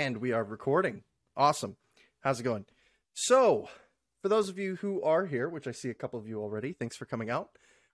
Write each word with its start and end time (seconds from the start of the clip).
And 0.00 0.16
we 0.16 0.32
are 0.32 0.42
recording. 0.42 1.02
Awesome. 1.36 1.76
How's 2.20 2.40
it 2.40 2.44
going? 2.44 2.64
So, 3.12 3.68
for 4.22 4.30
those 4.30 4.48
of 4.48 4.56
you 4.56 4.76
who 4.76 5.02
are 5.02 5.26
here, 5.26 5.46
which 5.46 5.66
I 5.66 5.72
see 5.72 5.90
a 5.90 5.94
couple 5.94 6.18
of 6.18 6.26
you 6.26 6.40
already, 6.40 6.72
thanks 6.72 6.96
for 6.96 7.04
coming 7.04 7.28
out. 7.28 7.50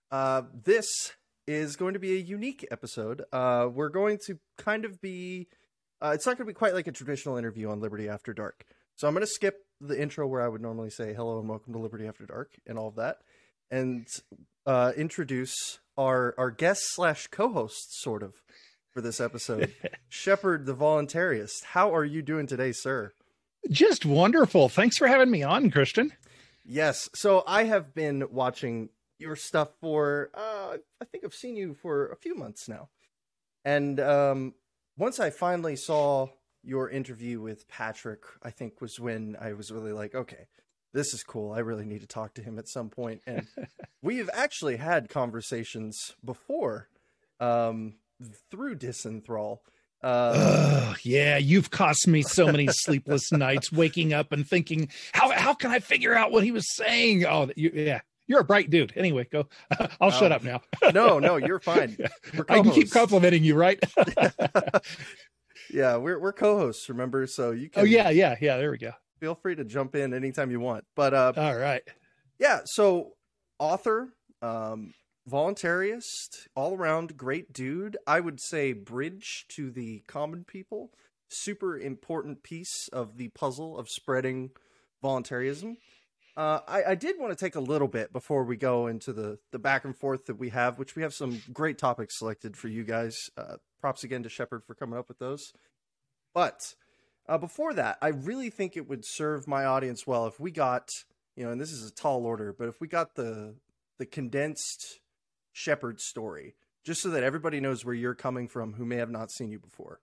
Uh, 0.09 0.43
this 0.63 0.87
is 1.47 1.75
going 1.75 1.95
to 1.95 1.99
be 1.99 2.13
a 2.13 2.19
unique 2.21 2.65
episode. 2.71 3.23
Uh, 3.33 3.67
we're 3.69 3.89
going 3.89 4.19
to 4.25 4.39
kind 4.57 4.85
of 4.85 5.01
be, 5.01 5.49
uh, 6.01 6.11
it's 6.13 6.25
not 6.25 6.37
going 6.37 6.47
to 6.47 6.53
be 6.53 6.57
quite 6.57 6.73
like 6.73 6.87
a 6.87 6.93
traditional 6.93 7.35
interview 7.35 7.69
on 7.69 7.81
Liberty 7.81 8.07
After 8.07 8.33
Dark. 8.33 8.63
So, 8.95 9.09
I'm 9.09 9.13
going 9.13 9.25
to 9.25 9.27
skip 9.27 9.65
the 9.81 10.01
intro 10.01 10.25
where 10.27 10.41
I 10.41 10.47
would 10.47 10.61
normally 10.61 10.91
say 10.91 11.13
hello 11.13 11.39
and 11.39 11.49
welcome 11.49 11.73
to 11.73 11.79
Liberty 11.79 12.07
After 12.07 12.25
Dark 12.25 12.53
and 12.65 12.79
all 12.79 12.87
of 12.87 12.95
that, 12.95 13.17
and 13.69 14.07
uh, 14.65 14.93
introduce 14.95 15.79
our 15.97 16.33
our 16.37 16.51
guest 16.51 16.83
slash 16.85 17.27
co-host, 17.27 17.99
sort 18.01 18.23
of, 18.23 18.35
for 18.97 19.01
this 19.01 19.21
episode, 19.21 19.71
Shepard 20.09 20.65
the 20.65 20.73
Voluntarist. 20.73 21.63
How 21.65 21.93
are 21.93 22.03
you 22.03 22.23
doing 22.23 22.47
today, 22.47 22.71
sir? 22.71 23.13
Just 23.69 24.07
wonderful. 24.07 24.69
Thanks 24.69 24.97
for 24.97 25.05
having 25.05 25.29
me 25.29 25.43
on, 25.43 25.69
Christian. 25.69 26.13
Yes. 26.65 27.07
So 27.13 27.43
I 27.45 27.65
have 27.65 27.93
been 27.93 28.23
watching 28.31 28.89
your 29.19 29.35
stuff 29.35 29.69
for 29.79 30.31
uh 30.33 30.77
I 30.99 31.05
think 31.05 31.23
I've 31.23 31.35
seen 31.35 31.55
you 31.55 31.75
for 31.75 32.07
a 32.07 32.15
few 32.15 32.33
months 32.33 32.67
now. 32.67 32.89
And 33.63 33.99
um 33.99 34.55
once 34.97 35.19
I 35.19 35.29
finally 35.29 35.75
saw 35.75 36.29
your 36.63 36.89
interview 36.89 37.39
with 37.39 37.67
Patrick, 37.67 38.23
I 38.41 38.49
think 38.49 38.81
was 38.81 38.99
when 38.99 39.37
I 39.39 39.53
was 39.53 39.69
really 39.69 39.93
like, 39.93 40.15
okay, 40.15 40.47
this 40.91 41.13
is 41.13 41.21
cool. 41.21 41.51
I 41.51 41.59
really 41.59 41.85
need 41.85 42.01
to 42.01 42.07
talk 42.07 42.33
to 42.33 42.41
him 42.41 42.57
at 42.57 42.67
some 42.67 42.89
point. 42.89 43.21
And 43.27 43.45
we've 44.01 44.31
actually 44.33 44.77
had 44.77 45.07
conversations 45.07 46.15
before 46.25 46.89
um 47.39 47.93
through 48.51 48.77
Disenthrall. 48.77 49.59
Uh, 50.03 50.93
yeah, 51.03 51.37
you've 51.37 51.71
cost 51.71 52.07
me 52.07 52.21
so 52.21 52.45
many 52.47 52.67
sleepless 52.69 53.31
nights 53.33 53.71
waking 53.71 54.13
up 54.13 54.31
and 54.31 54.47
thinking, 54.47 54.89
how 55.13 55.31
how 55.31 55.53
can 55.53 55.71
I 55.71 55.79
figure 55.79 56.13
out 56.13 56.31
what 56.31 56.43
he 56.43 56.51
was 56.51 56.75
saying? 56.75 57.25
Oh, 57.25 57.49
you, 57.55 57.71
yeah, 57.73 58.01
you're 58.27 58.41
a 58.41 58.45
bright 58.45 58.69
dude. 58.69 58.93
Anyway, 58.95 59.27
go. 59.31 59.47
I'll 60.01 60.11
shut 60.11 60.31
up 60.31 60.43
now. 60.43 60.61
no, 60.93 61.19
no, 61.19 61.37
you're 61.37 61.59
fine. 61.59 61.97
I 62.49 62.61
can 62.61 62.71
keep 62.71 62.91
complimenting 62.91 63.43
you, 63.43 63.55
right? 63.55 63.79
yeah, 65.73 65.97
we're 65.97 66.19
we're 66.19 66.33
co-hosts, 66.33 66.89
remember? 66.89 67.25
So 67.25 67.51
you 67.51 67.69
can. 67.69 67.81
Oh 67.81 67.85
yeah, 67.85 68.09
yeah, 68.09 68.35
yeah. 68.39 68.57
There 68.57 68.69
we 68.69 68.77
go. 68.77 68.91
Feel 69.19 69.33
free 69.33 69.55
to 69.55 69.65
jump 69.65 69.95
in 69.95 70.13
anytime 70.13 70.51
you 70.51 70.59
want. 70.59 70.85
But 70.95 71.15
uh, 71.15 71.33
all 71.35 71.57
right. 71.57 71.81
Yeah. 72.37 72.59
So 72.65 73.13
author, 73.57 74.13
um, 74.43 74.93
voluntarist, 75.29 76.47
all 76.55 76.75
around 76.75 77.17
great 77.17 77.53
dude. 77.53 77.97
I 78.05 78.19
would 78.19 78.39
say 78.39 78.73
bridge 78.73 79.45
to 79.49 79.71
the 79.71 80.03
common 80.07 80.43
people. 80.43 80.91
Super 81.29 81.77
important 81.77 82.43
piece 82.43 82.87
of 82.93 83.17
the 83.17 83.29
puzzle 83.29 83.77
of 83.77 83.89
spreading 83.89 84.51
voluntarism. 85.01 85.77
Uh, 86.37 86.59
I, 86.67 86.83
I, 86.89 86.95
did 86.95 87.19
want 87.19 87.31
to 87.31 87.45
take 87.45 87.55
a 87.55 87.59
little 87.59 87.87
bit 87.87 88.13
before 88.13 88.43
we 88.43 88.57
go 88.57 88.85
into 88.85 89.11
the, 89.11 89.39
the 89.51 89.57
back 89.57 89.85
and 89.85 89.97
forth 89.97 90.27
that 90.27 90.37
we 90.37 90.49
have, 90.49 90.77
which 90.77 90.95
we 90.95 91.01
have 91.01 91.13
some 91.13 91.41
great 91.51 91.79
topics 91.79 92.19
selected 92.19 92.55
for 92.55 92.67
you 92.67 92.83
guys. 92.83 93.31
Uh, 93.35 93.55
props 93.81 94.03
again 94.03 94.21
to 94.21 94.29
Shepard 94.29 94.63
for 94.63 94.75
coming 94.75 94.99
up 94.99 95.07
with 95.07 95.17
those. 95.17 95.51
But 96.35 96.75
uh, 97.27 97.39
before 97.39 97.73
that, 97.73 97.97
I 98.03 98.09
really 98.09 98.51
think 98.51 98.77
it 98.77 98.87
would 98.87 99.03
serve 99.03 99.47
my 99.47 99.65
audience 99.65 100.05
well 100.05 100.27
if 100.27 100.39
we 100.39 100.51
got, 100.51 100.91
you 101.35 101.43
know, 101.43 101.51
and 101.51 101.59
this 101.59 101.71
is 101.71 101.89
a 101.89 101.93
tall 101.93 102.23
order, 102.23 102.53
but 102.57 102.67
if 102.67 102.79
we 102.79 102.87
got 102.87 103.15
the 103.15 103.55
the 103.97 104.05
condensed 104.05 104.99
Shepard 105.57 105.99
story, 105.99 106.53
just 106.83 107.01
so 107.01 107.09
that 107.09 107.23
everybody 107.23 107.59
knows 107.59 107.83
where 107.83 107.95
you're 107.95 108.13
coming 108.13 108.47
from 108.47 108.73
who 108.73 108.85
may 108.85 108.97
have 108.97 109.09
not 109.09 109.31
seen 109.31 109.49
you 109.49 109.57
before. 109.57 110.01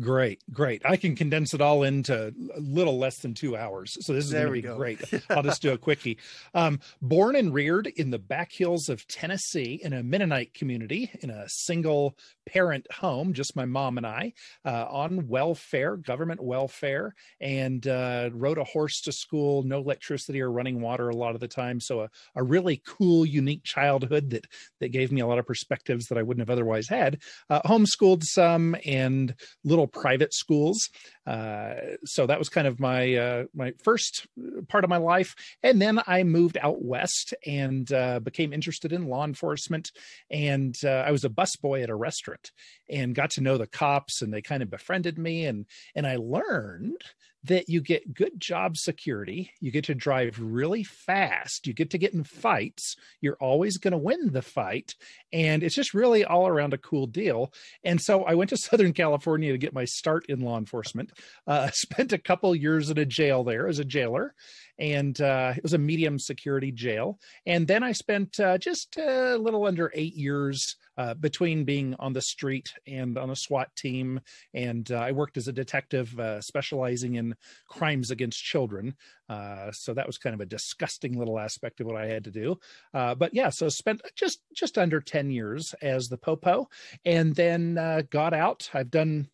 Great, 0.00 0.42
great. 0.52 0.82
I 0.84 0.96
can 0.96 1.14
condense 1.14 1.52
it 1.52 1.60
all 1.60 1.82
into 1.82 2.34
a 2.54 2.60
little 2.60 2.98
less 2.98 3.18
than 3.18 3.34
two 3.34 3.56
hours. 3.56 3.96
So 4.00 4.12
this 4.12 4.26
is 4.26 4.32
going 4.32 4.46
to 4.46 4.52
be 4.52 4.62
go. 4.62 4.76
great. 4.76 5.00
I'll 5.30 5.42
just 5.42 5.62
do 5.62 5.72
a 5.72 5.78
quickie. 5.78 6.18
Um, 6.54 6.80
born 7.02 7.36
and 7.36 7.52
reared 7.52 7.86
in 7.86 8.10
the 8.10 8.18
back 8.18 8.50
hills 8.52 8.88
of 8.88 9.06
Tennessee 9.08 9.80
in 9.82 9.92
a 9.92 10.02
Mennonite 10.02 10.54
community 10.54 11.10
in 11.20 11.30
a 11.30 11.44
single 11.48 12.16
parent 12.46 12.86
home, 12.92 13.32
just 13.32 13.56
my 13.56 13.64
mom 13.64 13.96
and 13.96 14.06
I, 14.06 14.32
uh, 14.64 14.86
on 14.88 15.28
welfare, 15.28 15.96
government 15.96 16.42
welfare, 16.42 17.14
and 17.40 17.86
uh, 17.86 18.30
rode 18.32 18.58
a 18.58 18.64
horse 18.64 19.00
to 19.02 19.12
school, 19.12 19.62
no 19.62 19.78
electricity 19.78 20.40
or 20.40 20.50
running 20.50 20.80
water 20.80 21.08
a 21.08 21.16
lot 21.16 21.34
of 21.34 21.40
the 21.40 21.48
time. 21.48 21.80
So 21.80 22.00
a, 22.00 22.08
a 22.34 22.42
really 22.42 22.82
cool, 22.86 23.26
unique 23.26 23.64
childhood 23.64 24.30
that 24.30 24.46
that 24.80 24.92
gave 24.92 25.12
me 25.12 25.20
a 25.20 25.26
lot 25.26 25.38
of 25.38 25.46
perspectives 25.46 26.06
that 26.06 26.18
I 26.18 26.22
wouldn't 26.22 26.46
have 26.46 26.52
otherwise 26.52 26.88
had. 26.88 27.20
Uh, 27.48 27.60
homeschooled 27.62 28.22
some 28.24 28.76
and 28.84 29.34
little 29.64 29.86
private 29.86 30.32
schools. 30.32 30.88
Uh, 31.26 31.74
so 32.04 32.26
that 32.26 32.38
was 32.38 32.48
kind 32.48 32.66
of 32.66 32.80
my 32.80 33.14
uh, 33.14 33.44
my 33.54 33.72
first 33.82 34.26
part 34.68 34.84
of 34.84 34.90
my 34.90 34.96
life, 34.96 35.34
and 35.62 35.80
then 35.80 36.00
I 36.06 36.22
moved 36.22 36.58
out 36.60 36.82
west 36.82 37.34
and 37.46 37.90
uh, 37.92 38.20
became 38.20 38.52
interested 38.52 38.92
in 38.92 39.06
law 39.06 39.24
enforcement. 39.24 39.92
And 40.30 40.76
uh, 40.84 41.04
I 41.06 41.10
was 41.10 41.24
a 41.24 41.28
busboy 41.28 41.82
at 41.82 41.90
a 41.90 41.94
restaurant 41.94 42.50
and 42.88 43.14
got 43.14 43.30
to 43.32 43.42
know 43.42 43.58
the 43.58 43.66
cops, 43.66 44.22
and 44.22 44.32
they 44.32 44.42
kind 44.42 44.62
of 44.62 44.70
befriended 44.70 45.18
me, 45.18 45.46
and 45.46 45.66
and 45.94 46.06
I 46.06 46.16
learned 46.16 47.02
that 47.44 47.68
you 47.68 47.80
get 47.80 48.14
good 48.14 48.38
job 48.38 48.76
security, 48.76 49.50
you 49.60 49.70
get 49.70 49.84
to 49.84 49.94
drive 49.94 50.38
really 50.40 50.84
fast, 50.84 51.66
you 51.66 51.72
get 51.72 51.90
to 51.90 51.98
get 51.98 52.12
in 52.12 52.22
fights, 52.22 52.96
you're 53.20 53.38
always 53.40 53.78
going 53.78 53.92
to 53.92 53.98
win 53.98 54.32
the 54.32 54.42
fight, 54.42 54.94
and 55.32 55.62
it's 55.62 55.74
just 55.74 55.94
really 55.94 56.24
all 56.24 56.46
around 56.46 56.74
a 56.74 56.78
cool 56.78 57.06
deal. 57.06 57.52
And 57.82 58.00
so 58.00 58.24
I 58.24 58.34
went 58.34 58.50
to 58.50 58.56
Southern 58.58 58.92
California 58.92 59.52
to 59.52 59.58
get 59.58 59.72
my 59.72 59.86
start 59.86 60.26
in 60.28 60.40
law 60.40 60.58
enforcement. 60.58 61.12
Uh, 61.46 61.70
spent 61.72 62.12
a 62.12 62.18
couple 62.18 62.54
years 62.54 62.90
in 62.90 62.98
a 62.98 63.06
jail 63.06 63.42
there 63.42 63.68
as 63.68 63.78
a 63.78 63.84
jailer, 63.84 64.34
and 64.78 65.20
uh, 65.20 65.54
it 65.56 65.62
was 65.62 65.74
a 65.74 65.78
medium 65.78 66.18
security 66.18 66.72
jail. 66.72 67.18
And 67.46 67.66
then 67.66 67.82
I 67.82 67.92
spent 67.92 68.38
uh, 68.38 68.58
just 68.58 68.96
a 68.98 69.36
little 69.36 69.66
under 69.66 69.90
eight 69.94 70.14
years 70.14 70.76
uh, 70.96 71.14
between 71.14 71.64
being 71.64 71.94
on 71.98 72.12
the 72.12 72.20
street 72.20 72.72
and 72.86 73.16
on 73.16 73.30
a 73.30 73.36
SWAT 73.36 73.74
team. 73.76 74.20
And 74.54 74.90
uh, 74.90 74.96
I 74.96 75.12
worked 75.12 75.36
as 75.36 75.48
a 75.48 75.52
detective 75.52 76.18
uh, 76.18 76.40
specializing 76.40 77.14
in 77.14 77.34
crimes 77.68 78.10
against 78.10 78.42
children. 78.42 78.94
Uh, 79.28 79.70
so 79.72 79.94
that 79.94 80.06
was 80.06 80.18
kind 80.18 80.34
of 80.34 80.40
a 80.40 80.46
disgusting 80.46 81.18
little 81.18 81.38
aspect 81.38 81.80
of 81.80 81.86
what 81.86 81.96
I 81.96 82.06
had 82.06 82.24
to 82.24 82.30
do. 82.30 82.58
but 82.92 83.32
yeah, 83.32 83.48
so 83.50 83.68
spent 83.68 84.02
just 84.16 84.40
just 84.54 84.78
under 84.78 85.00
ten 85.00 85.30
years 85.30 85.74
as 85.82 86.08
the 86.08 86.18
popo, 86.18 86.68
and 87.04 87.34
then 87.34 87.74
got 88.10 88.34
out. 88.34 88.68
I've 88.74 88.90
done 88.90 89.28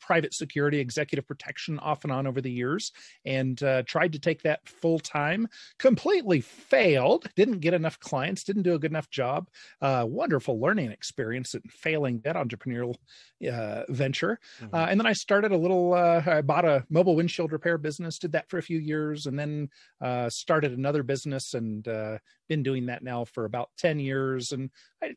private 0.00 0.34
security, 0.34 0.78
executive 0.78 1.26
protection 1.26 1.78
off 1.78 2.04
and 2.04 2.12
on 2.12 2.26
over 2.26 2.40
the 2.40 2.50
years, 2.50 2.92
and 3.24 3.62
uh, 3.62 3.82
tried 3.82 4.12
to 4.12 4.18
take 4.18 4.42
that 4.42 4.66
full 4.68 4.98
time. 4.98 5.48
Completely 5.78 6.40
failed. 6.40 7.28
Didn't 7.36 7.60
get 7.60 7.74
enough 7.74 7.98
clients. 8.00 8.44
Didn't 8.44 8.62
do 8.62 8.74
a 8.74 8.78
good 8.78 8.90
enough 8.90 9.10
job. 9.10 9.48
Uh, 9.80 10.04
wonderful 10.08 10.60
learning 10.60 10.90
experience 10.90 11.54
and 11.54 11.62
failing 11.70 12.20
that 12.24 12.36
entrepreneurial 12.36 12.96
uh, 13.50 13.82
venture. 13.88 14.38
Mm-hmm. 14.60 14.74
Uh, 14.74 14.86
and 14.86 15.00
then 15.00 15.06
I 15.06 15.12
started 15.12 15.52
a 15.52 15.56
little. 15.56 15.94
Uh, 15.94 16.22
I 16.26 16.42
bought 16.42 16.64
a 16.64 16.84
mobile 16.88 17.16
windshield 17.16 17.52
repair 17.52 17.78
business. 17.78 18.18
Did 18.18 18.32
that 18.32 18.48
for 18.48 18.58
a 18.58 18.62
few 18.62 18.78
years, 18.78 19.26
and 19.26 19.38
then 19.38 19.68
uh, 20.00 20.28
started 20.30 20.72
another 20.72 21.02
business 21.02 21.54
and 21.54 21.82
been 22.48 22.62
doing 22.62 22.86
that 22.86 23.02
now 23.02 23.24
for 23.24 23.44
about 23.44 23.70
ten 23.76 23.98
years. 23.98 24.52
And 24.52 24.70
I 25.02 25.14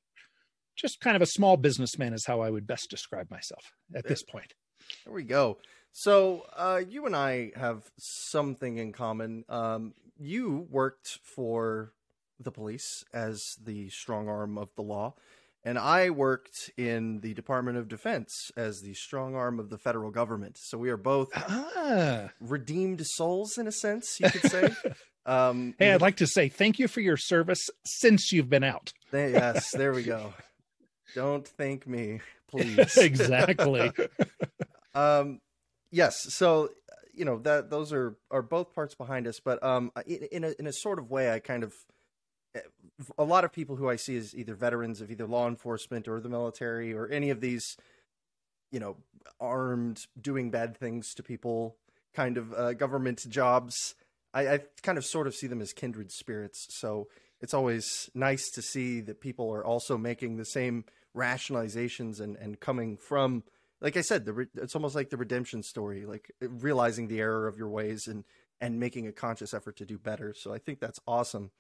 just 0.76 1.00
kind 1.00 1.16
of 1.16 1.22
a 1.22 1.28
small 1.28 1.58
businessman 1.58 2.14
is 2.14 2.26
how 2.26 2.42
I 2.42 2.50
would 2.50 2.66
best 2.66 2.90
describe 2.90 3.30
myself 3.30 3.74
at 3.94 4.08
this 4.08 4.24
point. 4.24 4.54
There 5.06 5.14
we 5.14 5.24
go. 5.24 5.58
So 5.92 6.46
uh, 6.56 6.82
you 6.88 7.06
and 7.06 7.16
I 7.16 7.52
have 7.56 7.92
something 7.98 8.78
in 8.78 8.94
common. 8.94 9.44
Um, 9.50 9.94
you 10.18 10.68
worked 10.70 11.20
for 11.24 11.94
the 12.40 12.52
police 12.52 13.04
as 13.14 13.42
the 13.64 13.90
strong 13.90 14.28
arm 14.28 14.58
of 14.58 14.70
the 14.76 14.82
law, 14.82 15.16
and 15.64 15.78
I 15.78 16.10
worked 16.10 16.72
in 16.78 17.20
the 17.20 17.34
Department 17.34 17.78
of 17.78 17.88
Defense 17.88 18.52
as 18.56 18.82
the 18.82 18.94
strong 18.94 19.36
arm 19.36 19.60
of 19.60 19.70
the 19.70 19.78
federal 19.78 20.12
government. 20.12 20.58
So 20.60 20.78
we 20.78 20.90
are 20.90 20.98
both 20.98 21.30
ah. 21.36 22.30
redeemed 22.40 23.06
souls, 23.06 23.58
in 23.58 23.68
a 23.68 23.72
sense, 23.72 24.18
you 24.20 24.30
could 24.30 24.50
say. 24.50 24.70
um, 25.26 25.76
hey, 25.78 25.92
I'd 25.92 26.02
like 26.02 26.18
to 26.18 26.28
say 26.28 26.50
thank 26.50 26.80
you 26.80 26.88
for 26.88 27.02
your 27.02 27.18
service 27.18 27.70
since 27.86 28.32
you've 28.32 28.50
been 28.50 28.64
out. 28.64 28.94
yes, 29.12 29.72
there 29.72 29.94
we 29.94 30.04
go. 30.04 30.34
Don't 31.14 31.48
thank 31.48 31.86
me, 31.86 32.22
please. 32.48 32.98
exactly. 32.98 33.92
Um, 34.94 35.42
yes. 35.92 36.34
So 36.34 36.70
you 37.14 37.26
know 37.26 37.40
that 37.40 37.70
those 37.70 37.92
are 37.94 38.16
are 38.30 38.42
both 38.42 38.74
parts 38.74 38.96
behind 38.96 39.28
us, 39.28 39.40
but 39.40 39.62
um, 39.64 39.92
in, 40.06 40.44
a 40.44 40.54
in 40.60 40.68
a 40.68 40.74
sort 40.74 41.00
of 41.00 41.10
way, 41.10 41.32
I 41.32 41.40
kind 41.40 41.64
of 41.64 41.74
a 43.18 43.24
lot 43.24 43.44
of 43.44 43.52
people 43.52 43.76
who 43.76 43.90
I 43.90 43.96
see 43.96 44.18
as 44.18 44.36
either 44.36 44.56
veterans 44.56 45.02
of 45.02 45.12
either 45.12 45.26
law 45.26 45.48
enforcement 45.48 46.08
or 46.08 46.20
the 46.20 46.30
military 46.30 46.94
or 46.94 47.08
any 47.08 47.30
of 47.30 47.42
these, 47.42 47.78
you 48.72 48.80
know, 48.80 48.98
armed 49.40 50.06
doing 50.20 50.52
bad 50.52 50.78
things 50.78 51.14
to 51.16 51.24
people 51.24 51.78
kind 52.14 52.38
of 52.38 52.54
uh, 52.54 52.74
government 52.74 53.26
jobs. 53.30 53.96
I, 54.34 54.48
I 54.48 54.60
kind 54.84 54.98
of 54.98 55.06
sort 55.06 55.28
of 55.28 55.36
see 55.36 55.48
them 55.48 55.62
as 55.62 55.74
kindred 55.74 56.12
spirits. 56.12 56.68
So 56.70 57.08
it's 57.40 57.54
always 57.54 58.10
nice 58.14 58.50
to 58.52 58.62
see 58.62 59.02
that 59.02 59.22
people 59.22 59.52
are 59.54 59.66
also 59.66 59.98
making 59.98 60.38
the 60.38 60.46
same 60.46 60.86
rationalizations 61.16 62.20
and, 62.20 62.36
and 62.38 62.60
coming 62.60 62.98
from 62.98 63.44
like 63.82 63.98
I 63.98 64.02
said, 64.02 64.26
the 64.26 64.48
it's 64.56 64.76
almost 64.76 64.96
like 64.96 65.10
the 65.10 65.18
redemption 65.18 65.64
story, 65.64 66.06
like 66.06 66.32
realizing 66.40 67.08
the 67.08 67.20
error 67.20 67.48
of 67.48 67.58
your 67.58 67.70
ways 67.70 68.08
and 68.08 68.24
and 68.60 68.80
making 68.80 69.08
a 69.08 69.12
conscious 69.12 69.54
effort 69.54 69.76
to 69.78 69.86
do 69.86 69.98
better. 69.98 70.34
So 70.36 70.54
I 70.54 70.60
think 70.60 70.80
that's 70.80 71.00
awesome. 71.08 71.52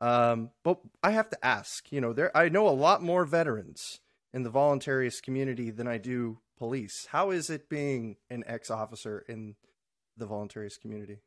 Um, 0.00 0.50
but 0.64 0.80
I 1.02 1.10
have 1.10 1.28
to 1.30 1.46
ask, 1.46 1.92
you 1.92 2.00
know, 2.00 2.12
there 2.12 2.36
I 2.36 2.48
know 2.48 2.68
a 2.68 2.70
lot 2.70 3.02
more 3.02 3.24
veterans 3.24 4.00
in 4.32 4.42
the 4.42 4.50
voluntarist 4.50 5.22
community 5.22 5.70
than 5.70 5.86
I 5.86 5.98
do 5.98 6.38
police. 6.58 7.06
How 7.10 7.30
is 7.30 7.50
it 7.50 7.68
being 7.68 8.16
an 8.30 8.44
ex-officer 8.46 9.24
in 9.28 9.56
the 10.16 10.26
voluntarist 10.26 10.80
community? 10.80 11.18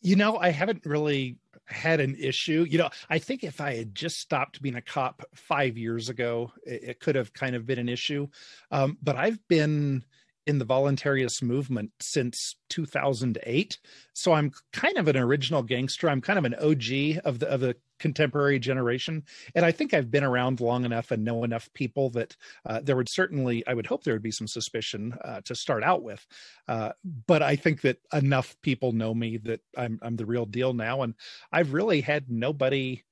You 0.00 0.16
know, 0.16 0.36
I 0.36 0.50
haven't 0.50 0.84
really 0.84 1.38
had 1.66 2.00
an 2.00 2.14
issue. 2.16 2.66
You 2.68 2.78
know, 2.78 2.90
I 3.08 3.18
think 3.18 3.42
if 3.42 3.60
I 3.60 3.74
had 3.74 3.94
just 3.94 4.18
stopped 4.18 4.60
being 4.60 4.76
a 4.76 4.82
cop 4.82 5.24
five 5.34 5.78
years 5.78 6.08
ago, 6.08 6.52
it, 6.64 6.82
it 6.84 7.00
could 7.00 7.14
have 7.14 7.32
kind 7.32 7.56
of 7.56 7.66
been 7.66 7.78
an 7.78 7.88
issue. 7.88 8.28
Um, 8.70 8.98
but 9.02 9.16
I've 9.16 9.40
been 9.48 10.04
in 10.46 10.58
the 10.58 10.66
voluntarist 10.66 11.42
movement 11.42 11.90
since 12.00 12.56
2008 12.68 13.78
so 14.12 14.32
i'm 14.32 14.52
kind 14.72 14.96
of 14.96 15.08
an 15.08 15.16
original 15.16 15.62
gangster. 15.62 16.08
I'm 16.08 16.20
kind 16.20 16.38
of 16.38 16.44
an 16.44 16.54
og 16.54 16.82
of 17.24 17.38
the 17.38 17.48
of 17.48 17.60
the 17.60 17.76
contemporary 17.98 18.58
generation. 18.58 19.22
And 19.54 19.64
i 19.64 19.72
think 19.72 19.94
i've 19.94 20.10
been 20.10 20.24
around 20.24 20.60
long 20.60 20.84
enough 20.84 21.10
and 21.10 21.24
know 21.24 21.44
enough 21.44 21.68
people 21.74 22.10
that 22.10 22.36
uh, 22.66 22.80
there 22.82 22.96
would 22.96 23.08
certainly 23.08 23.66
i 23.66 23.74
would 23.74 23.86
hope 23.86 24.04
there 24.04 24.14
would 24.14 24.22
be 24.22 24.30
some 24.30 24.46
suspicion 24.46 25.16
uh, 25.24 25.40
to 25.44 25.54
start 25.54 25.82
out 25.82 26.02
with. 26.02 26.26
Uh, 26.68 26.92
but 27.26 27.42
i 27.42 27.56
think 27.56 27.80
that 27.82 27.98
enough 28.12 28.56
people 28.62 28.92
know 28.92 29.14
me 29.14 29.36
that 29.38 29.60
i'm 29.76 29.98
i'm 30.02 30.16
the 30.16 30.26
real 30.26 30.46
deal 30.46 30.72
now. 30.72 31.02
And 31.02 31.14
i've 31.52 31.72
really 31.72 32.00
had 32.00 32.30
nobody 32.30 33.02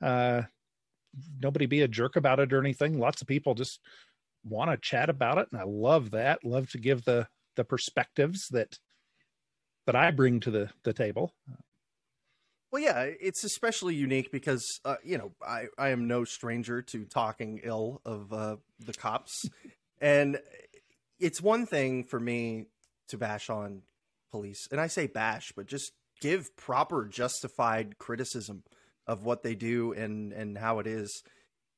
uh, 0.00 0.42
nobody 1.40 1.66
be 1.66 1.82
a 1.82 1.88
jerk 1.88 2.16
about 2.16 2.40
it 2.40 2.52
or 2.52 2.60
anything. 2.60 2.98
Lots 2.98 3.22
of 3.22 3.28
people 3.28 3.54
just 3.54 3.80
want 4.44 4.70
to 4.70 4.76
chat 4.76 5.08
about 5.08 5.38
it 5.38 5.48
and 5.52 5.60
i 5.60 5.64
love 5.64 6.10
that. 6.10 6.44
Love 6.44 6.70
to 6.70 6.78
give 6.78 7.04
the 7.04 7.28
the 7.56 7.64
perspectives 7.64 8.48
that 8.50 8.78
that 9.86 9.96
i 9.96 10.10
bring 10.10 10.40
to 10.40 10.50
the 10.50 10.70
the 10.84 10.92
table. 10.92 11.34
Well 12.70 12.82
yeah 12.82 13.02
it's 13.02 13.44
especially 13.44 13.94
unique 13.94 14.30
because 14.32 14.64
uh, 14.84 14.96
you 15.04 15.18
know 15.18 15.32
i 15.46 15.66
i 15.78 15.90
am 15.90 16.08
no 16.08 16.24
stranger 16.24 16.82
to 16.82 17.04
talking 17.04 17.60
ill 17.62 18.00
of 18.04 18.32
uh, 18.32 18.56
the 18.80 18.92
cops. 18.92 19.44
And 20.00 20.40
it's 21.20 21.40
one 21.40 21.64
thing 21.64 22.02
for 22.02 22.18
me 22.18 22.66
to 23.06 23.16
bash 23.16 23.48
on 23.48 23.82
police 24.32 24.66
and 24.72 24.80
i 24.80 24.88
say 24.88 25.06
bash 25.06 25.52
but 25.54 25.66
just 25.66 25.92
give 26.20 26.56
proper 26.56 27.04
justified 27.04 27.98
criticism 27.98 28.64
of 29.06 29.24
what 29.24 29.42
they 29.42 29.54
do 29.54 29.92
and 29.92 30.32
and 30.32 30.56
how 30.56 30.78
it 30.78 30.86
is. 30.86 31.22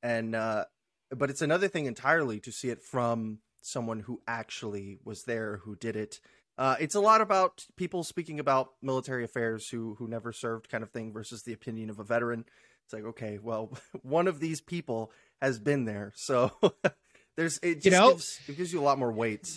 And 0.02 0.34
uh 0.34 0.64
but 1.10 1.30
it's 1.30 1.42
another 1.42 1.68
thing 1.68 1.86
entirely 1.86 2.40
to 2.40 2.52
see 2.52 2.68
it 2.68 2.82
from 2.82 3.38
someone 3.62 4.00
who 4.00 4.20
actually 4.26 4.98
was 5.04 5.24
there, 5.24 5.58
who 5.64 5.76
did 5.76 5.96
it. 5.96 6.20
Uh, 6.56 6.76
it's 6.78 6.94
a 6.94 7.00
lot 7.00 7.20
about 7.20 7.64
people 7.76 8.04
speaking 8.04 8.38
about 8.38 8.72
military 8.80 9.24
affairs 9.24 9.68
who 9.68 9.96
who 9.98 10.06
never 10.06 10.32
served, 10.32 10.68
kind 10.68 10.84
of 10.84 10.90
thing, 10.90 11.12
versus 11.12 11.42
the 11.42 11.52
opinion 11.52 11.90
of 11.90 11.98
a 11.98 12.04
veteran. 12.04 12.44
It's 12.84 12.92
like, 12.92 13.04
okay, 13.04 13.38
well, 13.42 13.72
one 14.02 14.28
of 14.28 14.40
these 14.40 14.60
people 14.60 15.10
has 15.42 15.58
been 15.58 15.84
there, 15.84 16.12
so 16.14 16.52
there's 17.36 17.58
it. 17.58 17.76
Just 17.76 17.86
you 17.86 17.90
know, 17.90 18.10
gives, 18.10 18.38
it 18.48 18.56
gives 18.56 18.72
you 18.72 18.80
a 18.80 18.84
lot 18.84 18.98
more 18.98 19.12
weight. 19.12 19.48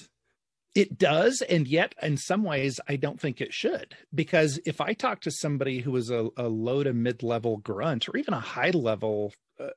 It 0.74 0.98
does, 0.98 1.42
and 1.42 1.68
yet 1.68 1.96
in 2.02 2.18
some 2.18 2.44
ways, 2.44 2.80
I 2.88 2.98
don't 2.98 3.20
think 3.20 3.42
it 3.42 3.54
should. 3.54 3.96
Because 4.14 4.60
if 4.66 4.80
I 4.80 4.94
talk 4.94 5.22
to 5.22 5.32
somebody 5.32 5.80
who 5.80 5.96
is 5.96 6.10
a, 6.10 6.30
a 6.38 6.48
low 6.48 6.84
to 6.84 6.94
mid 6.94 7.22
level 7.22 7.58
grunt, 7.58 8.10
or 8.10 8.18
even 8.18 8.34
a 8.34 8.40
high 8.40 8.72
level 8.72 9.34
uh, 9.60 9.70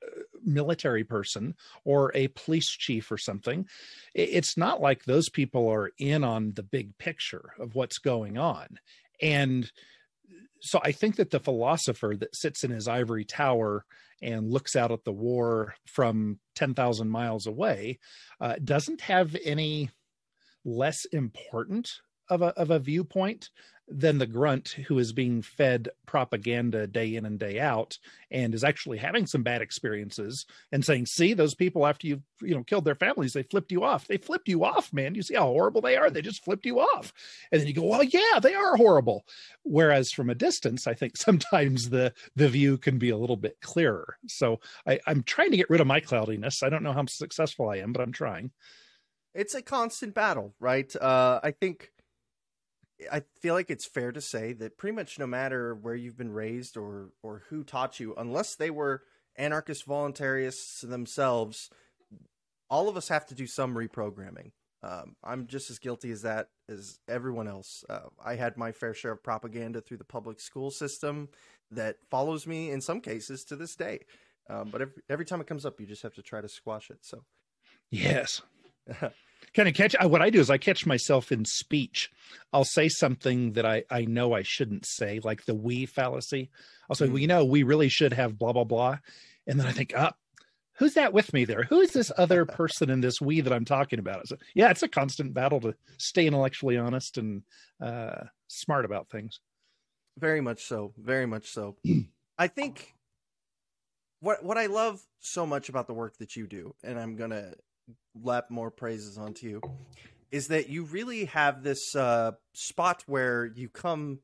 military 0.52 1.04
person 1.04 1.54
or 1.84 2.12
a 2.14 2.28
police 2.28 2.68
chief 2.68 3.10
or 3.10 3.18
something, 3.18 3.66
it's 4.14 4.56
not 4.56 4.80
like 4.80 5.04
those 5.04 5.28
people 5.28 5.68
are 5.68 5.90
in 5.98 6.24
on 6.24 6.52
the 6.54 6.62
big 6.62 6.96
picture 6.98 7.52
of 7.58 7.74
what's 7.74 7.98
going 7.98 8.38
on. 8.38 8.78
And 9.22 9.70
so 10.60 10.80
I 10.82 10.92
think 10.92 11.16
that 11.16 11.30
the 11.30 11.40
philosopher 11.40 12.14
that 12.18 12.36
sits 12.36 12.64
in 12.64 12.70
his 12.70 12.88
ivory 12.88 13.24
tower 13.24 13.84
and 14.22 14.50
looks 14.50 14.76
out 14.76 14.92
at 14.92 15.04
the 15.04 15.12
war 15.12 15.74
from 15.86 16.38
10,000 16.56 17.08
miles 17.08 17.46
away 17.46 17.98
uh, 18.40 18.56
doesn't 18.62 19.00
have 19.00 19.34
any 19.44 19.90
less 20.64 21.06
important 21.06 21.90
of 22.28 22.42
a, 22.42 22.48
of 22.58 22.70
a 22.70 22.78
viewpoint 22.78 23.48
than 23.90 24.18
the 24.18 24.26
grunt 24.26 24.68
who 24.86 24.98
is 24.98 25.12
being 25.12 25.42
fed 25.42 25.88
propaganda 26.06 26.86
day 26.86 27.16
in 27.16 27.26
and 27.26 27.40
day 27.40 27.58
out 27.58 27.98
and 28.30 28.54
is 28.54 28.62
actually 28.62 28.98
having 28.98 29.26
some 29.26 29.42
bad 29.42 29.60
experiences 29.60 30.46
and 30.70 30.84
saying 30.84 31.04
see 31.04 31.34
those 31.34 31.56
people 31.56 31.86
after 31.86 32.06
you've 32.06 32.22
you 32.40 32.54
know 32.54 32.62
killed 32.62 32.84
their 32.84 32.94
families 32.94 33.32
they 33.32 33.42
flipped 33.42 33.72
you 33.72 33.82
off. 33.82 34.06
They 34.06 34.16
flipped 34.16 34.48
you 34.48 34.64
off 34.64 34.92
man. 34.92 35.14
You 35.14 35.22
see 35.22 35.34
how 35.34 35.46
horrible 35.46 35.80
they 35.80 35.96
are? 35.96 36.08
They 36.08 36.22
just 36.22 36.44
flipped 36.44 36.66
you 36.66 36.78
off. 36.78 37.12
And 37.50 37.60
then 37.60 37.68
you 37.68 37.74
go 37.74 37.84
well 37.84 38.04
yeah 38.04 38.38
they 38.40 38.54
are 38.54 38.76
horrible. 38.76 39.24
Whereas 39.64 40.12
from 40.12 40.30
a 40.30 40.34
distance 40.34 40.86
i 40.86 40.94
think 40.94 41.16
sometimes 41.16 41.90
the 41.90 42.12
the 42.36 42.48
view 42.48 42.78
can 42.78 42.98
be 42.98 43.10
a 43.10 43.18
little 43.18 43.36
bit 43.36 43.56
clearer. 43.60 44.16
So 44.28 44.60
I, 44.86 45.00
i'm 45.06 45.24
trying 45.24 45.50
to 45.50 45.56
get 45.56 45.70
rid 45.70 45.80
of 45.80 45.86
my 45.88 46.00
cloudiness. 46.00 46.62
I 46.62 46.68
don't 46.68 46.84
know 46.84 46.92
how 46.92 47.04
successful 47.06 47.68
i 47.68 47.78
am 47.78 47.92
but 47.92 48.02
i'm 48.02 48.12
trying. 48.12 48.52
It's 49.34 49.54
a 49.54 49.62
constant 49.62 50.14
battle 50.14 50.54
right? 50.60 50.94
Uh 50.94 51.40
i 51.42 51.50
think 51.50 51.90
I 53.10 53.22
feel 53.40 53.54
like 53.54 53.70
it's 53.70 53.86
fair 53.86 54.12
to 54.12 54.20
say 54.20 54.52
that 54.54 54.78
pretty 54.78 54.94
much 54.94 55.18
no 55.18 55.26
matter 55.26 55.74
where 55.74 55.94
you've 55.94 56.18
been 56.18 56.32
raised 56.32 56.76
or 56.76 57.10
or 57.22 57.44
who 57.48 57.64
taught 57.64 58.00
you, 58.00 58.14
unless 58.16 58.54
they 58.54 58.70
were 58.70 59.02
anarchist 59.36 59.86
voluntarists 59.86 60.86
themselves, 60.88 61.70
all 62.68 62.88
of 62.88 62.96
us 62.96 63.08
have 63.08 63.26
to 63.26 63.34
do 63.34 63.46
some 63.46 63.74
reprogramming. 63.74 64.52
Um, 64.82 65.16
I'm 65.22 65.46
just 65.46 65.70
as 65.70 65.78
guilty 65.78 66.10
as 66.10 66.22
that 66.22 66.48
as 66.68 67.00
everyone 67.08 67.48
else. 67.48 67.84
Uh, 67.88 68.08
I 68.24 68.36
had 68.36 68.56
my 68.56 68.72
fair 68.72 68.94
share 68.94 69.12
of 69.12 69.22
propaganda 69.22 69.80
through 69.80 69.98
the 69.98 70.04
public 70.04 70.40
school 70.40 70.70
system 70.70 71.28
that 71.70 71.96
follows 72.10 72.46
me 72.46 72.70
in 72.70 72.80
some 72.80 73.00
cases 73.00 73.44
to 73.44 73.56
this 73.56 73.76
day. 73.76 74.00
Um, 74.48 74.70
but 74.70 74.80
every, 74.80 75.02
every 75.08 75.24
time 75.24 75.40
it 75.40 75.46
comes 75.46 75.66
up, 75.66 75.80
you 75.80 75.86
just 75.86 76.02
have 76.02 76.14
to 76.14 76.22
try 76.22 76.40
to 76.40 76.48
squash 76.48 76.90
it. 76.90 76.98
So, 77.02 77.24
yes. 77.90 78.40
kind 79.54 79.68
of 79.68 79.74
catch 79.74 79.94
what 80.02 80.22
I 80.22 80.30
do 80.30 80.40
is 80.40 80.50
I 80.50 80.58
catch 80.58 80.86
myself 80.86 81.32
in 81.32 81.44
speech. 81.44 82.10
I'll 82.52 82.64
say 82.64 82.88
something 82.88 83.52
that 83.52 83.66
I 83.66 83.84
I 83.90 84.04
know 84.04 84.34
I 84.34 84.42
shouldn't 84.42 84.86
say, 84.86 85.20
like 85.22 85.44
the 85.44 85.54
we 85.54 85.86
fallacy. 85.86 86.50
I'll 86.88 86.96
say, 86.96 87.06
mm. 87.06 87.10
well, 87.10 87.18
you 87.18 87.26
know, 87.26 87.44
we 87.44 87.62
really 87.62 87.88
should 87.88 88.12
have 88.12 88.38
blah 88.38 88.52
blah 88.52 88.64
blah, 88.64 88.98
and 89.46 89.58
then 89.58 89.66
I 89.66 89.72
think, 89.72 89.96
up. 89.96 90.16
Oh, 90.16 90.20
who's 90.80 90.94
that 90.94 91.12
with 91.12 91.32
me 91.32 91.44
there? 91.44 91.64
Who 91.64 91.80
is 91.80 91.92
this 91.92 92.10
other 92.16 92.44
person 92.46 92.90
in 92.90 93.00
this 93.00 93.20
we 93.20 93.40
that 93.42 93.52
I'm 93.52 93.66
talking 93.66 93.98
about? 93.98 94.26
So, 94.26 94.36
yeah, 94.54 94.70
it's 94.70 94.82
a 94.82 94.88
constant 94.88 95.34
battle 95.34 95.60
to 95.60 95.74
stay 95.98 96.26
intellectually 96.26 96.78
honest 96.78 97.18
and 97.18 97.42
uh, 97.82 98.24
smart 98.48 98.86
about 98.86 99.10
things. 99.10 99.40
Very 100.18 100.40
much 100.40 100.64
so. 100.64 100.92
Very 100.96 101.26
much 101.26 101.50
so. 101.50 101.76
I 102.38 102.48
think 102.48 102.94
what 104.20 104.42
what 104.42 104.58
I 104.58 104.66
love 104.66 105.00
so 105.20 105.46
much 105.46 105.68
about 105.68 105.86
the 105.86 105.94
work 105.94 106.16
that 106.18 106.34
you 106.34 106.46
do, 106.46 106.74
and 106.82 106.98
I'm 106.98 107.16
gonna 107.16 107.52
lap 108.14 108.50
more 108.50 108.70
praises 108.70 109.18
onto 109.18 109.46
you 109.46 109.60
is 110.30 110.48
that 110.48 110.68
you 110.68 110.84
really 110.84 111.24
have 111.26 111.62
this 111.62 111.94
uh, 111.94 112.32
spot 112.52 113.02
where 113.06 113.46
you 113.46 113.68
come 113.68 114.20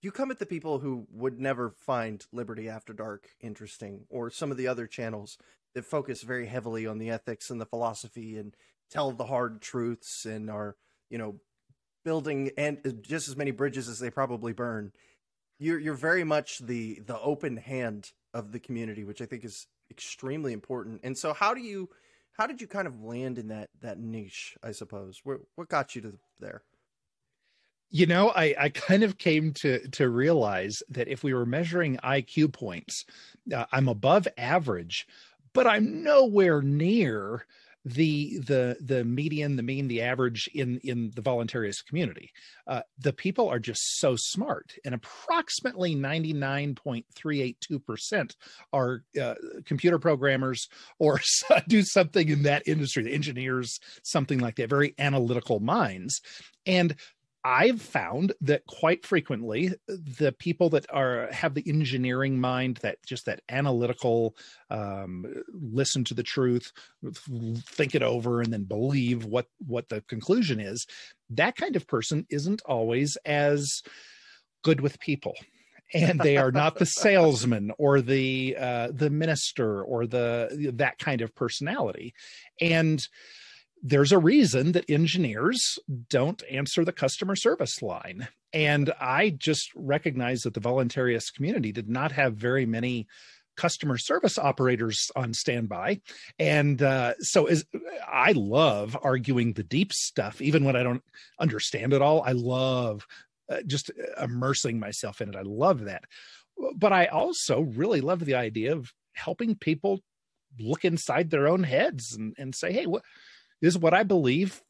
you 0.00 0.12
come 0.12 0.30
at 0.30 0.38
the 0.38 0.46
people 0.46 0.78
who 0.78 1.06
would 1.10 1.40
never 1.40 1.70
find 1.70 2.24
Liberty 2.32 2.68
After 2.68 2.92
Dark 2.92 3.30
interesting 3.40 4.04
or 4.08 4.30
some 4.30 4.50
of 4.50 4.56
the 4.56 4.68
other 4.68 4.86
channels 4.86 5.38
that 5.74 5.84
focus 5.84 6.22
very 6.22 6.46
heavily 6.46 6.86
on 6.86 6.98
the 6.98 7.10
ethics 7.10 7.50
and 7.50 7.60
the 7.60 7.66
philosophy 7.66 8.36
and 8.36 8.54
tell 8.90 9.10
the 9.10 9.26
hard 9.26 9.60
truths 9.60 10.24
and 10.24 10.50
are, 10.50 10.76
you 11.10 11.18
know, 11.18 11.40
building 12.04 12.50
and 12.56 13.02
just 13.02 13.28
as 13.28 13.36
many 13.36 13.50
bridges 13.50 13.88
as 13.88 13.98
they 13.98 14.10
probably 14.10 14.52
burn. 14.52 14.92
You're 15.58 15.80
you're 15.80 15.94
very 15.94 16.24
much 16.24 16.60
the 16.60 17.00
the 17.04 17.18
open 17.18 17.56
hand 17.56 18.12
of 18.32 18.52
the 18.52 18.60
community, 18.60 19.02
which 19.02 19.20
I 19.20 19.26
think 19.26 19.44
is 19.44 19.66
extremely 19.90 20.52
important. 20.52 21.00
And 21.02 21.18
so 21.18 21.32
how 21.32 21.54
do 21.54 21.60
you 21.60 21.88
how 22.38 22.46
did 22.46 22.60
you 22.60 22.68
kind 22.68 22.86
of 22.86 23.02
land 23.02 23.38
in 23.38 23.48
that 23.48 23.68
that 23.80 23.98
niche? 23.98 24.56
I 24.62 24.72
suppose. 24.72 25.20
Where, 25.24 25.40
what 25.56 25.68
got 25.68 25.94
you 25.94 26.02
to 26.02 26.18
there? 26.38 26.62
You 27.90 28.06
know, 28.06 28.30
I, 28.30 28.54
I 28.58 28.68
kind 28.68 29.02
of 29.02 29.18
came 29.18 29.52
to 29.54 29.86
to 29.88 30.08
realize 30.08 30.82
that 30.88 31.08
if 31.08 31.24
we 31.24 31.34
were 31.34 31.46
measuring 31.46 31.96
IQ 31.98 32.52
points, 32.52 33.04
uh, 33.54 33.64
I'm 33.72 33.88
above 33.88 34.28
average, 34.38 35.06
but 35.52 35.66
I'm 35.66 36.02
nowhere 36.02 36.62
near 36.62 37.46
the 37.94 38.38
the 38.38 38.76
the 38.80 39.04
median, 39.04 39.56
the 39.56 39.62
mean, 39.62 39.88
the 39.88 40.02
average 40.02 40.48
in 40.54 40.78
in 40.84 41.10
the 41.14 41.22
voluntarist 41.22 41.86
community. 41.86 42.30
Uh, 42.66 42.82
the 42.98 43.12
people 43.12 43.48
are 43.48 43.58
just 43.58 43.98
so 43.98 44.14
smart, 44.16 44.74
and 44.84 44.94
approximately 44.94 45.94
ninety 45.94 46.32
nine 46.32 46.74
point 46.74 47.06
three 47.14 47.40
eight 47.40 47.56
two 47.60 47.78
percent 47.78 48.36
are 48.72 49.02
uh, 49.20 49.34
computer 49.64 49.98
programmers 49.98 50.68
or 50.98 51.20
do 51.68 51.82
something 51.82 52.28
in 52.28 52.42
that 52.42 52.62
industry, 52.66 53.02
the 53.02 53.14
engineers, 53.14 53.78
something 54.02 54.38
like 54.38 54.56
that. 54.56 54.68
Very 54.68 54.94
analytical 54.98 55.60
minds, 55.60 56.20
and 56.66 56.94
I've 57.44 57.80
found 57.80 58.32
that 58.40 58.66
quite 58.66 59.06
frequently 59.06 59.72
the 59.86 60.32
people 60.38 60.70
that 60.70 60.86
are 60.90 61.28
have 61.32 61.54
the 61.54 61.64
engineering 61.68 62.40
mind, 62.40 62.78
that 62.78 62.98
just 63.06 63.26
that 63.26 63.40
analytical, 63.48 64.36
um, 64.70 65.24
listen 65.52 66.04
to 66.04 66.14
the 66.14 66.22
truth, 66.22 66.72
think 67.70 67.94
it 67.94 68.02
over, 68.02 68.40
and 68.40 68.52
then 68.52 68.64
believe 68.64 69.24
what 69.24 69.46
what 69.66 69.88
the 69.88 70.02
conclusion 70.02 70.60
is. 70.60 70.86
That 71.30 71.56
kind 71.56 71.76
of 71.76 71.86
person 71.86 72.26
isn't 72.28 72.62
always 72.66 73.16
as 73.24 73.82
good 74.64 74.80
with 74.80 74.98
people 74.98 75.34
and 75.94 76.20
they 76.20 76.36
are 76.36 76.52
not 76.52 76.78
the 76.78 76.86
salesman 76.86 77.72
or 77.78 78.00
the 78.00 78.56
uh, 78.58 78.88
the 78.92 79.10
minister 79.10 79.82
or 79.82 80.06
the 80.06 80.72
that 80.74 80.98
kind 80.98 81.20
of 81.20 81.34
personality 81.34 82.14
and 82.60 83.06
there's 83.82 84.12
a 84.12 84.18
reason 84.18 84.72
that 84.72 84.88
engineers 84.88 85.78
don't 86.08 86.42
answer 86.50 86.84
the 86.84 86.92
customer 86.92 87.36
service 87.36 87.80
line. 87.82 88.28
And 88.52 88.92
I 89.00 89.30
just 89.30 89.70
recognize 89.74 90.42
that 90.42 90.54
the 90.54 90.60
voluntarist 90.60 91.34
community 91.34 91.72
did 91.72 91.88
not 91.88 92.12
have 92.12 92.34
very 92.34 92.66
many 92.66 93.06
customer 93.56 93.98
service 93.98 94.38
operators 94.38 95.10
on 95.16 95.34
standby. 95.34 96.00
And 96.38 96.80
uh, 96.80 97.14
so 97.18 97.46
is 97.46 97.66
I 98.06 98.32
love 98.32 98.96
arguing 99.02 99.52
the 99.52 99.64
deep 99.64 99.92
stuff, 99.92 100.40
even 100.40 100.64
when 100.64 100.76
I 100.76 100.82
don't 100.82 101.02
understand 101.40 101.92
it 101.92 102.00
all. 102.00 102.22
I 102.22 102.32
love 102.32 103.04
uh, 103.50 103.58
just 103.66 103.90
immersing 104.22 104.78
myself 104.78 105.20
in 105.20 105.28
it. 105.28 105.36
I 105.36 105.42
love 105.42 105.84
that. 105.84 106.04
But 106.76 106.92
I 106.92 107.06
also 107.06 107.60
really 107.60 108.00
love 108.00 108.24
the 108.24 108.36
idea 108.36 108.72
of 108.72 108.92
helping 109.12 109.56
people 109.56 110.00
look 110.58 110.84
inside 110.84 111.30
their 111.30 111.48
own 111.48 111.64
heads 111.64 112.14
and, 112.14 112.34
and 112.38 112.54
say, 112.54 112.72
hey, 112.72 112.86
what 112.86 113.02
is 113.60 113.78
what 113.78 113.94
I 113.94 114.02
believe. 114.02 114.62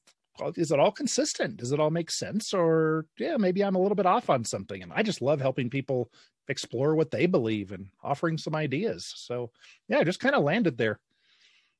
Is 0.57 0.71
it 0.71 0.79
all 0.79 0.93
consistent? 0.93 1.57
Does 1.57 1.73
it 1.73 1.81
all 1.81 1.91
make 1.91 2.11
sense? 2.11 2.55
Or 2.55 3.07
yeah, 3.19 3.37
maybe 3.37 3.63
I'm 3.63 3.75
a 3.75 3.81
little 3.81 3.97
bit 3.97 4.07
off 4.07 4.31
on 4.31 4.45
something. 4.45 4.83
And 4.83 4.93
I 4.95 5.03
just 5.03 5.21
love 5.21 5.41
helping 5.41 5.69
people 5.69 6.11
explore 6.49 6.95
what 6.95 7.11
they 7.11 7.27
believe 7.27 7.73
and 7.73 7.89
offering 8.03 8.39
some 8.39 8.55
ideas. 8.55 9.13
So 9.17 9.51
yeah, 9.89 10.05
just 10.05 10.21
kind 10.21 10.35
of 10.35 10.45
landed 10.45 10.79
there. 10.79 11.01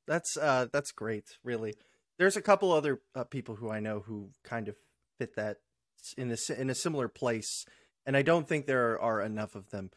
That's 0.07 0.37
uh 0.37 0.67
that's 0.73 0.91
great, 0.91 1.37
really. 1.43 1.75
There's 2.17 2.35
a 2.35 2.41
couple 2.41 2.71
other 2.71 2.99
uh, 3.15 3.23
people 3.23 3.55
who 3.55 3.69
I 3.69 3.79
know 3.79 4.01
who 4.01 4.31
kind 4.43 4.67
of 4.67 4.75
fit 5.17 5.35
that 5.35 5.57
in 6.17 6.31
a 6.31 6.59
in 6.59 6.69
a 6.69 6.75
similar 6.75 7.07
place, 7.07 7.65
and 8.05 8.17
I 8.17 8.23
don't 8.23 8.47
think 8.47 8.65
there 8.65 8.99
are 8.99 9.21
enough 9.21 9.55
of 9.55 9.69
them. 9.69 9.91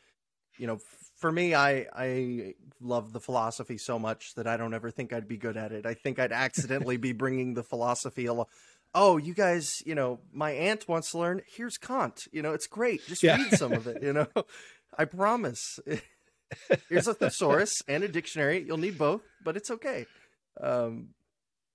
You 0.59 0.67
know, 0.67 0.79
for 1.17 1.33
me, 1.33 1.55
I 1.55 1.87
I 1.95 2.55
love 2.81 3.13
the 3.13 3.21
philosophy 3.21 3.79
so 3.79 3.99
much 3.99 4.35
that 4.35 4.47
I 4.47 4.57
don't 4.57 4.75
ever 4.75 4.91
think 4.91 5.13
I'd 5.13 5.29
be 5.29 5.37
good 5.37 5.57
at 5.57 5.73
it. 5.73 5.87
I 5.87 5.95
think 5.95 6.19
I'd 6.19 6.33
accidentally 6.33 6.97
be 6.97 7.13
bringing 7.13 7.55
the 7.55 7.63
philosophy 7.63 8.27
along. 8.27 8.47
Oh, 8.95 9.17
you 9.17 9.33
guys, 9.33 9.73
you 9.87 9.95
know, 9.95 10.21
my 10.33 10.51
aunt 10.51 10.87
wants 10.87 11.13
to 11.13 11.19
learn. 11.19 11.41
Here's 11.57 11.79
Kant. 11.79 12.25
You 12.31 12.43
know, 12.43 12.53
it's 12.53 12.67
great. 12.67 13.07
Just 13.07 13.23
yeah. 13.23 13.37
read 13.37 13.53
some 13.53 13.73
of 13.73 13.87
it. 13.87 14.03
You 14.03 14.13
know, 14.13 14.27
I 14.99 15.07
promise. 15.07 15.79
Here's 16.91 17.09
a 17.09 17.15
thesaurus 17.15 17.81
and 17.89 18.05
a 18.05 18.09
dictionary. 18.09 18.63
You'll 18.63 18.77
need 18.77 18.99
both, 18.99 19.23
but 19.43 19.57
it's 19.57 19.71
okay. 19.71 20.05
Um, 20.61 21.09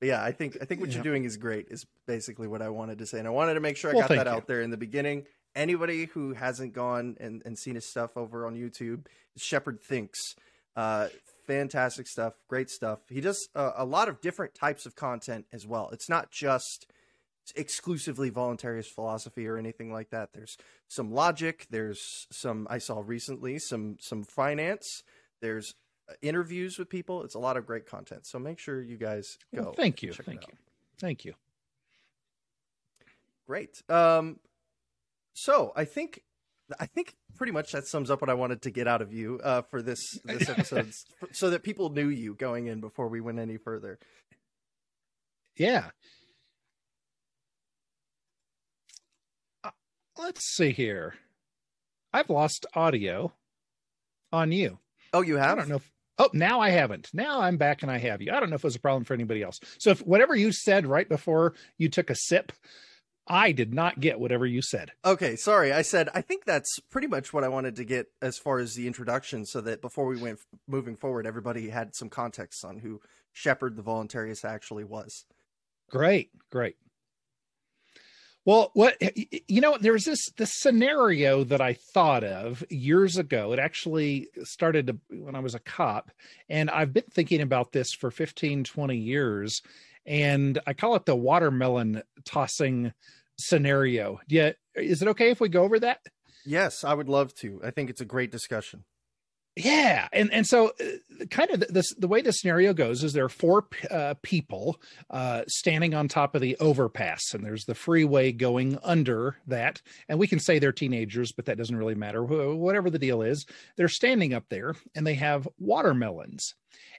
yeah, 0.01 0.24
I 0.24 0.31
think 0.31 0.57
I 0.62 0.65
think 0.65 0.81
what 0.81 0.89
yeah. 0.89 0.96
you're 0.96 1.03
doing 1.03 1.24
is 1.24 1.38
great. 1.38 1.67
Is 1.69 1.86
basically 2.05 2.48
what 2.48 2.62
I 2.62 2.69
wanted 2.69 3.00
to 3.00 3.07
say, 3.07 3.17
and 3.17 3.27
I 3.27 3.31
wanted 3.31 3.55
to 3.55 3.60
make 3.60 3.77
sure 3.77 3.89
I 3.89 3.93
well, 3.96 4.07
got 4.07 4.15
that 4.15 4.27
you. 4.27 4.31
out 4.34 4.48
there 4.48 4.62
in 4.62 4.69
the 4.69 4.77
beginning 4.77 5.25
anybody 5.58 6.06
who 6.06 6.34
hasn't 6.34 6.74
gone 6.74 7.18
and, 7.20 7.42
and 7.46 7.58
seen 7.58 7.76
his 7.76 7.86
stuff 7.86 8.16
over 8.16 8.46
on 8.46 8.56
YouTube, 8.56 9.06
Shepherd 9.36 9.82
Thinks. 9.82 10.36
Uh, 10.76 11.08
fantastic 11.46 12.08
stuff, 12.08 12.34
great 12.48 12.70
stuff. 12.70 13.00
He 13.10 13.20
does 13.20 13.50
uh, 13.56 13.72
a 13.76 13.86
lot 13.86 14.08
of 14.08 14.22
different 14.22 14.54
types 14.54 14.86
of 14.86 14.96
content 14.96 15.46
as 15.52 15.66
well. 15.66 15.90
It's 15.92 16.08
not 16.08 16.32
just 16.32 16.86
exclusively 17.56 18.30
voluntarist 18.30 18.88
philosophy 18.88 19.48
or 19.48 19.58
anything 19.58 19.92
like 19.92 20.10
that. 20.12 20.34
There's 20.34 20.58
some 20.88 21.12
logic. 21.12 21.66
There's 21.70 22.28
some 22.32 22.68
I 22.70 22.78
saw 22.78 23.02
recently 23.06 23.58
some 23.60 23.98
some 24.00 24.24
finance. 24.24 25.04
There's 25.42 25.74
uh, 26.10 26.14
interviews 26.22 26.78
with 26.78 26.90
people. 26.90 27.24
It's 27.24 27.36
a 27.36 27.40
lot 27.40 27.58
of 27.58 27.66
great 27.66 27.86
content. 27.86 28.26
So 28.26 28.38
make 28.38 28.60
sure 28.60 28.82
you 28.82 28.98
guys 28.98 29.38
go. 29.56 29.62
Well, 29.62 29.74
thank 29.74 30.04
you. 30.04 30.14
Thank 30.14 30.48
you. 30.48 30.54
Thank 31.00 31.26
you. 31.26 31.34
Great. 33.48 33.82
Um, 33.90 34.40
so 35.38 35.72
I 35.75 35.86
think 35.86 36.20
I 36.79 36.88
think 36.88 37.15
pretty 37.36 37.51
much 37.51 37.72
that 37.72 37.86
sums 37.86 38.10
up 38.10 38.22
what 38.22 38.29
I 38.29 38.34
wanted 38.34 38.63
to 38.63 38.72
get 38.72 38.88
out 38.88 39.03
of 39.03 39.13
you 39.13 39.39
uh, 39.44 39.62
for 39.62 39.84
this 39.84 40.20
this 40.25 40.50
episode, 40.50 40.91
so 41.32 41.51
that 41.51 41.62
people 41.62 41.91
knew 41.91 42.08
you 42.08 42.34
going 42.34 42.65
in 42.65 42.82
before 42.82 43.08
we 43.08 43.22
went 43.22 43.38
any 43.38 43.58
further. 43.58 44.00
Yeah. 45.56 45.91
Uh, 49.63 49.70
let's 50.17 50.44
see 50.56 50.72
here. 50.72 51.13
I've 52.12 52.32
lost 52.32 52.65
audio 52.74 53.32
on 54.34 54.51
you. 54.51 54.79
Oh, 55.13 55.22
you 55.22 55.38
have? 55.38 55.51
I 55.51 55.56
don't 55.56 55.70
know. 55.70 55.75
If, 55.75 55.91
oh, 56.17 56.29
now 56.34 56.62
I 56.62 56.72
haven't. 56.72 57.10
Now 57.13 57.41
I'm 57.41 57.58
back 57.58 57.84
and 57.84 57.91
I 57.91 58.00
have 58.00 58.24
you. 58.24 58.32
I 58.32 58.39
don't 58.39 58.50
know 58.50 58.56
if 58.56 58.63
it 58.63 58.67
was 58.67 58.75
a 58.75 58.79
problem 58.79 59.03
for 59.03 59.13
anybody 59.13 59.44
else. 59.44 59.60
So 59.77 59.91
if 59.91 60.00
whatever 60.00 60.36
you 60.36 60.51
said 60.51 60.88
right 60.88 61.08
before 61.08 61.53
you 61.77 61.89
took 61.89 62.10
a 62.10 62.15
sip 62.15 62.51
I 63.27 63.51
did 63.51 63.74
not 63.74 64.00
get 64.00 64.19
whatever 64.19 64.46
you 64.46 64.62
said. 64.62 64.91
Okay, 65.05 65.36
sorry. 65.36 65.72
I 65.72 65.81
said 65.81 66.10
I 66.13 66.22
think 66.22 66.46
that's 66.46 66.79
pretty 66.89 67.07
much 67.07 67.34
what 67.34 67.43
I 67.43 67.50
wanted 67.50 67.75
to 67.77 67.84
get 67.84 68.07
as 68.22 68.38
far 68.38 68.60
as 68.60 68.75
the 68.75 68.88
introduction, 68.88 69.46
so 69.46 69.62
that 69.62 69.81
before 69.81 70.05
we 70.05 70.17
went 70.17 70.39
moving 70.67 70.96
forward, 70.96 71.25
everybody 71.25 71.69
had 71.69 71.96
some 71.96 72.10
context 72.10 72.63
on 72.63 72.79
who 72.79 73.01
Shepherd 73.34 73.75
the 73.75 73.84
Voluntarist 73.84 74.46
actually 74.46 74.84
was. 74.84 75.25
Great, 75.89 76.31
great. 76.51 76.75
Well, 78.46 78.72
what 78.74 78.96
you 79.50 79.60
know, 79.60 79.77
there's 79.79 80.05
this 80.05 80.29
this 80.38 80.53
scenario 80.53 81.43
that 81.43 81.60
I 81.60 81.74
thought 81.93 82.24
of 82.24 82.63
years 82.69 83.17
ago. 83.17 83.51
It 83.51 83.60
actually 83.60 84.29
started 84.43 84.88
to, 84.88 84.98
when 85.10 85.36
I 85.36 85.39
was 85.39 85.53
a 85.53 85.60
cop, 85.60 86.12
and 86.48 86.69
I've 86.69 86.93
been 86.93 87.03
thinking 87.12 87.41
about 87.41 87.74
this 87.74 87.93
for 87.93 88.10
15, 88.10 88.63
20 88.63 88.96
years 88.96 89.62
and 90.07 90.57
I 90.65 90.74
call 90.74 90.96
it 90.96 91.05
the 91.05 91.15
watermelon 91.15 92.01
tossing 92.24 92.93
scenario. 93.38 94.20
Yeah, 94.27 94.51
is 94.75 95.01
it 95.01 95.08
okay 95.10 95.32
if 95.32 95.39
we 95.39 95.50
go 95.50 95.63
over 95.63 95.79
that? 95.79 96.00
Yes, 96.46 96.84
I 96.84 96.94
would 96.94 97.10
love 97.10 97.34
to. 97.36 97.62
I 97.63 97.72
think 97.72 97.89
it's 97.89 98.01
a 98.01 98.06
great 98.06 98.32
discussion. 98.32 98.84
Yeah, 99.58 100.08
and 100.13 100.32
and 100.32 100.46
so 100.46 100.72
uh, 100.79 101.25
kind 101.32 101.50
of 101.50 101.62
this 101.74 101.91
the 101.96 102.08
way 102.08 102.22
the 102.22 102.32
scenario 102.32 102.74
goes 102.74 103.03
is 103.03 103.13
there 103.13 103.25
are 103.25 103.29
four 103.29 103.65
uh, 103.89 104.13
people 104.22 104.79
uh, 105.10 105.44
standing 105.48 105.96
on 105.96 106.08
top 106.08 106.36
of 106.36 106.41
the 106.41 106.56
overpass, 106.58 107.34
and 107.34 107.44
there's 107.44 107.65
the 107.65 107.74
freeway 107.74 108.32
going 108.32 108.77
under 108.84 109.38
that, 109.48 109.82
and 110.08 110.20
we 110.20 110.27
can 110.27 110.39
say 110.39 110.60
they're 110.60 110.72
teenagers, 110.72 111.32
but 111.32 111.46
that 111.46 111.58
doesn't 111.58 111.75
really 111.75 111.96
matter. 111.96 112.24
Whatever 112.24 112.91
the 112.91 113.00
deal 113.00 113.24
is, 113.24 113.48
they're 113.77 113.88
standing 113.88 114.36
up 114.36 114.46
there, 114.50 114.75
and 114.94 115.08
they 115.08 115.15
have 115.15 115.48
watermelons, 115.58 116.53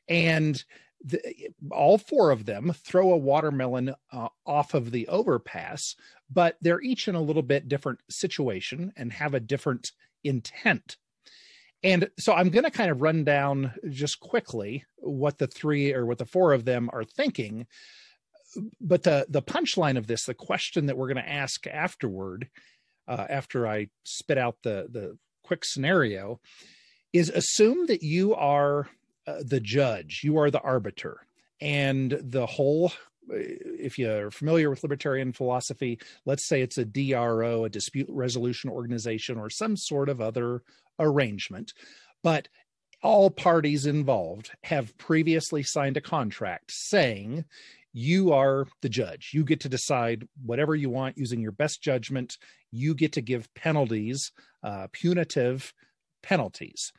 and 0.09 0.65
the, 1.05 1.51
all 1.71 1.99
four 1.99 2.31
of 2.31 2.45
them 2.45 2.73
throw 2.85 3.13
a 3.13 3.17
watermelon 3.17 3.95
uh, 4.13 4.29
off 4.45 4.75
of 4.75 4.91
the 4.91 5.07
overpass, 5.09 5.95
but 6.31 6.57
they're 6.61 6.81
each 6.81 7.09
in 7.09 7.15
a 7.15 7.23
little 7.23 7.43
bit 7.43 7.69
different 7.69 8.01
situation 8.11 8.93
and 8.97 9.13
have 9.13 9.35
a 9.35 9.41
different 9.41 9.93
intent. 10.25 10.97
And 11.83 12.11
so 12.19 12.33
I'm 12.33 12.51
going 12.51 12.65
to 12.65 12.71
kind 12.71 12.91
of 12.91 13.03
run 13.03 13.23
down 13.25 13.73
just 13.89 14.19
quickly 14.19 14.85
what 14.97 15.39
the 15.39 15.47
three 15.47 15.95
or 15.95 16.07
what 16.07 16.19
the 16.19 16.27
four 16.27 16.53
of 16.53 16.65
them 16.65 16.91
are 16.93 17.05
thinking. 17.05 17.67
But 18.81 19.05
the 19.05 19.27
the 19.29 19.43
punchline 19.43 19.97
of 19.97 20.07
this, 20.07 20.25
the 20.25 20.35
question 20.35 20.87
that 20.87 20.97
we're 20.97 21.13
going 21.13 21.25
to 21.25 21.31
ask 21.31 21.67
afterward, 21.67 22.49
uh, 23.07 23.27
after 23.29 23.69
I 23.69 23.89
spit 24.05 24.39
out 24.39 24.57
the 24.63 24.89
the 24.91 25.19
quick 25.45 25.65
scenario, 25.65 26.41
is 27.13 27.29
assume 27.29 27.87
that 27.87 28.03
you 28.03 28.35
are 28.35 28.89
uh, 29.29 29.43
the 29.45 29.61
judge, 29.61 30.23
you 30.25 30.39
are 30.39 30.51
the 30.51 30.61
arbiter. 30.61 31.27
And 31.61 32.19
the 32.23 32.47
whole, 32.47 32.93
uh, 33.31 33.37
if 33.37 33.99
you're 33.99 34.31
familiar 34.31 34.71
with 34.71 34.83
libertarian 34.83 35.33
philosophy, 35.33 35.99
let's 36.25 36.47
say 36.47 36.63
it's 36.63 36.79
a 36.79 36.85
DRO, 36.85 37.65
a 37.65 37.69
dispute 37.69 38.09
resolution 38.09 38.71
organization, 38.71 39.39
or 39.39 39.51
some 39.51 39.77
sort 39.77 40.09
of 40.09 40.21
other 40.21 40.63
arrangement. 40.99 41.75
But 42.23 42.49
all 43.03 43.31
parties 43.31 43.87
involved 43.87 44.51
have 44.65 44.97
previously 44.99 45.63
signed 45.63 45.97
a 45.97 46.01
contract 46.01 46.73
saying 46.73 47.45
you 47.93 48.33
are 48.33 48.67
the 48.81 48.89
judge. 48.89 49.31
You 49.35 49.45
get 49.45 49.61
to 49.61 49.69
decide 49.69 50.27
whatever 50.45 50.75
you 50.75 50.91
want 50.91 51.19
using 51.19 51.41
your 51.41 51.53
best 51.53 51.83
judgment. 51.83 52.39
You 52.71 52.95
get 52.95 53.13
to 53.13 53.21
give 53.21 53.53
penalties, 53.55 54.33
uh, 54.63 54.89
punitive 54.93 55.75
penalties. 56.23 56.93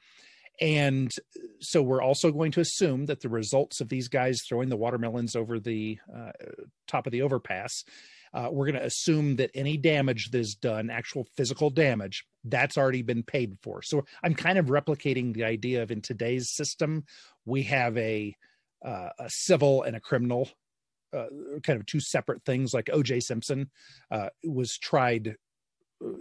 And 0.61 1.11
so 1.59 1.81
we're 1.81 2.01
also 2.01 2.31
going 2.31 2.51
to 2.51 2.59
assume 2.59 3.05
that 3.05 3.21
the 3.21 3.29
results 3.29 3.79
of 3.79 3.89
these 3.89 4.07
guys 4.07 4.41
throwing 4.47 4.69
the 4.69 4.77
watermelons 4.77 5.35
over 5.35 5.59
the 5.59 5.97
uh, 6.13 6.31
top 6.87 7.05
of 7.05 7.11
the 7.11 7.21
overpass, 7.21 7.83
uh, 8.33 8.49
we're 8.51 8.65
going 8.65 8.79
to 8.79 8.85
assume 8.85 9.37
that 9.37 9.51
any 9.55 9.77
damage 9.77 10.31
that 10.31 10.39
is 10.39 10.55
done, 10.55 10.89
actual 10.89 11.25
physical 11.35 11.69
damage, 11.69 12.25
that's 12.43 12.77
already 12.77 13.01
been 13.01 13.23
paid 13.23 13.57
for. 13.63 13.81
So 13.81 14.05
I'm 14.23 14.35
kind 14.35 14.57
of 14.57 14.67
replicating 14.67 15.33
the 15.33 15.45
idea 15.45 15.81
of 15.81 15.91
in 15.91 16.01
today's 16.01 16.53
system, 16.53 17.05
we 17.45 17.63
have 17.63 17.97
a 17.97 18.35
uh, 18.85 19.09
a 19.19 19.29
civil 19.29 19.83
and 19.83 19.93
a 19.95 19.99
criminal 19.99 20.49
uh, 21.11 21.25
kind 21.63 21.79
of 21.79 21.85
two 21.85 21.99
separate 21.99 22.43
things. 22.45 22.73
Like 22.73 22.89
O.J. 22.91 23.21
Simpson 23.21 23.69
uh, 24.11 24.29
was 24.43 24.77
tried 24.77 25.29
uh, 25.29 25.33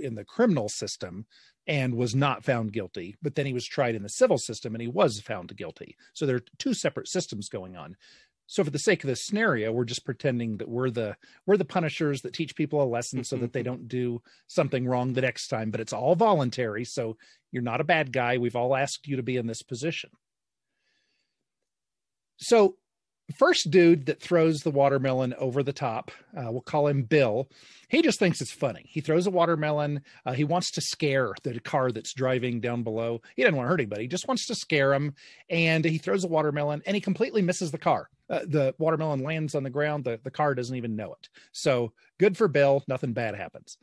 in 0.01 0.15
the 0.15 0.25
criminal 0.25 0.69
system 0.69 1.27
and 1.67 1.95
was 1.95 2.15
not 2.15 2.45
found 2.45 2.73
guilty, 2.73 3.17
but 3.23 3.35
then 3.35 3.47
he 3.47 3.53
was 3.53 3.67
tried 3.67 3.95
in 3.95 4.03
the 4.03 4.09
civil 4.09 4.39
system 4.39 4.75
and 4.75 4.83
he 4.83 4.89
was 4.89 5.21
found 5.21 5.55
guilty. 5.57 5.97
So 6.15 6.27
there 6.27 6.37
are 6.37 6.45
two 6.59 6.75
separate 6.75 7.09
systems 7.09 7.49
going 7.49 7.77
on. 7.77 7.97
So 8.47 8.65
for 8.65 8.71
the 8.71 8.79
sake 8.79 9.05
of 9.05 9.09
this 9.09 9.27
scenario, 9.27 9.71
we're 9.71 9.85
just 9.85 10.07
pretending 10.07 10.57
that 10.57 10.69
we're 10.71 10.89
the 10.91 11.17
we're 11.47 11.59
the 11.59 11.67
punishers 11.67 12.23
that 12.23 12.33
teach 12.33 12.57
people 12.57 12.83
a 12.83 12.85
lesson 12.85 13.23
so 13.23 13.37
that 13.37 13.53
they 13.53 13.63
don't 13.63 13.89
do 13.89 14.23
something 14.47 14.87
wrong 14.87 15.13
the 15.13 15.21
next 15.21 15.49
time, 15.49 15.71
but 15.71 15.81
it's 15.81 15.93
all 15.93 16.15
voluntary. 16.15 16.87
So 16.87 17.19
you're 17.53 17.63
not 17.63 17.83
a 17.83 17.85
bad 17.85 18.11
guy. 18.11 18.39
We've 18.39 18.57
all 18.57 18.75
asked 18.75 19.07
you 19.07 19.17
to 19.17 19.23
be 19.23 19.37
in 19.37 19.47
this 19.47 19.63
position. 19.63 20.11
So 22.39 22.77
first 23.35 23.71
dude 23.71 24.07
that 24.07 24.21
throws 24.21 24.61
the 24.61 24.71
watermelon 24.71 25.35
over 25.35 25.63
the 25.63 25.73
top, 25.73 26.11
uh, 26.37 26.51
we'll 26.51 26.61
call 26.61 26.87
him 26.87 27.03
Bill. 27.03 27.49
He 27.89 28.03
just 28.03 28.19
thinks 28.19 28.41
it's 28.41 28.53
funny. 28.53 28.85
He 28.89 29.01
throws 29.01 29.27
a 29.27 29.31
watermelon. 29.31 30.03
Uh, 30.27 30.33
he 30.33 30.45
wants 30.45 30.71
to 30.73 30.81
scare 30.81 31.33
the 31.43 31.59
car 31.61 31.91
that's 31.91 32.13
driving 32.13 32.61
down 32.61 32.83
below. 32.83 33.21
He 33.37 33.43
doesn't 33.43 33.57
want 33.57 33.67
to 33.67 33.71
hurt 33.71 33.81
anybody. 33.81 34.03
He 34.03 34.09
just 34.09 34.29
wants 34.29 34.47
to 34.47 34.55
scare 34.55 34.93
him. 34.93 35.15
And 35.49 35.85
he 35.85 35.99
throws 35.99 36.25
a 36.25 36.29
watermelon 36.29 36.83
and 36.87 36.95
he 36.95 37.01
completely 37.01 37.43
misses 37.43 37.71
the 37.71 37.79
car. 37.79 38.11
Uh, 38.31 38.41
the 38.47 38.75
watermelon 38.79 39.23
lands 39.23 39.55
on 39.55 39.63
the 39.63 39.71
ground. 39.71 40.05
The, 40.05 40.21
the 40.23 40.31
car 40.31 40.55
doesn't 40.55 40.77
even 40.77 40.97
know 40.97 41.15
it. 41.15 41.29
So 41.53 41.93
good 42.19 42.37
for 42.37 42.49
Bill. 42.49 42.85
Nothing 42.89 43.15
bad 43.15 43.35
happens. 43.35 43.79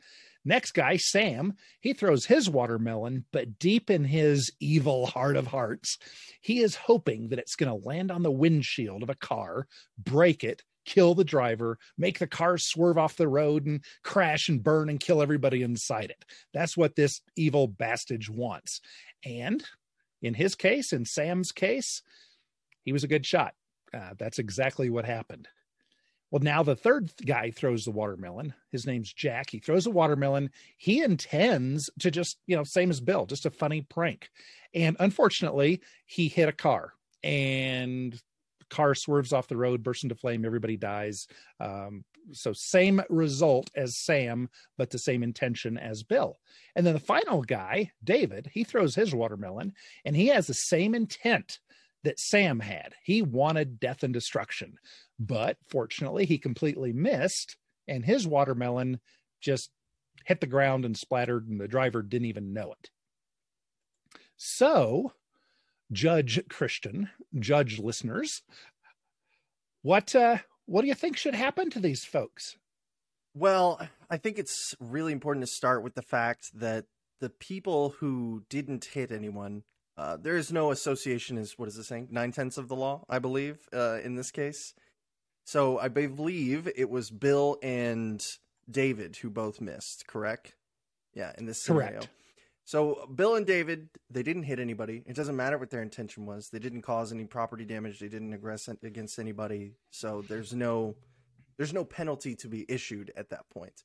Next 0.46 0.72
guy, 0.74 0.96
Sam, 0.96 1.54
he 1.80 1.92
throws 1.92 2.24
his 2.24 2.48
watermelon, 2.48 3.24
but 3.32 3.58
deep 3.58 3.90
in 3.90 4.04
his 4.04 4.52
evil 4.60 5.06
heart 5.06 5.34
of 5.34 5.48
hearts, 5.48 5.98
he 6.40 6.60
is 6.60 6.76
hoping 6.76 7.30
that 7.30 7.40
it's 7.40 7.56
going 7.56 7.68
to 7.68 7.86
land 7.86 8.12
on 8.12 8.22
the 8.22 8.30
windshield 8.30 9.02
of 9.02 9.10
a 9.10 9.16
car, 9.16 9.66
break 9.98 10.44
it, 10.44 10.62
kill 10.84 11.16
the 11.16 11.24
driver, 11.24 11.78
make 11.98 12.20
the 12.20 12.28
car 12.28 12.58
swerve 12.58 12.96
off 12.96 13.16
the 13.16 13.26
road 13.26 13.66
and 13.66 13.84
crash 14.04 14.48
and 14.48 14.62
burn 14.62 14.88
and 14.88 15.00
kill 15.00 15.20
everybody 15.20 15.62
inside 15.62 16.10
it. 16.10 16.24
That's 16.54 16.76
what 16.76 16.94
this 16.94 17.22
evil 17.34 17.66
bastard 17.66 18.24
wants. 18.28 18.80
And 19.24 19.64
in 20.22 20.34
his 20.34 20.54
case, 20.54 20.92
in 20.92 21.06
Sam's 21.06 21.50
case, 21.50 22.02
he 22.84 22.92
was 22.92 23.02
a 23.02 23.08
good 23.08 23.26
shot. 23.26 23.54
Uh, 23.92 24.10
that's 24.16 24.38
exactly 24.38 24.90
what 24.90 25.06
happened. 25.06 25.48
Well, 26.30 26.42
now 26.42 26.62
the 26.62 26.76
third 26.76 27.12
guy 27.24 27.50
throws 27.50 27.84
the 27.84 27.92
watermelon. 27.92 28.52
His 28.72 28.86
name's 28.86 29.12
Jack. 29.12 29.50
He 29.50 29.58
throws 29.58 29.86
a 29.86 29.90
watermelon. 29.90 30.50
He 30.76 31.02
intends 31.02 31.88
to 32.00 32.10
just, 32.10 32.38
you 32.46 32.56
know, 32.56 32.64
same 32.64 32.90
as 32.90 33.00
Bill, 33.00 33.26
just 33.26 33.46
a 33.46 33.50
funny 33.50 33.82
prank. 33.82 34.28
And 34.74 34.96
unfortunately, 34.98 35.80
he 36.04 36.28
hit 36.28 36.48
a 36.48 36.52
car 36.52 36.92
and 37.22 38.20
car 38.68 38.94
swerves 38.94 39.32
off 39.32 39.48
the 39.48 39.56
road, 39.56 39.82
bursts 39.82 40.02
into 40.02 40.16
flame. 40.16 40.44
Everybody 40.44 40.76
dies. 40.76 41.28
Um, 41.60 42.04
so, 42.32 42.52
same 42.52 43.02
result 43.08 43.70
as 43.76 43.98
Sam, 43.98 44.48
but 44.76 44.90
the 44.90 44.98
same 44.98 45.22
intention 45.22 45.78
as 45.78 46.02
Bill. 46.02 46.38
And 46.74 46.84
then 46.84 46.94
the 46.94 47.00
final 47.00 47.42
guy, 47.42 47.92
David, 48.02 48.50
he 48.52 48.64
throws 48.64 48.96
his 48.96 49.14
watermelon 49.14 49.74
and 50.04 50.16
he 50.16 50.26
has 50.28 50.48
the 50.48 50.54
same 50.54 50.94
intent 50.94 51.60
that 52.06 52.20
Sam 52.20 52.60
had. 52.60 52.94
He 53.02 53.20
wanted 53.20 53.80
death 53.80 54.04
and 54.04 54.14
destruction, 54.14 54.78
but 55.18 55.56
fortunately, 55.68 56.24
he 56.24 56.38
completely 56.38 56.92
missed, 56.92 57.56
and 57.88 58.04
his 58.04 58.28
watermelon 58.28 59.00
just 59.40 59.70
hit 60.24 60.40
the 60.40 60.46
ground 60.46 60.84
and 60.84 60.96
splattered, 60.96 61.48
and 61.48 61.60
the 61.60 61.66
driver 61.66 62.02
didn't 62.02 62.28
even 62.28 62.52
know 62.52 62.72
it. 62.72 62.90
So, 64.36 65.14
Judge 65.90 66.40
Christian, 66.48 67.10
judge 67.36 67.80
listeners, 67.80 68.42
what 69.82 70.14
uh, 70.14 70.38
what 70.66 70.82
do 70.82 70.86
you 70.86 70.94
think 70.94 71.16
should 71.16 71.34
happen 71.34 71.70
to 71.70 71.80
these 71.80 72.04
folks? 72.04 72.56
Well, 73.34 73.80
I 74.08 74.16
think 74.16 74.38
it's 74.38 74.76
really 74.78 75.12
important 75.12 75.44
to 75.44 75.52
start 75.52 75.82
with 75.82 75.96
the 75.96 76.02
fact 76.02 76.50
that 76.54 76.84
the 77.18 77.30
people 77.30 77.96
who 77.98 78.44
didn't 78.48 78.84
hit 78.84 79.10
anyone 79.10 79.64
uh, 79.96 80.16
there 80.16 80.36
is 80.36 80.52
no 80.52 80.70
association, 80.70 81.38
is 81.38 81.58
what 81.58 81.68
is 81.68 81.76
it 81.76 81.84
saying? 81.84 82.08
Nine 82.10 82.32
tenths 82.32 82.58
of 82.58 82.68
the 82.68 82.76
law, 82.76 83.04
I 83.08 83.18
believe, 83.18 83.68
uh, 83.72 83.98
in 84.02 84.16
this 84.16 84.30
case. 84.30 84.74
So 85.44 85.78
I 85.78 85.88
believe 85.88 86.68
it 86.76 86.90
was 86.90 87.10
Bill 87.10 87.56
and 87.62 88.24
David 88.70 89.16
who 89.16 89.30
both 89.30 89.60
missed, 89.60 90.06
correct? 90.06 90.54
Yeah, 91.14 91.32
in 91.38 91.46
this 91.46 91.62
scenario. 91.62 91.90
Correct. 91.90 92.08
So 92.64 93.08
Bill 93.14 93.36
and 93.36 93.46
David, 93.46 93.88
they 94.10 94.24
didn't 94.24 94.42
hit 94.42 94.58
anybody. 94.58 95.04
It 95.06 95.14
doesn't 95.14 95.36
matter 95.36 95.56
what 95.56 95.70
their 95.70 95.82
intention 95.82 96.26
was. 96.26 96.48
They 96.50 96.58
didn't 96.58 96.82
cause 96.82 97.12
any 97.12 97.24
property 97.24 97.64
damage. 97.64 98.00
They 98.00 98.08
didn't 98.08 98.36
aggress 98.36 98.68
against 98.82 99.20
anybody. 99.20 99.74
So 99.90 100.22
there's 100.28 100.52
no 100.52 100.96
there's 101.56 101.72
no 101.72 101.84
penalty 101.84 102.34
to 102.34 102.48
be 102.48 102.66
issued 102.68 103.12
at 103.16 103.30
that 103.30 103.48
point. 103.50 103.84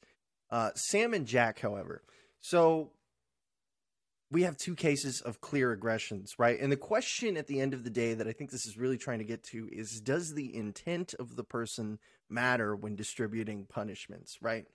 Uh, 0.49 0.71
Sam 0.75 1.13
and 1.13 1.25
Jack, 1.25 1.59
however, 1.59 2.01
so 2.39 2.91
we 4.31 4.43
have 4.43 4.55
two 4.55 4.75
cases 4.75 5.19
of 5.21 5.41
clear 5.41 5.73
aggressions, 5.73 6.35
right? 6.39 6.59
And 6.59 6.71
the 6.71 6.77
question 6.77 7.35
at 7.35 7.47
the 7.47 7.59
end 7.59 7.73
of 7.73 7.83
the 7.83 7.89
day 7.89 8.13
that 8.13 8.27
I 8.27 8.31
think 8.31 8.49
this 8.49 8.65
is 8.65 8.77
really 8.77 8.97
trying 8.97 9.19
to 9.19 9.25
get 9.25 9.43
to 9.45 9.69
is 9.71 9.99
does 9.99 10.33
the 10.33 10.55
intent 10.55 11.13
of 11.19 11.35
the 11.35 11.43
person 11.43 11.99
matter 12.29 12.73
when 12.75 12.95
distributing 12.95 13.65
punishments, 13.69 14.37
right? 14.41 14.65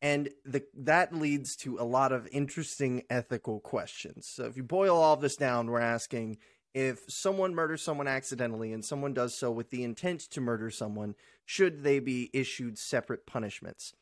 And 0.00 0.28
the, 0.44 0.62
that 0.76 1.12
leads 1.12 1.56
to 1.56 1.78
a 1.78 1.84
lot 1.84 2.12
of 2.12 2.28
interesting 2.30 3.02
ethical 3.10 3.58
questions. 3.58 4.28
So 4.28 4.44
if 4.44 4.56
you 4.56 4.62
boil 4.62 4.96
all 4.96 5.16
this 5.16 5.34
down, 5.34 5.66
we're 5.66 5.80
asking 5.80 6.38
if 6.72 7.00
someone 7.08 7.54
murders 7.54 7.82
someone 7.82 8.06
accidentally 8.06 8.72
and 8.72 8.84
someone 8.84 9.14
does 9.14 9.36
so 9.36 9.50
with 9.50 9.70
the 9.70 9.82
intent 9.82 10.20
to 10.30 10.40
murder 10.40 10.70
someone, 10.70 11.14
should 11.44 11.82
they 11.82 11.98
be 11.98 12.30
issued 12.32 12.78
separate 12.78 13.26
punishments? 13.26 13.94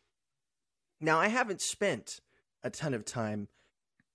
Now, 1.01 1.19
I 1.19 1.29
haven't 1.29 1.61
spent 1.61 2.21
a 2.63 2.71
ton 2.71 2.95
of 2.95 3.05
time 3.05 3.49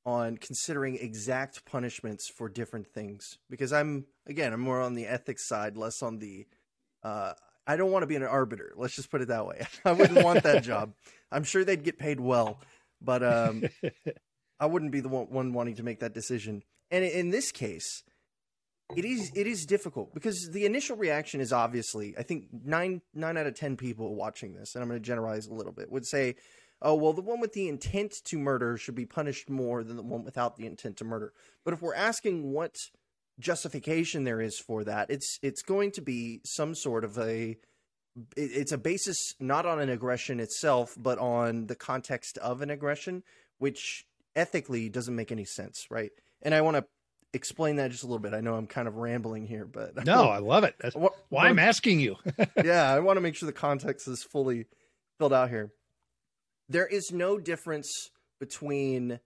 on 0.07 0.37
considering 0.37 0.95
exact 0.95 1.65
punishments 1.65 2.29
for 2.29 2.47
different 2.47 2.87
things 2.87 3.37
because 3.49 3.73
I'm 3.73 4.05
again 4.25 4.53
I'm 4.53 4.61
more 4.61 4.81
on 4.81 4.95
the 4.95 5.05
ethics 5.05 5.47
side, 5.47 5.77
less 5.77 6.01
on 6.01 6.17
the. 6.17 6.47
Uh, 7.03 7.33
I 7.67 7.75
don't 7.75 7.91
want 7.91 8.03
to 8.03 8.07
be 8.07 8.15
an 8.15 8.23
arbiter. 8.23 8.71
Let's 8.77 8.95
just 8.95 9.11
put 9.11 9.21
it 9.21 9.27
that 9.27 9.45
way. 9.45 9.67
I 9.85 9.91
wouldn't 9.91 10.23
want 10.23 10.43
that 10.43 10.63
job. 10.63 10.93
I'm 11.31 11.43
sure 11.43 11.65
they'd 11.65 11.83
get 11.83 11.99
paid 11.99 12.21
well, 12.21 12.61
but 13.01 13.21
um, 13.21 13.65
I 14.61 14.65
wouldn't 14.65 14.93
be 14.93 15.01
the 15.01 15.09
one, 15.09 15.27
one 15.29 15.53
wanting 15.53 15.75
to 15.75 15.83
make 15.83 15.99
that 15.99 16.13
decision. 16.13 16.63
And 16.89 17.03
in 17.03 17.29
this 17.31 17.51
case, 17.51 18.03
it 18.95 19.03
is 19.03 19.33
it 19.35 19.45
is 19.45 19.65
difficult 19.65 20.13
because 20.13 20.49
the 20.53 20.65
initial 20.65 20.95
reaction 20.95 21.41
is 21.41 21.51
obviously 21.51 22.15
I 22.17 22.23
think 22.23 22.45
nine 22.63 23.01
nine 23.13 23.35
out 23.35 23.45
of 23.45 23.55
ten 23.55 23.75
people 23.75 24.15
watching 24.15 24.53
this, 24.53 24.73
and 24.73 24.81
I'm 24.81 24.87
going 24.87 25.01
to 25.01 25.05
generalize 25.05 25.47
a 25.47 25.53
little 25.53 25.73
bit, 25.73 25.91
would 25.91 26.05
say 26.05 26.35
oh, 26.81 26.95
well, 26.95 27.13
the 27.13 27.21
one 27.21 27.39
with 27.39 27.53
the 27.53 27.67
intent 27.67 28.13
to 28.25 28.37
murder 28.37 28.77
should 28.77 28.95
be 28.95 29.05
punished 29.05 29.49
more 29.49 29.83
than 29.83 29.97
the 29.97 30.03
one 30.03 30.23
without 30.23 30.57
the 30.57 30.65
intent 30.65 30.97
to 30.97 31.05
murder. 31.05 31.33
But 31.63 31.73
if 31.73 31.81
we're 31.81 31.95
asking 31.95 32.51
what 32.51 32.75
justification 33.39 34.23
there 34.23 34.41
is 34.41 34.59
for 34.59 34.83
that, 34.83 35.09
it's 35.09 35.39
it's 35.41 35.61
going 35.61 35.91
to 35.91 36.01
be 36.01 36.41
some 36.45 36.75
sort 36.75 37.03
of 37.03 37.17
a 37.17 37.57
it's 38.35 38.71
a 38.71 38.77
basis 38.77 39.35
not 39.39 39.65
on 39.65 39.79
an 39.79 39.89
aggression 39.89 40.39
itself, 40.39 40.95
but 40.97 41.19
on 41.19 41.67
the 41.67 41.75
context 41.75 42.37
of 42.39 42.61
an 42.61 42.69
aggression, 42.69 43.23
which 43.59 44.05
ethically 44.35 44.89
doesn't 44.89 45.15
make 45.15 45.31
any 45.31 45.45
sense, 45.45 45.85
right? 45.91 46.11
And 46.41 46.53
I 46.53 46.61
want 46.61 46.77
to 46.77 46.85
explain 47.33 47.75
that 47.75 47.91
just 47.91 48.03
a 48.03 48.07
little 48.07 48.19
bit. 48.19 48.33
I 48.33 48.41
know 48.41 48.55
I'm 48.55 48.65
kind 48.65 48.87
of 48.87 48.95
rambling 48.95 49.45
here, 49.45 49.65
but 49.65 50.05
no, 50.05 50.29
I 50.29 50.39
love 50.39 50.63
it. 50.63 50.75
That's 50.79 50.95
why 51.29 51.47
I'm 51.47 51.59
asking 51.59 51.99
you. 51.99 52.15
yeah, 52.63 52.91
I 52.91 52.99
want 52.99 53.17
to 53.17 53.21
make 53.21 53.35
sure 53.35 53.45
the 53.45 53.53
context 53.53 54.07
is 54.07 54.23
fully 54.23 54.65
filled 55.19 55.33
out 55.33 55.49
here 55.49 55.71
there 56.69 56.87
is 56.87 57.11
no 57.11 57.37
difference 57.37 58.11
between 58.39 59.19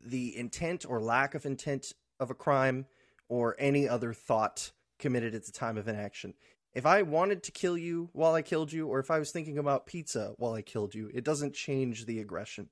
the 0.00 0.36
intent 0.36 0.84
or 0.88 1.00
lack 1.00 1.34
of 1.34 1.46
intent 1.46 1.92
of 2.18 2.30
a 2.30 2.34
crime 2.34 2.86
or 3.28 3.56
any 3.58 3.88
other 3.88 4.12
thought 4.12 4.72
committed 4.98 5.34
at 5.34 5.44
the 5.44 5.52
time 5.52 5.78
of 5.78 5.88
an 5.88 5.96
action. 5.96 6.34
If 6.72 6.86
I 6.86 7.02
wanted 7.02 7.42
to 7.44 7.52
kill 7.52 7.76
you 7.76 8.10
while 8.12 8.34
I 8.34 8.42
killed 8.42 8.72
you, 8.72 8.86
or 8.86 9.00
if 9.00 9.10
I 9.10 9.18
was 9.18 9.32
thinking 9.32 9.58
about 9.58 9.86
pizza 9.86 10.34
while 10.36 10.52
I 10.52 10.62
killed 10.62 10.94
you, 10.94 11.10
it 11.12 11.24
doesn't 11.24 11.54
change 11.54 12.06
the 12.06 12.20
aggression. 12.20 12.68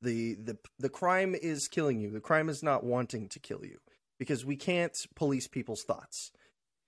The 0.00 0.34
the 0.34 0.58
the 0.78 0.88
crime 0.88 1.34
is 1.34 1.68
killing 1.68 2.00
you. 2.00 2.10
The 2.10 2.20
crime 2.20 2.48
is 2.48 2.62
not 2.62 2.84
wanting 2.84 3.28
to 3.28 3.38
kill 3.38 3.64
you 3.64 3.78
because 4.18 4.44
we 4.44 4.56
can't 4.56 4.96
police 5.14 5.48
people's 5.48 5.82
thoughts. 5.82 6.32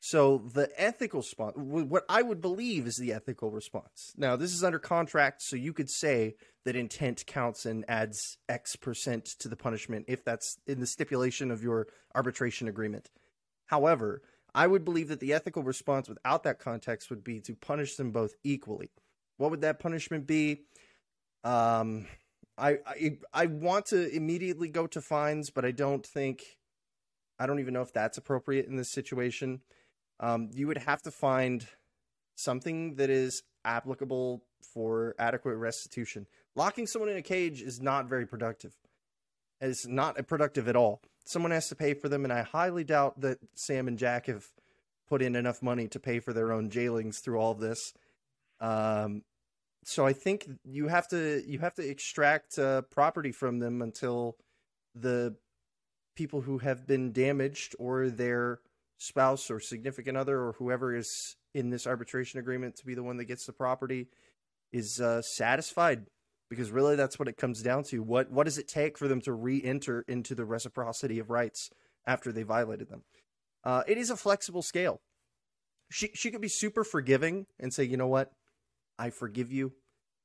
So 0.07 0.43
the 0.53 0.69
ethical 0.77 1.21
response, 1.21 1.55
what 1.57 2.05
I 2.11 2.21
would 2.21 2.43
believe 2.43 2.87
is 2.87 2.99
the 2.99 3.15
ethical 3.15 3.51
response. 3.51 4.13
Now, 4.19 4.37
this 4.37 4.53
is 4.53 4.63
under 4.63 4.79
contract, 4.79 5.41
so 5.41 5.57
you 5.57 5.73
could 5.73 5.89
say 5.89 6.35
that 6.67 6.77
intent 6.77 7.25
counts 7.25 7.65
and 7.65 7.87
adds 7.89 8.37
X 8.47 8.77
percent 8.77 9.25
to 9.39 9.49
the 9.49 9.57
punishment 9.57 10.05
if 10.07 10.23
that's 10.23 10.59
in 10.67 10.81
the 10.81 10.87
stipulation 10.87 11.51
of 11.51 11.63
your 11.63 11.87
arbitration 12.15 12.69
agreement. 12.69 13.09
However, 13.69 14.21
I 14.55 14.67
would 14.67 14.85
believe 14.85 15.09
that 15.09 15.21
the 15.21 15.33
ethical 15.33 15.63
response 15.63 16.07
without 16.07 16.43
that 16.43 16.59
context 16.59 17.09
would 17.09 17.25
be 17.25 17.41
to 17.41 17.55
punish 17.55 17.97
them 17.97 18.11
both 18.11 18.35
equally. 18.45 18.91
What 19.39 19.53
would 19.53 19.63
that 19.63 19.81
punishment 19.81 20.27
be? 20.27 20.67
Um, 21.45 22.09
I, 22.59 22.77
I 22.87 23.19
I 23.33 23.47
want 23.47 23.87
to 23.87 24.15
immediately 24.15 24.69
go 24.69 24.87
to 24.87 25.01
fines, 25.01 25.49
but 25.49 25.65
I 25.65 25.71
don't 25.71 26.05
think 26.05 26.45
I 27.39 27.47
don't 27.47 27.61
even 27.61 27.73
know 27.73 27.81
if 27.81 27.95
that's 27.95 28.19
appropriate 28.19 28.67
in 28.67 28.77
this 28.77 28.93
situation 28.93 29.63
um, 30.21 30.51
you 30.53 30.67
would 30.67 30.79
have 30.79 31.03
to 31.03 31.11
find 31.11 31.67
something 32.37 32.97
that 32.97 33.11
is 33.11 33.43
applicable 33.65 34.43
for 34.73 35.15
adequate 35.19 35.57
restitution. 35.57 36.27
Locking 36.57 36.87
someone 36.87 37.11
in 37.11 37.17
a 37.17 37.23
cage 37.23 37.63
is 37.63 37.81
not 37.81 38.09
very 38.09 38.27
productive. 38.27 38.75
It's 39.61 39.87
not 39.87 40.27
productive 40.27 40.69
at 40.69 40.77
all. 40.77 41.01
Someone 41.25 41.53
has 41.53 41.69
to 41.69 41.77
pay 41.77 41.95
for 41.95 42.09
them, 42.09 42.25
and 42.25 42.33
I 42.33 42.43
highly 42.43 42.85
doubt 42.85 43.21
that 43.21 43.39
Sam 43.55 43.89
and 43.89 43.99
Jack 43.99 44.27
have 44.27 44.47
put 45.09 45.23
in 45.23 45.37
enough 45.37 45.63
money 45.63 45.89
to 45.89 46.01
pay 46.01 46.21
for 46.21 46.33
their 46.33 46.53
own 46.53 46.71
jailings 46.71 47.21
through 47.21 47.39
all 47.39 47.55
this. 47.55 47.95
Um, 48.61 49.23
so 49.85 50.07
I 50.07 50.13
think 50.13 50.49
you 50.65 50.89
have 50.89 51.09
to 51.09 51.43
you 51.47 51.59
have 51.59 51.75
to 51.75 51.89
extract 51.89 52.59
uh, 52.59 52.83
property 52.83 53.33
from 53.33 53.59
them 53.59 53.83
until 53.83 54.37
the 54.95 55.37
people 56.15 56.43
who 56.43 56.59
have 56.59 56.87
been 56.87 57.13
damaged 57.13 57.75
or 57.79 58.09
their 58.09 58.61
spouse 58.99 59.51
or 59.51 59.61
significant 59.61 60.17
other 60.17 60.41
or 60.41 60.53
whoever 60.53 60.95
is 60.95 61.37
in 61.55 61.71
this 61.71 61.87
arbitration 61.87 62.41
agreement 62.41 62.77
to 62.77 62.87
be 62.87 62.95
the 62.95 63.03
one 63.03 63.17
that 63.17 63.25
gets 63.25 63.47
the 63.47 63.53
property 63.53 64.09
is 64.73 65.01
uh, 65.01 65.23
satisfied 65.23 66.07
because 66.51 66.71
really 66.71 66.97
that's 66.97 67.19
what 67.19 67.29
it 67.29 67.37
comes 67.37 67.63
down 67.63 67.85
to. 67.85 68.03
What 68.03 68.31
what 68.31 68.45
does 68.45 68.59
it 68.59 68.69
take 68.69 68.99
for 68.99 69.09
them 69.09 69.21
to 69.23 69.33
re-enter 69.33 70.05
into 70.09 70.35
the 70.35 70.45
reciprocity 70.45 71.19
of 71.19 71.31
rights 71.31 71.71
after 72.07 72.33
they 72.33 72.43
violated 72.43 72.89
them? 72.89 73.03
Uh, 73.63 73.83
it 73.87 73.99
is 73.99 74.11
a 74.11 74.17
flexible 74.17 74.63
scale. 74.63 75.01
She 75.91 76.11
she 76.15 76.31
could 76.31 76.41
be 76.41 76.49
super 76.49 76.85
forgiving 76.85 77.47
and 77.59 77.73
say 77.73 77.85
you 77.85 77.97
know 77.97 78.09
what? 78.09 78.33
I 78.99 79.11
forgive 79.11 79.53
you. 79.53 79.73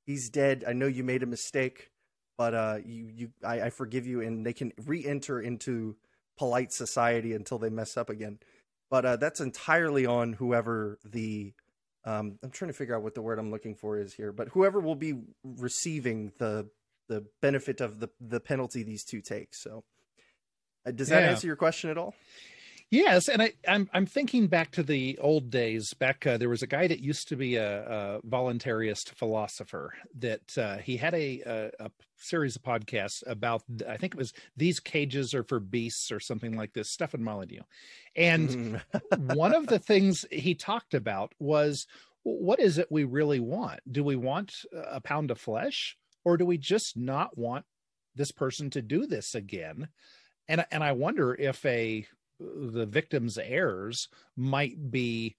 He's 0.06 0.30
dead. 0.30 0.64
I 0.68 0.74
know 0.74 0.88
you 0.88 1.04
made 1.04 1.24
a 1.24 1.28
mistake 1.28 1.92
but 2.40 2.54
uh, 2.54 2.78
you 2.86 3.12
you 3.14 3.30
I, 3.44 3.64
I 3.64 3.70
forgive 3.70 4.08
you 4.08 4.22
and 4.22 4.46
they 4.46 4.54
can 4.54 4.72
re-enter 4.86 5.42
into 5.42 5.98
polite 6.38 6.72
society 6.72 7.34
until 7.34 7.60
they 7.60 7.70
mess 7.70 7.98
up 7.98 8.10
again 8.10 8.40
but 8.90 9.06
uh, 9.06 9.16
that's 9.18 9.40
entirely 9.40 10.06
on 10.06 10.34
whoever 10.34 11.00
the 11.06 11.54
um, 12.06 12.40
I'm 12.42 12.50
trying 12.50 12.70
to 12.70 12.78
figure 12.78 12.96
out 12.96 13.04
what 13.04 13.14
the 13.14 13.22
word 13.22 13.40
I'm 13.40 13.52
looking 13.52 13.76
for 13.76 13.98
is 13.98 14.14
here, 14.14 14.32
but 14.32 14.50
whoever 14.50 14.80
will 14.80 14.96
be 14.96 15.16
receiving 15.44 16.32
the 16.38 16.70
the 17.08 17.26
benefit 17.42 17.82
of 17.82 18.00
the 18.00 18.10
the 18.22 18.40
penalty 18.40 18.84
these 18.84 19.04
two 19.04 19.22
take. 19.22 19.54
So, 19.54 19.84
uh, 20.86 20.92
does 20.92 21.10
that 21.10 21.24
yeah. 21.24 21.30
answer 21.30 21.48
your 21.48 21.56
question 21.56 21.90
at 21.90 21.98
all? 21.98 22.16
Yes, 22.92 23.28
and 23.28 23.40
I, 23.42 23.54
I'm 23.68 23.88
I'm 23.94 24.08
thinking 24.08 24.48
back 24.48 24.72
to 24.72 24.84
the 24.84 25.20
old 25.20 25.52
days. 25.52 25.94
Back 25.94 26.26
uh, 26.26 26.38
there 26.38 26.50
was 26.50 26.64
a 26.64 26.68
guy 26.68 26.88
that 26.88 27.02
used 27.02 27.28
to 27.28 27.36
be 27.36 27.56
a, 27.56 27.84
a 27.84 28.22
voluntarist 28.22 29.10
philosopher. 29.10 29.94
That 30.18 30.58
uh, 30.58 30.78
he 30.78 30.98
had 30.98 31.14
a, 31.14 31.42
a, 31.46 31.86
a 31.86 31.92
series 32.18 32.56
of 32.56 32.64
podcasts 32.64 33.22
about. 33.28 33.62
I 33.88 33.98
think 33.98 34.16
it 34.16 34.18
was 34.18 34.34
these 34.58 34.80
cages 34.80 35.36
are 35.36 35.44
for 35.44 35.60
beasts 35.60 36.12
or 36.12 36.20
something 36.20 36.58
like 36.58 36.74
this. 36.74 36.92
Stefan 36.92 37.24
Molyneux, 37.24 37.62
and 38.16 38.50
mm. 38.50 38.82
one 39.36 39.54
of 39.54 39.68
the 39.68 39.80
things 39.80 40.26
he 40.32 40.56
talked 40.56 40.96
about 40.96 41.34
was 41.38 41.86
what 42.24 42.60
is 42.60 42.80
it 42.80 42.88
we 42.90 43.04
really 43.04 43.40
want? 43.40 43.82
Do 43.90 44.04
we 44.04 44.16
want 44.16 44.66
a 44.74 45.00
pound 45.00 45.30
of 45.30 45.40
flesh, 45.40 45.96
or 46.26 46.38
do 46.38 46.46
we 46.46 46.58
just 46.58 46.98
not 46.98 47.38
want 47.38 47.66
this 48.16 48.32
person 48.32 48.72
to 48.72 48.82
do 48.82 49.06
this 49.06 49.36
again? 49.36 49.90
And 50.48 50.66
and 50.72 50.84
I 50.84 50.94
wonder 50.94 51.36
if 51.36 51.64
a 51.66 52.08
the 52.40 52.86
victim's 52.86 53.38
errors 53.38 54.08
might 54.36 54.92
be 54.92 55.36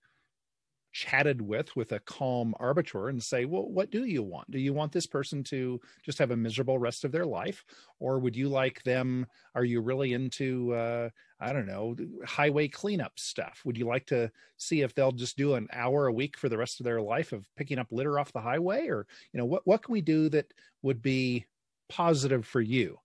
chatted 0.93 1.41
with 1.41 1.75
with 1.77 1.93
a 1.93 2.01
calm 2.01 2.53
arbiter 2.59 3.09
and 3.09 3.23
say 3.23 3.45
well 3.45 3.69
what 3.69 3.91
do 3.91 4.05
you 4.05 4.23
want? 4.23 4.51
Do 4.51 4.59
you 4.59 4.73
want 4.73 4.91
this 4.93 5.07
person 5.07 5.45
to 5.45 5.81
just 6.05 6.19
have 6.19 6.33
a 6.33 6.37
miserable 6.37 6.79
rest 6.79 7.05
of 7.05 7.13
their 7.13 7.27
life? 7.27 7.65
Or 8.01 8.19
would 8.19 8.35
you 8.35 8.49
like 8.49 8.83
them 8.83 9.27
are 9.55 9.65
you 9.65 9.81
really 9.81 10.13
into 10.15 10.75
uh 10.75 11.11
i 11.39 11.53
don't 11.53 11.67
know 11.67 11.95
highway 12.27 12.67
cleanup 12.67 13.19
stuff? 13.19 13.61
Would 13.65 13.79
you 13.79 13.87
like 13.87 14.07
to 14.07 14.31
see 14.57 14.81
if 14.81 14.95
they'll 14.95 15.13
just 15.13 15.37
do 15.37 15.55
an 15.55 15.69
hour 15.73 16.07
a 16.07 16.13
week 16.13 16.37
for 16.37 16.49
the 16.49 16.59
rest 16.59 16.81
of 16.81 16.85
their 16.85 17.01
life 17.01 17.33
of 17.33 17.49
picking 17.57 17.79
up 17.79 17.93
litter 17.93 18.19
off 18.19 18.33
the 18.33 18.41
highway? 18.41 18.89
Or 18.89 19.07
you 19.33 19.39
know 19.39 19.47
what 19.47 19.67
what 19.67 19.83
can 19.85 19.93
we 19.93 20.01
do 20.01 20.29
that 20.31 20.53
would 20.83 21.03
be 21.03 21.47
positive 21.89 22.45
for 22.45 22.61
you? 22.61 22.99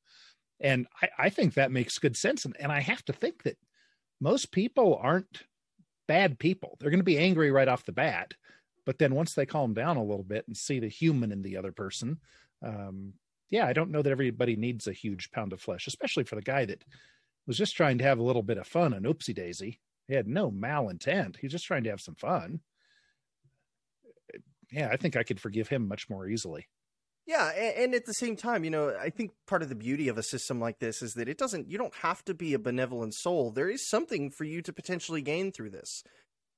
And 0.59 0.87
i, 1.03 1.09
I 1.19 1.29
think 1.29 1.53
that 1.53 1.71
makes 1.71 1.99
good 1.99 2.17
sense. 2.17 2.45
And, 2.45 2.55
and 2.59 2.71
i 2.71 2.79
have 2.79 3.05
to 3.05 3.13
think 3.13 3.43
that 3.43 3.57
most 4.19 4.51
people 4.51 4.99
aren't 5.01 5.43
bad 6.07 6.39
people. 6.39 6.77
They're 6.79 6.89
going 6.89 6.99
to 6.99 7.03
be 7.03 7.17
angry 7.17 7.51
right 7.51 7.67
off 7.67 7.85
the 7.85 7.91
bat, 7.91 8.33
but 8.85 8.99
then 8.99 9.15
once 9.15 9.33
they 9.33 9.45
calm 9.45 9.73
down 9.73 9.97
a 9.97 10.03
little 10.03 10.23
bit 10.23 10.47
and 10.47 10.55
see 10.55 10.79
the 10.79 10.87
human 10.87 11.31
in 11.31 11.41
the 11.41 11.57
other 11.57 11.71
person, 11.71 12.19
um, 12.63 13.13
yeah, 13.49 13.65
I 13.65 13.73
don't 13.73 13.91
know 13.91 14.01
that 14.01 14.11
everybody 14.11 14.55
needs 14.55 14.87
a 14.87 14.93
huge 14.93 15.31
pound 15.31 15.53
of 15.53 15.61
flesh, 15.61 15.87
especially 15.87 16.23
for 16.23 16.35
the 16.35 16.41
guy 16.41 16.65
that 16.65 16.83
was 17.47 17.57
just 17.57 17.75
trying 17.75 17.97
to 17.99 18.03
have 18.03 18.19
a 18.19 18.23
little 18.23 18.43
bit 18.43 18.57
of 18.57 18.67
fun 18.67 18.93
and 18.93 19.05
oopsie 19.05 19.35
daisy. 19.35 19.79
He 20.07 20.13
had 20.13 20.27
no 20.27 20.51
malintent. 20.51 21.37
He 21.37 21.45
was 21.45 21.51
just 21.51 21.65
trying 21.65 21.83
to 21.83 21.89
have 21.89 22.01
some 22.01 22.15
fun. 22.15 22.59
Yeah, 24.71 24.89
I 24.91 24.97
think 24.97 25.15
I 25.15 25.23
could 25.23 25.39
forgive 25.39 25.67
him 25.67 25.87
much 25.87 26.09
more 26.09 26.27
easily. 26.27 26.67
Yeah, 27.27 27.47
and, 27.49 27.95
at 27.95 28.05
the 28.05 28.13
same 28.13 28.35
time, 28.35 28.63
you 28.63 28.69
know, 28.69 28.95
I 29.01 29.09
think 29.09 29.31
part 29.47 29.63
of 29.63 29.69
the 29.69 29.75
beauty 29.75 30.09
of 30.09 30.17
a 30.17 30.23
system 30.23 30.59
like 30.59 30.77
this 30.77 31.01
is 31.01 31.13
that 31.13 31.27
it 31.27 31.39
doesn't 31.39 31.69
you 31.71 31.77
don't 31.77 31.95
have 31.95 32.23
to 32.25 32.35
be 32.35 32.53
a 32.53 32.59
benevolent 32.59 33.15
soul. 33.15 33.49
There 33.49 33.69
is 33.69 33.87
something 33.89 34.29
for 34.29 34.43
you 34.43 34.61
to 34.61 34.71
potentially 34.71 35.21
gain 35.21 35.51
through 35.51 35.71
this. 35.71 36.03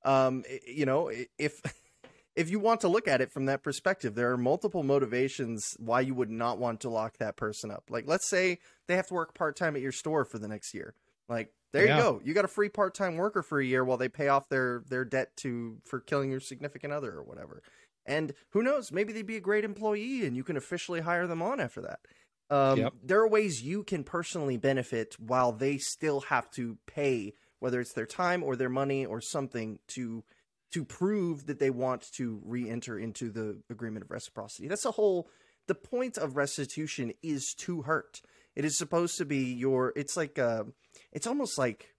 Um, 0.03 0.43
you 0.67 0.86
know, 0.86 1.10
if 1.38 1.62
if 2.36 2.49
you 2.49 2.60
want 2.60 2.82
to 2.82 2.89
look 2.89 3.08
at 3.08 3.21
it 3.21 3.32
from 3.32 3.45
that 3.45 3.63
perspective, 3.63 4.15
there 4.15 4.32
are 4.32 4.38
multiple 4.38 4.84
motivations 4.84 5.75
why 5.80 6.01
you 6.01 6.13
would 6.13 6.30
not 6.30 6.58
want 6.60 6.82
to 6.82 6.89
lock 6.89 7.17
that 7.17 7.38
person 7.38 7.71
up. 7.71 7.86
Like 7.89 8.03
let's 8.06 8.30
say 8.30 8.60
they 8.88 8.97
have 8.97 9.08
to 9.08 9.13
work 9.13 9.34
part-time 9.34 9.77
at 9.77 9.82
your 9.82 9.93
store 9.93 10.25
for 10.25 10.38
the 10.38 10.49
next 10.49 10.73
year. 10.73 10.93
Like 11.30 11.53
there 11.71 11.86
yeah. 11.86 11.95
you 11.95 12.03
go. 12.03 12.21
You 12.25 12.34
got 12.34 12.45
a 12.45 12.49
free 12.49 12.69
part-time 12.69 13.15
worker 13.15 13.41
for 13.41 13.60
a 13.60 13.65
year 13.65 13.86
while 13.86 13.97
they 13.97 14.10
pay 14.10 14.27
off 14.27 14.49
their 14.49 14.84
their 14.89 15.06
debt 15.06 15.36
to 15.38 15.77
for 15.86 16.01
killing 16.01 16.30
your 16.30 16.41
significant 16.41 16.91
other 16.91 17.13
or 17.13 17.23
whatever. 17.23 17.63
And 18.07 18.33
who 18.51 18.63
knows, 18.63 18.91
maybe 18.91 19.13
they'd 19.13 19.25
be 19.25 19.35
a 19.35 19.41
great 19.41 19.65
employee 19.65 20.25
and 20.25 20.35
you 20.35 20.43
can 20.43 20.57
officially 20.57 21.01
hire 21.01 21.27
them 21.27 21.41
on 21.41 21.59
after 21.59 21.81
that. 21.81 21.99
Um, 22.49 22.79
yep. 22.79 22.93
There 23.03 23.19
are 23.19 23.27
ways 23.27 23.61
you 23.61 23.83
can 23.83 24.03
personally 24.05 24.57
benefit 24.57 25.15
while 25.19 25.51
they 25.51 25.77
still 25.77 26.21
have 26.21 26.49
to 26.51 26.77
pay, 26.87 27.33
whether 27.59 27.81
it's 27.81 27.93
their 27.93 28.05
time 28.05 28.41
or 28.41 28.55
their 28.55 28.69
money 28.69 29.05
or 29.05 29.19
something 29.21 29.79
to 29.89 30.23
to 30.73 30.83
prove 30.83 31.45
that 31.45 31.59
they 31.59 31.69
want 31.69 32.11
to 32.11 32.41
re-enter 32.43 32.99
into 32.99 33.31
the 33.31 33.57
agreement 33.69 34.03
of 34.03 34.11
reciprocity. 34.11 34.67
That's 34.67 34.85
a 34.85 34.91
whole. 34.91 35.29
The 35.67 35.75
point 35.75 36.17
of 36.17 36.35
restitution 36.35 37.13
is 37.21 37.53
to 37.59 37.83
hurt. 37.83 38.21
It 38.55 38.65
is 38.65 38.77
supposed 38.77 39.17
to 39.17 39.25
be 39.25 39.53
your. 39.53 39.93
It's 39.95 40.15
like. 40.15 40.39
Uh, 40.39 40.65
it's 41.11 41.27
almost 41.27 41.57
like 41.57 41.93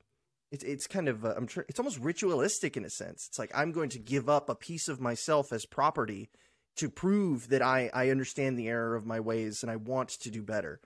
it's 0.50 0.64
it's 0.64 0.86
kind 0.86 1.08
of 1.08 1.24
uh, 1.24 1.34
I'm 1.36 1.46
tr- 1.46 1.62
it's 1.68 1.78
almost 1.78 1.98
ritualistic 1.98 2.76
in 2.76 2.84
a 2.84 2.90
sense. 2.90 3.26
It's 3.28 3.38
like 3.38 3.50
I'm 3.54 3.72
going 3.72 3.90
to 3.90 3.98
give 3.98 4.28
up 4.28 4.48
a 4.48 4.54
piece 4.54 4.88
of 4.88 5.00
myself 5.00 5.52
as 5.52 5.66
property 5.66 6.30
to 6.76 6.88
prove 6.88 7.48
that 7.48 7.62
I 7.62 7.90
I 7.92 8.10
understand 8.10 8.58
the 8.58 8.68
error 8.68 8.94
of 8.94 9.06
my 9.06 9.20
ways 9.20 9.62
and 9.62 9.70
I 9.70 9.76
want 9.76 10.10
to 10.10 10.30
do 10.30 10.42
better. 10.42 10.80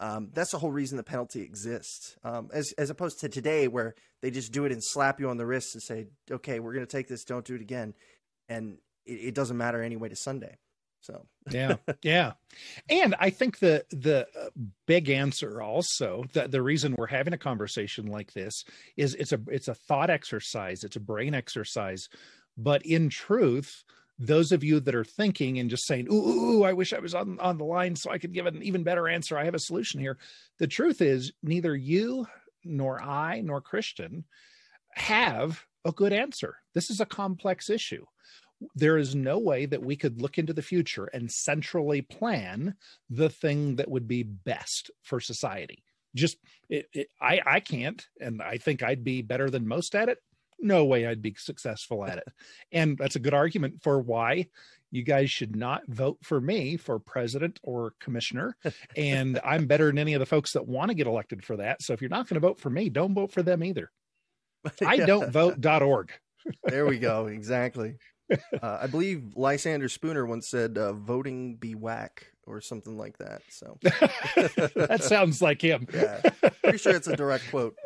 Um, 0.00 0.30
that's 0.32 0.52
the 0.52 0.58
whole 0.58 0.70
reason 0.70 0.96
the 0.96 1.02
penalty 1.02 1.42
exists, 1.42 2.16
um, 2.22 2.50
as 2.52 2.72
as 2.78 2.90
opposed 2.90 3.18
to 3.20 3.28
today 3.28 3.66
where 3.66 3.94
they 4.22 4.30
just 4.30 4.52
do 4.52 4.64
it 4.64 4.72
and 4.72 4.82
slap 4.82 5.18
you 5.18 5.28
on 5.28 5.36
the 5.36 5.46
wrist 5.46 5.74
and 5.74 5.82
say, 5.82 6.06
"Okay, 6.30 6.60
we're 6.60 6.74
going 6.74 6.86
to 6.86 6.90
take 6.90 7.08
this. 7.08 7.24
Don't 7.24 7.44
do 7.44 7.56
it 7.56 7.60
again," 7.60 7.94
and 8.48 8.78
it, 9.04 9.12
it 9.12 9.34
doesn't 9.34 9.56
matter 9.56 9.82
anyway 9.82 10.08
to 10.08 10.16
Sunday. 10.16 10.58
So 11.00 11.26
yeah, 11.50 11.76
yeah, 12.02 12.32
and 12.90 13.14
I 13.18 13.30
think 13.30 13.60
the 13.60 13.84
the 13.90 14.26
uh, 14.38 14.50
big 14.86 15.08
answer 15.08 15.62
also 15.62 16.24
that 16.32 16.50
the 16.50 16.62
reason 16.62 16.94
we're 16.96 17.06
having 17.06 17.32
a 17.32 17.38
conversation 17.38 18.06
like 18.06 18.32
this 18.32 18.64
is 18.96 19.14
it's 19.14 19.32
a 19.32 19.40
it's 19.48 19.68
a 19.68 19.74
thought 19.74 20.10
exercise, 20.10 20.84
it's 20.84 20.96
a 20.96 21.00
brain 21.00 21.34
exercise, 21.34 22.08
but 22.56 22.84
in 22.84 23.08
truth, 23.08 23.84
those 24.18 24.50
of 24.52 24.64
you 24.64 24.80
that 24.80 24.94
are 24.94 25.04
thinking 25.04 25.58
and 25.58 25.70
just 25.70 25.86
saying, 25.86 26.08
"Ooh, 26.10 26.14
ooh 26.14 26.64
I 26.64 26.72
wish 26.72 26.92
I 26.92 26.98
was 26.98 27.14
on 27.14 27.38
on 27.40 27.58
the 27.58 27.64
line 27.64 27.94
so 27.96 28.10
I 28.10 28.18
could 28.18 28.34
give 28.34 28.46
an 28.46 28.62
even 28.62 28.82
better 28.82 29.08
answer. 29.08 29.38
I 29.38 29.44
have 29.44 29.54
a 29.54 29.60
solution 29.60 30.00
here." 30.00 30.18
The 30.58 30.66
truth 30.66 31.00
is, 31.00 31.32
neither 31.42 31.76
you 31.76 32.26
nor 32.64 33.00
I 33.00 33.40
nor 33.40 33.60
Christian 33.60 34.24
have 34.92 35.64
a 35.84 35.92
good 35.92 36.12
answer. 36.12 36.56
This 36.74 36.90
is 36.90 37.00
a 37.00 37.06
complex 37.06 37.70
issue 37.70 38.04
there 38.74 38.98
is 38.98 39.14
no 39.14 39.38
way 39.38 39.66
that 39.66 39.82
we 39.82 39.96
could 39.96 40.20
look 40.20 40.38
into 40.38 40.52
the 40.52 40.62
future 40.62 41.06
and 41.06 41.30
centrally 41.30 42.02
plan 42.02 42.74
the 43.08 43.28
thing 43.28 43.76
that 43.76 43.90
would 43.90 44.08
be 44.08 44.22
best 44.22 44.90
for 45.02 45.20
society. 45.20 45.84
Just 46.14 46.38
it, 46.68 46.86
it, 46.92 47.08
i 47.20 47.40
i 47.46 47.60
can't 47.60 48.08
and 48.20 48.42
i 48.42 48.56
think 48.56 48.82
i'd 48.82 49.04
be 49.04 49.22
better 49.22 49.50
than 49.50 49.68
most 49.68 49.94
at 49.94 50.08
it. 50.08 50.18
No 50.58 50.84
way 50.84 51.06
i'd 51.06 51.22
be 51.22 51.34
successful 51.38 52.04
at 52.04 52.18
it. 52.18 52.28
And 52.72 52.96
that's 52.98 53.16
a 53.16 53.20
good 53.20 53.34
argument 53.34 53.82
for 53.82 54.00
why 54.00 54.46
you 54.90 55.02
guys 55.02 55.30
should 55.30 55.54
not 55.54 55.82
vote 55.86 56.18
for 56.22 56.40
me 56.40 56.78
for 56.78 56.98
president 56.98 57.60
or 57.62 57.92
commissioner. 58.00 58.56
And 58.96 59.38
i'm 59.44 59.66
better 59.66 59.86
than 59.86 59.98
any 59.98 60.14
of 60.14 60.20
the 60.20 60.26
folks 60.26 60.52
that 60.52 60.66
want 60.66 60.88
to 60.88 60.94
get 60.94 61.06
elected 61.06 61.44
for 61.44 61.58
that. 61.58 61.82
So 61.82 61.92
if 61.92 62.00
you're 62.00 62.10
not 62.10 62.28
going 62.28 62.40
to 62.40 62.46
vote 62.46 62.58
for 62.58 62.70
me 62.70 62.88
don't 62.88 63.14
vote 63.14 63.32
for 63.32 63.42
them 63.42 63.62
either. 63.62 63.90
I 64.84 64.96
don't 64.96 65.30
vote.org 65.30 66.12
there 66.64 66.86
we 66.86 66.98
go. 66.98 67.26
Exactly 67.26 67.96
uh, 68.30 68.78
I 68.82 68.86
believe 68.86 69.36
Lysander 69.36 69.88
Spooner 69.88 70.26
once 70.26 70.48
said, 70.48 70.78
uh, 70.78 70.92
"Voting 70.92 71.56
be 71.56 71.74
whack" 71.74 72.32
or 72.46 72.60
something 72.60 72.96
like 72.96 73.18
that. 73.18 73.42
So 73.50 73.78
that 73.82 75.00
sounds 75.02 75.42
like 75.42 75.62
him. 75.62 75.86
yeah, 75.92 76.20
pretty 76.62 76.78
sure 76.78 76.94
it's 76.94 77.08
a 77.08 77.16
direct 77.16 77.50
quote. 77.50 77.76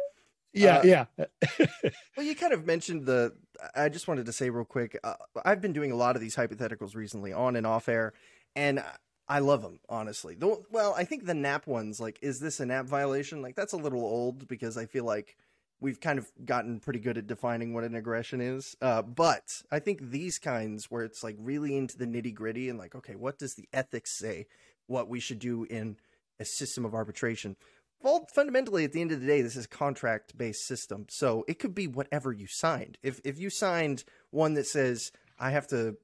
Yeah, 0.53 0.79
uh, 0.79 0.83
yeah. 0.85 1.05
well, 2.17 2.27
you 2.27 2.35
kind 2.35 2.53
of 2.53 2.67
mentioned 2.67 3.07
the. 3.07 3.35
I 3.75 3.89
just 3.89 4.09
wanted 4.09 4.27
to 4.27 4.33
say 4.33 4.51
real 4.51 4.65
quick. 4.65 4.99
Uh, 5.03 5.15
I've 5.45 5.61
been 5.61 5.73
doing 5.73 5.93
a 5.93 5.97
lot 5.97 6.17
of 6.17 6.23
these 6.23 6.37
hypotheticals 6.37 6.95
recently, 6.95 7.33
on 7.33 7.57
and 7.57 7.67
off 7.67 7.89
air, 7.89 8.13
and 8.55 8.83
I 9.29 9.39
love 9.39 9.63
them 9.63 9.81
honestly. 9.89 10.35
The, 10.35 10.63
well, 10.71 10.95
I 10.97 11.05
think 11.05 11.25
the 11.25 11.35
NAP 11.35 11.67
ones, 11.67 12.01
like, 12.01 12.19
is 12.21 12.41
this 12.41 12.61
a 12.61 12.67
NAP 12.67 12.87
violation? 12.87 13.41
Like, 13.41 13.57
that's 13.57 13.73
a 13.73 13.79
little 13.79 14.03
old 14.03 14.47
because 14.47 14.77
I 14.77 14.87
feel 14.87 15.05
like 15.05 15.37
we've 15.83 16.01
kind 16.01 16.19
of 16.19 16.31
gotten 16.45 16.79
pretty 16.79 17.01
good 17.01 17.19
at 17.19 17.27
defining 17.27 17.75
what 17.75 17.85
an 17.85 17.95
aggression 17.95 18.41
is. 18.41 18.77
Uh, 18.81 19.03
but 19.03 19.63
I 19.71 19.81
think 19.81 20.11
these 20.11 20.39
kinds 20.39 20.91
where 20.91 21.03
it's 21.03 21.25
like 21.25 21.37
really 21.39 21.77
into 21.77 21.99
the 21.99 22.07
nitty 22.07 22.33
gritty 22.33 22.69
and 22.69 22.79
like, 22.79 22.95
okay, 22.95 23.17
what 23.17 23.39
does 23.39 23.55
the 23.55 23.69
ethics 23.73 24.17
say? 24.17 24.47
What 24.87 25.09
we 25.09 25.21
should 25.21 25.41
do 25.41 25.65
in 25.65 25.97
a 26.39 26.45
system 26.45 26.85
of 26.85 26.95
arbitration? 26.95 27.57
Well, 28.01 28.27
fundamentally, 28.33 28.85
at 28.85 28.93
the 28.93 29.01
end 29.01 29.13
of 29.13 29.21
the 29.21 29.27
day, 29.27 29.43
this 29.43 29.57
is 29.57 29.65
a 29.65 29.69
contract 29.69 30.39
based 30.39 30.67
system. 30.67 31.07
So 31.09 31.45
it 31.47 31.59
could 31.59 31.75
be 31.75 31.87
whatever 31.87 32.33
you 32.33 32.47
signed. 32.47 32.99
If 33.03 33.21
if 33.25 33.39
you 33.39 33.51
signed 33.51 34.05
one 34.31 34.55
that 34.55 34.67
says 34.67 35.13
I 35.39 35.51
have 35.51 35.67
to 35.69 35.97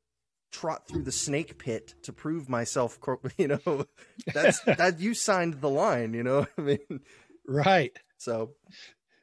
trot 0.51 0.89
through 0.89 1.03
the 1.03 1.13
snake 1.13 1.59
pit 1.59 1.95
to 2.03 2.13
prove 2.13 2.49
myself, 2.49 2.99
you 3.37 3.49
know, 3.49 3.87
that's 4.33 4.61
that 4.65 5.01
you 5.01 5.15
signed 5.15 5.61
the 5.61 5.71
line. 5.71 6.15
You 6.15 6.23
know, 6.23 6.47
I 6.57 6.61
mean, 6.61 7.01
right. 7.47 7.97
So 8.17 8.55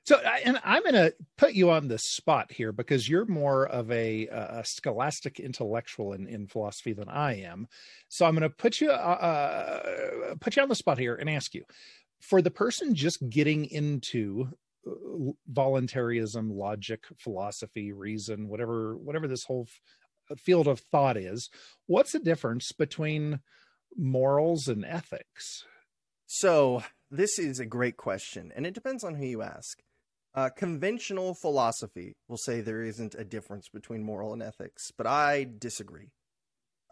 so, 0.05 0.19
and 0.19 0.59
I'm 0.63 0.83
going 0.83 0.93
to 0.93 1.15
put 1.35 1.53
you 1.53 1.71
on 1.71 1.87
the 1.87 1.97
spot 1.97 2.51
here 2.51 2.71
because 2.71 3.09
you're 3.09 3.25
more 3.25 3.65
of 3.65 3.91
a, 3.91 4.27
a 4.27 4.63
scholastic 4.63 5.39
intellectual 5.39 6.13
in, 6.13 6.27
in 6.27 6.45
philosophy 6.45 6.93
than 6.93 7.09
I 7.09 7.41
am. 7.41 7.67
So, 8.07 8.25
I'm 8.25 8.35
going 8.35 8.47
to 8.47 8.55
put 8.55 8.81
you 8.81 8.91
uh, 8.91 8.93
uh, 8.93 10.35
put 10.39 10.55
you 10.55 10.61
on 10.61 10.69
the 10.69 10.75
spot 10.75 10.99
here 10.99 11.15
and 11.15 11.27
ask 11.27 11.55
you, 11.55 11.63
for 12.21 12.41
the 12.41 12.51
person 12.51 12.93
just 12.93 13.27
getting 13.29 13.65
into 13.65 14.49
uh, 14.87 15.31
voluntarism, 15.47 16.51
logic, 16.51 17.05
philosophy, 17.17 17.91
reason, 17.91 18.47
whatever 18.47 18.95
whatever 18.97 19.27
this 19.27 19.45
whole 19.45 19.67
f- 20.29 20.39
field 20.39 20.67
of 20.67 20.81
thought 20.91 21.17
is, 21.17 21.49
what's 21.87 22.11
the 22.11 22.19
difference 22.19 22.71
between 22.71 23.39
morals 23.97 24.67
and 24.67 24.85
ethics? 24.85 25.65
So, 26.27 26.83
this 27.09 27.39
is 27.39 27.59
a 27.59 27.65
great 27.65 27.97
question, 27.97 28.51
and 28.55 28.67
it 28.67 28.75
depends 28.75 29.03
on 29.03 29.15
who 29.15 29.25
you 29.25 29.41
ask. 29.41 29.79
Uh, 30.35 30.49
conventional 30.49 31.33
philosophy 31.33 32.17
will 32.27 32.37
say 32.37 32.59
there 32.59 32.83
isn't 32.83 33.15
a 33.15 33.23
difference 33.23 33.69
between 33.69 34.03
moral 34.03 34.33
and 34.33 34.43
ethics, 34.43 34.91
but 34.97 35.07
I 35.07 35.47
disagree. 35.57 36.09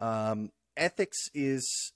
Um, 0.00 0.50
ethics 0.78 1.28
is, 1.34 1.92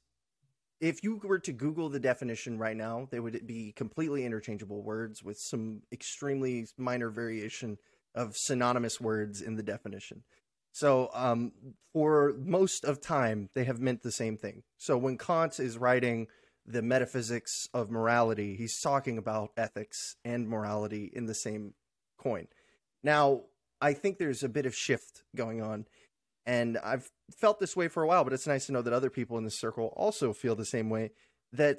if 0.78 1.02
you 1.02 1.18
were 1.24 1.38
to 1.38 1.52
Google 1.52 1.88
the 1.88 2.00
definition 2.00 2.58
right 2.58 2.76
now, 2.76 3.08
they 3.10 3.18
would 3.18 3.46
be 3.46 3.72
completely 3.74 4.26
interchangeable 4.26 4.82
words 4.82 5.22
with 5.22 5.38
some 5.38 5.80
extremely 5.90 6.66
minor 6.76 7.08
variation 7.08 7.78
of 8.14 8.36
synonymous 8.36 9.00
words 9.00 9.40
in 9.40 9.56
the 9.56 9.62
definition. 9.62 10.24
So, 10.72 11.08
um, 11.14 11.52
for 11.94 12.34
most 12.38 12.84
of 12.84 13.00
time, 13.00 13.48
they 13.54 13.64
have 13.64 13.80
meant 13.80 14.02
the 14.02 14.12
same 14.12 14.36
thing. 14.36 14.64
So, 14.76 14.98
when 14.98 15.16
Kant 15.16 15.58
is 15.58 15.78
writing 15.78 16.26
the 16.68 16.82
metaphysics 16.82 17.66
of 17.72 17.90
morality, 17.90 18.54
he's 18.54 18.78
talking 18.78 19.16
about 19.16 19.52
ethics 19.56 20.16
and 20.24 20.48
morality 20.48 21.10
in 21.12 21.24
the 21.24 21.34
same 21.34 21.72
coin. 22.18 22.46
Now, 23.02 23.42
I 23.80 23.94
think 23.94 24.18
there's 24.18 24.42
a 24.42 24.48
bit 24.48 24.66
of 24.66 24.74
shift 24.74 25.22
going 25.34 25.62
on, 25.62 25.86
and 26.44 26.76
I've 26.78 27.10
felt 27.36 27.58
this 27.58 27.74
way 27.74 27.88
for 27.88 28.02
a 28.02 28.06
while, 28.06 28.22
but 28.22 28.34
it's 28.34 28.46
nice 28.46 28.66
to 28.66 28.72
know 28.72 28.82
that 28.82 28.92
other 28.92 29.08
people 29.08 29.38
in 29.38 29.44
the 29.44 29.50
circle 29.50 29.94
also 29.96 30.32
feel 30.32 30.54
the 30.54 30.66
same 30.66 30.90
way. 30.90 31.12
That 31.52 31.78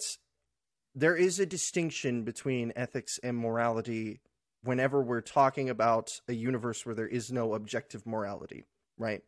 there 0.96 1.16
is 1.16 1.40
a 1.40 1.46
distinction 1.46 2.24
between 2.24 2.74
ethics 2.76 3.20
and 3.22 3.38
morality 3.38 4.22
whenever 4.64 5.02
we're 5.02 5.22
talking 5.22 5.70
about 5.70 6.10
a 6.28 6.34
universe 6.34 6.86
where 6.86 6.96
there 6.96 7.08
is 7.08 7.32
no 7.32 7.54
objective 7.54 8.08
morality, 8.08 8.66
right? 8.98 9.22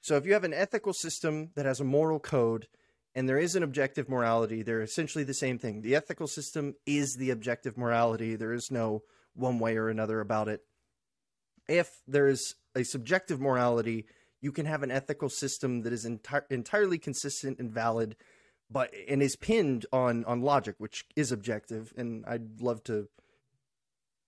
So 0.00 0.16
if 0.16 0.26
you 0.26 0.34
have 0.34 0.44
an 0.44 0.54
ethical 0.54 0.92
system 0.92 1.50
that 1.56 1.66
has 1.66 1.80
a 1.80 1.84
moral 1.84 2.20
code 2.20 2.68
and 3.18 3.28
there 3.28 3.36
is 3.36 3.56
an 3.56 3.64
objective 3.64 4.08
morality. 4.08 4.62
They're 4.62 4.80
essentially 4.80 5.24
the 5.24 5.34
same 5.34 5.58
thing. 5.58 5.82
The 5.82 5.96
ethical 5.96 6.28
system 6.28 6.76
is 6.86 7.16
the 7.16 7.30
objective 7.30 7.76
morality. 7.76 8.36
There 8.36 8.52
is 8.52 8.70
no 8.70 9.02
one 9.34 9.58
way 9.58 9.76
or 9.76 9.88
another 9.88 10.20
about 10.20 10.46
it. 10.46 10.60
If 11.66 11.90
there 12.06 12.28
is 12.28 12.54
a 12.76 12.84
subjective 12.84 13.40
morality, 13.40 14.06
you 14.40 14.52
can 14.52 14.66
have 14.66 14.84
an 14.84 14.92
ethical 14.92 15.28
system 15.28 15.82
that 15.82 15.92
is 15.92 16.06
enti- 16.06 16.44
entirely 16.48 16.96
consistent 16.96 17.58
and 17.58 17.72
valid, 17.72 18.14
but 18.70 18.94
and 19.08 19.20
is 19.20 19.34
pinned 19.34 19.84
on 19.92 20.24
on 20.24 20.40
logic, 20.42 20.76
which 20.78 21.04
is 21.16 21.32
objective. 21.32 21.92
And 21.96 22.24
I'd 22.24 22.60
love 22.60 22.84
to 22.84 23.08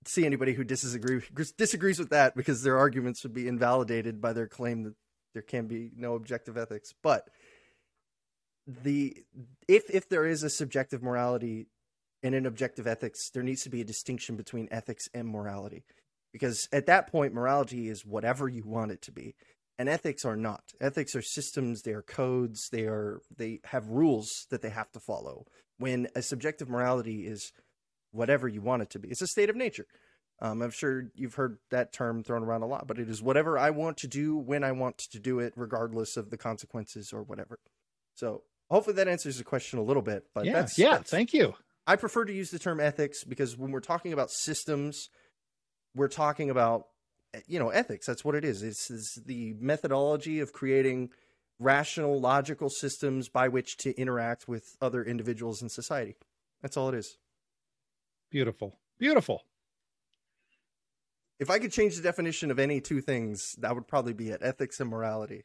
see 0.05 0.27
anybody 0.27 0.55
who 0.55 0.65
disagrees 0.65 1.31
disagrees 1.57 2.01
with 2.01 2.11
that 2.11 2.35
because 2.35 2.65
their 2.65 2.77
arguments 2.77 3.23
would 3.23 3.35
be 3.35 3.47
invalidated 3.47 4.21
by 4.21 4.33
their 4.33 4.49
claim 4.49 4.83
that 4.83 4.95
there 5.33 5.43
can 5.43 5.69
be 5.69 5.93
no 5.97 6.15
objective 6.15 6.59
ethics. 6.59 6.93
But 7.05 7.29
the 8.67 9.17
if 9.69 9.89
if 9.91 10.09
there 10.09 10.27
is 10.27 10.43
a 10.43 10.51
subjective 10.51 11.03
morality 11.03 11.67
and 12.23 12.35
an 12.35 12.47
objective 12.47 12.87
ethics, 12.87 13.31
there 13.31 13.43
needs 13.43 13.63
to 13.63 13.71
be 13.71 13.81
a 13.81 13.85
distinction 13.85 14.37
between 14.37 14.69
ethics 14.71 15.09
and 15.15 15.29
morality. 15.29 15.85
Because 16.33 16.69
at 16.73 16.87
that 16.87 17.11
point, 17.11 17.35
morality 17.35 17.89
is 17.89 18.05
whatever 18.05 18.49
you 18.49 18.63
want 18.65 18.93
it 18.93 19.03
to 19.03 19.13
be. 19.13 19.35
And 19.79 19.89
ethics 19.89 20.25
are 20.25 20.37
not. 20.37 20.63
Ethics 20.81 21.17
are 21.17 21.23
systems, 21.23 21.83
they 21.83 21.93
are 21.93 22.03
codes, 22.03 22.69
they 22.71 22.85
are 22.85 23.21
they 23.35 23.61
have 23.65 23.89
rules 23.89 24.47
that 24.51 24.63
they 24.63 24.69
have 24.69 24.93
to 24.93 25.01
follow. 25.01 25.47
When 25.79 26.09
a 26.15 26.23
subjective 26.23 26.69
morality 26.69 27.27
is 27.27 27.53
whatever 28.13 28.47
you 28.47 28.61
want 28.61 28.83
it 28.83 28.91
to 28.91 28.99
be. 28.99 29.09
It's 29.09 29.23
a 29.23 29.27
state 29.27 29.51
of 29.51 29.57
nature. 29.57 29.87
Um, 30.43 30.63
I'm 30.63 30.71
sure 30.71 31.11
you've 31.15 31.35
heard 31.35 31.59
that 31.71 31.93
term 31.93 32.23
thrown 32.23 32.43
around 32.43 32.63
a 32.63 32.67
lot, 32.67 32.87
but 32.87 32.99
it 32.99 33.09
is 33.09 33.23
whatever 33.23 33.59
I 33.59 33.71
want 33.71 33.99
to 33.99 34.09
do 34.09 34.37
when 34.37 34.65
I 34.65 34.73
want 34.73 34.99
to 34.99 35.19
do 35.19 35.39
it, 35.39 35.53
regardless 35.55 36.17
of 36.17 36.31
the 36.31 36.39
consequences 36.39 37.13
or 37.13 37.23
whatever. 37.23 37.59
So 38.15 38.43
hopefully 38.71 38.97
that 38.97 39.09
answers 39.09 39.39
the 39.39 39.45
question 39.45 39.79
a 39.79 39.83
little 39.83 40.03
bit. 40.03 40.25
But 40.35 40.45
yeah, 40.45 40.53
that's 40.53 40.79
yeah. 40.79 40.91
That's, 40.93 41.11
thank 41.11 41.33
you. 41.33 41.55
I 41.87 41.97
prefer 41.97 42.25
to 42.25 42.33
use 42.33 42.51
the 42.51 42.59
term 42.59 42.81
ethics 42.81 43.25
because 43.25 43.57
when 43.57 43.73
we're 43.73 43.81
talking 43.81 44.13
about 44.13 44.31
systems, 44.31 45.09
we're 45.95 46.09
talking 46.09 46.51
about 46.51 46.87
you 47.47 47.59
know 47.59 47.71
ethics. 47.71 48.07
That's 48.07 48.25
what 48.25 48.35
it 48.35 48.45
is. 48.45 48.63
It's, 48.63 48.91
it's 48.91 49.15
the 49.15 49.55
methodology 49.59 50.41
of 50.41 50.53
creating 50.53 51.11
rational, 51.59 52.19
logical 52.21 52.71
systems 52.71 53.29
by 53.29 53.49
which 53.49 53.77
to 53.79 53.99
interact 54.01 54.49
with 54.49 54.77
other 54.81 55.05
individuals 55.05 55.61
in 55.61 55.69
society. 55.69 56.17
That's 56.63 56.77
all 56.77 56.89
it 56.89 56.95
is. 56.95 57.19
Beautiful, 58.31 58.79
beautiful. 58.99 59.43
If 61.39 61.51
I 61.51 61.59
could 61.59 61.73
change 61.73 61.97
the 61.97 62.03
definition 62.03 62.51
of 62.51 62.59
any 62.59 62.81
two 62.81 63.01
things, 63.01 63.55
that 63.59 63.75
would 63.75 63.89
probably 63.89 64.13
be 64.13 64.29
it: 64.29 64.41
ethics 64.43 64.79
and 64.79 64.91
morality, 64.91 65.45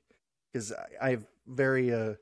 because 0.52 0.72
I, 0.74 1.08
I 1.08 1.10
have 1.12 1.26
very 1.48 1.94
uh, 1.94 2.16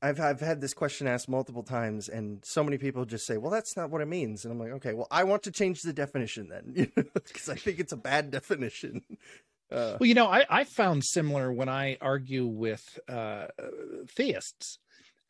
I've 0.00 0.20
I've 0.20 0.40
had 0.40 0.60
this 0.60 0.74
question 0.74 1.06
asked 1.06 1.28
multiple 1.28 1.62
times, 1.62 2.08
and 2.08 2.44
so 2.44 2.62
many 2.62 2.78
people 2.78 3.04
just 3.04 3.26
say, 3.26 3.36
"Well, 3.36 3.50
that's 3.50 3.76
not 3.76 3.90
what 3.90 4.00
it 4.00 4.08
means," 4.08 4.44
and 4.44 4.52
I'm 4.52 4.58
like, 4.58 4.72
"Okay, 4.72 4.94
well, 4.94 5.08
I 5.10 5.24
want 5.24 5.42
to 5.44 5.52
change 5.52 5.82
the 5.82 5.92
definition 5.92 6.48
then, 6.48 6.90
because 7.14 7.48
I 7.48 7.56
think 7.56 7.78
it's 7.78 7.92
a 7.92 7.96
bad 7.96 8.30
definition." 8.30 9.02
Uh, 9.68 9.96
well, 9.98 10.06
you 10.06 10.14
know, 10.14 10.28
I 10.28 10.44
I 10.48 10.62
found 10.62 11.04
similar 11.04 11.52
when 11.52 11.68
I 11.68 11.98
argue 12.00 12.46
with 12.46 13.00
uh, 13.08 13.48
theists, 14.06 14.78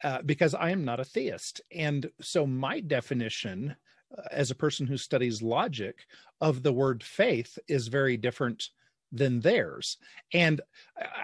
uh, 0.04 0.20
because 0.26 0.52
I 0.54 0.72
am 0.72 0.84
not 0.84 1.00
a 1.00 1.06
theist, 1.06 1.62
and 1.74 2.10
so 2.20 2.46
my 2.46 2.80
definition, 2.80 3.74
uh, 4.14 4.22
as 4.30 4.50
a 4.50 4.54
person 4.54 4.86
who 4.86 4.98
studies 4.98 5.40
logic, 5.40 6.04
of 6.42 6.62
the 6.62 6.72
word 6.74 7.02
faith 7.02 7.58
is 7.66 7.88
very 7.88 8.18
different 8.18 8.68
than 9.10 9.40
theirs, 9.40 9.96
and 10.34 10.60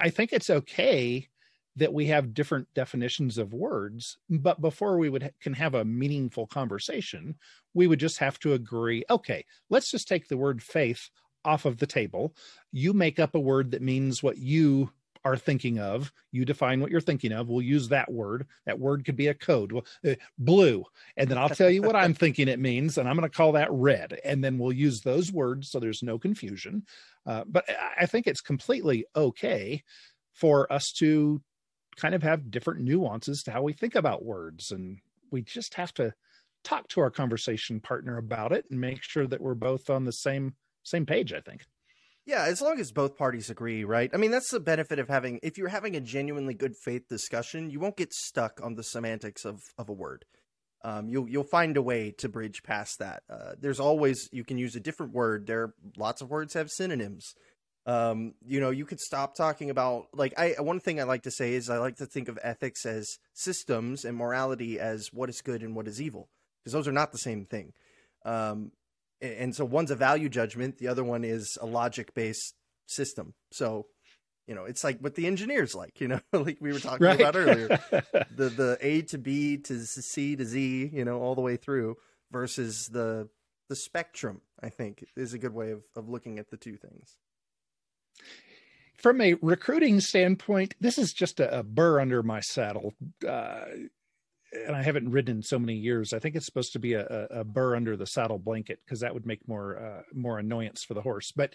I 0.00 0.08
think 0.08 0.32
it's 0.32 0.48
okay 0.48 1.28
that 1.76 1.92
we 1.92 2.06
have 2.06 2.34
different 2.34 2.68
definitions 2.74 3.38
of 3.38 3.54
words 3.54 4.18
but 4.28 4.60
before 4.60 4.98
we 4.98 5.08
would 5.08 5.32
can 5.40 5.54
have 5.54 5.74
a 5.74 5.84
meaningful 5.84 6.46
conversation 6.46 7.34
we 7.74 7.86
would 7.86 8.00
just 8.00 8.18
have 8.18 8.38
to 8.38 8.52
agree 8.52 9.04
okay 9.08 9.44
let's 9.70 9.90
just 9.90 10.08
take 10.08 10.28
the 10.28 10.36
word 10.36 10.62
faith 10.62 11.08
off 11.44 11.64
of 11.64 11.78
the 11.78 11.86
table. 11.86 12.34
You 12.72 12.92
make 12.92 13.18
up 13.18 13.34
a 13.34 13.40
word 13.40 13.72
that 13.72 13.82
means 13.82 14.22
what 14.22 14.38
you 14.38 14.90
are 15.24 15.36
thinking 15.36 15.78
of. 15.78 16.12
You 16.32 16.44
define 16.44 16.80
what 16.80 16.90
you're 16.90 17.00
thinking 17.00 17.32
of. 17.32 17.48
We'll 17.48 17.62
use 17.62 17.88
that 17.88 18.10
word. 18.10 18.46
That 18.66 18.80
word 18.80 19.04
could 19.04 19.14
be 19.14 19.28
a 19.28 19.34
code. 19.34 19.70
Well, 19.70 19.86
uh, 20.04 20.14
blue. 20.36 20.84
And 21.16 21.28
then 21.28 21.38
i'll 21.38 21.48
tell 21.48 21.70
you 21.70 21.82
what 21.82 21.94
i'm 21.94 22.14
thinking 22.22 22.48
it 22.48 22.58
means 22.58 22.98
and 22.98 23.08
i'm 23.08 23.16
going 23.16 23.28
to 23.28 23.36
call 23.36 23.52
that 23.52 23.70
red. 23.70 24.18
And 24.24 24.42
then 24.42 24.58
we'll 24.58 24.72
use 24.72 25.00
those 25.00 25.30
words 25.32 25.70
so 25.70 25.78
there's 25.78 26.02
no 26.02 26.18
confusion. 26.18 26.84
Uh, 27.24 27.44
but 27.46 27.64
i 27.98 28.06
think 28.06 28.26
it's 28.26 28.40
completely 28.40 29.04
okay 29.14 29.82
for 30.32 30.72
us 30.72 30.92
to 30.98 31.40
kind 31.96 32.14
of 32.14 32.22
have 32.22 32.50
different 32.50 32.80
nuances 32.80 33.42
to 33.44 33.50
how 33.50 33.62
we 33.62 33.72
think 33.72 33.94
about 33.94 34.24
words. 34.24 34.70
And 34.70 34.98
we 35.30 35.42
just 35.42 35.74
have 35.74 35.92
to 35.94 36.12
talk 36.64 36.88
to 36.88 37.00
our 37.00 37.10
conversation 37.10 37.80
partner 37.80 38.18
about 38.18 38.52
it 38.52 38.64
and 38.70 38.80
make 38.80 39.02
sure 39.02 39.26
that 39.26 39.40
we're 39.40 39.54
both 39.54 39.90
on 39.90 40.04
the 40.04 40.12
same 40.12 40.54
same 40.84 41.06
page, 41.06 41.32
I 41.32 41.40
think. 41.40 41.62
Yeah, 42.24 42.44
as 42.44 42.60
long 42.62 42.78
as 42.78 42.92
both 42.92 43.16
parties 43.16 43.50
agree, 43.50 43.82
right? 43.84 44.08
I 44.14 44.16
mean, 44.16 44.30
that's 44.30 44.50
the 44.50 44.60
benefit 44.60 44.98
of 45.00 45.08
having 45.08 45.40
if 45.42 45.58
you're 45.58 45.68
having 45.68 45.96
a 45.96 46.00
genuinely 46.00 46.54
good 46.54 46.74
faith 46.84 47.08
discussion, 47.08 47.68
you 47.70 47.80
won't 47.80 47.96
get 47.96 48.12
stuck 48.12 48.60
on 48.62 48.74
the 48.76 48.84
semantics 48.84 49.44
of 49.44 49.60
of 49.76 49.88
a 49.88 49.92
word. 49.92 50.24
um, 50.84 51.08
you'll 51.08 51.28
you'll 51.28 51.44
find 51.44 51.76
a 51.76 51.82
way 51.82 52.12
to 52.18 52.28
bridge 52.28 52.62
past 52.62 52.98
that. 52.98 53.22
Uh, 53.30 53.52
there's 53.60 53.80
always 53.80 54.28
you 54.32 54.44
can 54.44 54.58
use 54.58 54.74
a 54.74 54.80
different 54.80 55.12
word. 55.12 55.46
There, 55.46 55.74
lots 55.96 56.20
of 56.22 56.30
words 56.30 56.54
have 56.54 56.70
synonyms. 56.70 57.34
Um, 57.84 58.34
you 58.46 58.60
know, 58.60 58.70
you 58.70 58.84
could 58.84 59.00
stop 59.00 59.34
talking 59.34 59.70
about 59.70 60.06
like 60.14 60.34
I 60.38 60.54
one 60.60 60.78
thing 60.78 61.00
I 61.00 61.04
like 61.04 61.22
to 61.24 61.30
say 61.30 61.54
is 61.54 61.68
I 61.68 61.78
like 61.78 61.96
to 61.96 62.06
think 62.06 62.28
of 62.28 62.38
ethics 62.42 62.86
as 62.86 63.18
systems 63.34 64.04
and 64.04 64.16
morality 64.16 64.78
as 64.78 65.08
what 65.12 65.28
is 65.28 65.40
good 65.40 65.62
and 65.62 65.74
what 65.74 65.88
is 65.88 66.00
evil 66.00 66.28
because 66.60 66.72
those 66.72 66.86
are 66.86 66.92
not 66.92 67.10
the 67.10 67.18
same 67.18 67.44
thing. 67.44 67.72
Um, 68.24 68.70
and 69.20 69.54
so 69.54 69.64
one's 69.64 69.90
a 69.90 69.96
value 69.96 70.28
judgment, 70.28 70.78
the 70.78 70.88
other 70.88 71.04
one 71.04 71.24
is 71.24 71.56
a 71.60 71.66
logic 71.66 72.14
based 72.14 72.54
system. 72.86 73.34
So 73.52 73.86
you 74.46 74.56
know, 74.56 74.64
it's 74.64 74.82
like 74.82 74.98
what 74.98 75.14
the 75.14 75.26
engineers 75.26 75.74
like, 75.74 76.00
you 76.00 76.08
know, 76.08 76.20
like 76.32 76.58
we 76.60 76.72
were 76.72 76.80
talking 76.80 77.06
right. 77.06 77.18
about 77.18 77.36
earlier. 77.36 77.68
the 77.90 78.48
the 78.48 78.78
A 78.80 79.02
to 79.02 79.18
B 79.18 79.56
to 79.58 79.84
C 79.84 80.36
to 80.36 80.44
Z, 80.44 80.90
you 80.92 81.04
know, 81.04 81.20
all 81.20 81.34
the 81.34 81.40
way 81.40 81.56
through 81.56 81.96
versus 82.30 82.88
the 82.92 83.28
the 83.68 83.76
spectrum, 83.76 84.40
I 84.60 84.68
think, 84.68 85.04
is 85.16 85.32
a 85.32 85.38
good 85.38 85.54
way 85.54 85.70
of, 85.70 85.82
of 85.96 86.08
looking 86.08 86.38
at 86.38 86.50
the 86.50 86.56
two 86.56 86.76
things. 86.76 87.16
From 88.96 89.20
a 89.20 89.34
recruiting 89.42 90.00
standpoint, 90.00 90.74
this 90.80 90.96
is 90.96 91.12
just 91.12 91.40
a, 91.40 91.58
a 91.58 91.62
burr 91.62 92.00
under 92.00 92.22
my 92.22 92.40
saddle. 92.40 92.94
Uh, 93.26 93.64
and 94.52 94.76
I 94.76 94.82
haven't 94.82 95.10
ridden 95.10 95.38
in 95.38 95.42
so 95.42 95.58
many 95.58 95.74
years. 95.74 96.12
I 96.12 96.18
think 96.18 96.36
it's 96.36 96.46
supposed 96.46 96.74
to 96.74 96.78
be 96.78 96.92
a, 96.94 97.06
a 97.30 97.44
burr 97.44 97.74
under 97.74 97.96
the 97.96 98.06
saddle 98.06 98.38
blanket 98.38 98.80
because 98.84 99.00
that 99.00 99.14
would 99.14 99.26
make 99.26 99.48
more 99.48 99.78
uh, 99.78 100.02
more 100.14 100.38
annoyance 100.38 100.84
for 100.84 100.94
the 100.94 101.00
horse. 101.00 101.32
But 101.34 101.54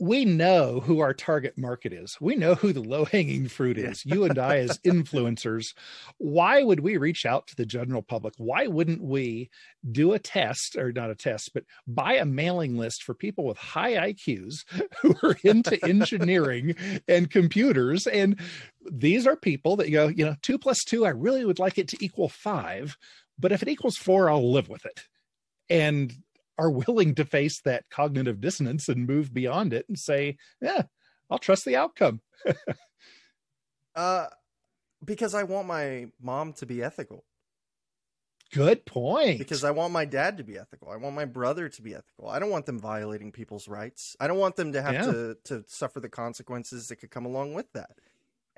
we 0.00 0.24
know 0.24 0.80
who 0.80 1.00
our 1.00 1.12
target 1.12 1.58
market 1.58 1.92
is. 1.92 2.16
We 2.20 2.36
know 2.36 2.54
who 2.54 2.72
the 2.72 2.82
low 2.82 3.04
hanging 3.04 3.48
fruit 3.48 3.78
is. 3.78 4.04
You 4.04 4.24
and 4.24 4.38
I, 4.38 4.58
as 4.58 4.78
influencers, 4.84 5.74
why 6.18 6.62
would 6.62 6.80
we 6.80 6.96
reach 6.96 7.26
out 7.26 7.48
to 7.48 7.56
the 7.56 7.66
general 7.66 8.02
public? 8.02 8.34
Why 8.38 8.68
wouldn't 8.68 9.02
we 9.02 9.50
do 9.90 10.12
a 10.12 10.18
test 10.18 10.76
or 10.76 10.92
not 10.92 11.10
a 11.10 11.16
test, 11.16 11.50
but 11.52 11.64
buy 11.86 12.14
a 12.14 12.24
mailing 12.24 12.76
list 12.76 13.02
for 13.02 13.14
people 13.14 13.44
with 13.44 13.58
high 13.58 14.12
IQs 14.12 14.64
who 15.00 15.14
are 15.22 15.36
into 15.42 15.84
engineering 15.84 16.76
and 17.08 17.30
computers? 17.30 18.06
And 18.06 18.38
these 18.90 19.26
are 19.26 19.36
people 19.36 19.76
that 19.76 19.88
you 19.88 19.94
go, 19.94 20.08
you 20.08 20.24
know, 20.24 20.36
two 20.42 20.58
plus 20.58 20.84
two, 20.84 21.06
I 21.06 21.10
really 21.10 21.44
would 21.44 21.58
like 21.58 21.76
it 21.76 21.88
to 21.88 22.04
equal 22.04 22.28
five, 22.28 22.96
but 23.38 23.52
if 23.52 23.62
it 23.62 23.68
equals 23.68 23.96
four, 23.96 24.30
I'll 24.30 24.52
live 24.52 24.68
with 24.68 24.86
it. 24.86 25.00
And 25.70 26.14
are 26.58 26.70
willing 26.70 27.14
to 27.14 27.24
face 27.24 27.60
that 27.62 27.84
cognitive 27.90 28.40
dissonance 28.40 28.88
and 28.88 29.06
move 29.06 29.32
beyond 29.32 29.72
it 29.72 29.86
and 29.88 29.98
say, 29.98 30.36
yeah, 30.60 30.82
I'll 31.30 31.38
trust 31.38 31.64
the 31.64 31.76
outcome. 31.76 32.20
uh, 33.94 34.26
because 35.04 35.34
I 35.34 35.44
want 35.44 35.68
my 35.68 36.06
mom 36.20 36.52
to 36.54 36.66
be 36.66 36.82
ethical. 36.82 37.24
Good 38.52 38.86
point. 38.86 39.38
Because 39.38 39.62
I 39.62 39.70
want 39.72 39.92
my 39.92 40.06
dad 40.06 40.38
to 40.38 40.44
be 40.44 40.56
ethical. 40.56 40.88
I 40.88 40.96
want 40.96 41.14
my 41.14 41.26
brother 41.26 41.68
to 41.68 41.82
be 41.82 41.94
ethical. 41.94 42.28
I 42.28 42.38
don't 42.38 42.50
want 42.50 42.64
them 42.64 42.78
violating 42.78 43.30
people's 43.30 43.68
rights. 43.68 44.16
I 44.18 44.26
don't 44.26 44.38
want 44.38 44.56
them 44.56 44.72
to 44.72 44.80
have 44.80 44.94
yeah. 44.94 45.02
to 45.04 45.36
to 45.44 45.64
suffer 45.66 46.00
the 46.00 46.08
consequences 46.08 46.88
that 46.88 46.96
could 46.96 47.10
come 47.10 47.26
along 47.26 47.52
with 47.52 47.70
that. 47.74 47.90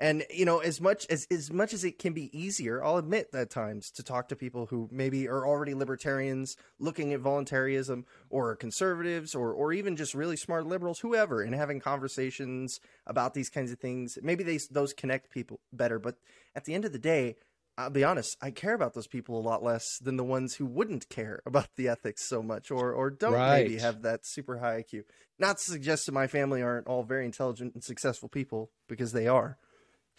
And 0.01 0.25
you 0.33 0.45
know, 0.45 0.57
as 0.57 0.81
much 0.81 1.05
as 1.11 1.27
as 1.29 1.53
much 1.53 1.73
as 1.73 1.83
it 1.83 1.99
can 1.99 2.13
be 2.13 2.35
easier, 2.35 2.83
I'll 2.83 2.97
admit 2.97 3.29
at 3.35 3.51
times 3.51 3.91
to 3.91 4.01
talk 4.03 4.29
to 4.29 4.35
people 4.35 4.65
who 4.65 4.89
maybe 4.91 5.27
are 5.27 5.45
already 5.45 5.75
libertarians, 5.75 6.57
looking 6.79 7.13
at 7.13 7.19
voluntarism, 7.19 8.07
or 8.31 8.55
conservatives, 8.55 9.35
or 9.35 9.53
or 9.53 9.71
even 9.71 9.95
just 9.95 10.15
really 10.15 10.37
smart 10.37 10.65
liberals, 10.65 11.01
whoever, 11.01 11.43
and 11.43 11.53
having 11.53 11.79
conversations 11.79 12.79
about 13.05 13.35
these 13.35 13.51
kinds 13.51 13.71
of 13.71 13.77
things. 13.77 14.17
Maybe 14.23 14.43
they 14.43 14.57
those 14.71 14.91
connect 14.91 15.29
people 15.29 15.59
better. 15.71 15.99
But 15.99 16.15
at 16.55 16.65
the 16.65 16.73
end 16.73 16.83
of 16.83 16.93
the 16.93 16.99
day, 16.99 17.35
I'll 17.77 17.91
be 17.91 18.03
honest, 18.03 18.37
I 18.41 18.49
care 18.49 18.73
about 18.73 18.95
those 18.95 19.07
people 19.07 19.37
a 19.37 19.47
lot 19.47 19.61
less 19.61 19.99
than 19.99 20.17
the 20.17 20.23
ones 20.23 20.55
who 20.55 20.65
wouldn't 20.65 21.09
care 21.09 21.43
about 21.45 21.67
the 21.75 21.89
ethics 21.89 22.27
so 22.27 22.41
much 22.41 22.71
or 22.71 22.91
or 22.91 23.11
don't 23.11 23.33
right. 23.33 23.67
maybe 23.67 23.77
have 23.77 24.01
that 24.01 24.25
super 24.25 24.57
high 24.57 24.81
IQ. 24.81 25.03
Not 25.37 25.59
to 25.59 25.63
suggest 25.63 26.07
that 26.07 26.13
my 26.13 26.25
family 26.25 26.63
aren't 26.63 26.87
all 26.87 27.03
very 27.03 27.23
intelligent 27.23 27.75
and 27.75 27.83
successful 27.83 28.29
people 28.29 28.71
because 28.87 29.11
they 29.11 29.27
are 29.27 29.59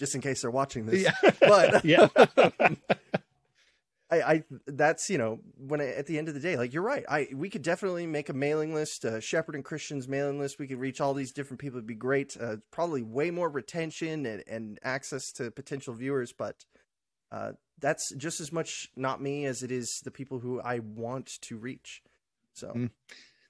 just 0.02 0.16
in 0.16 0.20
case 0.20 0.42
they're 0.42 0.50
watching 0.50 0.84
this. 0.84 1.04
Yeah. 1.04 1.30
But 1.40 1.84
yeah. 1.84 2.08
I, 4.10 4.20
I, 4.20 4.42
that's 4.66 5.08
you 5.08 5.16
know 5.16 5.38
when 5.56 5.80
I, 5.80 5.90
at 5.90 6.06
the 6.06 6.18
end 6.18 6.26
of 6.26 6.34
the 6.34 6.40
day, 6.40 6.56
like 6.56 6.74
you're 6.74 6.82
right. 6.82 7.04
I 7.08 7.28
we 7.32 7.48
could 7.48 7.62
definitely 7.62 8.08
make 8.08 8.28
a 8.28 8.32
mailing 8.32 8.74
list, 8.74 9.04
a 9.04 9.20
Shepard 9.20 9.54
and 9.54 9.64
Christians 9.64 10.08
mailing 10.08 10.40
list. 10.40 10.58
We 10.58 10.66
could 10.66 10.80
reach 10.80 11.00
all 11.00 11.14
these 11.14 11.32
different 11.32 11.60
people. 11.60 11.78
It'd 11.78 11.86
be 11.86 11.94
great. 11.94 12.36
Uh, 12.38 12.56
probably 12.72 13.02
way 13.02 13.30
more 13.30 13.48
retention 13.48 14.26
and, 14.26 14.42
and 14.48 14.80
access 14.82 15.30
to 15.36 15.52
potential 15.52 15.94
viewers, 15.94 16.34
but 16.36 16.56
uh, 17.30 17.52
that's 17.78 18.12
just 18.16 18.40
as 18.40 18.52
much 18.52 18.88
not 18.96 19.22
me 19.22 19.46
as 19.46 19.62
it 19.62 19.70
is 19.70 20.00
the 20.04 20.10
people 20.10 20.40
who 20.40 20.60
I 20.60 20.80
want 20.80 21.30
to 21.42 21.56
reach. 21.56 22.02
So. 22.54 22.72
Mm. 22.72 22.90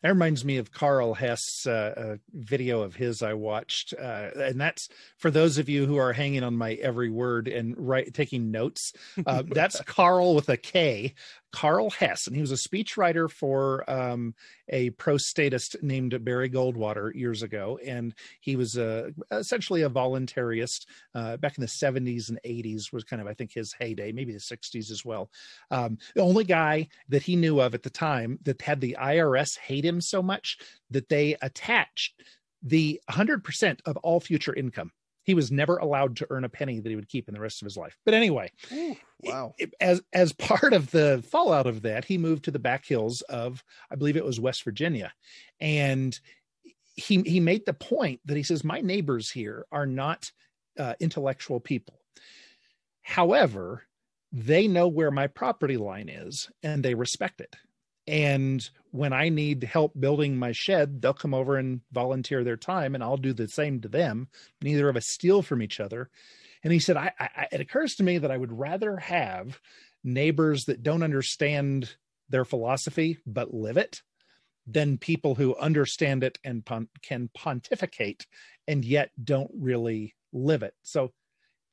That 0.03 0.09
reminds 0.09 0.45
me 0.45 0.57
of 0.57 0.73
Karl 0.73 1.15
Hess, 1.15 1.65
uh, 1.67 1.95
a 1.97 2.19
video 2.33 2.83
of 2.83 2.97
his 2.97 3.23
I 3.23 3.35
watched, 3.35 3.95
uh, 3.97 4.31
and 4.37 4.61
that's 4.61 4.89
for 5.17 5.31
those 5.31 5.59
of 5.59 5.69
you 5.69 5.87
who 5.87 5.97
are 5.97 6.13
hanging 6.13 6.43
on 6.43 6.57
my 6.57 6.73
every 6.75 7.09
word 7.09 7.47
and 7.47 7.75
write 7.79 8.13
taking 8.15 8.51
notes. 8.51 8.93
Uh, 9.25 9.43
that's 9.47 9.81
Karl 9.83 10.35
with 10.35 10.49
a 10.49 10.57
K, 10.57 11.15
Karl 11.53 11.91
Hess, 11.91 12.27
and 12.27 12.35
he 12.35 12.41
was 12.41 12.51
a 12.51 12.55
speechwriter 12.57 13.31
for 13.31 13.89
um, 13.89 14.35
a 14.69 14.91
pro 14.91 15.19
statist 15.19 15.77
named 15.83 16.25
Barry 16.25 16.49
Goldwater 16.49 17.15
years 17.15 17.43
ago, 17.43 17.79
and 17.85 18.15
he 18.41 18.57
was 18.57 18.77
a, 18.77 19.13
essentially 19.31 19.83
a 19.83 19.91
voluntarist 19.91 20.87
uh, 21.15 21.37
back 21.37 21.59
in 21.59 21.61
the 21.61 21.67
70s 21.67 22.31
and 22.31 22.41
80s 22.45 22.93
was 22.93 23.05
kind 23.05 23.21
of 23.21 23.29
I 23.29 23.35
think 23.35 23.53
his 23.53 23.75
heyday, 23.79 24.13
maybe 24.13 24.33
the 24.33 24.39
60s 24.39 24.91
as 24.91 25.05
well. 25.05 25.31
Um, 25.71 25.99
the 26.15 26.23
only 26.23 26.45
guy 26.45 26.89
that 27.09 27.23
he 27.23 27.37
knew 27.37 27.61
of 27.61 27.75
at 27.75 27.83
the 27.83 27.91
time 27.91 28.39
that 28.43 28.63
had 28.63 28.81
the 28.81 28.97
IRS 28.99 29.59
hate 29.59 29.85
him 29.85 30.01
so 30.01 30.23
much 30.23 30.59
that 30.91 31.09
they 31.09 31.37
attached 31.43 32.23
the 32.63 33.01
100% 33.11 33.81
of 33.85 33.97
all 33.99 34.21
future 34.21 34.55
income 34.55 34.93
he 35.25 35.35
was 35.35 35.53
never 35.53 35.77
allowed 35.77 36.17
to 36.17 36.27
earn 36.31 36.45
a 36.45 36.49
penny 36.49 36.81
that 36.81 36.89
he 36.89 36.97
would 36.97 37.09
keep 37.09 37.29
in 37.29 37.35
the 37.35 37.41
rest 37.41 37.63
of 37.63 37.67
his 37.67 37.77
life. 37.77 37.97
But 38.05 38.15
anyway, 38.15 38.51
Ooh, 38.73 38.97
wow. 39.21 39.55
as 39.81 40.03
as 40.13 40.33
part 40.33 40.73
of 40.73 40.91
the 40.91 41.25
fallout 41.31 41.67
of 41.67 41.83
that, 41.83 42.05
he 42.05 42.19
moved 42.19 42.45
to 42.45 42.51
the 42.51 42.59
back 42.59 42.85
hills 42.85 43.23
of 43.23 43.63
I 43.91 43.97
believe 43.97 44.17
it 44.17 44.25
was 44.25 44.41
West 44.41 44.65
Virginia. 44.65 45.13
And 45.61 46.19
he 46.95 47.23
he 47.23 47.41
made 47.41 47.67
the 47.67 47.75
point 47.75 48.21
that 48.25 48.37
he 48.37 48.43
says 48.43 48.65
my 48.65 48.81
neighbors 48.81 49.31
here 49.31 49.67
are 49.73 49.87
not 49.87 50.31
uh, 50.79 50.95
intellectual 51.01 51.61
people. 51.61 51.99
However, 53.03 53.85
they 54.33 54.67
know 54.67 54.89
where 54.89 55.11
my 55.11 55.27
property 55.27 55.77
line 55.77 56.09
is 56.09 56.51
and 56.63 56.83
they 56.83 56.95
respect 56.95 57.41
it. 57.41 57.55
And 58.07 58.69
when 58.91 59.13
I 59.13 59.29
need 59.29 59.63
help 59.63 59.93
building 59.99 60.37
my 60.37 60.53
shed, 60.53 61.01
they'll 61.01 61.15
come 61.15 61.35
over 61.35 61.57
and 61.57 61.81
volunteer 61.93 62.43
their 62.43 62.57
time, 62.57 62.95
and 62.95 63.03
I'll 63.03 63.17
do 63.17 63.33
the 63.33 63.49
same 63.49 63.81
to 63.81 63.89
them. 63.89 64.29
Neither 64.61 64.89
of 64.89 64.97
us 64.97 65.07
steal 65.07 65.43
from 65.43 65.63
each 65.63 65.81
other. 65.81 66.11
And 66.65 66.73
he 66.73 66.79
said, 66.79 66.97
I, 66.97 67.13
I, 67.19 67.49
it 67.53 67.61
occurs 67.61 67.95
to 67.97 68.03
me 68.03 68.19
that 68.19 68.31
I 68.31 68.37
would 68.37 68.53
rather 68.53 68.97
have 68.97 69.61
neighbors 70.05 70.65
that 70.65 70.83
don't 70.83 71.03
understand 71.03 71.97
their 72.29 72.45
philosophy 72.45 73.19
but 73.27 73.55
live 73.55 73.77
it 73.77 74.03
than 74.67 74.99
people 74.99 75.35
who 75.35 75.57
understand 75.57 76.23
it 76.25 76.39
and 76.45 76.65
pon- 76.65 76.89
can 77.03 77.31
pontificate 77.35 78.27
and 78.69 78.85
yet 78.85 79.11
don't 79.23 79.51
really 79.55 80.15
live 80.33 80.63
it. 80.63 80.75
So, 80.83 81.13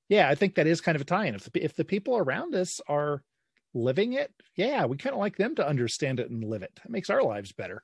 yeah, 0.10 0.28
I 0.28 0.36
think 0.36 0.56
that 0.56 0.68
is 0.68 0.82
kind 0.82 0.96
of 0.96 1.02
a 1.02 1.06
tie-in. 1.06 1.36
If 1.36 1.52
the, 1.52 1.64
if 1.64 1.76
the 1.76 1.86
people 1.86 2.18
around 2.18 2.56
us 2.56 2.82
are 2.88 3.24
living 3.74 4.14
it, 4.14 4.34
yeah, 4.56 4.86
we 4.86 4.98
kind 4.98 5.14
of 5.14 5.20
like 5.20 5.38
them 5.38 5.56
to 5.56 5.68
understand 5.68 6.20
it 6.20 6.30
and 6.30 6.44
live 6.44 6.64
it. 6.64 6.80
It 6.84 6.92
makes 6.92 7.10
our 7.10 7.24
lives 7.24 7.52
better. 7.52 7.84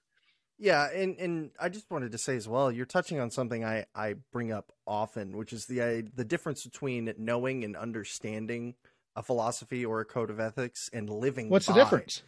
Yeah, 0.57 0.89
and 0.89 1.17
and 1.19 1.51
I 1.59 1.67
just 1.69 1.91
wanted 1.91 2.13
to 2.13 2.17
say 2.17 2.37
as 2.37 2.47
well, 2.47 2.71
you're 2.71 2.85
touching 2.85 3.19
on 3.19 3.29
something 3.29 3.65
I 3.65 3.85
I 3.93 4.15
bring 4.31 4.51
up 4.53 4.71
often, 4.87 5.35
which 5.35 5.51
is 5.51 5.65
the 5.65 5.81
uh, 5.81 6.01
the 6.15 6.23
difference 6.23 6.63
between 6.63 7.13
knowing 7.17 7.63
and 7.63 7.75
understanding 7.75 8.75
a 9.15 9.23
philosophy 9.23 9.85
or 9.85 9.99
a 9.99 10.05
code 10.05 10.29
of 10.29 10.39
ethics 10.39 10.89
and 10.93 11.09
living. 11.09 11.49
What's 11.49 11.67
by. 11.67 11.73
the 11.73 11.79
difference? 11.79 12.23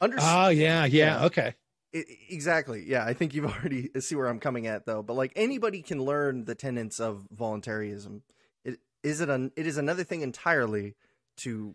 Under- 0.00 0.18
oh 0.20 0.48
yeah, 0.48 0.84
yeah, 0.84 1.18
yeah. 1.18 1.24
okay. 1.26 1.54
It, 1.92 2.06
exactly. 2.30 2.84
Yeah, 2.86 3.04
I 3.04 3.14
think 3.14 3.34
you've 3.34 3.46
already 3.52 3.90
see 3.98 4.14
where 4.14 4.26
I'm 4.26 4.40
coming 4.40 4.68
at 4.68 4.86
though. 4.86 5.02
But 5.02 5.14
like 5.14 5.32
anybody 5.34 5.82
can 5.82 6.00
learn 6.02 6.44
the 6.44 6.54
tenets 6.54 7.00
of 7.00 7.26
voluntarism. 7.32 8.22
It 8.64 8.78
is 9.02 9.20
it 9.20 9.28
an, 9.28 9.50
it 9.56 9.66
is 9.66 9.76
another 9.76 10.04
thing 10.04 10.20
entirely 10.20 10.94
to 11.38 11.74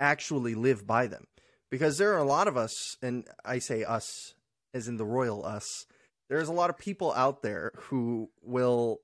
actually 0.00 0.54
live 0.54 0.86
by 0.86 1.06
them. 1.06 1.26
Because 1.70 1.98
there 1.98 2.14
are 2.14 2.18
a 2.18 2.24
lot 2.24 2.48
of 2.48 2.56
us, 2.56 2.96
and 3.02 3.26
I 3.44 3.58
say 3.58 3.84
us 3.84 4.34
as 4.72 4.88
in 4.88 4.96
the 4.96 5.04
royal 5.04 5.44
us, 5.44 5.86
there's 6.28 6.48
a 6.48 6.52
lot 6.52 6.70
of 6.70 6.78
people 6.78 7.12
out 7.14 7.42
there 7.42 7.72
who 7.76 8.30
will 8.42 9.00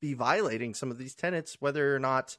be 0.00 0.14
violating 0.14 0.74
some 0.74 0.90
of 0.90 0.98
these 0.98 1.14
tenets, 1.14 1.56
whether 1.60 1.94
or 1.94 1.98
not 1.98 2.36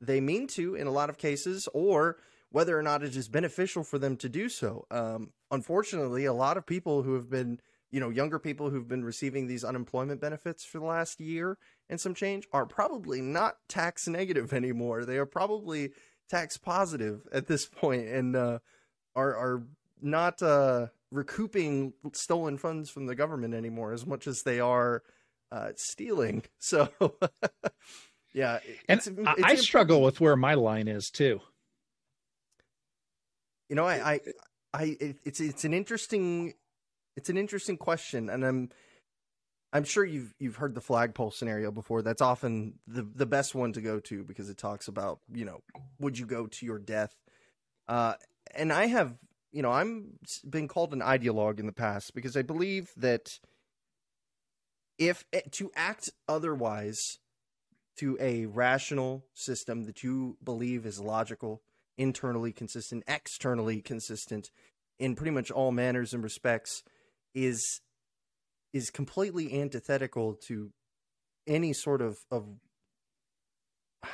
they 0.00 0.20
mean 0.20 0.46
to 0.46 0.74
in 0.74 0.86
a 0.86 0.92
lot 0.92 1.10
of 1.10 1.18
cases, 1.18 1.68
or 1.72 2.16
whether 2.50 2.78
or 2.78 2.82
not 2.82 3.02
it 3.02 3.16
is 3.16 3.28
beneficial 3.28 3.84
for 3.84 3.98
them 3.98 4.16
to 4.16 4.28
do 4.28 4.48
so. 4.48 4.86
Um, 4.90 5.30
unfortunately, 5.50 6.24
a 6.24 6.32
lot 6.32 6.56
of 6.56 6.66
people 6.66 7.02
who 7.02 7.14
have 7.14 7.28
been, 7.28 7.60
you 7.90 8.00
know, 8.00 8.08
younger 8.08 8.38
people 8.38 8.70
who've 8.70 8.88
been 8.88 9.04
receiving 9.04 9.46
these 9.46 9.64
unemployment 9.64 10.20
benefits 10.20 10.64
for 10.64 10.78
the 10.78 10.84
last 10.84 11.20
year 11.20 11.58
and 11.88 12.00
some 12.00 12.14
change 12.14 12.46
are 12.52 12.66
probably 12.66 13.20
not 13.20 13.56
tax 13.68 14.08
negative 14.08 14.52
anymore. 14.54 15.04
They 15.04 15.18
are 15.18 15.26
probably 15.26 15.92
tax 16.28 16.56
positive 16.56 17.26
at 17.32 17.46
this 17.46 17.66
point 17.66 18.08
and 18.08 18.36
uh, 18.36 18.58
are 19.14 19.36
are 19.36 19.62
not 20.02 20.42
uh, 20.42 20.86
recouping 21.10 21.92
stolen 22.12 22.58
funds 22.58 22.90
from 22.90 23.06
the 23.06 23.14
government 23.14 23.54
anymore 23.54 23.92
as 23.92 24.06
much 24.06 24.26
as 24.26 24.42
they 24.42 24.60
are 24.60 25.02
uh, 25.52 25.70
stealing. 25.76 26.42
So, 26.58 26.88
yeah, 28.34 28.58
and 28.88 28.98
it's, 28.98 29.06
it's 29.06 29.42
I, 29.42 29.54
struggle 29.54 30.02
with 30.02 30.20
where 30.20 30.36
my 30.36 30.54
line 30.54 30.88
is 30.88 31.10
too. 31.10 31.40
You 33.68 33.76
know, 33.76 33.86
I, 33.86 34.12
I, 34.12 34.20
I, 34.74 34.96
it's 35.24 35.40
it's 35.40 35.64
an 35.64 35.72
interesting, 35.72 36.54
it's 37.16 37.30
an 37.30 37.36
interesting 37.36 37.76
question, 37.76 38.28
and 38.28 38.44
I'm, 38.44 38.70
I'm 39.72 39.84
sure 39.84 40.04
you've 40.04 40.34
you've 40.38 40.56
heard 40.56 40.74
the 40.74 40.80
flagpole 40.80 41.30
scenario 41.30 41.70
before. 41.70 42.02
That's 42.02 42.22
often 42.22 42.74
the 42.86 43.02
the 43.02 43.26
best 43.26 43.54
one 43.54 43.72
to 43.72 43.80
go 43.80 44.00
to 44.00 44.24
because 44.24 44.48
it 44.48 44.58
talks 44.58 44.88
about 44.88 45.20
you 45.32 45.44
know, 45.44 45.60
would 45.98 46.18
you 46.18 46.26
go 46.26 46.46
to 46.46 46.66
your 46.66 46.78
death? 46.78 47.14
Uh, 47.88 48.14
and 48.54 48.72
I 48.72 48.86
have 48.86 49.16
you 49.52 49.62
know, 49.62 49.72
I'm 49.72 50.18
been 50.48 50.68
called 50.68 50.92
an 50.92 51.00
ideologue 51.00 51.58
in 51.58 51.66
the 51.66 51.72
past 51.72 52.14
because 52.14 52.36
I 52.36 52.42
believe 52.42 52.90
that 52.96 53.38
if 54.98 55.24
eh, 55.32 55.40
to 55.52 55.70
act 55.74 56.10
otherwise 56.28 57.18
to 57.98 58.18
a 58.20 58.46
rational 58.46 59.24
system 59.34 59.84
that 59.84 60.02
you 60.02 60.36
believe 60.44 60.84
is 60.84 61.00
logical, 61.00 61.62
internally 61.96 62.52
consistent, 62.52 63.04
externally 63.08 63.80
consistent 63.80 64.50
in 64.98 65.14
pretty 65.14 65.30
much 65.30 65.50
all 65.50 65.72
manners 65.72 66.12
and 66.12 66.22
respects 66.22 66.82
is 67.34 67.80
is 68.72 68.90
completely 68.90 69.60
antithetical 69.60 70.34
to 70.48 70.70
any 71.46 71.72
sort 71.72 72.02
of 72.02 72.18
of 72.30 72.46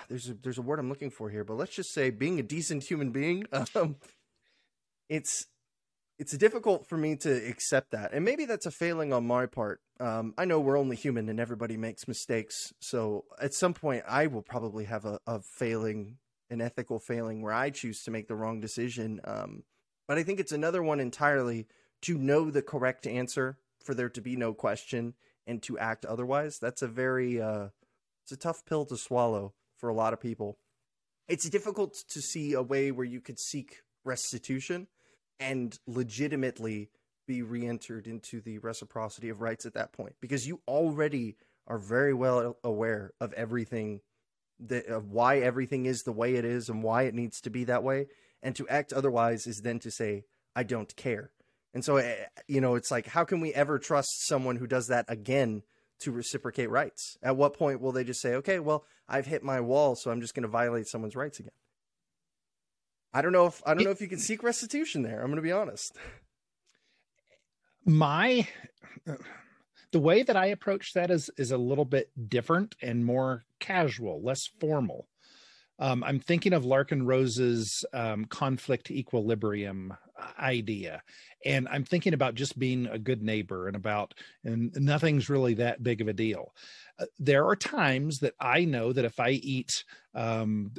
there's 0.09 0.29
a 0.29 0.35
there's 0.35 0.59
a 0.59 0.63
word 0.63 0.79
I'm 0.79 0.89
looking 0.89 1.11
for 1.11 1.31
here, 1.31 1.45
but 1.45 1.55
let's 1.55 1.75
just 1.75 1.93
say 1.93 2.11
being 2.11 2.39
a 2.39 2.43
decent 2.43 2.85
human 2.85 3.11
being. 3.11 3.45
Um, 3.75 3.97
it's 5.09 5.47
it's 6.19 6.37
difficult 6.37 6.89
for 6.89 6.97
me 6.97 7.17
to 7.17 7.31
accept 7.31 7.91
that, 7.91 8.13
and 8.13 8.25
maybe 8.25 8.45
that's 8.45 8.67
a 8.67 8.71
failing 8.71 9.13
on 9.13 9.27
my 9.27 9.47
part. 9.47 9.81
Um, 10.01 10.35
I 10.39 10.45
know 10.45 10.61
we're 10.61 10.79
only 10.79 10.97
human, 10.97 11.29
and 11.29 11.41
everybody 11.41 11.77
makes 11.77 12.09
mistakes. 12.09 12.73
So 12.81 13.25
at 13.41 13.55
some 13.55 13.75
point, 13.75 14.05
I 14.09 14.27
will 14.27 14.43
probably 14.43 14.85
have 14.85 15.05
a, 15.05 15.19
a 15.27 15.41
failing, 15.41 16.19
an 16.51 16.61
ethical 16.61 16.99
failing, 16.99 17.43
where 17.43 17.53
I 17.53 17.71
choose 17.71 18.03
to 18.05 18.11
make 18.11 18.29
the 18.29 18.37
wrong 18.37 18.61
decision. 18.61 19.21
Um, 19.25 19.65
but 20.09 20.19
I 20.19 20.23
think 20.23 20.41
it's 20.41 20.53
another 20.53 20.83
one 20.83 21.01
entirely 21.01 21.67
to 22.03 22.19
know 22.19 22.51
the 22.51 22.63
correct 22.63 23.07
answer 23.07 23.59
for 23.83 23.95
there 23.95 24.09
to 24.11 24.21
be 24.21 24.37
no 24.37 24.55
question 24.55 25.15
and 25.47 25.63
to 25.63 25.79
act 25.79 26.05
otherwise. 26.05 26.59
That's 26.59 26.83
a 26.83 26.89
very 26.89 27.41
uh, 27.41 27.69
it's 28.23 28.33
a 28.33 28.37
tough 28.37 28.65
pill 28.65 28.87
to 28.87 28.97
swallow 28.97 29.55
for 29.77 29.89
a 29.89 29.95
lot 29.95 30.13
of 30.13 30.21
people. 30.21 30.59
It's 31.29 31.49
difficult 31.49 31.97
to 32.11 32.21
see 32.21 32.53
a 32.53 32.63
way 32.63 32.91
where 32.91 33.07
you 33.07 33.21
could 33.21 33.39
seek 33.39 33.83
restitution 34.05 34.89
and 35.41 35.79
legitimately 35.87 36.91
be 37.27 37.43
re-entered 37.43 38.07
into 38.07 38.41
the 38.41 38.59
reciprocity 38.59 39.29
of 39.29 39.41
rights 39.41 39.65
at 39.65 39.75
that 39.75 39.93
point 39.93 40.15
because 40.21 40.47
you 40.47 40.61
already 40.67 41.37
are 41.67 41.79
very 41.79 42.13
well 42.13 42.57
aware 42.65 43.13
of 43.21 43.33
everything 43.35 44.01
that 44.59 44.87
of 44.87 45.11
why 45.11 45.39
everything 45.39 45.87
is 45.87 46.03
the 46.03 46.13
way 46.13 46.35
it 46.35 46.45
is 46.45 46.69
and 46.69 46.83
why 46.83 47.03
it 47.03 47.15
needs 47.15 47.41
to 47.41 47.51
be 47.51 47.65
that 47.65 47.83
way 47.83 48.07
and 48.43 48.57
to 48.57 48.69
act 48.69 48.93
otherwise 48.93 49.47
is 49.47 49.63
then 49.63 49.79
to 49.79 49.91
say 49.91 50.25
i 50.55 50.63
don't 50.63 50.95
care 50.97 51.31
and 51.75 51.85
so 51.85 51.97
eh, 51.97 52.15
you 52.47 52.61
know 52.61 52.75
it's 52.75 52.91
like 52.91 53.07
how 53.07 53.25
can 53.25 53.41
we 53.41 53.53
ever 53.55 53.79
trust 53.79 54.27
someone 54.27 54.57
who 54.57 54.67
does 54.67 54.89
that 54.89 55.05
again 55.09 55.63
to 56.01 56.11
reciprocate 56.11 56.71
rights 56.71 57.17
at 57.23 57.37
what 57.37 57.55
point 57.55 57.81
will 57.81 57.93
they 57.93 58.05
just 58.05 58.21
say 58.21 58.35
okay 58.35 58.59
well 58.59 58.85
i've 59.09 59.27
hit 59.27 59.43
my 59.43 59.61
wall 59.61 59.95
so 59.95 60.11
i'm 60.11 60.21
just 60.21 60.35
going 60.35 60.43
to 60.43 60.49
violate 60.49 60.87
someone's 60.87 61.17
rights 61.17 61.39
again 61.39 61.53
I 63.15 63.23
don't 63.23 63.33
know 63.33 63.47
if 63.47 63.63
I 63.67 63.75
don't 63.75 63.85
know 63.85 63.91
if 63.91 64.01
you 64.01 64.09
can 64.09 64.19
seek 64.19 64.43
restitution 64.43 65.03
there. 65.03 65.21
I'm 65.21 65.27
going 65.27 65.37
to 65.37 65.43
be 65.43 65.53
honest. 65.53 65.97
My 67.85 68.49
the 69.91 70.01
way 70.01 70.23
that 70.23 70.37
I 70.37 70.47
approach 70.47 70.95
that 70.95 71.11
is 71.11 71.31
is 71.37 71.51
a 71.51 71.59
little 71.59 71.85
bit 71.85 72.11
different 72.29 72.75
and 72.81 73.05
more 73.05 73.45
casual, 73.59 74.23
less 74.23 74.47
formal. 74.47 75.09
Um, 75.79 76.05
I'm 76.05 76.21
thinking 76.21 76.53
of 76.53 76.65
Larken 76.65 77.07
Rose's 77.07 77.85
um, 77.93 78.27
conflict 78.27 78.91
equilibrium 78.91 79.95
idea, 80.39 81.03
and 81.45 81.69
I'm 81.69 81.85
thinking 81.85 82.15
about 82.15 82.35
just 82.35 82.59
being 82.59 82.87
a 82.87 82.99
good 82.99 83.23
neighbor 83.23 83.67
and 83.67 83.77
about 83.77 84.15
and 84.45 84.75
nothing's 84.77 85.29
really 85.29 85.55
that 85.55 85.83
big 85.83 86.01
of 86.01 86.09
a 86.09 86.13
deal. 86.13 86.55
Uh, 86.99 87.07
there 87.19 87.47
are 87.47 87.57
times 87.57 88.19
that 88.21 88.35
I 88.41 88.65
know 88.65 88.93
that 88.93 89.05
if 89.05 89.19
I 89.19 89.31
eat 89.31 89.85
um, 90.15 90.73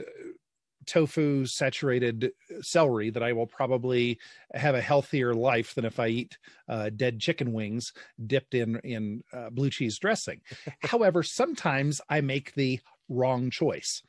tofu 0.85 1.45
saturated 1.45 2.31
celery 2.61 3.09
that 3.09 3.23
I 3.23 3.33
will 3.33 3.47
probably 3.47 4.19
have 4.53 4.75
a 4.75 4.81
healthier 4.81 5.33
life 5.33 5.75
than 5.75 5.85
if 5.85 5.99
I 5.99 6.07
eat 6.07 6.37
uh, 6.67 6.89
dead 6.95 7.19
chicken 7.19 7.53
wings 7.53 7.93
dipped 8.25 8.53
in 8.53 8.77
in 8.83 9.23
uh, 9.33 9.49
blue 9.49 9.69
cheese 9.69 9.97
dressing. 9.97 10.41
However, 10.81 11.23
sometimes 11.23 12.01
I 12.09 12.21
make 12.21 12.53
the 12.53 12.79
wrong 13.09 13.49
choice, 13.49 14.01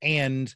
and 0.00 0.54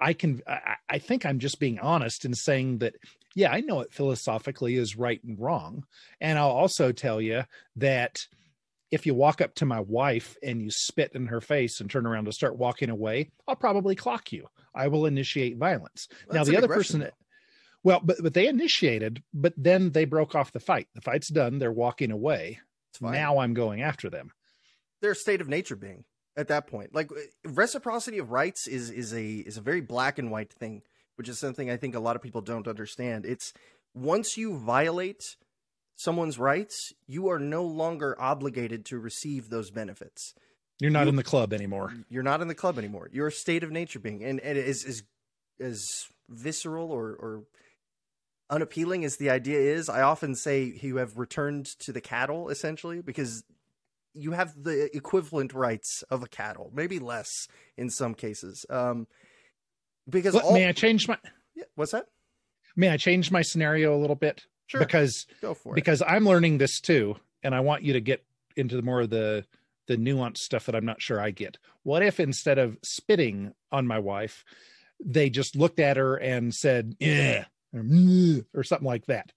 I 0.00 0.12
can 0.12 0.42
I, 0.46 0.76
I 0.88 0.98
think 0.98 1.24
I'm 1.24 1.38
just 1.38 1.60
being 1.60 1.78
honest 1.78 2.24
in 2.24 2.34
saying 2.34 2.78
that 2.78 2.94
yeah 3.34 3.50
I 3.52 3.60
know 3.60 3.80
it 3.80 3.92
philosophically 3.92 4.76
is 4.76 4.96
right 4.96 5.22
and 5.24 5.38
wrong, 5.38 5.84
and 6.20 6.38
I'll 6.38 6.50
also 6.50 6.92
tell 6.92 7.20
you 7.20 7.44
that 7.76 8.26
if 8.90 9.06
you 9.06 9.14
walk 9.14 9.40
up 9.40 9.54
to 9.56 9.66
my 9.66 9.80
wife 9.80 10.36
and 10.42 10.62
you 10.62 10.70
spit 10.70 11.12
in 11.14 11.26
her 11.26 11.40
face 11.40 11.80
and 11.80 11.90
turn 11.90 12.06
around 12.06 12.24
to 12.24 12.32
start 12.32 12.56
walking 12.56 12.88
away, 12.88 13.30
I'll 13.46 13.56
probably 13.56 13.94
clock 13.94 14.32
you. 14.32 14.46
I 14.74 14.88
will 14.88 15.06
initiate 15.06 15.58
violence. 15.58 16.08
Well, 16.26 16.38
now 16.38 16.44
the 16.44 16.56
other 16.56 16.68
person 16.68 17.06
well, 17.84 18.00
but 18.02 18.16
but 18.22 18.34
they 18.34 18.48
initiated, 18.48 19.22
but 19.32 19.54
then 19.56 19.92
they 19.92 20.04
broke 20.04 20.34
off 20.34 20.52
the 20.52 20.60
fight. 20.60 20.88
The 20.94 21.00
fight's 21.00 21.28
done. 21.28 21.58
They're 21.58 21.72
walking 21.72 22.10
away. 22.10 22.60
Now 23.00 23.38
I'm 23.38 23.54
going 23.54 23.82
after 23.82 24.10
them. 24.10 24.30
They're 25.00 25.12
a 25.12 25.16
state 25.16 25.40
of 25.40 25.48
nature 25.48 25.76
being 25.76 26.04
at 26.36 26.48
that 26.48 26.66
point. 26.66 26.94
Like 26.94 27.10
reciprocity 27.44 28.18
of 28.18 28.30
rights 28.30 28.66
is 28.66 28.90
is 28.90 29.12
a 29.14 29.26
is 29.26 29.56
a 29.56 29.62
very 29.62 29.80
black 29.80 30.18
and 30.18 30.30
white 30.30 30.52
thing, 30.52 30.82
which 31.18 31.28
is 31.28 31.38
something 31.38 31.70
I 31.70 31.76
think 31.76 31.94
a 31.94 32.00
lot 32.00 32.16
of 32.16 32.22
people 32.22 32.40
don't 32.40 32.68
understand. 32.68 33.26
It's 33.26 33.52
once 33.92 34.36
you 34.36 34.56
violate 34.56 35.36
someone's 35.96 36.38
rights, 36.38 36.92
you 37.08 37.28
are 37.28 37.40
no 37.40 37.64
longer 37.64 38.16
obligated 38.20 38.84
to 38.86 38.98
receive 38.98 39.50
those 39.50 39.70
benefits. 39.70 40.32
You're 40.78 40.92
not 40.92 41.04
you, 41.04 41.08
in 41.08 41.16
the 41.16 41.24
club 41.24 41.52
anymore. 41.52 41.92
You're 42.08 42.22
not 42.22 42.40
in 42.40 42.46
the 42.46 42.54
club 42.54 42.78
anymore. 42.78 43.10
You're 43.12 43.26
a 43.26 43.32
state 43.32 43.64
of 43.64 43.72
nature 43.72 43.98
being, 43.98 44.22
and, 44.22 44.38
and 44.40 44.56
as 44.56 44.84
as 44.84 45.02
as 45.60 45.84
visceral 46.28 46.92
or 46.92 47.10
or 47.14 47.42
unappealing 48.48 49.04
as 49.04 49.16
the 49.16 49.28
idea 49.28 49.58
is, 49.58 49.88
I 49.88 50.02
often 50.02 50.36
say 50.36 50.72
you 50.80 50.96
have 50.96 51.18
returned 51.18 51.66
to 51.80 51.92
the 51.92 52.00
cattle 52.00 52.48
essentially 52.48 53.02
because 53.02 53.42
you 54.14 54.32
have 54.32 54.62
the 54.62 54.94
equivalent 54.96 55.52
rights 55.52 56.02
of 56.10 56.22
a 56.22 56.28
cattle, 56.28 56.70
maybe 56.72 56.98
less 56.98 57.48
in 57.76 57.90
some 57.90 58.14
cases. 58.14 58.64
Um, 58.70 59.06
because 60.08 60.34
all... 60.34 60.52
may 60.52 60.68
I 60.68 60.72
change 60.72 61.08
my? 61.08 61.18
Yeah, 61.54 61.64
what's 61.74 61.92
that? 61.92 62.06
May 62.76 62.90
I 62.90 62.96
change 62.96 63.30
my 63.30 63.42
scenario 63.42 63.96
a 63.96 63.98
little 63.98 64.16
bit? 64.16 64.44
Sure. 64.66 64.80
Because 64.80 65.26
Go 65.40 65.54
for 65.54 65.72
it. 65.72 65.74
because 65.74 66.02
I'm 66.06 66.26
learning 66.26 66.58
this 66.58 66.80
too, 66.80 67.16
and 67.42 67.54
I 67.54 67.60
want 67.60 67.82
you 67.82 67.94
to 67.94 68.00
get 68.00 68.24
into 68.56 68.76
the 68.76 68.82
more 68.82 69.00
of 69.00 69.10
the 69.10 69.44
the 69.86 69.96
nuanced 69.96 70.38
stuff 70.38 70.66
that 70.66 70.74
I'm 70.74 70.84
not 70.84 71.00
sure 71.00 71.20
I 71.20 71.30
get. 71.30 71.56
What 71.82 72.02
if 72.02 72.20
instead 72.20 72.58
of 72.58 72.76
spitting 72.82 73.54
on 73.72 73.86
my 73.86 73.98
wife, 73.98 74.44
they 75.02 75.30
just 75.30 75.56
looked 75.56 75.80
at 75.80 75.96
her 75.96 76.16
and 76.16 76.54
said, 76.54 76.94
yeah, 77.00 77.46
or, 77.72 77.82
mm, 77.82 78.44
or 78.54 78.62
something 78.62 78.86
like 78.86 79.06
that. 79.06 79.32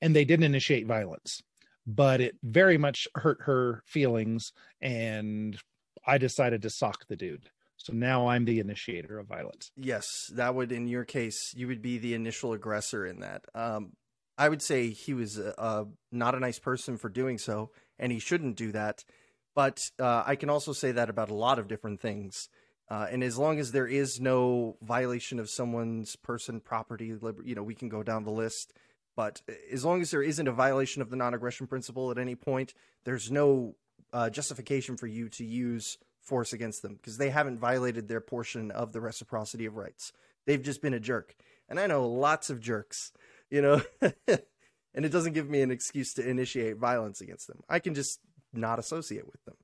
And 0.00 0.14
they 0.14 0.24
didn't 0.24 0.44
initiate 0.44 0.86
violence, 0.86 1.42
but 1.86 2.20
it 2.20 2.36
very 2.42 2.78
much 2.78 3.06
hurt 3.14 3.42
her 3.42 3.82
feelings. 3.86 4.52
And 4.80 5.56
I 6.04 6.18
decided 6.18 6.62
to 6.62 6.70
sock 6.70 7.06
the 7.06 7.16
dude. 7.16 7.48
So 7.84 7.92
now 7.92 8.28
I'm 8.28 8.44
the 8.44 8.60
initiator 8.60 9.18
of 9.18 9.26
violence. 9.26 9.70
Yes, 9.76 10.06
that 10.34 10.54
would, 10.54 10.70
in 10.70 10.86
your 10.86 11.04
case, 11.04 11.52
you 11.54 11.66
would 11.66 11.82
be 11.82 11.98
the 11.98 12.14
initial 12.14 12.52
aggressor 12.52 13.04
in 13.04 13.20
that. 13.20 13.44
Um, 13.54 13.92
I 14.38 14.48
would 14.48 14.62
say 14.62 14.90
he 14.90 15.14
was 15.14 15.38
uh, 15.38 15.84
not 16.10 16.34
a 16.34 16.40
nice 16.40 16.58
person 16.58 16.96
for 16.96 17.08
doing 17.08 17.38
so, 17.38 17.70
and 17.98 18.12
he 18.12 18.18
shouldn't 18.18 18.56
do 18.56 18.72
that. 18.72 19.04
But 19.54 19.78
uh, 19.98 20.22
I 20.26 20.36
can 20.36 20.48
also 20.48 20.72
say 20.72 20.92
that 20.92 21.10
about 21.10 21.30
a 21.30 21.34
lot 21.34 21.58
of 21.58 21.68
different 21.68 22.00
things. 22.00 22.48
Uh, 22.88 23.06
and 23.10 23.22
as 23.24 23.38
long 23.38 23.58
as 23.58 23.72
there 23.72 23.86
is 23.86 24.20
no 24.20 24.76
violation 24.82 25.38
of 25.38 25.50
someone's 25.50 26.16
person, 26.16 26.60
property, 26.60 27.14
liber- 27.20 27.42
you 27.44 27.54
know, 27.54 27.62
we 27.62 27.74
can 27.74 27.88
go 27.88 28.02
down 28.02 28.24
the 28.24 28.30
list. 28.30 28.72
But 29.16 29.42
as 29.72 29.84
long 29.84 30.00
as 30.00 30.10
there 30.10 30.22
isn't 30.22 30.48
a 30.48 30.52
violation 30.52 31.02
of 31.02 31.10
the 31.10 31.16
non-aggression 31.16 31.66
principle 31.66 32.10
at 32.10 32.18
any 32.18 32.34
point, 32.34 32.74
there's 33.04 33.30
no 33.30 33.74
uh, 34.12 34.30
justification 34.30 34.96
for 34.96 35.06
you 35.06 35.28
to 35.30 35.44
use 35.44 35.98
force 36.22 36.52
against 36.52 36.82
them 36.82 36.94
because 36.94 37.18
they 37.18 37.30
haven't 37.30 37.58
violated 37.58 38.08
their 38.08 38.20
portion 38.20 38.70
of 38.70 38.92
the 38.92 39.00
reciprocity 39.00 39.66
of 39.66 39.76
rights. 39.76 40.12
They've 40.46 40.62
just 40.62 40.82
been 40.82 40.94
a 40.94 41.00
jerk, 41.00 41.34
and 41.68 41.78
I 41.78 41.86
know 41.86 42.08
lots 42.08 42.50
of 42.50 42.60
jerks 42.60 43.12
you 43.52 43.60
know, 43.60 43.82
and 44.00 45.04
it 45.04 45.12
doesn't 45.12 45.34
give 45.34 45.48
me 45.48 45.60
an 45.60 45.70
excuse 45.70 46.14
to 46.14 46.28
initiate 46.28 46.78
violence 46.78 47.20
against 47.20 47.46
them. 47.46 47.60
I 47.68 47.78
can 47.78 47.94
just 47.94 48.18
not 48.52 48.78
associate 48.80 49.26
with 49.26 49.44
them. 49.44 49.56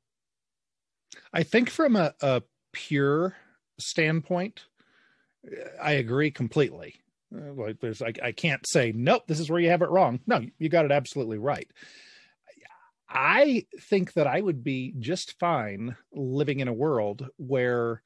I 1.32 1.42
think 1.42 1.70
from 1.70 1.96
a, 1.96 2.14
a 2.20 2.42
pure 2.72 3.34
standpoint, 3.78 4.66
I 5.82 5.92
agree 5.92 6.30
completely. 6.30 6.96
Uh, 7.34 7.52
like 7.54 7.80
there's 7.80 8.00
like 8.00 8.20
I 8.22 8.32
can't 8.32 8.66
say 8.66 8.92
nope, 8.94 9.26
this 9.26 9.40
is 9.40 9.50
where 9.50 9.60
you 9.60 9.70
have 9.70 9.82
it 9.82 9.90
wrong. 9.90 10.20
No, 10.26 10.44
you 10.58 10.68
got 10.68 10.84
it 10.84 10.92
absolutely 10.92 11.38
right. 11.38 11.68
I 13.08 13.64
think 13.80 14.12
that 14.14 14.26
I 14.26 14.40
would 14.40 14.62
be 14.62 14.94
just 14.98 15.38
fine 15.38 15.96
living 16.12 16.60
in 16.60 16.68
a 16.68 16.72
world 16.72 17.26
where 17.36 18.02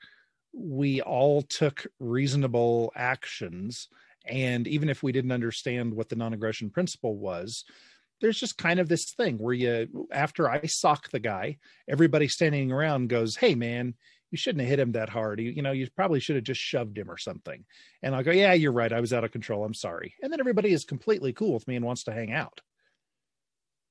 we 0.53 1.01
all 1.01 1.43
took 1.43 1.87
reasonable 1.99 2.93
actions 2.95 3.89
and 4.27 4.69
even 4.69 4.89
if 4.89 5.03
we 5.03 5.11
didn't 5.11 5.33
understand 5.33 5.93
what 5.93 6.09
the 6.09 6.15
non-aggression 6.15 6.71
principle 6.71 7.17
was 7.17 7.65
there's 8.21 8.39
just 8.39 8.59
kind 8.59 8.79
of 8.79 8.89
this 8.89 9.13
thing 9.15 9.39
where 9.39 9.55
you 9.55 10.07
after 10.13 10.49
i 10.49 10.65
sock 10.67 11.11
the 11.11 11.19
guy 11.19 11.57
everybody 11.89 12.29
standing 12.29 12.71
around 12.71 13.09
goes 13.09 13.35
hey 13.35 13.55
man 13.55 13.95
you 14.33 14.39
shouldn't 14.39 14.63
have 14.63 14.71
hit 14.71 14.81
him 14.81 14.93
that 14.93 15.11
hard. 15.11 15.39
You, 15.41 15.51
you 15.51 15.63
know 15.63 15.73
you 15.73 15.87
probably 15.95 16.19
should 16.19 16.37
have 16.37 16.45
just 16.45 16.61
shoved 16.61 16.99
him 16.99 17.11
or 17.11 17.19
something. 17.19 17.65
And 18.03 18.17
i'll 18.17 18.25
go 18.25 18.33
yeah 18.33 18.55
you're 18.55 18.73
right. 18.73 18.93
I 18.93 19.01
was 19.01 19.13
out 19.13 19.25
of 19.25 19.31
control. 19.31 19.65
I'm 19.65 19.75
sorry. 19.75 20.15
And 20.23 20.33
then 20.33 20.41
everybody 20.41 20.73
is 20.73 20.85
completely 20.85 21.33
cool 21.33 21.53
with 21.53 21.69
me 21.69 21.77
and 21.77 21.85
wants 21.85 22.05
to 22.05 22.13
hang 22.13 22.33
out 22.33 22.61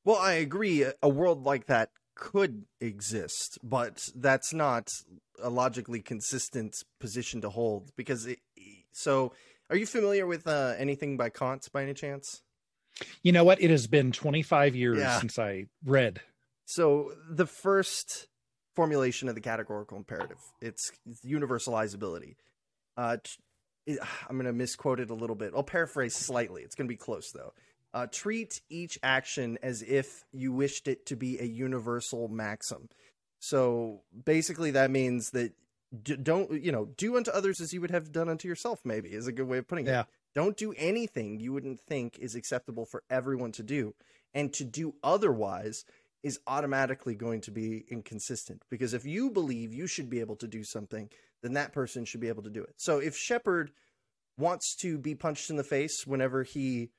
well 0.03 0.17
i 0.17 0.33
agree 0.33 0.85
a 1.01 1.09
world 1.09 1.43
like 1.43 1.65
that 1.67 1.89
could 2.15 2.65
exist 2.79 3.57
but 3.63 4.09
that's 4.15 4.53
not 4.53 4.91
a 5.41 5.49
logically 5.49 6.01
consistent 6.01 6.83
position 6.99 7.41
to 7.41 7.49
hold 7.49 7.91
because 7.95 8.27
it, 8.27 8.39
so 8.91 9.33
are 9.69 9.77
you 9.77 9.85
familiar 9.85 10.27
with 10.27 10.45
uh, 10.47 10.73
anything 10.77 11.17
by 11.17 11.29
kant 11.29 11.67
by 11.71 11.81
any 11.81 11.93
chance 11.93 12.41
you 13.23 13.31
know 13.31 13.43
what? 13.43 13.61
It 13.61 13.69
has 13.69 13.87
been 13.87 14.11
25 14.11 14.75
years 14.75 14.97
yeah. 14.97 15.19
since 15.19 15.39
I 15.39 15.65
read. 15.85 16.21
So 16.65 17.11
the 17.29 17.45
first 17.45 18.27
formulation 18.75 19.27
of 19.27 19.35
the 19.35 19.41
categorical 19.41 19.97
imperative, 19.97 20.39
it's, 20.61 20.91
universalizability. 21.25 22.35
Uh, 22.97 23.17
I'm 23.87 24.37
going 24.37 24.45
to 24.45 24.53
misquote 24.53 24.99
it 24.99 25.09
a 25.09 25.13
little 25.15 25.35
bit. 25.35 25.53
I'll 25.55 25.63
paraphrase 25.63 26.15
slightly. 26.15 26.61
It's 26.61 26.75
going 26.75 26.87
to 26.87 26.91
be 26.91 26.97
close 26.97 27.31
though. 27.31 27.53
Uh, 27.93 28.07
treat 28.07 28.61
each 28.69 28.97
action 29.03 29.57
as 29.61 29.81
if 29.81 30.23
you 30.31 30.53
wished 30.53 30.87
it 30.87 31.05
to 31.05 31.15
be 31.17 31.37
a 31.39 31.45
universal 31.45 32.29
maxim. 32.29 32.87
So 33.39 34.01
basically, 34.25 34.71
that 34.71 34.91
means 34.91 35.31
that 35.31 35.53
don't 36.23 36.63
you 36.63 36.71
know 36.71 36.85
do 36.95 37.17
unto 37.17 37.31
others 37.31 37.59
as 37.59 37.73
you 37.73 37.81
would 37.81 37.91
have 37.91 38.11
done 38.11 38.29
unto 38.29 38.47
yourself. 38.47 38.79
Maybe 38.85 39.09
is 39.09 39.27
a 39.27 39.33
good 39.33 39.47
way 39.47 39.57
of 39.57 39.67
putting 39.67 39.87
it. 39.87 40.05
Don't 40.33 40.55
do 40.55 40.73
anything 40.77 41.39
you 41.39 41.51
wouldn't 41.51 41.81
think 41.81 42.17
is 42.17 42.35
acceptable 42.35 42.85
for 42.85 43.03
everyone 43.09 43.51
to 43.53 43.63
do. 43.63 43.93
And 44.33 44.53
to 44.53 44.63
do 44.63 44.95
otherwise 45.03 45.83
is 46.23 46.39
automatically 46.47 47.15
going 47.15 47.41
to 47.41 47.51
be 47.51 47.83
inconsistent 47.89 48.63
because 48.69 48.93
if 48.93 49.05
you 49.05 49.29
believe 49.29 49.73
you 49.73 49.87
should 49.87 50.09
be 50.09 50.19
able 50.19 50.35
to 50.37 50.47
do 50.47 50.63
something, 50.63 51.09
then 51.41 51.53
that 51.53 51.73
person 51.73 52.05
should 52.05 52.21
be 52.21 52.29
able 52.29 52.43
to 52.43 52.49
do 52.49 52.63
it. 52.63 52.75
So 52.77 52.99
if 52.99 53.17
Shepard 53.17 53.71
wants 54.37 54.75
to 54.77 54.97
be 54.97 55.15
punched 55.15 55.49
in 55.49 55.57
the 55.57 55.63
face 55.63 56.05
whenever 56.05 56.43
he 56.43 56.91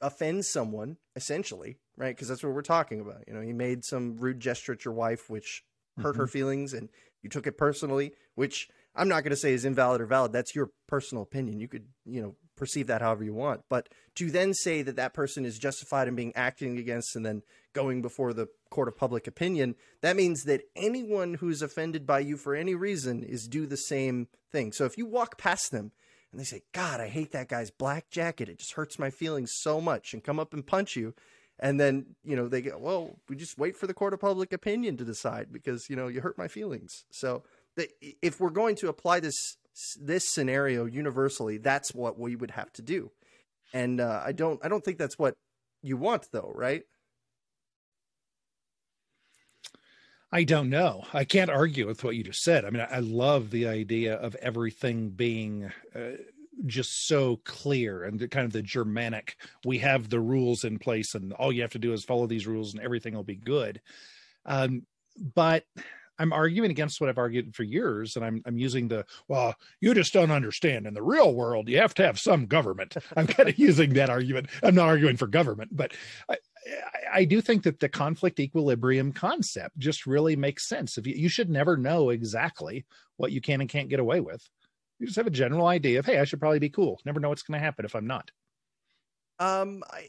offends 0.00 0.50
someone, 0.50 0.96
essentially, 1.16 1.76
right? 1.96 2.14
Because 2.14 2.28
that's 2.28 2.42
what 2.42 2.52
we're 2.52 2.62
talking 2.62 3.00
about. 3.00 3.24
You 3.26 3.34
know, 3.34 3.40
he 3.40 3.52
made 3.52 3.84
some 3.84 4.16
rude 4.16 4.40
gesture 4.40 4.72
at 4.72 4.84
your 4.84 4.94
wife, 4.94 5.28
which 5.28 5.62
hurt 5.98 6.12
mm-hmm. 6.12 6.20
her 6.20 6.26
feelings, 6.26 6.72
and 6.72 6.88
you 7.22 7.30
took 7.30 7.46
it 7.46 7.58
personally, 7.58 8.12
which 8.34 8.68
I'm 8.94 9.08
not 9.08 9.22
going 9.22 9.30
to 9.30 9.36
say 9.36 9.52
is 9.52 9.64
invalid 9.64 10.00
or 10.00 10.06
valid. 10.06 10.32
That's 10.32 10.54
your 10.54 10.70
personal 10.86 11.22
opinion. 11.22 11.60
You 11.60 11.68
could, 11.68 11.86
you 12.04 12.20
know, 12.22 12.34
perceive 12.56 12.88
that 12.88 13.02
however 13.02 13.24
you 13.24 13.34
want. 13.34 13.62
But 13.68 13.88
to 14.16 14.30
then 14.30 14.52
say 14.52 14.82
that 14.82 14.96
that 14.96 15.14
person 15.14 15.44
is 15.44 15.58
justified 15.58 16.08
in 16.08 16.14
being 16.14 16.32
acting 16.34 16.78
against 16.78 17.16
and 17.16 17.24
then 17.24 17.42
going 17.72 18.02
before 18.02 18.32
the 18.32 18.48
court 18.70 18.88
of 18.88 18.96
public 18.96 19.26
opinion, 19.26 19.76
that 20.02 20.16
means 20.16 20.42
that 20.44 20.62
anyone 20.76 21.34
who's 21.34 21.62
offended 21.62 22.06
by 22.06 22.20
you 22.20 22.36
for 22.36 22.54
any 22.54 22.74
reason 22.74 23.22
is 23.22 23.46
do 23.46 23.66
the 23.66 23.76
same 23.76 24.28
thing. 24.50 24.72
So 24.72 24.84
if 24.84 24.98
you 24.98 25.06
walk 25.06 25.38
past 25.38 25.70
them 25.70 25.92
and 26.32 26.40
they 26.40 26.44
say, 26.44 26.62
God, 26.72 27.00
I 27.00 27.08
hate 27.08 27.32
that 27.32 27.48
guy's 27.48 27.70
black 27.70 28.10
jacket. 28.10 28.48
It 28.48 28.58
just 28.58 28.72
hurts 28.72 28.98
my 28.98 29.10
feelings 29.10 29.52
so 29.52 29.80
much 29.80 30.12
and 30.14 30.22
come 30.22 30.38
up 30.38 30.54
and 30.54 30.66
punch 30.66 30.96
you. 30.96 31.14
And 31.58 31.78
then, 31.78 32.14
you 32.24 32.36
know, 32.36 32.48
they 32.48 32.62
go, 32.62 32.78
well, 32.78 33.18
we 33.28 33.36
just 33.36 33.58
wait 33.58 33.76
for 33.76 33.86
the 33.86 33.94
court 33.94 34.14
of 34.14 34.20
public 34.20 34.52
opinion 34.52 34.96
to 34.96 35.04
decide 35.04 35.48
because, 35.52 35.90
you 35.90 35.96
know, 35.96 36.08
you 36.08 36.20
hurt 36.20 36.38
my 36.38 36.48
feelings. 36.48 37.04
So 37.10 37.42
that 37.76 37.90
if 38.22 38.40
we're 38.40 38.50
going 38.50 38.76
to 38.76 38.88
apply 38.88 39.20
this 39.20 39.56
this 40.00 40.28
scenario 40.28 40.84
universally, 40.84 41.58
that's 41.58 41.94
what 41.94 42.18
we 42.18 42.36
would 42.36 42.50
have 42.52 42.72
to 42.74 42.82
do. 42.82 43.10
And 43.72 44.00
uh, 44.00 44.22
I 44.24 44.32
don't 44.32 44.60
I 44.64 44.68
don't 44.68 44.84
think 44.84 44.98
that's 44.98 45.18
what 45.18 45.36
you 45.82 45.96
want 45.96 46.28
though, 46.32 46.52
right? 46.54 46.84
I 50.32 50.44
don't 50.44 50.70
know. 50.70 51.04
I 51.12 51.24
can't 51.24 51.50
argue 51.50 51.86
with 51.86 52.04
what 52.04 52.14
you 52.14 52.22
just 52.22 52.42
said. 52.42 52.64
I 52.64 52.70
mean, 52.70 52.86
I, 52.88 53.00
love 53.00 53.50
the 53.50 53.66
idea 53.66 54.14
of 54.14 54.36
everything 54.36 55.10
being 55.10 55.72
uh, 55.94 56.12
just 56.66 57.08
so 57.08 57.40
clear 57.44 58.04
and 58.04 58.18
the, 58.18 58.28
kind 58.28 58.46
of 58.46 58.52
the 58.52 58.62
Germanic. 58.62 59.36
We 59.64 59.78
have 59.78 60.08
the 60.08 60.20
rules 60.20 60.64
in 60.64 60.78
place, 60.78 61.14
and 61.14 61.32
all 61.32 61.50
you 61.50 61.62
have 61.62 61.72
to 61.72 61.80
do 61.80 61.92
is 61.92 62.04
follow 62.04 62.26
these 62.26 62.46
rules, 62.46 62.74
and 62.74 62.82
everything 62.82 63.14
will 63.14 63.24
be 63.24 63.36
good. 63.36 63.80
Um, 64.46 64.86
but 65.34 65.64
I'm 66.20 66.34
arguing 66.34 66.70
against 66.70 67.00
what 67.00 67.08
I've 67.08 67.18
argued 67.18 67.56
for 67.56 67.62
years, 67.62 68.14
and 68.14 68.24
I'm 68.24 68.42
I'm 68.44 68.58
using 68.58 68.88
the 68.88 69.06
well, 69.26 69.54
you 69.80 69.94
just 69.94 70.12
don't 70.12 70.30
understand. 70.30 70.86
In 70.86 70.92
the 70.92 71.02
real 71.02 71.34
world, 71.34 71.68
you 71.68 71.78
have 71.78 71.94
to 71.94 72.04
have 72.04 72.20
some 72.20 72.46
government. 72.46 72.94
I'm 73.16 73.26
kind 73.26 73.48
of 73.48 73.58
using 73.58 73.94
that 73.94 74.10
argument. 74.10 74.48
I'm 74.62 74.74
not 74.74 74.88
arguing 74.88 75.16
for 75.16 75.26
government, 75.26 75.74
but 75.74 75.92
I, 76.28 76.36
I 77.12 77.24
do 77.24 77.40
think 77.40 77.62
that 77.64 77.80
the 77.80 77.88
conflict 77.88 78.38
equilibrium 78.38 79.12
concept 79.12 79.78
just 79.78 80.06
really 80.06 80.36
makes 80.36 80.68
sense. 80.68 80.98
If 80.98 81.06
you, 81.06 81.14
you 81.14 81.28
should 81.28 81.50
never 81.50 81.76
know 81.76 82.10
exactly 82.10 82.84
what 83.16 83.32
you 83.32 83.40
can 83.40 83.60
and 83.60 83.70
can't 83.70 83.88
get 83.88 84.00
away 84.00 84.20
with, 84.20 84.46
you 84.98 85.06
just 85.06 85.16
have 85.16 85.26
a 85.26 85.30
general 85.30 85.66
idea 85.66 85.98
of, 85.98 86.06
hey, 86.06 86.18
I 86.18 86.24
should 86.24 86.40
probably 86.40 86.58
be 86.58 86.68
cool. 86.68 87.00
Never 87.04 87.20
know 87.20 87.30
what's 87.30 87.42
going 87.42 87.58
to 87.58 87.64
happen 87.64 87.84
if 87.84 87.94
I'm 87.94 88.06
not. 88.06 88.30
Um, 89.38 89.82
I, 89.90 90.08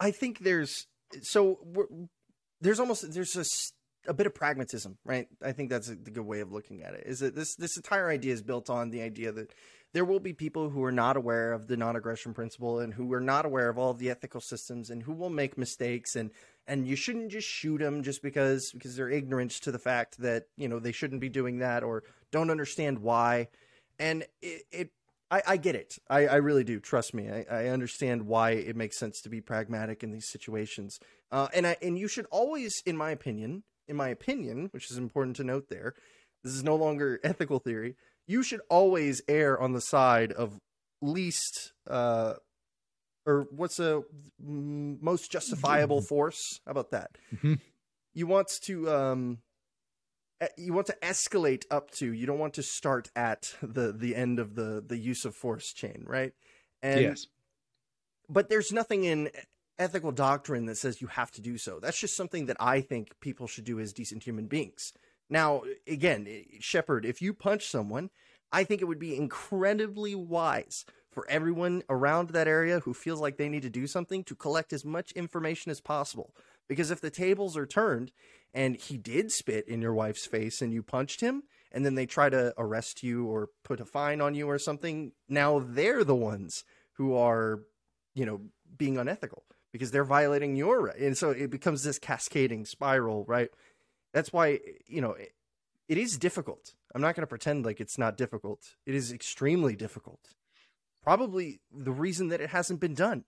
I 0.00 0.10
think 0.10 0.40
there's 0.40 0.86
so 1.22 1.58
there's 2.60 2.80
almost 2.80 3.12
there's 3.12 3.36
a 3.36 3.44
a 4.06 4.14
bit 4.14 4.26
of 4.26 4.34
pragmatism, 4.34 4.98
right? 5.04 5.28
I 5.42 5.52
think 5.52 5.70
that's 5.70 5.88
a, 5.88 5.94
the 5.94 6.10
good 6.10 6.24
way 6.24 6.40
of 6.40 6.52
looking 6.52 6.82
at 6.82 6.94
it. 6.94 7.04
Is 7.06 7.20
that 7.20 7.34
this 7.34 7.54
this 7.54 7.76
entire 7.76 8.08
idea 8.08 8.32
is 8.32 8.42
built 8.42 8.70
on 8.70 8.90
the 8.90 9.02
idea 9.02 9.30
that 9.32 9.52
there 9.92 10.04
will 10.04 10.20
be 10.20 10.32
people 10.32 10.70
who 10.70 10.84
are 10.84 10.92
not 10.92 11.16
aware 11.16 11.52
of 11.52 11.66
the 11.66 11.76
non-aggression 11.76 12.32
principle 12.32 12.78
and 12.78 12.94
who 12.94 13.12
are 13.12 13.20
not 13.20 13.44
aware 13.44 13.68
of 13.68 13.78
all 13.78 13.90
of 13.90 13.98
the 13.98 14.10
ethical 14.10 14.40
systems 14.40 14.90
and 14.90 15.02
who 15.02 15.12
will 15.12 15.30
make 15.30 15.58
mistakes 15.58 16.16
and 16.16 16.30
and 16.66 16.86
you 16.86 16.94
shouldn't 16.94 17.30
just 17.30 17.48
shoot 17.48 17.78
them 17.78 18.02
just 18.02 18.22
because 18.22 18.70
because 18.72 18.96
they're 18.96 19.10
ignorant 19.10 19.50
to 19.50 19.72
the 19.72 19.78
fact 19.78 20.18
that 20.18 20.44
you 20.56 20.68
know 20.68 20.78
they 20.78 20.92
shouldn't 20.92 21.20
be 21.20 21.28
doing 21.28 21.58
that 21.58 21.82
or 21.82 22.04
don't 22.30 22.50
understand 22.50 23.00
why 23.00 23.48
and 23.98 24.24
it, 24.40 24.62
it 24.70 24.90
I, 25.32 25.42
I, 25.46 25.56
get 25.58 25.76
it. 25.76 25.96
I, 26.08 26.26
I, 26.26 26.36
really 26.36 26.64
do. 26.64 26.80
Trust 26.80 27.14
me. 27.14 27.30
I, 27.30 27.44
I, 27.48 27.68
understand 27.68 28.26
why 28.26 28.50
it 28.50 28.74
makes 28.74 28.98
sense 28.98 29.20
to 29.20 29.28
be 29.28 29.40
pragmatic 29.40 30.02
in 30.02 30.10
these 30.10 30.28
situations. 30.28 30.98
Uh, 31.30 31.46
and 31.54 31.68
I, 31.68 31.76
and 31.80 31.96
you 31.96 32.08
should 32.08 32.26
always, 32.32 32.82
in 32.84 32.96
my 32.96 33.12
opinion, 33.12 33.62
in 33.86 33.94
my 33.94 34.08
opinion, 34.08 34.70
which 34.72 34.90
is 34.90 34.96
important 34.96 35.36
to 35.36 35.44
note 35.44 35.68
there, 35.68 35.94
this 36.42 36.52
is 36.52 36.64
no 36.64 36.74
longer 36.74 37.20
ethical 37.22 37.58
theory. 37.58 37.96
You 38.30 38.44
should 38.44 38.60
always 38.70 39.20
err 39.26 39.60
on 39.60 39.72
the 39.72 39.80
side 39.80 40.30
of 40.30 40.56
least, 41.02 41.72
uh, 41.88 42.34
or 43.26 43.48
what's 43.50 43.80
a 43.80 44.02
most 44.38 45.32
justifiable 45.32 46.00
force? 46.08 46.60
How 46.64 46.70
about 46.70 46.92
that? 46.92 47.18
Mm-hmm. 47.34 47.54
You 48.14 48.28
want 48.28 48.46
to, 48.66 48.88
um, 48.88 49.38
you 50.56 50.72
want 50.72 50.86
to 50.86 50.96
escalate 51.02 51.64
up 51.72 51.90
to. 51.98 52.12
You 52.12 52.24
don't 52.24 52.38
want 52.38 52.54
to 52.54 52.62
start 52.62 53.10
at 53.16 53.52
the 53.62 53.90
the 53.90 54.14
end 54.14 54.38
of 54.38 54.54
the 54.54 54.80
the 54.86 54.96
use 54.96 55.24
of 55.24 55.34
force 55.34 55.72
chain, 55.72 56.04
right? 56.06 56.32
And, 56.84 57.00
yes. 57.00 57.26
But 58.28 58.48
there's 58.48 58.70
nothing 58.70 59.02
in 59.02 59.30
ethical 59.76 60.12
doctrine 60.12 60.66
that 60.66 60.78
says 60.78 61.00
you 61.00 61.08
have 61.08 61.32
to 61.32 61.40
do 61.40 61.58
so. 61.58 61.80
That's 61.80 61.98
just 61.98 62.16
something 62.16 62.46
that 62.46 62.58
I 62.60 62.80
think 62.80 63.18
people 63.20 63.48
should 63.48 63.64
do 63.64 63.80
as 63.80 63.92
decent 63.92 64.22
human 64.22 64.46
beings. 64.46 64.92
Now, 65.30 65.62
again, 65.86 66.26
eh, 66.28 66.58
Shepard, 66.58 67.06
if 67.06 67.22
you 67.22 67.32
punch 67.32 67.66
someone, 67.66 68.10
I 68.52 68.64
think 68.64 68.82
it 68.82 68.86
would 68.86 68.98
be 68.98 69.16
incredibly 69.16 70.14
wise 70.14 70.84
for 71.10 71.26
everyone 71.28 71.82
around 71.88 72.30
that 72.30 72.48
area 72.48 72.80
who 72.80 72.92
feels 72.92 73.20
like 73.20 73.36
they 73.36 73.48
need 73.48 73.62
to 73.62 73.70
do 73.70 73.86
something 73.86 74.24
to 74.24 74.34
collect 74.34 74.72
as 74.72 74.84
much 74.84 75.12
information 75.12 75.70
as 75.70 75.80
possible. 75.80 76.34
Because 76.68 76.90
if 76.90 77.00
the 77.00 77.10
tables 77.10 77.56
are 77.56 77.66
turned 77.66 78.12
and 78.52 78.76
he 78.76 78.96
did 78.96 79.32
spit 79.32 79.66
in 79.66 79.80
your 79.80 79.94
wife's 79.94 80.26
face 80.26 80.60
and 80.60 80.72
you 80.72 80.82
punched 80.82 81.20
him, 81.20 81.44
and 81.72 81.86
then 81.86 81.94
they 81.94 82.06
try 82.06 82.28
to 82.28 82.52
arrest 82.58 83.02
you 83.02 83.26
or 83.26 83.48
put 83.64 83.80
a 83.80 83.84
fine 83.84 84.20
on 84.20 84.34
you 84.34 84.48
or 84.48 84.58
something, 84.58 85.12
now 85.28 85.60
they're 85.60 86.04
the 86.04 86.16
ones 86.16 86.64
who 86.94 87.14
are, 87.14 87.60
you 88.14 88.26
know, 88.26 88.40
being 88.76 88.98
unethical 88.98 89.44
because 89.72 89.90
they're 89.90 90.04
violating 90.04 90.56
your 90.56 90.82
right. 90.82 90.98
And 90.98 91.16
so 91.16 91.30
it 91.30 91.50
becomes 91.50 91.84
this 91.84 91.98
cascading 91.98 92.64
spiral, 92.64 93.24
right? 93.26 93.50
That's 94.12 94.32
why, 94.32 94.60
you 94.86 95.00
know, 95.00 95.12
it, 95.12 95.32
it 95.88 95.98
is 95.98 96.18
difficult. 96.18 96.74
I'm 96.94 97.00
not 97.00 97.14
going 97.14 97.22
to 97.22 97.28
pretend 97.28 97.64
like 97.64 97.80
it's 97.80 97.98
not 97.98 98.16
difficult. 98.16 98.60
It 98.86 98.94
is 98.94 99.12
extremely 99.12 99.76
difficult. 99.76 100.20
Probably 101.02 101.60
the 101.72 101.92
reason 101.92 102.28
that 102.28 102.40
it 102.40 102.50
hasn't 102.50 102.80
been 102.80 102.94
done. 102.94 103.24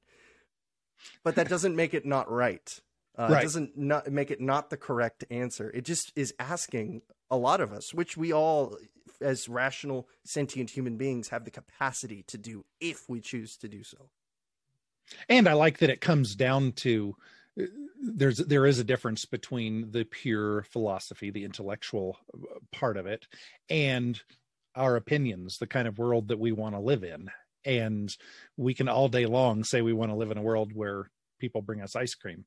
But 1.24 1.34
that 1.36 1.48
doesn't 1.48 1.74
make 1.74 1.94
it 1.94 2.06
not 2.06 2.30
right. 2.30 2.80
Uh, 3.18 3.28
right. 3.30 3.40
It 3.40 3.42
doesn't 3.42 3.76
not 3.76 4.10
make 4.10 4.30
it 4.30 4.40
not 4.40 4.70
the 4.70 4.76
correct 4.76 5.24
answer. 5.30 5.70
It 5.70 5.84
just 5.84 6.12
is 6.16 6.34
asking 6.38 7.02
a 7.30 7.36
lot 7.36 7.60
of 7.60 7.72
us, 7.72 7.92
which 7.92 8.16
we 8.16 8.32
all, 8.32 8.78
as 9.20 9.48
rational, 9.48 10.08
sentient 10.24 10.70
human 10.70 10.96
beings, 10.96 11.28
have 11.28 11.44
the 11.44 11.50
capacity 11.50 12.24
to 12.28 12.38
do 12.38 12.64
if 12.80 13.08
we 13.08 13.20
choose 13.20 13.56
to 13.58 13.68
do 13.68 13.82
so. 13.82 14.10
And 15.28 15.48
I 15.48 15.54
like 15.54 15.78
that 15.78 15.90
it 15.90 16.00
comes 16.00 16.34
down 16.36 16.72
to 16.72 17.16
uh, 17.60 17.64
there's 18.02 18.38
there 18.38 18.66
is 18.66 18.78
a 18.78 18.84
difference 18.84 19.24
between 19.24 19.90
the 19.92 20.04
pure 20.04 20.64
philosophy, 20.64 21.30
the 21.30 21.44
intellectual 21.44 22.18
uh, 22.34 22.58
part 22.72 22.96
of 22.96 23.06
it, 23.06 23.26
and 23.70 24.20
our 24.74 24.96
opinions, 24.96 25.58
the 25.58 25.66
kind 25.66 25.86
of 25.86 25.98
world 25.98 26.28
that 26.28 26.38
we 26.38 26.52
want 26.52 26.74
to 26.74 26.80
live 26.80 27.04
in. 27.04 27.30
And 27.64 28.14
we 28.56 28.74
can 28.74 28.88
all 28.88 29.08
day 29.08 29.26
long 29.26 29.62
say 29.62 29.82
we 29.82 29.92
want 29.92 30.10
to 30.10 30.16
live 30.16 30.32
in 30.32 30.38
a 30.38 30.42
world 30.42 30.72
where 30.74 31.10
people 31.38 31.62
bring 31.62 31.80
us 31.80 31.96
ice 31.96 32.14
cream 32.14 32.44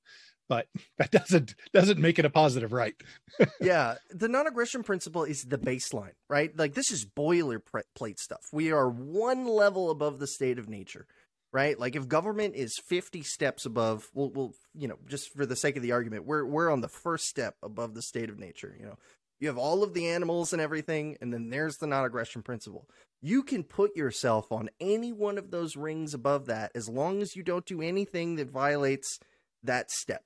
but 0.48 0.68
that 0.98 1.12
doesn't 1.12 1.56
doesn't 1.74 2.00
make 2.00 2.20
it 2.20 2.26
a 2.26 2.30
positive 2.30 2.74
right? 2.74 2.96
Yeah 3.60 3.96
the 4.10 4.28
non-aggression 4.28 4.84
principle 4.84 5.24
is 5.24 5.44
the 5.44 5.58
baseline 5.58 6.14
right? 6.30 6.56
Like 6.56 6.74
this 6.74 6.92
is 6.92 7.06
boilerplate 7.06 8.20
stuff. 8.20 8.42
We 8.52 8.72
are 8.72 8.90
one 8.90 9.46
level 9.46 9.90
above 9.90 10.20
the 10.20 10.28
state 10.28 10.60
of 10.60 10.70
nature 10.70 11.08
right? 11.56 11.80
Like 11.80 11.96
if 11.96 12.10
government 12.10 12.56
is 12.56 12.78
50 12.86 13.24
steps 13.24 13.66
above 13.66 14.10
we'll, 14.14 14.30
we'll 14.30 14.54
you 14.74 14.90
know 14.90 14.98
just 15.08 15.34
for 15.34 15.46
the 15.46 15.56
sake 15.56 15.78
of 15.78 15.84
the 15.84 15.94
argument 15.94 16.26
we're 16.26 16.46
we're 16.46 16.70
on 16.70 16.82
the 16.82 16.90
first 16.90 17.28
step 17.28 17.56
above 17.64 17.94
the 17.94 18.02
state 18.02 18.30
of 18.30 18.38
nature 18.38 18.76
you 18.78 18.86
know? 18.86 18.98
You 19.40 19.48
have 19.48 19.58
all 19.58 19.82
of 19.82 19.94
the 19.94 20.08
animals 20.10 20.52
and 20.52 20.62
everything 20.62 21.18
and 21.22 21.34
then 21.34 21.50
there's 21.50 21.78
the 21.78 21.88
non-aggression 21.88 22.42
principle. 22.44 22.90
You 23.22 23.42
can 23.42 23.64
put 23.64 23.96
yourself 23.96 24.52
on 24.52 24.70
any 24.82 25.14
one 25.14 25.38
of 25.38 25.50
those 25.50 25.78
rings 25.78 26.14
above 26.14 26.48
that 26.48 26.72
as 26.76 26.90
long 26.90 27.22
as 27.22 27.38
you 27.38 27.44
don't 27.44 27.66
do 27.66 27.82
anything 27.82 28.36
that 28.36 28.52
violates 28.52 29.18
that 29.64 29.92
step. 29.92 30.24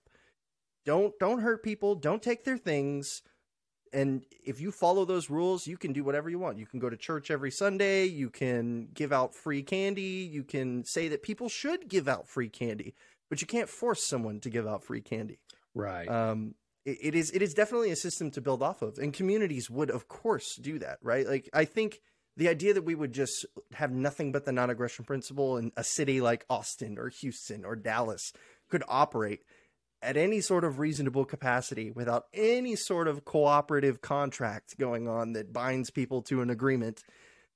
Don't 0.84 1.14
don't 1.20 1.42
hurt 1.42 1.62
people. 1.64 1.94
Don't 1.94 2.24
take 2.24 2.44
their 2.44 2.58
things 2.58 3.22
and 3.94 4.26
if 4.46 4.60
you 4.62 4.72
follow 4.72 5.06
those 5.06 5.30
rules 5.30 5.68
you 5.68 5.78
can 5.78 5.94
do 5.94 6.04
whatever 6.04 6.30
you 6.30 6.40
want. 6.40 6.58
You 6.58 6.66
can 6.66 6.80
go 6.80 6.90
to 6.90 6.98
church 6.98 7.32
every 7.32 7.52
sunday. 7.52 8.06
You 8.06 8.30
can 8.30 8.90
give 8.94 9.12
out 9.12 9.36
free 9.36 9.64
candy. 9.64 10.30
You 10.32 10.44
can 10.44 10.84
say 10.86 11.08
that 11.10 11.24
people 11.24 11.50
should 11.50 11.88
give 11.88 12.08
out 12.08 12.28
free 12.28 12.50
candy 12.50 12.96
but 13.30 13.42
you 13.42 13.48
can't 13.48 13.70
force 13.70 14.08
someone 14.08 14.40
to 14.40 14.50
give 14.50 14.68
out 14.68 14.84
free 14.84 15.02
candy. 15.02 15.40
Right. 15.76 16.08
Um 16.08 16.56
it, 16.86 16.98
it 17.02 17.16
is 17.16 17.32
it 17.32 17.42
is 17.42 17.54
definitely 17.54 17.92
a 17.92 17.96
system 17.96 18.32
to 18.32 18.42
build 18.42 18.64
off 18.64 18.82
of 18.82 18.98
and 18.98 19.14
communities 19.14 19.70
would 19.70 19.90
of 19.90 20.08
course 20.08 20.56
do 20.56 20.80
that 20.80 20.98
right? 21.02 21.28
Like 21.28 21.50
i 21.54 21.66
think 21.66 22.00
the 22.38 22.48
idea 22.48 22.74
that 22.74 22.84
we 22.84 22.96
would 22.96 23.12
just 23.12 23.46
have 23.74 23.92
nothing 23.92 24.32
but 24.32 24.46
the 24.46 24.52
non-aggression 24.54 25.04
principle 25.04 25.58
in 25.58 25.72
a 25.76 25.84
city 25.84 26.22
like 26.22 26.46
austin 26.50 26.98
or 26.98 27.10
houston 27.10 27.66
or 27.66 27.76
dallas 27.76 28.32
could 28.70 28.84
operate 28.88 29.42
at 30.02 30.18
any 30.18 30.42
sort 30.42 30.64
of 30.64 30.80
reasonable 30.80 31.26
capacity 31.26 31.92
without 31.92 32.26
any 32.34 32.76
sort 32.76 33.08
of 33.08 33.26
cooperative 33.26 34.02
contract 34.02 34.78
going 34.78 35.08
on 35.08 35.34
that 35.34 35.54
binds 35.54 35.90
people 35.90 36.22
to 36.24 36.42
an 36.42 36.50
agreement, 36.50 37.04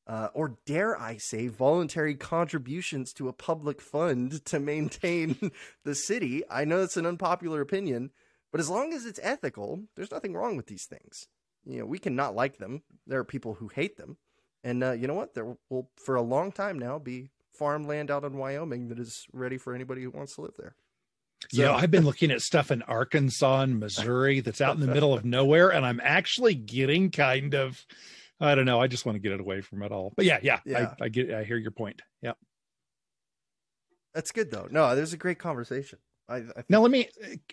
uh, 0.07 0.27
or 0.33 0.57
dare 0.65 0.99
I 0.99 1.17
say, 1.17 1.47
voluntary 1.47 2.15
contributions 2.15 3.13
to 3.13 3.29
a 3.29 3.33
public 3.33 3.81
fund 3.81 4.43
to 4.45 4.59
maintain 4.59 5.51
the 5.83 5.95
city. 5.95 6.43
I 6.49 6.65
know 6.65 6.81
it's 6.81 6.97
an 6.97 7.05
unpopular 7.05 7.61
opinion, 7.61 8.11
but 8.51 8.59
as 8.59 8.69
long 8.69 8.93
as 8.93 9.05
it's 9.05 9.19
ethical, 9.23 9.83
there's 9.95 10.11
nothing 10.11 10.33
wrong 10.33 10.57
with 10.57 10.67
these 10.67 10.85
things. 10.85 11.27
You 11.65 11.79
know, 11.79 11.85
we 11.85 11.99
cannot 11.99 12.35
like 12.35 12.57
them. 12.57 12.83
There 13.07 13.19
are 13.19 13.25
people 13.25 13.55
who 13.55 13.69
hate 13.69 13.97
them. 13.97 14.17
And 14.63 14.83
uh, 14.83 14.91
you 14.91 15.07
know 15.07 15.13
what? 15.13 15.33
There 15.33 15.57
will, 15.69 15.89
for 15.95 16.15
a 16.15 16.21
long 16.21 16.51
time 16.51 16.77
now, 16.77 16.99
be 16.99 17.31
farmland 17.53 18.11
out 18.11 18.23
in 18.23 18.37
Wyoming 18.37 18.89
that 18.89 18.99
is 18.99 19.25
ready 19.31 19.57
for 19.57 19.73
anybody 19.73 20.03
who 20.03 20.11
wants 20.11 20.35
to 20.35 20.41
live 20.41 20.55
there. 20.57 20.75
So, 21.51 21.61
you 21.61 21.67
know, 21.67 21.73
I've 21.73 21.91
been 21.91 22.05
looking 22.05 22.31
at 22.31 22.41
stuff 22.41 22.71
in 22.71 22.81
Arkansas 22.83 23.61
and 23.61 23.79
Missouri 23.79 24.39
that's 24.39 24.61
out 24.61 24.75
in 24.75 24.81
the 24.81 24.87
middle 24.87 25.13
of 25.13 25.25
nowhere, 25.25 25.71
and 25.71 25.85
I'm 25.85 25.99
actually 26.03 26.55
getting 26.55 27.11
kind 27.11 27.53
of, 27.53 27.85
I 28.39 28.55
don't 28.55 28.65
know, 28.65 28.81
I 28.81 28.87
just 28.87 29.05
want 29.05 29.15
to 29.15 29.19
get 29.19 29.31
it 29.31 29.39
away 29.39 29.61
from 29.61 29.83
it 29.83 29.91
all. 29.91 30.13
But 30.15 30.25
yeah, 30.25 30.39
yeah, 30.41 30.59
yeah. 30.65 30.93
I, 30.99 31.05
I 31.05 31.09
get, 31.09 31.31
I 31.31 31.43
hear 31.43 31.57
your 31.57 31.71
point. 31.71 32.01
Yeah, 32.21 32.33
that's 34.13 34.31
good 34.31 34.51
though. 34.51 34.67
No, 34.69 34.95
there's 34.95 35.13
a 35.13 35.17
great 35.17 35.39
conversation. 35.39 35.99
I, 36.29 36.37
I 36.37 36.41
think... 36.41 36.69
now 36.69 36.81
let 36.81 36.91
me. 36.91 37.09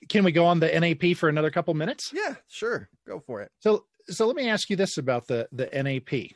Can 0.08 0.24
we 0.24 0.32
go 0.32 0.46
on 0.46 0.60
the 0.60 0.68
NAP 0.68 1.16
for 1.16 1.28
another 1.28 1.50
couple 1.50 1.74
minutes? 1.74 2.12
Yeah, 2.14 2.36
sure, 2.48 2.88
go 3.06 3.20
for 3.20 3.42
it. 3.42 3.50
So, 3.60 3.84
so 4.06 4.26
let 4.26 4.36
me 4.36 4.48
ask 4.48 4.70
you 4.70 4.76
this 4.76 4.98
about 4.98 5.26
the 5.26 5.48
the 5.52 5.66
NAP. 5.66 6.30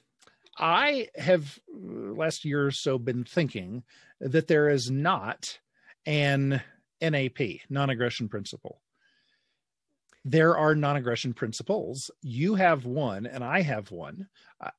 I 0.56 1.08
have 1.16 1.58
last 1.72 2.44
year 2.44 2.66
or 2.66 2.70
so 2.70 2.98
been 2.98 3.24
thinking 3.24 3.82
that 4.20 4.46
there 4.46 4.68
is 4.68 4.90
not 4.90 5.58
an 6.06 6.62
NAP, 7.00 7.60
non 7.68 7.90
aggression 7.90 8.28
principle. 8.28 8.80
There 10.24 10.56
are 10.56 10.74
non 10.74 10.96
aggression 10.96 11.34
principles. 11.34 12.10
You 12.22 12.54
have 12.54 12.86
one, 12.86 13.26
and 13.26 13.44
I 13.44 13.60
have 13.60 13.90
one. 13.90 14.28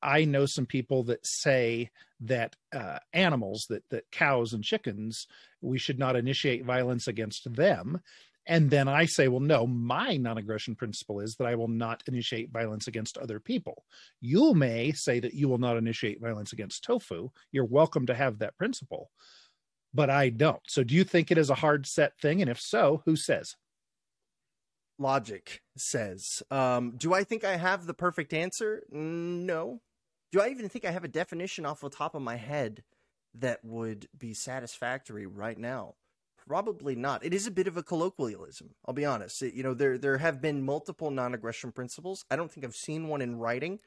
I 0.02 0.26
know 0.26 0.46
some 0.46 0.66
people 0.66 1.04
that 1.04 1.26
say 1.26 1.92
that 2.22 2.56
uh, 2.74 3.00
animals, 3.14 3.68
that, 3.70 3.84
that 3.90 4.10
cows 4.12 4.54
and 4.54 4.64
chickens, 4.64 5.28
we 5.62 5.78
should 5.78 6.00
not 6.00 6.16
initiate 6.16 6.66
violence 6.66 7.08
against 7.08 7.54
them. 7.54 8.02
And 8.48 8.70
then 8.70 8.88
I 8.88 9.06
say, 9.06 9.28
well, 9.28 9.40
no, 9.40 9.66
my 9.66 10.18
non 10.18 10.38
aggression 10.38 10.76
principle 10.76 11.20
is 11.20 11.36
that 11.36 11.48
I 11.48 11.56
will 11.56 11.68
not 11.68 12.04
initiate 12.08 12.52
violence 12.52 12.88
against 12.88 13.18
other 13.18 13.40
people. 13.40 13.86
You 14.22 14.54
may 14.54 14.92
say 14.92 15.20
that 15.20 15.34
you 15.34 15.48
will 15.48 15.58
not 15.58 15.78
initiate 15.78 16.22
violence 16.22 16.54
against 16.54 16.84
tofu. 16.84 17.30
You're 17.52 17.66
welcome 17.66 18.06
to 18.08 18.16
have 18.16 18.40
that 18.40 18.58
principle 18.58 19.10
but 19.96 20.10
I 20.10 20.30
don't. 20.30 20.62
So 20.68 20.84
do 20.84 20.94
you 20.94 21.04
think 21.04 21.32
it 21.32 21.38
is 21.38 21.50
a 21.50 21.56
hard 21.56 21.88
set 21.88 22.20
thing? 22.20 22.42
And 22.42 22.50
if 22.52 22.60
so, 22.60 23.02
who 23.06 23.16
says? 23.16 23.56
Logic 25.00 25.62
says. 25.78 26.44
Um, 26.52 26.94
do 26.98 27.14
I 27.14 27.24
think 27.24 27.44
I 27.44 27.56
have 27.56 27.86
the 27.86 27.94
perfect 27.94 28.34
answer? 28.34 28.84
No. 28.92 29.82
Do 30.32 30.42
I 30.42 30.50
even 30.50 30.68
think 30.70 30.86
I 30.86 30.92
have 30.92 31.04
a 31.06 31.10
definition 31.10 31.66
off 31.66 31.80
the 31.80 31.90
top 31.90 32.14
of 32.14 32.22
my 32.22 32.36
head 32.36 32.84
that 33.34 33.64
would 33.64 34.08
be 34.18 34.34
satisfactory 34.34 35.26
right 35.26 35.58
now? 35.58 35.96
Probably 36.48 36.96
not. 36.96 37.26
It 37.26 37.34
is 37.34 37.48
a 37.48 37.52
bit 37.52 37.68
of 37.68 37.78
a 37.78 37.84
colloquialism. 37.84 38.76
I'll 38.86 38.94
be 38.94 39.06
honest. 39.06 39.42
It, 39.42 39.54
you 39.54 39.64
know, 39.64 39.74
there 39.74 39.98
there 39.98 40.18
have 40.18 40.42
been 40.42 40.64
multiple 40.64 41.10
non-aggression 41.10 41.72
principles. 41.72 42.24
I 42.30 42.36
don't 42.36 42.52
think 42.52 42.66
I've 42.66 42.76
seen 42.76 43.08
one 43.08 43.22
in 43.22 43.38
writing 43.38 43.80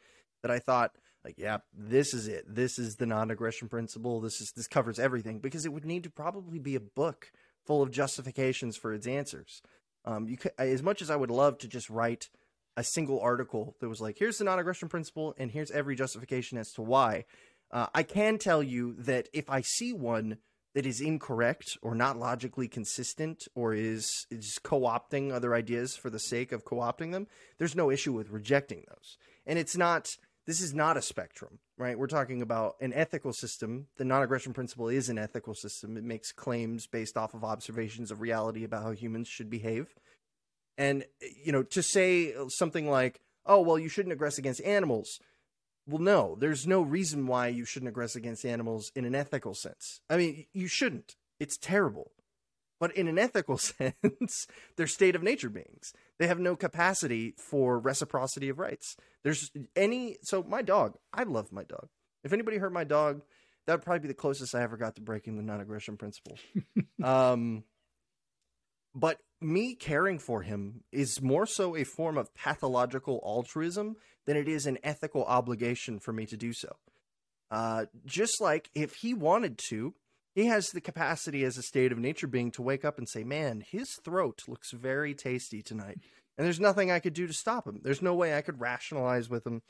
that 0.42 0.50
I 0.50 0.58
thought 0.58 0.96
like 1.24 1.34
yeah 1.38 1.58
this 1.72 2.14
is 2.14 2.28
it. 2.28 2.44
This 2.48 2.78
is 2.78 2.96
the 2.96 3.06
non-aggression 3.06 3.68
principle. 3.68 4.20
This 4.20 4.40
is 4.40 4.52
this 4.56 4.68
covers 4.68 4.98
everything 4.98 5.40
because 5.40 5.64
it 5.64 5.72
would 5.72 5.84
need 5.84 6.04
to 6.04 6.10
probably 6.10 6.58
be 6.58 6.74
a 6.74 6.80
book 6.80 7.30
full 7.66 7.82
of 7.82 7.90
justifications 7.90 8.76
for 8.76 8.94
its 8.94 9.06
answers. 9.06 9.62
Um, 10.04 10.28
you 10.28 10.36
could, 10.36 10.52
as 10.58 10.82
much 10.82 11.02
as 11.02 11.10
i 11.10 11.16
would 11.16 11.30
love 11.30 11.58
to 11.58 11.68
just 11.68 11.90
write 11.90 12.28
a 12.76 12.84
single 12.84 13.20
article 13.20 13.74
that 13.80 13.88
was 13.88 14.00
like 14.00 14.16
here's 14.18 14.38
the 14.38 14.44
non-aggression 14.44 14.88
principle 14.88 15.34
and 15.36 15.50
here's 15.50 15.72
every 15.72 15.96
justification 15.96 16.56
as 16.56 16.70
to 16.72 16.82
why 16.82 17.24
uh, 17.72 17.88
i 17.94 18.04
can 18.04 18.38
tell 18.38 18.62
you 18.62 18.94
that 18.94 19.28
if 19.32 19.50
i 19.50 19.60
see 19.60 19.92
one 19.92 20.38
that 20.74 20.86
is 20.86 21.00
incorrect 21.00 21.76
or 21.82 21.94
not 21.94 22.16
logically 22.16 22.68
consistent 22.68 23.48
or 23.56 23.74
is, 23.74 24.26
is 24.30 24.60
co-opting 24.62 25.32
other 25.32 25.52
ideas 25.52 25.96
for 25.96 26.08
the 26.08 26.20
sake 26.20 26.52
of 26.52 26.64
co-opting 26.64 27.10
them 27.10 27.26
there's 27.58 27.74
no 27.74 27.90
issue 27.90 28.12
with 28.12 28.30
rejecting 28.30 28.84
those. 28.88 29.18
And 29.44 29.58
it's 29.58 29.76
not 29.76 30.16
this 30.48 30.62
is 30.62 30.72
not 30.72 30.96
a 30.96 31.02
spectrum, 31.02 31.58
right? 31.76 31.98
We're 31.98 32.06
talking 32.06 32.40
about 32.40 32.76
an 32.80 32.94
ethical 32.94 33.34
system. 33.34 33.88
The 33.98 34.04
non 34.06 34.22
aggression 34.22 34.54
principle 34.54 34.88
is 34.88 35.10
an 35.10 35.18
ethical 35.18 35.54
system. 35.54 35.98
It 35.98 36.04
makes 36.04 36.32
claims 36.32 36.86
based 36.86 37.18
off 37.18 37.34
of 37.34 37.44
observations 37.44 38.10
of 38.10 38.22
reality 38.22 38.64
about 38.64 38.82
how 38.82 38.92
humans 38.92 39.28
should 39.28 39.50
behave. 39.50 39.94
And, 40.78 41.04
you 41.44 41.52
know, 41.52 41.62
to 41.64 41.82
say 41.82 42.32
something 42.48 42.88
like, 42.88 43.20
oh, 43.44 43.60
well, 43.60 43.78
you 43.78 43.90
shouldn't 43.90 44.18
aggress 44.18 44.38
against 44.38 44.62
animals. 44.62 45.20
Well, 45.86 46.00
no, 46.00 46.34
there's 46.40 46.66
no 46.66 46.80
reason 46.80 47.26
why 47.26 47.48
you 47.48 47.66
shouldn't 47.66 47.94
aggress 47.94 48.16
against 48.16 48.46
animals 48.46 48.90
in 48.96 49.04
an 49.04 49.14
ethical 49.14 49.52
sense. 49.52 50.00
I 50.08 50.16
mean, 50.16 50.46
you 50.54 50.66
shouldn't. 50.66 51.16
It's 51.38 51.58
terrible. 51.58 52.12
But 52.80 52.96
in 52.96 53.06
an 53.06 53.18
ethical 53.18 53.58
sense, 53.58 54.46
they're 54.76 54.86
state 54.86 55.14
of 55.14 55.22
nature 55.22 55.50
beings. 55.50 55.92
They 56.18 56.26
have 56.26 56.38
no 56.38 56.56
capacity 56.56 57.34
for 57.36 57.78
reciprocity 57.78 58.48
of 58.48 58.58
rights. 58.58 58.96
There's 59.24 59.50
any 59.76 60.16
so 60.22 60.42
my 60.42 60.62
dog, 60.62 60.96
I 61.12 61.24
love 61.24 61.52
my 61.52 61.64
dog. 61.64 61.88
If 62.24 62.32
anybody 62.32 62.58
hurt 62.58 62.72
my 62.72 62.84
dog, 62.84 63.22
that 63.66 63.74
would 63.74 63.82
probably 63.82 64.00
be 64.00 64.08
the 64.08 64.14
closest 64.14 64.54
I 64.54 64.62
ever 64.62 64.76
got 64.76 64.96
to 64.96 65.02
breaking 65.02 65.36
the 65.36 65.42
non-aggression 65.42 65.96
principle. 65.96 66.38
um, 67.04 67.64
but 68.94 69.18
me 69.40 69.74
caring 69.74 70.18
for 70.18 70.42
him 70.42 70.82
is 70.90 71.22
more 71.22 71.46
so 71.46 71.76
a 71.76 71.84
form 71.84 72.18
of 72.18 72.34
pathological 72.34 73.22
altruism 73.24 73.96
than 74.26 74.36
it 74.36 74.48
is 74.48 74.66
an 74.66 74.78
ethical 74.82 75.24
obligation 75.24 75.98
for 75.98 76.12
me 76.12 76.26
to 76.26 76.36
do 76.36 76.52
so. 76.52 76.76
Uh, 77.50 77.86
just 78.04 78.40
like 78.40 78.70
if 78.74 78.94
he 78.96 79.14
wanted 79.14 79.58
to, 79.68 79.94
he 80.34 80.46
has 80.46 80.68
the 80.68 80.80
capacity 80.80 81.44
as 81.44 81.56
a 81.56 81.62
state 81.62 81.92
of 81.92 81.98
nature 81.98 82.26
being 82.26 82.50
to 82.52 82.62
wake 82.62 82.84
up 82.84 82.98
and 82.98 83.08
say, 83.08 83.24
"Man, 83.24 83.60
his 83.60 83.94
throat 84.04 84.42
looks 84.46 84.70
very 84.72 85.14
tasty 85.14 85.62
tonight," 85.62 85.98
and 86.38 86.46
there's 86.46 86.60
nothing 86.60 86.90
I 86.90 87.00
could 87.00 87.14
do 87.14 87.26
to 87.26 87.32
stop 87.32 87.66
him. 87.66 87.80
There's 87.82 88.00
no 88.00 88.14
way 88.14 88.36
I 88.36 88.42
could 88.42 88.60
rationalize 88.60 89.28
with 89.28 89.44
him. 89.44 89.60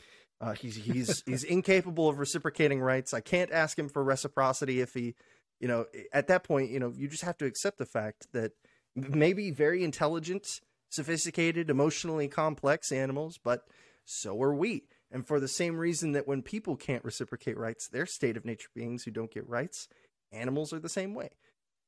Uh, 0.41 0.53
he's 0.53 0.77
he's 0.77 1.23
he's 1.27 1.43
incapable 1.43 2.09
of 2.09 2.19
reciprocating 2.19 2.81
rights. 2.81 3.14
I 3.14 3.21
can't 3.21 3.51
ask 3.51 3.79
him 3.79 3.89
for 3.89 4.05
reciprocity 4.05 4.81
if 4.81 4.93
he, 4.93 5.14
you 5.61 5.66
know, 5.66 5.87
at 6.12 6.29
that 6.29 6.45
point, 6.45 6.71
you 6.71 6.79
know, 6.79 6.93
you 6.95 7.09
just 7.09 7.25
have 7.25 7.39
to 7.39 7.47
accept 7.47 7.79
the 7.79 7.87
fact 7.87 8.29
that 8.35 8.53
maybe 8.95 9.51
very 9.51 9.83
intelligent, 9.83 10.61
sophisticated, 10.91 11.71
emotionally 11.71 12.29
complex 12.29 12.93
animals, 12.93 13.41
but 13.43 13.62
so 14.05 14.41
are 14.43 14.55
we. 14.55 14.85
And 15.11 15.27
for 15.27 15.41
the 15.41 15.49
same 15.49 15.79
reason 15.79 16.12
that 16.12 16.29
when 16.29 16.43
people 16.43 16.77
can't 16.77 17.05
reciprocate 17.05 17.57
rights, 17.57 17.89
they're 17.89 18.05
state 18.05 18.37
of 18.37 18.45
nature 18.45 18.69
beings 18.75 19.05
who 19.05 19.11
don't 19.11 19.33
get 19.33 19.49
rights, 19.49 19.89
animals 20.33 20.73
are 20.75 20.79
the 20.79 20.89
same 20.91 21.14
way. 21.14 21.31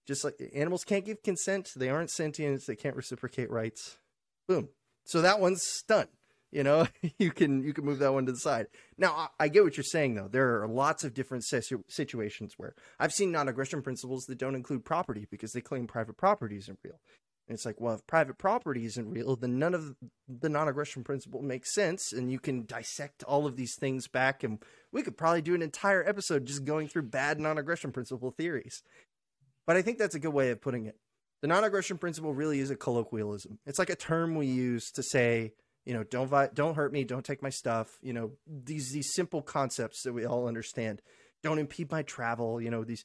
Just 0.07 0.25
like 0.25 0.41
animals 0.55 0.85
can't 0.85 1.05
give 1.05 1.23
consent, 1.23 1.71
they 1.77 1.91
aren't 1.91 2.11
sentient, 2.11 2.67
they 2.67 2.77
can't 2.77 2.97
reciprocate 2.97 3.51
rights. 3.51 3.99
Boom. 4.51 4.69
So 5.05 5.23
that 5.23 5.39
one's 5.39 5.85
done. 5.87 6.09
You 6.51 6.65
know, 6.65 6.89
you 7.21 7.31
can 7.31 7.63
you 7.63 7.73
can 7.73 7.85
move 7.85 8.01
that 8.01 8.13
one 8.13 8.27
to 8.27 8.33
the 8.33 8.39
side. 8.39 8.67
Now, 8.99 9.13
I, 9.13 9.29
I 9.45 9.49
get 9.49 9.63
what 9.63 9.77
you're 9.77 9.85
saying 9.85 10.17
though. 10.17 10.27
There 10.27 10.61
are 10.61 10.67
lots 10.67 11.05
of 11.05 11.15
different 11.15 11.45
situ- 11.45 11.85
situations 11.87 12.55
where 12.57 12.75
I've 12.99 13.13
seen 13.13 13.31
non-aggression 13.31 13.83
principles 13.83 14.25
that 14.25 14.39
don't 14.39 14.57
include 14.57 14.85
property 14.85 15.29
because 15.31 15.53
they 15.53 15.61
claim 15.61 15.87
private 15.87 16.17
property 16.17 16.57
isn't 16.57 16.81
real. 16.83 16.99
And 17.47 17.55
it's 17.55 17.65
like, 17.65 17.81
well, 17.81 17.95
if 17.95 18.07
private 18.09 18.39
property 18.39 18.87
isn't 18.87 19.09
real, 19.09 19.37
then 19.37 19.61
none 19.61 19.73
of 19.73 19.95
the 20.29 20.49
non-aggression 20.49 21.05
principle 21.05 21.43
makes 21.43 21.73
sense, 21.73 22.13
and 22.13 22.33
you 22.33 22.41
can 22.41 22.67
dissect 22.67 23.23
all 23.23 23.47
of 23.47 23.55
these 23.55 23.77
things 23.79 24.09
back, 24.09 24.43
and 24.43 24.59
we 24.93 25.03
could 25.03 25.17
probably 25.17 25.43
do 25.43 25.55
an 25.55 25.63
entire 25.63 26.09
episode 26.09 26.47
just 26.47 26.65
going 26.65 26.89
through 26.89 27.03
bad 27.03 27.39
non-aggression 27.39 27.93
principle 27.93 28.33
theories. 28.33 28.83
But 29.65 29.77
I 29.77 29.83
think 29.83 29.99
that's 29.99 30.17
a 30.17 30.21
good 30.21 30.35
way 30.35 30.51
of 30.51 30.61
putting 30.61 30.87
it. 30.87 30.97
The 31.43 31.49
non-aggression 31.49 31.99
principle 31.99 32.35
really 32.35 32.61
is 32.61 32.71
a 32.71 32.77
colloquialism. 32.77 33.59
It's 33.67 33.79
like 33.79 33.91
a 33.91 33.97
term 33.97 34.35
we 34.35 34.47
use 34.47 34.91
to 34.93 35.03
say, 35.03 35.53
you 35.87 35.95
know, 35.95 36.05
don't 36.05 36.29
vi- 36.29 36.51
don't 36.53 36.75
hurt 36.75 36.93
me, 36.93 37.05
don't 37.05 37.25
take 37.25 37.43
my 37.43 37.51
stuff. 37.51 37.99
You 38.03 38.13
know, 38.13 38.33
these 38.47 38.93
these 38.93 39.15
simple 39.15 39.43
concepts 39.43 40.03
that 40.03 40.13
we 40.13 40.25
all 40.25 40.47
understand. 40.47 41.03
Don't 41.43 41.59
impede 41.59 41.91
my 41.91 42.03
travel. 42.03 42.61
You 42.61 42.71
know, 42.71 42.85
these 42.85 43.05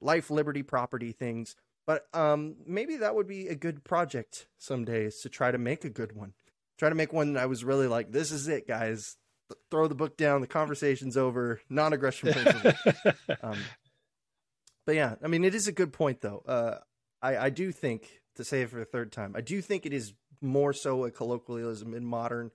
life, 0.00 0.30
liberty, 0.30 0.62
property 0.62 1.12
things 1.12 1.54
but 1.86 2.06
um, 2.12 2.56
maybe 2.66 2.96
that 2.96 3.14
would 3.14 3.28
be 3.28 3.46
a 3.48 3.54
good 3.54 3.84
project 3.84 4.48
some 4.58 4.84
days 4.84 5.20
to 5.20 5.28
try 5.28 5.52
to 5.52 5.58
make 5.58 5.84
a 5.84 5.90
good 5.90 6.12
one. 6.12 6.34
Try 6.78 6.88
to 6.88 6.94
make 6.94 7.12
one 7.12 7.34
that 7.34 7.42
I 7.42 7.46
was 7.46 7.64
really 7.64 7.86
like, 7.86 8.10
this 8.10 8.32
is 8.32 8.48
it, 8.48 8.66
guys. 8.66 9.16
Throw 9.70 9.86
the 9.86 9.94
book 9.94 10.16
down. 10.16 10.40
The 10.40 10.48
conversation's 10.48 11.16
over. 11.16 11.60
Non-aggression 11.70 12.32
principle. 12.32 12.72
um, 13.42 13.58
but 14.84 14.96
yeah, 14.96 15.14
I 15.22 15.28
mean, 15.28 15.44
it 15.44 15.54
is 15.54 15.68
a 15.68 15.72
good 15.72 15.92
point, 15.92 16.20
though. 16.20 16.42
Uh, 16.46 16.78
I, 17.22 17.36
I 17.36 17.50
do 17.50 17.72
think, 17.72 18.20
to 18.36 18.44
say 18.44 18.62
it 18.62 18.70
for 18.70 18.78
the 18.78 18.84
third 18.84 19.12
time, 19.12 19.34
I 19.36 19.40
do 19.40 19.60
think 19.60 19.86
it 19.86 19.92
is 19.92 20.12
more 20.40 20.72
so 20.72 21.04
a 21.04 21.10
colloquialism 21.10 21.94
in 21.94 22.04
modern 22.04 22.50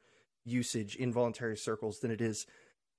usage 0.45 0.95
in 0.95 1.11
voluntary 1.11 1.57
circles 1.57 1.99
than 1.99 2.11
it 2.11 2.21
is 2.21 2.45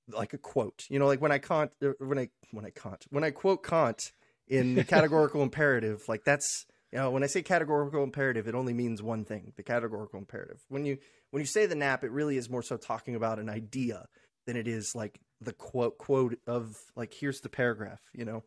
like 0.09 0.33
a 0.33 0.39
quote. 0.39 0.85
You 0.89 0.99
know, 0.99 1.07
like 1.07 1.21
when 1.21 1.33
I 1.33 1.39
Kant, 1.39 1.73
uh, 1.83 1.93
when 1.99 2.19
I 2.19 2.29
when 2.51 2.65
I 2.65 2.71
Kant, 2.71 3.07
when 3.11 3.25
I 3.25 3.31
quote 3.31 3.65
Kant, 3.65 4.13
in 4.49 4.75
the 4.75 4.85
categorical 4.97 5.43
imperative, 5.43 6.05
like 6.09 6.25
that's 6.25 6.67
you 6.93 6.99
know 6.99 7.11
when 7.11 7.23
I 7.23 7.27
say 7.27 7.43
categorical 7.43 8.03
imperative, 8.03 8.47
it 8.49 8.55
only 8.55 8.75
means 8.75 9.03
one 9.03 9.25
thing: 9.25 9.53
the 9.57 9.63
categorical 9.63 10.19
imperative. 10.19 10.61
When 10.69 10.85
you 10.85 10.99
when 11.31 11.41
you 11.41 11.47
say 11.47 11.67
the 11.67 11.75
nap, 11.75 12.05
it 12.05 12.11
really 12.11 12.37
is 12.37 12.51
more 12.51 12.63
so 12.63 12.77
talking 12.77 13.15
about 13.15 13.39
an 13.39 13.49
idea 13.49 14.07
than 14.47 14.57
it 14.57 14.69
is 14.69 14.95
like 14.95 15.21
the 15.41 15.53
quote 15.53 15.99
quote 15.99 16.39
of 16.47 16.77
like 16.97 17.15
here's 17.15 17.41
the 17.41 17.49
paragraph. 17.49 18.01
You 18.13 18.25
know, 18.25 18.45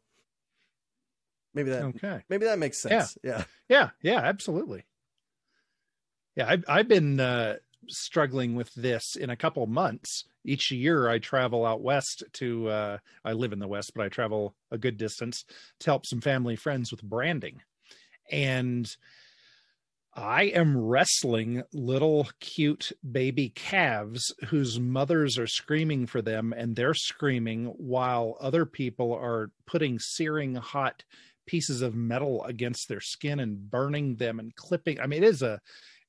maybe 1.56 1.72
that 1.72 1.84
okay. 1.84 2.22
maybe 2.30 2.46
that 2.46 2.60
makes 2.60 2.78
sense. 2.78 3.18
Yeah, 3.24 3.32
yeah, 3.32 3.44
yeah, 3.70 3.90
yeah 4.02 4.20
absolutely. 4.20 4.86
Yeah, 6.36 6.50
I've 6.50 6.66
I've 6.68 6.88
been 6.88 7.20
uh, 7.20 7.56
struggling 7.88 8.56
with 8.56 8.74
this 8.74 9.16
in 9.16 9.30
a 9.30 9.36
couple 9.36 9.66
months. 9.68 10.26
Each 10.44 10.70
year, 10.70 11.10
I 11.10 11.20
travel 11.20 11.66
out 11.66 11.82
west 11.82 12.24
to. 12.34 12.70
Uh, 12.70 12.98
I 13.24 13.34
live 13.34 13.54
in 13.54 13.60
the 13.60 13.68
west, 13.68 13.94
but 13.96 14.06
I 14.06 14.10
travel 14.10 14.56
a 14.70 14.78
good 14.78 14.98
distance 14.98 15.46
to 15.80 15.90
help 15.90 16.06
some 16.06 16.22
family 16.22 16.56
friends 16.56 16.92
with 16.92 17.02
branding, 17.02 17.62
and 18.32 18.88
I 20.18 20.44
am 20.44 20.78
wrestling 20.78 21.64
little 21.74 22.30
cute 22.40 22.94
baby 23.12 23.50
calves 23.50 24.34
whose 24.46 24.80
mothers 24.80 25.38
are 25.38 25.48
screaming 25.48 26.06
for 26.06 26.22
them, 26.22 26.54
and 26.56 26.74
they're 26.74 26.94
screaming 26.94 27.66
while 27.78 28.38
other 28.40 28.66
people 28.66 29.14
are 29.14 29.52
putting 29.66 30.00
searing 30.00 30.56
hot 30.56 31.04
pieces 31.46 31.82
of 31.82 31.96
metal 31.96 32.44
against 32.46 32.88
their 32.88 33.02
skin 33.02 33.40
and 33.40 33.70
burning 33.70 34.16
them 34.16 34.40
and 34.40 34.56
clipping. 34.56 35.00
I 35.00 35.08
mean, 35.08 35.24
it 35.24 35.28
is 35.28 35.42
a 35.42 35.60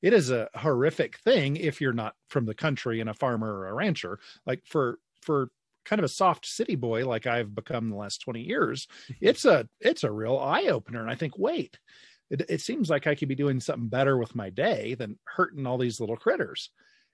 it 0.03 0.13
is 0.13 0.31
a 0.31 0.49
horrific 0.55 1.19
thing 1.19 1.57
if 1.57 1.81
you're 1.81 1.93
not 1.93 2.15
from 2.29 2.47
the 2.47 2.55
country 2.55 3.01
and 3.01 3.11
a 3.11 3.15
farmer 3.15 3.53
or 3.53 3.69
a 3.69 3.75
rancher. 3.75 4.19
Like 4.47 4.63
for 4.67 4.99
for 5.23 5.51
kind 5.85 6.01
of 6.01 6.05
a 6.05 6.09
soft 6.09 6.47
city 6.47 6.75
boy 6.75 7.07
like 7.07 7.27
I've 7.27 7.55
become 7.55 7.91
the 7.91 7.97
last 7.97 8.19
20 8.19 8.41
years, 8.41 8.87
it's 9.21 9.45
a 9.45 9.69
it's 9.81 10.05
a 10.05 10.13
real 10.13 10.39
eye 10.39 10.67
opener. 10.67 11.01
And 11.01 11.11
I 11.11 11.15
think, 11.15 11.39
wait, 11.39 11.79
it, 12.31 12.43
it 12.49 12.61
seems 12.61 12.91
like 12.91 13.07
I 13.07 13.15
could 13.15 13.29
be 13.29 13.35
doing 13.35 13.61
something 13.61 13.89
better 13.89 14.17
with 14.19 14.35
my 14.35 14.51
day 14.51 14.95
than 14.95 15.19
hurting 15.25 15.67
all 15.67 15.79
these 15.79 16.01
little 16.01 16.17
critters. 16.17 16.71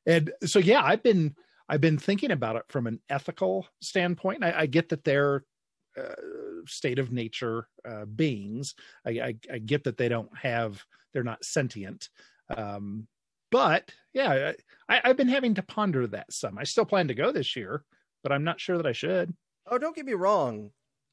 And 0.06 0.32
so 0.44 0.58
yeah, 0.58 0.82
I've 0.82 1.02
been 1.02 1.34
I've 1.68 1.80
been 1.80 1.98
thinking 1.98 2.32
about 2.32 2.56
it 2.56 2.64
from 2.68 2.86
an 2.86 3.00
ethical 3.08 3.66
standpoint. 3.80 4.44
I, 4.44 4.60
I 4.60 4.66
get 4.66 4.88
that 4.90 5.04
they're 5.04 5.44
state 6.66 6.98
of 6.98 7.12
nature 7.12 7.68
uh, 7.88 8.04
beings. 8.04 8.74
I, 9.06 9.10
I, 9.10 9.34
I, 9.52 9.58
get 9.58 9.84
that 9.84 9.96
they 9.96 10.08
don't 10.08 10.30
have, 10.36 10.82
they're 11.12 11.22
not 11.22 11.44
sentient, 11.44 12.08
um, 12.56 13.06
but 13.50 13.90
yeah, 14.14 14.52
I, 14.88 15.00
I've 15.04 15.16
been 15.16 15.28
having 15.28 15.54
to 15.54 15.62
ponder 15.62 16.06
that 16.06 16.32
some. 16.32 16.58
I 16.58 16.64
still 16.64 16.86
plan 16.86 17.08
to 17.08 17.14
go 17.14 17.32
this 17.32 17.54
year, 17.54 17.84
but 18.22 18.32
I'm 18.32 18.44
not 18.44 18.60
sure 18.60 18.76
that 18.76 18.86
I 18.86 18.92
should. 18.92 19.34
Oh, 19.66 19.78
don't 19.78 19.94
get 19.94 20.06
me 20.06 20.14
wrong. 20.14 20.70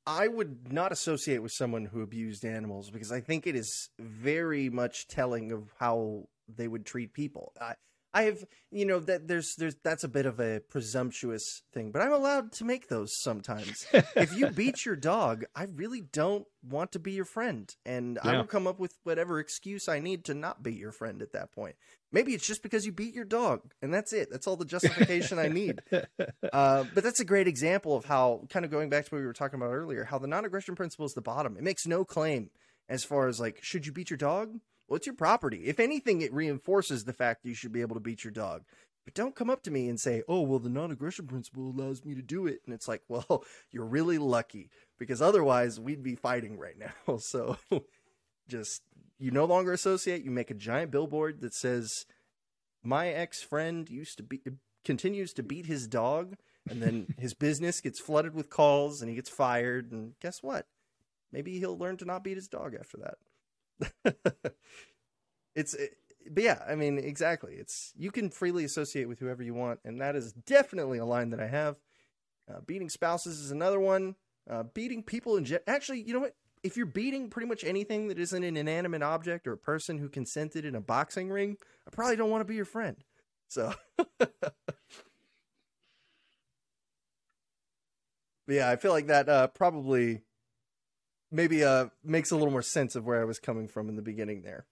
I 0.07 0.27
would 0.27 0.71
not 0.71 0.91
associate 0.91 1.39
with 1.39 1.51
someone 1.51 1.85
who 1.85 2.01
abused 2.01 2.45
animals 2.45 2.89
because 2.89 3.11
I 3.11 3.19
think 3.19 3.45
it 3.45 3.55
is 3.55 3.89
very 3.99 4.69
much 4.69 5.07
telling 5.07 5.51
of 5.51 5.71
how 5.79 6.27
they 6.47 6.67
would 6.67 6.85
treat 6.85 7.13
people. 7.13 7.53
I, 7.61 7.75
I 8.13 8.23
have, 8.23 8.43
you 8.71 8.85
know, 8.85 8.99
that 8.99 9.27
there's 9.27 9.55
there's 9.55 9.75
that's 9.83 10.03
a 10.03 10.07
bit 10.07 10.25
of 10.25 10.39
a 10.39 10.61
presumptuous 10.61 11.61
thing, 11.73 11.91
but 11.91 12.01
I'm 12.01 12.11
allowed 12.11 12.51
to 12.53 12.65
make 12.65 12.87
those 12.87 13.15
sometimes. 13.21 13.85
if 13.93 14.35
you 14.35 14.47
beat 14.55 14.85
your 14.85 14.95
dog, 14.95 15.45
I 15.55 15.65
really 15.65 16.01
don't 16.01 16.45
want 16.67 16.91
to 16.93 16.99
be 16.99 17.11
your 17.11 17.25
friend, 17.25 17.73
and 17.85 18.17
yeah. 18.23 18.31
I 18.31 18.37
will 18.37 18.45
come 18.45 18.65
up 18.65 18.79
with 18.79 18.93
whatever 19.03 19.39
excuse 19.39 19.87
I 19.87 19.99
need 19.99 20.25
to 20.25 20.33
not 20.33 20.63
be 20.63 20.73
your 20.73 20.91
friend 20.91 21.21
at 21.21 21.33
that 21.33 21.51
point. 21.51 21.75
Maybe 22.11 22.33
it's 22.33 22.47
just 22.47 22.63
because 22.63 22.85
you 22.85 22.91
beat 22.91 23.13
your 23.13 23.25
dog, 23.25 23.61
and 23.81 23.93
that's 23.93 24.11
it. 24.11 24.29
That's 24.31 24.47
all 24.47 24.57
the 24.57 24.65
justification 24.65 25.39
I 25.39 25.47
need. 25.47 25.79
Uh, 26.51 26.83
but 26.95 27.03
that's 27.03 27.19
a 27.19 27.25
great 27.25 27.47
example 27.47 27.95
of 27.95 28.05
how, 28.05 28.41
kind 28.49 28.65
of 28.65 28.71
going 28.71 28.89
back 28.89 29.05
to 29.05 29.11
what 29.11 29.19
we 29.19 29.25
were 29.25 29.33
talking 29.33 29.59
about 29.59 29.71
earlier, 29.71 30.03
how 30.03 30.17
the 30.17 30.27
non-aggression 30.27 30.75
principle 30.75 31.05
is 31.05 31.13
the 31.13 31.21
bottom. 31.21 31.57
It 31.57 31.63
makes 31.63 31.85
no 31.85 32.03
claim 32.03 32.49
as 32.87 33.03
far 33.03 33.27
as 33.27 33.39
like, 33.39 33.59
should 33.61 33.85
you 33.85 33.91
beat 33.91 34.09
your 34.09 34.17
dog? 34.17 34.59
It's 34.95 35.05
your 35.05 35.15
property. 35.15 35.65
If 35.65 35.79
anything, 35.79 36.21
it 36.21 36.33
reinforces 36.33 37.03
the 37.03 37.13
fact 37.13 37.43
that 37.43 37.49
you 37.49 37.55
should 37.55 37.71
be 37.71 37.81
able 37.81 37.95
to 37.95 38.01
beat 38.01 38.23
your 38.23 38.31
dog. 38.31 38.63
But 39.05 39.13
don't 39.13 39.35
come 39.35 39.49
up 39.49 39.63
to 39.63 39.71
me 39.71 39.89
and 39.89 39.99
say, 39.99 40.21
oh, 40.27 40.41
well, 40.41 40.59
the 40.59 40.69
non 40.69 40.91
aggression 40.91 41.25
principle 41.25 41.71
allows 41.71 42.05
me 42.05 42.13
to 42.15 42.21
do 42.21 42.45
it. 42.45 42.61
And 42.65 42.73
it's 42.73 42.87
like, 42.87 43.01
well, 43.07 43.43
you're 43.71 43.85
really 43.85 44.17
lucky 44.17 44.69
because 44.97 45.21
otherwise 45.21 45.79
we'd 45.79 46.03
be 46.03 46.15
fighting 46.15 46.57
right 46.57 46.77
now. 46.77 47.17
So 47.17 47.57
just, 48.47 48.83
you 49.17 49.31
no 49.31 49.45
longer 49.45 49.73
associate. 49.73 50.23
You 50.23 50.31
make 50.31 50.51
a 50.51 50.55
giant 50.55 50.91
billboard 50.91 51.41
that 51.41 51.53
says, 51.53 52.05
my 52.83 53.09
ex 53.09 53.41
friend 53.41 53.89
used 53.89 54.17
to 54.17 54.23
be, 54.23 54.41
continues 54.85 55.33
to 55.33 55.43
beat 55.43 55.65
his 55.65 55.87
dog. 55.87 56.35
And 56.69 56.81
then 56.81 57.13
his 57.17 57.33
business 57.33 57.81
gets 57.81 57.99
flooded 57.99 58.35
with 58.35 58.49
calls 58.49 59.01
and 59.01 59.09
he 59.09 59.15
gets 59.15 59.29
fired. 59.29 59.91
And 59.91 60.13
guess 60.19 60.43
what? 60.43 60.67
Maybe 61.31 61.59
he'll 61.59 61.77
learn 61.77 61.97
to 61.97 62.05
not 62.05 62.23
beat 62.23 62.37
his 62.37 62.47
dog 62.47 62.75
after 62.79 62.97
that. 62.97 63.15
it's 65.55 65.73
it, 65.73 65.95
but 66.29 66.43
yeah, 66.43 66.61
I 66.67 66.75
mean, 66.75 66.97
exactly. 66.97 67.55
It's 67.55 67.93
you 67.97 68.11
can 68.11 68.29
freely 68.29 68.63
associate 68.63 69.07
with 69.07 69.19
whoever 69.19 69.43
you 69.43 69.53
want, 69.53 69.79
and 69.83 69.99
that 70.01 70.15
is 70.15 70.33
definitely 70.33 70.97
a 70.97 71.05
line 71.05 71.29
that 71.31 71.39
I 71.39 71.47
have. 71.47 71.77
Uh, 72.49 72.61
beating 72.65 72.89
spouses 72.89 73.39
is 73.39 73.51
another 73.51 73.79
one. 73.79 74.15
Uh, 74.49 74.63
beating 74.63 75.03
people 75.03 75.37
in 75.37 75.45
jet. 75.45 75.63
Actually, 75.67 76.01
you 76.01 76.13
know 76.13 76.19
what? 76.19 76.35
If 76.63 76.75
you're 76.75 76.85
beating 76.85 77.29
pretty 77.29 77.47
much 77.47 77.63
anything 77.63 78.09
that 78.09 78.19
isn't 78.19 78.43
an 78.43 78.57
inanimate 78.57 79.01
object 79.01 79.47
or 79.47 79.53
a 79.53 79.57
person 79.57 79.97
who 79.97 80.09
consented 80.09 80.65
in 80.65 80.75
a 80.75 80.81
boxing 80.81 81.29
ring, 81.29 81.55
I 81.87 81.91
probably 81.91 82.17
don't 82.17 82.29
want 82.29 82.41
to 82.41 82.45
be 82.45 82.55
your 82.55 82.65
friend. 82.65 82.97
So, 83.47 83.73
yeah, 88.47 88.69
I 88.69 88.75
feel 88.75 88.91
like 88.91 89.07
that 89.07 89.29
uh, 89.29 89.47
probably 89.47 90.21
maybe 91.31 91.63
uh 91.63 91.87
makes 92.03 92.31
a 92.31 92.35
little 92.35 92.51
more 92.51 92.61
sense 92.61 92.95
of 92.95 93.05
where 93.05 93.21
I 93.21 93.25
was 93.25 93.39
coming 93.39 93.67
from 93.67 93.89
in 93.89 93.95
the 93.95 94.01
beginning 94.01 94.41
there. 94.41 94.65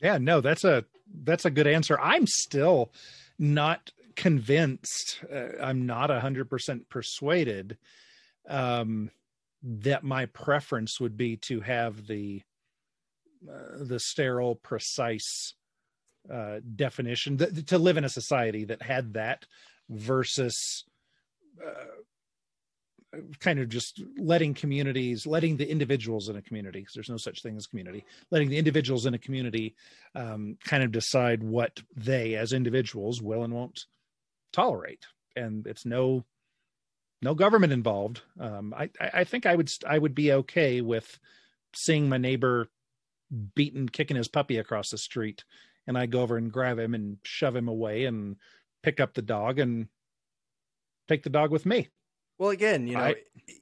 Yeah, 0.00 0.18
no, 0.18 0.40
that's 0.40 0.64
a 0.64 0.84
that's 1.22 1.44
a 1.44 1.50
good 1.50 1.66
answer. 1.66 1.98
I'm 2.00 2.26
still 2.26 2.92
not 3.38 3.90
convinced. 4.16 5.24
Uh, 5.32 5.60
I'm 5.60 5.86
not 5.86 6.10
a 6.10 6.20
hundred 6.20 6.50
percent 6.50 6.88
persuaded 6.88 7.78
um, 8.48 9.10
that 9.62 10.04
my 10.04 10.26
preference 10.26 11.00
would 11.00 11.16
be 11.16 11.36
to 11.36 11.60
have 11.60 12.06
the 12.06 12.42
uh, 13.48 13.84
the 13.84 14.00
sterile, 14.00 14.56
precise 14.56 15.54
uh, 16.32 16.60
definition 16.76 17.38
th- 17.38 17.66
to 17.66 17.78
live 17.78 17.96
in 17.96 18.04
a 18.04 18.08
society 18.08 18.64
that 18.64 18.82
had 18.82 19.14
that 19.14 19.46
versus 19.88 20.84
uh, 21.64 22.02
kind 23.40 23.58
of 23.58 23.68
just 23.68 24.02
letting 24.18 24.54
communities, 24.54 25.26
letting 25.26 25.56
the 25.56 25.70
individuals 25.70 26.28
in 26.28 26.36
a 26.36 26.42
community, 26.42 26.80
because 26.80 26.94
there's 26.94 27.08
no 27.08 27.16
such 27.16 27.42
thing 27.42 27.56
as 27.56 27.66
community, 27.66 28.04
letting 28.30 28.48
the 28.48 28.58
individuals 28.58 29.06
in 29.06 29.14
a 29.14 29.18
community 29.18 29.74
um, 30.14 30.56
kind 30.64 30.82
of 30.82 30.92
decide 30.92 31.42
what 31.42 31.80
they, 31.96 32.34
as 32.34 32.52
individuals, 32.52 33.22
will 33.22 33.44
and 33.44 33.52
won't 33.52 33.86
tolerate, 34.52 35.06
and 35.36 35.66
it's 35.66 35.86
no 35.86 36.24
no 37.20 37.34
government 37.34 37.72
involved. 37.72 38.22
Um, 38.38 38.74
I 38.76 38.90
I 39.00 39.24
think 39.24 39.46
I 39.46 39.56
would 39.56 39.70
I 39.86 39.98
would 39.98 40.14
be 40.14 40.32
okay 40.32 40.80
with 40.80 41.18
seeing 41.74 42.08
my 42.08 42.18
neighbor 42.18 42.68
beating 43.54 43.88
kicking 43.88 44.16
his 44.16 44.28
puppy 44.28 44.58
across 44.58 44.90
the 44.90 44.98
street, 44.98 45.44
and 45.86 45.96
I 45.96 46.06
go 46.06 46.20
over 46.20 46.36
and 46.36 46.52
grab 46.52 46.78
him 46.78 46.94
and 46.94 47.18
shove 47.24 47.56
him 47.56 47.68
away 47.68 48.04
and 48.04 48.36
pick 48.82 49.00
up 49.00 49.14
the 49.14 49.22
dog 49.22 49.58
and 49.58 49.88
take 51.08 51.22
the 51.22 51.30
dog 51.30 51.50
with 51.50 51.66
me. 51.66 51.88
Well, 52.38 52.50
again, 52.50 52.86
you 52.86 52.94
know, 52.94 53.02
I, 53.02 53.16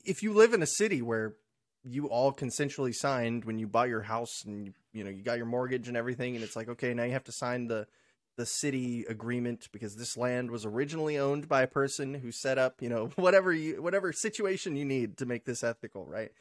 if 0.04 0.22
you 0.22 0.32
live 0.32 0.52
in 0.52 0.62
a 0.62 0.66
city 0.66 1.00
where 1.02 1.34
you 1.82 2.08
all 2.08 2.32
consensually 2.32 2.94
signed 2.94 3.44
when 3.44 3.58
you 3.58 3.66
bought 3.66 3.88
your 3.88 4.02
house 4.02 4.42
and 4.44 4.66
you, 4.66 4.72
you 4.92 5.04
know 5.04 5.10
you 5.10 5.22
got 5.22 5.38
your 5.38 5.46
mortgage 5.46 5.88
and 5.88 5.96
everything, 5.96 6.34
and 6.34 6.44
it's 6.44 6.56
like 6.56 6.68
okay, 6.68 6.92
now 6.92 7.04
you 7.04 7.12
have 7.12 7.24
to 7.24 7.32
sign 7.32 7.68
the 7.68 7.86
the 8.36 8.46
city 8.46 9.04
agreement 9.08 9.68
because 9.72 9.96
this 9.96 10.14
land 10.14 10.50
was 10.50 10.66
originally 10.66 11.16
owned 11.16 11.48
by 11.48 11.62
a 11.62 11.66
person 11.66 12.12
who 12.12 12.30
set 12.30 12.58
up 12.58 12.82
you 12.82 12.88
know 12.88 13.06
whatever 13.16 13.52
you 13.52 13.80
whatever 13.80 14.12
situation 14.12 14.76
you 14.76 14.84
need 14.84 15.16
to 15.18 15.26
make 15.26 15.44
this 15.44 15.64
ethical, 15.64 16.04
right? 16.06 16.32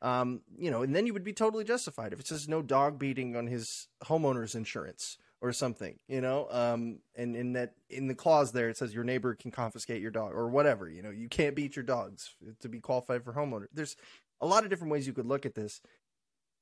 Um, 0.00 0.42
you 0.58 0.70
know, 0.70 0.82
and 0.82 0.94
then 0.94 1.06
you 1.06 1.12
would 1.12 1.24
be 1.24 1.32
totally 1.32 1.64
justified 1.64 2.12
if 2.12 2.20
it 2.20 2.26
says 2.26 2.48
no 2.48 2.60
dog 2.62 2.98
beating 2.98 3.36
on 3.36 3.46
his 3.46 3.88
homeowner's 4.04 4.54
insurance 4.54 5.16
or 5.44 5.52
something, 5.52 5.98
you 6.08 6.22
know, 6.22 6.48
um, 6.50 7.00
and 7.14 7.36
in 7.36 7.52
that 7.52 7.74
in 7.90 8.06
the 8.06 8.14
clause 8.14 8.52
there 8.52 8.70
it 8.70 8.78
says 8.78 8.94
your 8.94 9.04
neighbor 9.04 9.34
can 9.34 9.50
confiscate 9.50 10.00
your 10.00 10.10
dog 10.10 10.32
or 10.32 10.48
whatever, 10.48 10.88
you 10.88 11.02
know, 11.02 11.10
you 11.10 11.28
can't 11.28 11.54
beat 11.54 11.76
your 11.76 11.82
dogs 11.82 12.30
to 12.60 12.68
be 12.68 12.80
qualified 12.80 13.22
for 13.22 13.34
homeowner. 13.34 13.66
There's 13.70 13.94
a 14.40 14.46
lot 14.46 14.64
of 14.64 14.70
different 14.70 14.90
ways 14.90 15.06
you 15.06 15.12
could 15.12 15.26
look 15.26 15.44
at 15.44 15.54
this. 15.54 15.82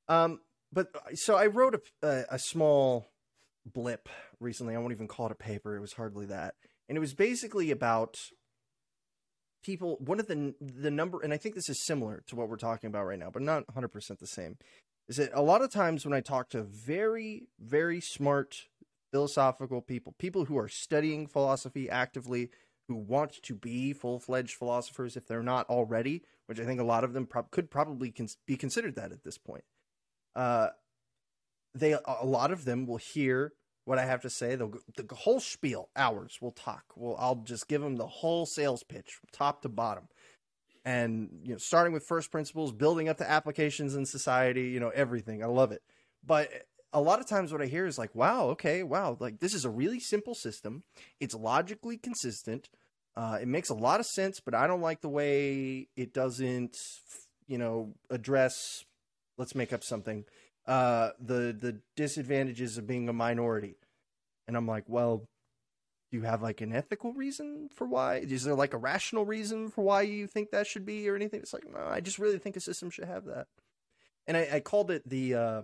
Um, 0.08 0.40
but 0.72 0.88
uh, 0.96 1.14
so 1.14 1.36
I 1.36 1.46
wrote 1.46 1.76
a, 1.76 2.06
a, 2.06 2.24
a 2.30 2.38
small 2.40 3.06
blip 3.64 4.08
recently. 4.40 4.74
I 4.74 4.78
won't 4.78 4.92
even 4.92 5.06
call 5.06 5.26
it 5.26 5.32
a 5.32 5.36
paper. 5.36 5.76
It 5.76 5.80
was 5.80 5.92
hardly 5.92 6.26
that, 6.26 6.54
and 6.88 6.98
it 6.98 7.00
was 7.00 7.14
basically 7.14 7.70
about 7.70 8.16
people. 9.62 9.96
One 10.00 10.18
of 10.18 10.26
the 10.26 10.56
the 10.60 10.90
number, 10.90 11.20
and 11.22 11.32
I 11.32 11.36
think 11.36 11.54
this 11.54 11.68
is 11.68 11.86
similar 11.86 12.24
to 12.26 12.34
what 12.34 12.48
we're 12.48 12.56
talking 12.56 12.88
about 12.88 13.06
right 13.06 13.18
now, 13.18 13.30
but 13.30 13.42
not 13.42 13.68
100 13.68 13.88
percent 13.88 14.18
the 14.18 14.26
same. 14.26 14.56
Is 15.08 15.16
that 15.18 15.30
a 15.34 15.42
lot 15.42 15.62
of 15.62 15.70
times 15.70 16.04
when 16.04 16.14
I 16.14 16.20
talk 16.20 16.48
to 16.50 16.62
very 16.64 17.44
very 17.60 18.00
smart 18.00 18.56
philosophical 19.12 19.82
people, 19.82 20.14
people 20.18 20.46
who 20.46 20.58
are 20.58 20.68
studying 20.68 21.26
philosophy 21.26 21.88
actively, 21.88 22.50
who 22.88 22.96
want 22.96 23.40
to 23.42 23.54
be 23.54 23.92
full 23.92 24.18
fledged 24.18 24.54
philosophers 24.54 25.16
if 25.16 25.28
they're 25.28 25.42
not 25.42 25.68
already, 25.68 26.22
which 26.46 26.58
I 26.58 26.64
think 26.64 26.80
a 26.80 26.84
lot 26.84 27.04
of 27.04 27.12
them 27.12 27.26
pro- 27.26 27.44
could 27.44 27.70
probably 27.70 28.10
cons- 28.10 28.38
be 28.46 28.56
considered 28.56 28.96
that 28.96 29.12
at 29.12 29.22
this 29.22 29.38
point. 29.38 29.64
Uh, 30.34 30.68
they 31.74 31.92
a 31.92 32.24
lot 32.26 32.50
of 32.50 32.64
them 32.64 32.86
will 32.86 32.98
hear 32.98 33.52
what 33.84 33.98
I 33.98 34.04
have 34.04 34.22
to 34.22 34.30
say. 34.30 34.54
They'll 34.56 34.74
the 34.96 35.14
whole 35.14 35.40
spiel, 35.40 35.88
hours. 35.96 36.38
We'll 36.40 36.52
talk. 36.52 36.84
Well, 36.96 37.16
I'll 37.18 37.36
just 37.36 37.68
give 37.68 37.80
them 37.80 37.96
the 37.96 38.06
whole 38.06 38.46
sales 38.46 38.82
pitch, 38.82 39.12
from 39.12 39.28
top 39.32 39.62
to 39.62 39.68
bottom, 39.68 40.08
and 40.84 41.30
you 41.44 41.52
know, 41.52 41.58
starting 41.58 41.92
with 41.92 42.06
first 42.06 42.30
principles, 42.30 42.72
building 42.72 43.08
up 43.08 43.18
the 43.18 43.30
applications 43.30 43.94
in 43.94 44.06
society. 44.06 44.68
You 44.68 44.80
know, 44.80 44.90
everything. 44.90 45.42
I 45.42 45.46
love 45.46 45.72
it, 45.72 45.82
but 46.24 46.48
a 46.92 47.00
lot 47.00 47.20
of 47.20 47.26
times 47.26 47.52
what 47.52 47.62
I 47.62 47.66
hear 47.66 47.86
is 47.86 47.98
like, 47.98 48.14
wow, 48.14 48.48
okay, 48.50 48.82
wow, 48.82 49.16
like 49.18 49.40
this 49.40 49.54
is 49.54 49.64
a 49.64 49.70
really 49.70 50.00
simple 50.00 50.34
system. 50.34 50.82
It's 51.20 51.34
logically 51.34 51.96
consistent. 51.96 52.68
Uh, 53.16 53.38
it 53.40 53.48
makes 53.48 53.68
a 53.68 53.74
lot 53.74 54.00
of 54.00 54.06
sense, 54.06 54.40
but 54.40 54.54
I 54.54 54.66
don't 54.66 54.80
like 54.80 55.00
the 55.00 55.08
way 55.08 55.88
it 55.96 56.14
doesn't, 56.14 56.76
you 57.46 57.58
know, 57.58 57.94
address. 58.10 58.84
Let's 59.38 59.54
make 59.54 59.72
up 59.72 59.84
something. 59.84 60.24
Uh, 60.66 61.10
the 61.18 61.56
the 61.58 61.80
disadvantages 61.96 62.78
of 62.78 62.86
being 62.86 63.08
a 63.08 63.12
minority, 63.12 63.76
and 64.46 64.56
I'm 64.56 64.66
like, 64.66 64.84
well, 64.86 65.26
do 66.10 66.18
you 66.18 66.22
have 66.22 66.42
like 66.42 66.60
an 66.60 66.72
ethical 66.72 67.12
reason 67.12 67.68
for 67.74 67.86
why? 67.86 68.16
Is 68.16 68.44
there 68.44 68.54
like 68.54 68.74
a 68.74 68.78
rational 68.78 69.24
reason 69.24 69.70
for 69.70 69.82
why 69.82 70.02
you 70.02 70.26
think 70.26 70.50
that 70.50 70.66
should 70.66 70.86
be 70.86 71.08
or 71.08 71.16
anything? 71.16 71.40
It's 71.40 71.54
like, 71.54 71.64
no, 71.70 71.80
I 71.80 72.00
just 72.00 72.18
really 72.18 72.38
think 72.38 72.56
a 72.56 72.60
system 72.60 72.90
should 72.90 73.06
have 73.06 73.24
that. 73.24 73.46
And 74.26 74.36
I, 74.36 74.48
I 74.52 74.60
called 74.60 74.90
it 74.90 75.08
the 75.08 75.34
uh, 75.34 75.62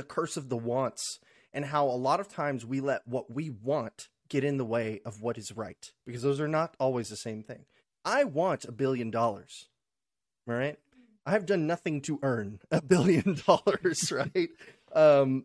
the 0.00 0.06
curse 0.06 0.38
of 0.38 0.48
the 0.48 0.56
wants 0.56 1.20
and 1.52 1.66
how 1.66 1.84
a 1.84 1.92
lot 1.92 2.20
of 2.20 2.28
times 2.32 2.64
we 2.64 2.80
let 2.80 3.06
what 3.06 3.30
we 3.30 3.50
want 3.50 4.08
get 4.30 4.44
in 4.44 4.56
the 4.56 4.64
way 4.64 5.02
of 5.04 5.20
what 5.20 5.36
is 5.36 5.54
right 5.54 5.92
because 6.06 6.22
those 6.22 6.40
are 6.40 6.48
not 6.48 6.74
always 6.80 7.10
the 7.10 7.16
same 7.16 7.42
thing. 7.42 7.66
I 8.02 8.24
want 8.24 8.64
a 8.64 8.72
billion 8.72 9.10
dollars, 9.10 9.68
right? 10.46 10.78
I 11.26 11.32
have 11.32 11.44
done 11.44 11.66
nothing 11.66 12.00
to 12.02 12.18
earn 12.22 12.60
a 12.70 12.80
billion 12.94 13.38
dollars, 13.46 14.10
right? 14.34 14.48
Um, 14.94 15.44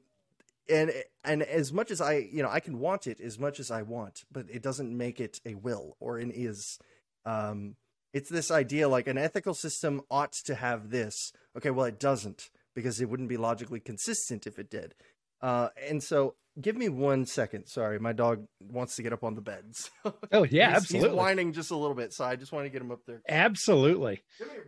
and 0.69 0.93
and 1.25 1.43
as 1.43 1.73
much 1.73 1.91
as 1.91 1.99
I, 1.99 2.29
you 2.31 2.41
know, 2.41 2.49
I 2.49 2.61
can 2.61 2.79
want 2.79 3.07
it 3.07 3.19
as 3.19 3.37
much 3.37 3.59
as 3.59 3.71
I 3.71 3.81
want, 3.81 4.23
but 4.31 4.45
it 4.49 4.63
doesn't 4.63 4.97
make 4.97 5.19
it 5.19 5.41
a 5.45 5.55
will 5.55 5.97
or 5.99 6.17
an 6.17 6.31
is. 6.33 6.79
Um, 7.25 7.75
it's 8.13 8.29
this 8.29 8.51
idea 8.51 8.87
like 8.87 9.07
an 9.07 9.17
ethical 9.17 9.53
system 9.53 10.01
ought 10.09 10.31
to 10.45 10.55
have 10.55 10.91
this. 10.91 11.33
Okay, 11.57 11.71
well, 11.71 11.85
it 11.85 11.99
doesn't 11.99 12.49
because 12.75 13.01
it 13.01 13.09
wouldn't 13.09 13.29
be 13.29 13.37
logically 13.37 13.79
consistent 13.79 14.45
if 14.45 14.59
it 14.59 14.69
did. 14.69 14.93
Uh, 15.41 15.69
and 15.87 16.03
so, 16.03 16.35
give 16.59 16.75
me 16.75 16.89
one 16.89 17.25
second. 17.25 17.67
Sorry, 17.67 17.99
my 17.99 18.13
dog 18.13 18.45
wants 18.59 18.95
to 18.95 19.03
get 19.03 19.13
up 19.13 19.23
on 19.23 19.35
the 19.35 19.41
bed. 19.41 19.65
So 20.03 20.15
oh 20.31 20.43
yeah, 20.43 20.67
he's, 20.67 20.75
absolutely. 20.77 21.09
He's 21.09 21.17
whining 21.17 21.53
just 21.53 21.71
a 21.71 21.75
little 21.75 21.95
bit, 21.95 22.13
so 22.13 22.25
I 22.25 22.35
just 22.35 22.51
want 22.51 22.65
to 22.65 22.69
get 22.69 22.81
him 22.81 22.91
up 22.91 23.01
there. 23.07 23.21
Absolutely, 23.27 24.21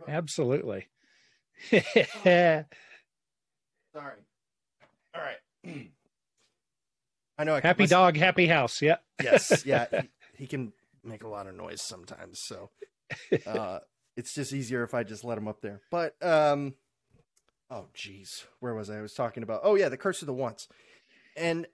absolutely. 0.08 0.88
Sorry. 1.70 2.64
All 5.14 5.22
right. 5.22 5.36
I 7.38 7.44
know. 7.44 7.54
I 7.54 7.60
happy 7.60 7.86
dog, 7.86 8.16
happy 8.16 8.46
house. 8.46 8.82
Yeah. 8.82 8.96
yes. 9.22 9.64
Yeah. 9.64 9.86
He, 9.90 10.08
he, 10.36 10.46
can 10.46 10.72
make 11.04 11.22
a 11.22 11.28
lot 11.28 11.46
of 11.46 11.54
noise 11.54 11.82
sometimes, 11.82 12.40
so 12.40 12.70
uh, 13.46 13.78
it's 14.16 14.34
just 14.34 14.52
easier 14.52 14.82
if 14.82 14.94
I 14.94 15.04
just 15.04 15.24
let 15.24 15.38
him 15.38 15.48
up 15.48 15.60
there. 15.60 15.80
But 15.90 16.14
um, 16.22 16.74
oh 17.70 17.86
geez, 17.94 18.44
where 18.60 18.74
was 18.74 18.90
I? 18.90 18.98
I 18.98 19.02
was 19.02 19.14
talking 19.14 19.42
about. 19.42 19.60
Oh 19.62 19.74
yeah, 19.74 19.88
the 19.88 19.96
curse 19.96 20.22
of 20.22 20.26
the 20.26 20.34
wants, 20.34 20.68
and 21.36 21.66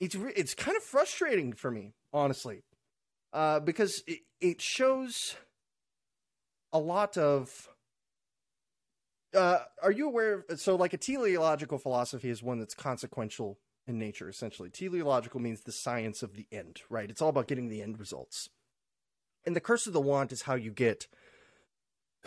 it's 0.00 0.16
it's 0.36 0.54
kind 0.54 0.76
of 0.76 0.82
frustrating 0.82 1.52
for 1.52 1.70
me, 1.70 1.94
honestly, 2.12 2.62
uh, 3.32 3.60
because 3.60 4.02
it, 4.06 4.20
it 4.40 4.60
shows 4.60 5.36
a 6.72 6.78
lot 6.78 7.16
of. 7.16 7.68
Uh, 9.34 9.58
are 9.82 9.92
you 9.92 10.06
aware? 10.06 10.44
Of, 10.48 10.60
so, 10.60 10.76
like 10.76 10.92
a 10.92 10.98
teleological 10.98 11.78
philosophy 11.78 12.30
is 12.30 12.42
one 12.42 12.58
that's 12.58 12.74
consequential 12.74 13.58
in 13.86 13.98
nature. 13.98 14.28
Essentially, 14.28 14.70
teleological 14.70 15.40
means 15.40 15.62
the 15.62 15.72
science 15.72 16.22
of 16.22 16.34
the 16.34 16.46
end, 16.50 16.82
right? 16.88 17.10
It's 17.10 17.20
all 17.20 17.28
about 17.28 17.48
getting 17.48 17.68
the 17.68 17.82
end 17.82 17.98
results. 17.98 18.48
And 19.44 19.56
the 19.56 19.60
curse 19.60 19.86
of 19.86 19.92
the 19.92 20.00
want 20.00 20.32
is 20.32 20.42
how 20.42 20.54
you 20.54 20.70
get 20.70 21.06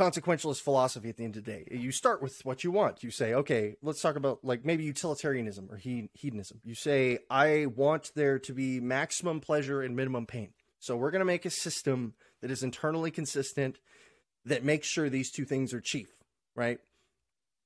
consequentialist 0.02 0.62
philosophy 0.62 1.10
at 1.10 1.18
the 1.18 1.24
end 1.24 1.38
of 1.38 1.46
the 1.46 1.52
day. 1.52 1.68
You 1.70 1.92
start 1.92 2.24
with 2.24 2.44
what 2.44 2.64
you 2.64 2.72
want. 2.72 3.04
You 3.04 3.12
say, 3.12 3.36
okay, 3.36 3.76
let's 3.84 4.02
talk 4.02 4.16
about 4.16 4.40
like 4.44 4.66
maybe 4.66 4.84
utilitarianism 4.84 5.70
or 5.70 5.78
hedonism. 5.78 6.60
You 6.64 6.74
say, 6.74 7.20
I 7.30 7.68
want 7.68 8.12
there 8.16 8.40
to 8.40 8.54
be 8.54 8.80
maximum 8.80 9.42
pleasure 9.42 9.82
and 9.82 9.96
minimum 9.96 10.26
pain. 10.26 10.54
So 10.80 10.98
we're 10.98 11.12
going 11.12 11.20
to 11.20 11.26
make 11.26 11.46
a 11.46 11.52
system 11.52 12.16
that 12.42 12.50
is 12.50 12.64
internally 12.64 13.12
consistent 13.12 13.78
that 14.46 14.64
makes 14.64 14.88
sure 14.88 15.08
these 15.08 15.30
two 15.30 15.46
things 15.46 15.72
are 15.72 15.82
chief, 15.82 16.10
right? 16.56 16.80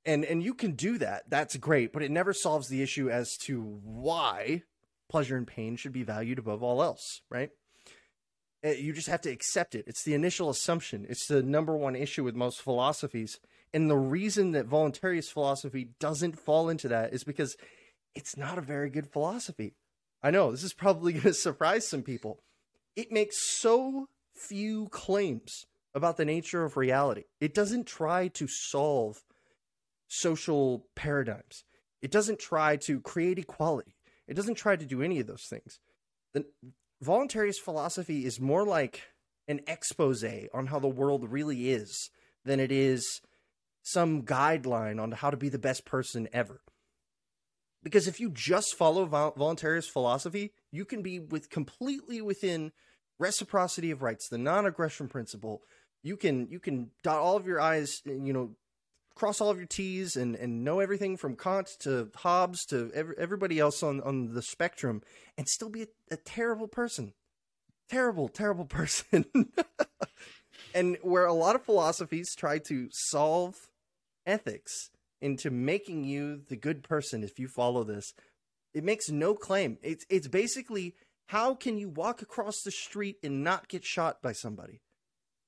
And 0.06 0.26
and 0.26 0.44
you 0.44 0.54
can 0.54 0.74
do 0.74 0.98
that. 0.98 1.30
That's 1.30 1.56
great, 1.56 1.94
but 1.94 2.04
it 2.04 2.12
never 2.12 2.34
solves 2.34 2.68
the 2.68 2.84
issue 2.84 3.10
as 3.10 3.38
to 3.38 3.80
why 3.82 4.64
pleasure 5.10 5.38
and 5.38 5.48
pain 5.48 5.78
should 5.78 5.94
be 5.94 6.04
valued 6.04 6.38
above 6.38 6.62
all 6.62 6.84
else, 6.84 7.22
right? 7.30 7.52
Uh, 8.66 8.70
you 8.70 8.94
just 8.94 9.08
have 9.08 9.22
to 9.22 9.30
accept 9.30 9.76
it. 9.76 9.86
It's 9.88 10.04
the 10.04 10.14
initial 10.14 10.50
assumption. 10.50 11.06
It's 11.08 11.28
the 11.28 11.44
number 11.44 11.78
one 11.78 11.96
issue 11.96 12.24
with 12.24 12.36
most 12.36 12.62
philosophies. 12.62 13.40
And 13.74 13.90
the 13.90 13.98
reason 13.98 14.52
that 14.52 14.70
voluntarist 14.70 15.32
philosophy 15.32 15.90
doesn't 16.00 16.40
fall 16.40 16.70
into 16.70 16.88
that 16.88 17.14
is 17.14 17.24
because 17.24 17.56
it's 18.16 18.38
not 18.38 18.58
a 18.58 18.62
very 18.62 18.90
good 18.90 19.12
philosophy. 19.12 19.76
I 20.24 20.32
know 20.32 20.52
this 20.52 20.64
is 20.64 20.74
probably 20.74 21.14
going 21.14 21.24
to 21.24 21.34
surprise 21.34 21.88
some 21.88 22.02
people. 22.02 22.40
It 22.96 23.12
makes 23.12 23.38
so 23.46 24.08
few 24.34 24.88
claims 24.90 25.66
about 25.94 26.18
the 26.18 26.26
nature 26.26 26.64
of 26.64 26.78
reality. 26.78 27.24
It 27.40 27.54
doesn't 27.54 27.86
try 27.86 28.30
to 28.30 28.48
solve 28.48 29.24
social 30.08 30.88
paradigms. 30.96 31.64
It 32.02 32.12
doesn't 32.12 32.40
try 32.40 32.78
to 32.78 33.00
create 33.02 33.40
equality. 33.40 33.96
It 34.28 34.34
doesn't 34.36 34.56
try 34.56 34.76
to 34.76 34.86
do 34.86 35.02
any 35.02 35.20
of 35.20 35.28
those 35.28 35.44
things. 35.44 35.80
The, 36.34 36.46
voluntarist 37.04 37.60
philosophy 37.60 38.26
is 38.26 38.40
more 38.40 38.66
like 38.66 39.04
an 39.48 39.62
expose 39.68 40.24
on 40.54 40.68
how 40.68 40.80
the 40.80 40.88
world 40.88 41.32
really 41.32 41.70
is 41.70 42.10
than 42.44 42.60
it 42.60 42.72
is 42.72 43.22
some 43.84 44.24
guideline 44.24 45.02
on 45.02 45.12
how 45.12 45.30
to 45.30 45.38
be 45.38 45.50
the 45.50 45.60
best 45.60 45.86
person 45.86 46.28
ever. 46.34 46.62
Because 47.84 48.08
if 48.08 48.20
you 48.20 48.32
just 48.32 48.76
follow 48.76 49.06
voluntarist 49.06 49.92
philosophy, 49.92 50.54
you 50.72 50.86
can 50.86 51.04
be 51.04 51.20
with 51.20 51.52
completely 51.52 52.20
within 52.20 52.72
reciprocity 53.20 53.92
of 53.92 54.02
rights, 54.02 54.28
the 54.28 54.40
non-aggression 54.40 55.08
principle. 55.08 55.62
You 56.02 56.18
can 56.18 56.48
you 56.50 56.60
can 56.60 56.90
dot 57.04 57.20
all 57.20 57.36
of 57.36 57.46
your 57.46 57.62
I's, 57.62 58.02
you 58.06 58.34
know, 58.34 58.56
cross 59.16 59.42
all 59.42 59.50
of 59.50 59.58
your 59.58 59.66
T's 59.66 60.16
and, 60.16 60.36
and 60.36 60.64
know 60.64 60.80
everything 60.80 61.18
from 61.18 61.36
Kant 61.36 61.70
to 61.80 62.10
Hobbes 62.16 62.66
to 62.68 62.92
every, 62.94 63.16
everybody 63.18 63.60
else 63.60 63.82
on, 63.82 64.02
on 64.02 64.34
the 64.34 64.42
spectrum 64.42 65.02
and 65.38 65.48
still 65.48 65.70
be 65.70 65.84
a, 65.84 65.88
a 66.12 66.18
terrible 66.18 66.68
person. 66.68 67.14
terrible, 67.90 68.28
terrible 68.28 68.66
person. 68.82 69.26
and 70.74 70.98
where 71.02 71.26
a 71.26 71.34
lot 71.34 71.56
of 71.56 71.64
philosophies 71.64 72.36
try 72.36 72.60
to 72.60 72.90
solve 72.92 73.56
ethics 74.26 74.90
into 75.22 75.50
making 75.50 76.04
you 76.04 76.42
the 76.50 76.56
good 76.58 76.84
person 76.84 77.24
if 77.24 77.40
you 77.40 77.48
follow 77.48 77.84
this, 77.84 78.14
it 78.74 78.84
makes 78.84 79.10
no 79.10 79.34
claim. 79.34 79.78
It's 79.82 80.06
it's 80.10 80.28
basically 80.28 80.96
how 81.28 81.56
can 81.56 81.78
you 81.78 81.90
walk 81.90 82.22
across 82.22 82.62
the 82.62 82.72
street 82.72 83.18
and 83.24 83.44
not 83.44 83.70
get 83.70 83.84
shot 83.84 84.22
by 84.22 84.34
somebody? 84.34 84.82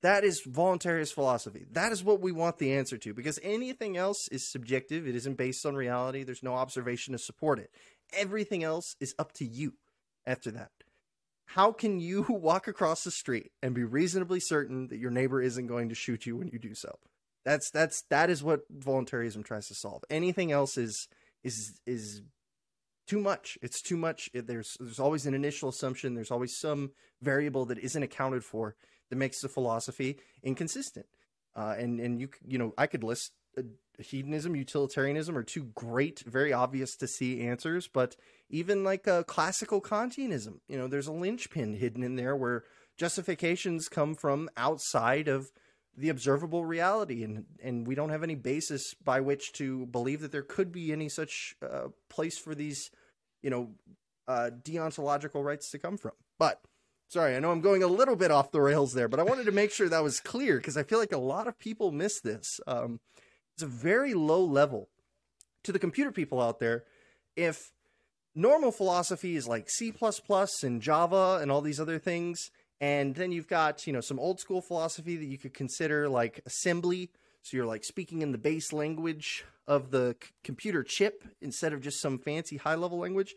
That 0.04 0.24
is 0.24 0.44
voluntarist 0.48 1.14
philosophy. 1.14 1.66
That 1.72 1.92
is 1.92 2.04
what 2.04 2.22
we 2.22 2.32
want 2.32 2.60
the 2.60 2.74
answer 2.74 2.98
to 3.00 3.14
because 3.14 3.40
anything 3.42 3.98
else 3.98 4.28
is 4.30 4.50
subjective. 4.50 5.08
It 5.08 5.16
isn't 5.16 5.38
based 5.38 5.66
on 5.66 5.76
reality. 5.76 6.24
There's 6.24 6.44
no 6.44 6.54
observation 6.54 7.14
to 7.14 7.18
support 7.18 7.60
it. 7.60 7.72
Everything 8.14 8.64
else 8.64 8.96
is 9.00 9.16
up 9.18 9.34
to 9.34 9.46
you 9.46 9.74
after 10.26 10.52
that. 10.52 10.72
How 11.46 11.72
can 11.72 12.00
you 12.00 12.22
walk 12.30 12.68
across 12.68 13.04
the 13.04 13.12
street 13.12 13.52
and 13.64 13.74
be 13.74 13.84
reasonably 13.84 14.40
certain 14.40 14.88
that 14.88 15.00
your 15.00 15.12
neighbor 15.12 15.42
isn't 15.42 15.68
going 15.68 15.90
to 15.90 15.96
shoot 15.96 16.26
you 16.26 16.38
when 16.38 16.50
you 16.50 16.60
do 16.60 16.76
so? 16.76 17.00
That's 17.44 17.72
that's 17.72 18.04
that 18.10 18.30
is 18.30 18.44
what 18.44 18.62
voluntarism 18.70 19.42
tries 19.42 19.68
to 19.70 19.74
solve. 19.74 20.04
Anything 20.10 20.52
else 20.52 20.78
is 20.78 21.08
is 21.44 21.80
is 21.88 22.22
too 23.08 23.20
much. 23.20 23.58
It's 23.62 23.82
too 23.82 23.96
much. 23.96 24.30
There's 24.34 24.76
there's 24.80 25.00
always 25.00 25.26
an 25.26 25.34
initial 25.34 25.70
assumption. 25.70 26.14
There's 26.14 26.32
always 26.32 26.58
some 26.58 26.92
variable 27.22 27.66
that 27.68 27.80
isn't 27.80 28.04
accounted 28.04 28.44
for 28.44 28.76
that 29.10 29.16
makes 29.16 29.42
the 29.42 29.50
philosophy 29.50 30.20
inconsistent. 30.44 31.06
Uh, 31.56 31.76
and 31.78 32.00
and 32.00 32.20
you 32.20 32.30
you 32.46 32.58
know 32.58 32.74
I 32.78 32.88
could 32.88 33.04
list 33.04 33.32
uh, 33.58 33.64
hedonism, 33.98 34.56
utilitarianism 34.56 35.38
are 35.38 35.44
two 35.44 35.66
great, 35.76 36.20
very 36.26 36.54
obvious 36.54 36.96
to 36.98 37.08
see 37.08 37.42
answers. 37.42 37.88
But 37.88 38.16
even 38.50 38.84
like 38.84 39.08
a 39.08 39.24
classical 39.24 39.82
Kantianism, 39.82 40.60
you 40.68 40.78
know, 40.78 40.88
there's 40.88 41.08
a 41.08 41.12
linchpin 41.12 41.74
hidden 41.74 42.04
in 42.04 42.16
there 42.16 42.36
where 42.36 42.64
justifications 42.98 43.90
come 43.90 44.14
from 44.16 44.50
outside 44.56 45.28
of 45.28 45.52
the 45.96 46.10
observable 46.10 46.64
reality, 46.64 47.24
and 47.24 47.46
and 47.64 47.88
we 47.88 47.96
don't 47.96 48.10
have 48.10 48.24
any 48.24 48.36
basis 48.36 48.94
by 49.04 49.20
which 49.20 49.52
to 49.54 49.88
believe 49.88 50.22
that 50.22 50.32
there 50.32 50.44
could 50.44 50.72
be 50.72 50.92
any 50.92 51.10
such 51.10 51.56
uh, 51.68 51.88
place 52.08 52.38
for 52.38 52.54
these, 52.54 52.92
you 53.42 53.50
know, 53.50 53.72
uh, 54.28 54.52
deontological 54.62 55.44
rights 55.44 55.72
to 55.72 55.80
come 55.80 55.98
from. 55.98 56.12
But 56.38 56.62
sorry, 57.08 57.36
I 57.36 57.40
know 57.40 57.52
I'm 57.52 57.62
going 57.62 57.84
a 57.84 57.88
little 57.88 58.16
bit 58.16 58.32
off 58.32 58.52
the 58.52 58.62
rails 58.62 58.94
there, 58.94 59.08
but 59.08 59.20
I 59.20 59.24
wanted 59.24 59.46
to 59.46 59.52
make 59.52 59.72
sure 59.72 59.90
that 59.90 60.04
was 60.04 60.20
clear 60.20 60.58
because 60.58 60.78
I 60.78 60.84
feel 60.84 61.00
like 61.00 61.14
a 61.14 61.18
lot 61.18 61.48
of 61.48 61.58
people 61.60 61.92
miss 61.92 62.20
this. 62.22 62.60
Um, 62.68 63.00
it's 63.54 63.64
a 63.64 63.68
very 63.68 64.14
low 64.14 64.44
level 64.44 64.90
to 65.64 65.72
the 65.72 65.80
computer 65.80 66.12
people 66.12 66.42
out 66.42 66.60
there. 66.60 66.84
If 67.36 67.72
normal 68.36 68.72
philosophy 68.72 69.36
is 69.36 69.48
like 69.48 69.70
C 69.70 69.94
and 70.64 70.82
Java 70.82 71.40
and 71.42 71.52
all 71.52 71.62
these 71.62 71.80
other 71.80 72.00
things, 72.00 72.52
and 72.80 73.16
then 73.16 73.32
you've 73.32 73.48
got, 73.48 73.88
you 73.88 73.94
know, 73.94 74.02
some 74.02 74.20
old 74.20 74.40
school 74.40 74.62
philosophy 74.62 75.18
that 75.18 75.26
you 75.26 75.38
could 75.38 75.54
consider 75.54 76.08
like 76.08 76.42
assembly. 76.46 77.10
So 77.42 77.58
you're 77.58 77.66
like 77.66 77.84
speaking 77.84 78.22
in 78.22 78.32
the 78.32 78.38
base 78.38 78.72
language 78.72 79.46
of 79.68 79.90
the 79.90 80.16
c- 80.22 80.30
computer 80.44 80.84
chip 80.84 81.24
instead 81.42 81.74
of 81.74 81.82
just 81.82 82.00
some 82.00 82.20
fancy 82.20 82.58
high 82.58 82.76
level 82.76 83.00
language. 83.00 83.36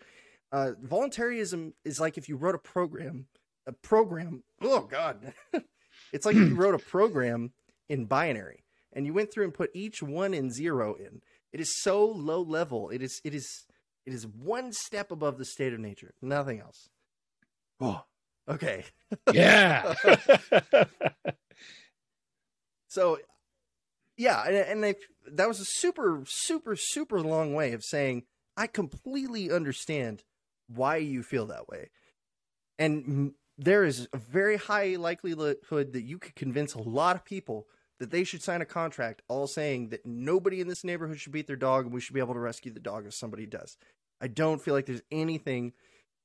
Uh, 0.52 0.72
voluntarism 0.82 1.74
is 1.84 2.00
like 2.00 2.18
if 2.18 2.28
you 2.28 2.36
wrote 2.36 2.54
a 2.54 2.58
program, 2.58 3.26
a 3.66 3.72
program. 3.72 4.42
Oh 4.60 4.82
God, 4.82 5.32
it's 6.12 6.26
like 6.26 6.36
you 6.36 6.54
wrote 6.54 6.74
a 6.74 6.78
program 6.78 7.52
in 7.88 8.06
binary 8.06 8.64
and 8.92 9.06
you 9.06 9.12
went 9.12 9.32
through 9.32 9.44
and 9.44 9.54
put 9.54 9.70
each 9.74 10.02
one 10.02 10.34
and 10.34 10.52
zero 10.52 10.94
in. 10.94 11.20
It 11.52 11.60
is 11.60 11.82
so 11.82 12.04
low 12.06 12.42
level. 12.42 12.90
It 12.90 13.02
is 13.02 13.20
it 13.24 13.34
is 13.34 13.66
it 14.06 14.12
is 14.12 14.26
one 14.26 14.72
step 14.72 15.10
above 15.10 15.38
the 15.38 15.44
state 15.44 15.72
of 15.72 15.80
nature. 15.80 16.14
Nothing 16.22 16.60
else. 16.60 16.88
Oh, 17.80 18.04
okay. 18.48 18.84
Yeah. 19.32 19.94
so, 22.88 23.18
yeah, 24.16 24.44
and, 24.46 24.82
and 24.84 24.96
that 25.32 25.48
was 25.48 25.60
a 25.60 25.64
super, 25.64 26.22
super, 26.26 26.76
super 26.76 27.20
long 27.20 27.54
way 27.54 27.72
of 27.72 27.84
saying 27.84 28.24
I 28.56 28.66
completely 28.66 29.50
understand 29.50 30.24
why 30.68 30.96
you 30.96 31.22
feel 31.22 31.46
that 31.46 31.68
way, 31.68 31.90
and 32.78 33.32
there 33.60 33.84
is 33.84 34.08
a 34.14 34.16
very 34.16 34.56
high 34.56 34.96
likelihood 34.96 35.58
that 35.68 36.02
you 36.02 36.18
could 36.18 36.34
convince 36.34 36.72
a 36.72 36.82
lot 36.82 37.14
of 37.14 37.24
people 37.24 37.66
that 37.98 38.10
they 38.10 38.24
should 38.24 38.42
sign 38.42 38.62
a 38.62 38.66
contract 38.66 39.20
all 39.28 39.46
saying 39.46 39.90
that 39.90 40.06
nobody 40.06 40.62
in 40.62 40.68
this 40.68 40.82
neighborhood 40.82 41.20
should 41.20 41.32
beat 41.32 41.46
their 41.46 41.56
dog 41.56 41.84
and 41.84 41.92
we 41.92 42.00
should 42.00 42.14
be 42.14 42.20
able 42.20 42.32
to 42.32 42.40
rescue 42.40 42.72
the 42.72 42.80
dog 42.80 43.06
if 43.06 43.14
somebody 43.14 43.44
does. 43.44 43.76
I 44.18 44.28
don't 44.28 44.62
feel 44.62 44.72
like 44.72 44.86
there's 44.86 45.02
anything 45.10 45.74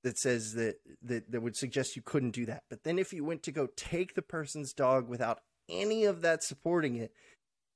that 0.03 0.17
says 0.17 0.53
that, 0.53 0.75
that 1.03 1.29
that 1.29 1.41
would 1.41 1.57
suggest 1.57 1.97
you 1.97 2.01
couldn't 2.01 2.31
do 2.31 2.45
that. 2.45 2.63
But 2.69 2.83
then 2.83 2.97
if 2.97 3.11
you 3.11 3.25
went 3.25 3.43
to 3.43 3.51
go 3.51 3.67
take 3.75 4.15
the 4.15 4.21
person's 4.21 4.71
dog 4.71 5.09
without 5.09 5.39
any 5.67 6.05
of 6.05 6.21
that 6.21 6.41
supporting 6.41 6.95
it, 6.95 7.11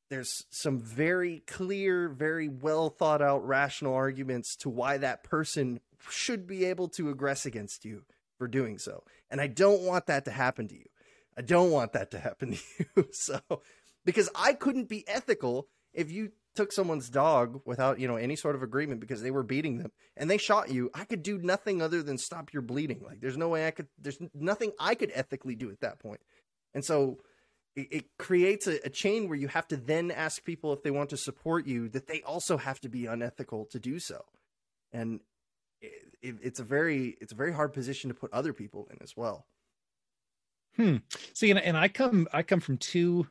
there's 0.10 0.46
some 0.50 0.80
very 0.80 1.44
clear, 1.48 2.08
very 2.08 2.48
well 2.48 2.90
thought 2.90 3.22
out 3.22 3.46
rational 3.46 3.94
arguments 3.94 4.56
to 4.58 4.70
why 4.70 4.98
that 4.98 5.24
person 5.24 5.82
should 6.10 6.48
be 6.48 6.64
able 6.64 6.88
to 6.88 7.14
aggress 7.14 7.46
against 7.46 7.84
you 7.84 8.04
for 8.38 8.48
doing 8.48 8.78
so. 8.78 9.04
And 9.30 9.40
I 9.40 9.48
don't 9.48 9.82
want 9.82 10.08
that 10.08 10.26
to 10.26 10.32
happen 10.32 10.68
to 10.68 10.76
you. 10.76 10.86
I 11.38 11.42
don't 11.42 11.72
want 11.72 11.94
that 11.94 12.12
to 12.12 12.20
happen 12.20 12.52
to 12.78 12.86
you. 12.96 13.08
so 13.12 13.40
because 14.06 14.30
I 14.36 14.54
couldn't 14.54 14.90
be 14.90 15.08
ethical 15.08 15.68
if 15.94 16.12
you 16.12 16.32
took 16.56 16.72
someone's 16.72 17.10
dog 17.10 17.62
without 17.66 18.00
you 18.00 18.08
know 18.08 18.16
any 18.16 18.36
sort 18.36 18.56
of 18.56 18.64
agreement 18.64 19.00
because 19.00 19.22
they 19.22 19.32
were 19.32 19.44
beating 19.44 19.78
them 19.78 19.92
and 20.18 20.30
they 20.30 20.38
shot 20.38 20.70
you 20.70 20.90
i 20.94 21.06
could 21.06 21.24
do 21.24 21.38
nothing 21.38 21.82
other 21.82 22.04
than 22.04 22.18
stop 22.18 22.52
your 22.52 22.62
bleeding 22.62 23.02
like 23.06 23.22
there's 23.22 23.38
no 23.38 23.48
way 23.48 23.68
i 23.68 23.72
could 23.72 23.88
there's 23.98 24.18
nothing 24.34 24.72
i 24.80 24.96
could 24.96 25.12
ethically 25.14 25.56
do 25.56 25.70
at 25.70 25.80
that 25.80 26.00
point. 26.00 26.20
and 26.74 26.84
so 26.84 27.18
it, 27.76 27.88
it 27.92 28.06
creates 28.18 28.68
a, 28.68 28.86
a, 28.86 28.90
chain 28.90 29.30
where 29.30 29.38
you 29.38 29.48
have 29.48 29.68
to 29.68 29.78
then 29.78 30.12
ask 30.12 30.44
people 30.44 30.74
if 30.74 30.82
they 30.84 30.92
want 30.92 31.12
to 31.12 31.18
support 31.18 31.66
you 31.68 31.88
that 31.88 32.08
they 32.08 32.22
also 32.24 32.58
have 32.58 32.80
to 32.82 32.90
be 32.90 33.06
unethical 33.06 33.66
to 33.66 33.80
do 33.80 34.00
so 34.00 34.26
and 34.92 35.20
it, 35.82 35.92
it, 36.22 36.36
it's 36.42 36.60
a 36.60 36.64
very 36.64 37.18
it's 37.22 37.32
a 37.32 37.36
very 37.36 37.54
hard 37.54 37.74
position 37.74 38.10
to 38.10 38.14
put 38.14 38.32
other 38.34 38.54
people 38.54 38.88
in 38.92 38.98
as 39.02 39.16
well 39.16 39.46
hmm 40.76 40.98
see 41.34 41.50
and, 41.50 41.60
and 41.60 41.78
i 41.78 41.88
come 41.88 42.28
i 42.34 42.44
come 42.44 42.60
from 42.60 42.78
two 42.78 43.26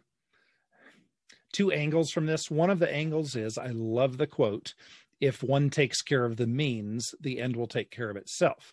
two 1.52 1.72
angles 1.72 2.10
from 2.10 2.26
this. 2.26 2.50
One 2.50 2.70
of 2.70 2.78
the 2.78 2.92
angles 2.92 3.36
is 3.36 3.58
I 3.58 3.68
love 3.68 4.18
the 4.18 4.26
quote 4.26 4.74
if 5.20 5.42
one 5.42 5.70
takes 5.70 6.02
care 6.02 6.24
of 6.24 6.36
the 6.36 6.46
means, 6.46 7.14
the 7.20 7.40
end 7.40 7.56
will 7.56 7.66
take 7.66 7.90
care 7.90 8.10
of 8.10 8.16
itself. 8.16 8.72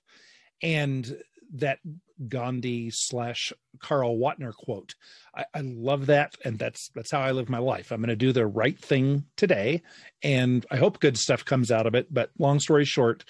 And 0.61 1.17
that 1.53 1.79
Gandhi 2.27 2.89
slash 2.91 3.53
Carl 3.79 4.17
Watner 4.17 4.53
quote. 4.53 4.95
I, 5.35 5.45
I, 5.53 5.61
love 5.61 6.07
that, 6.07 6.33
and 6.43 6.57
that's 6.57 6.89
that's 6.95 7.11
how 7.11 7.19
I 7.19 7.31
live 7.31 7.49
my 7.49 7.59
life. 7.59 7.91
I'm 7.91 7.99
going 7.99 8.09
to 8.09 8.15
do 8.15 8.31
the 8.31 8.47
right 8.47 8.77
thing 8.79 9.25
today, 9.37 9.83
and 10.23 10.65
I 10.71 10.77
hope 10.77 10.99
good 10.99 11.17
stuff 11.17 11.45
comes 11.45 11.71
out 11.71 11.85
of 11.85 11.93
it. 11.93 12.11
But 12.11 12.31
long 12.39 12.59
story 12.59 12.83
short, 12.83 13.25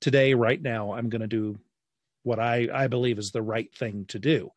today, 0.00 0.34
right 0.34 0.60
now, 0.60 0.92
I'm 0.92 1.08
going 1.08 1.22
to 1.22 1.28
do 1.28 1.58
what 2.22 2.38
I, 2.38 2.68
I 2.72 2.88
believe 2.88 3.18
is 3.18 3.30
the 3.30 3.42
right 3.42 3.72
thing 3.74 4.04
to 4.08 4.18
do. 4.18 4.50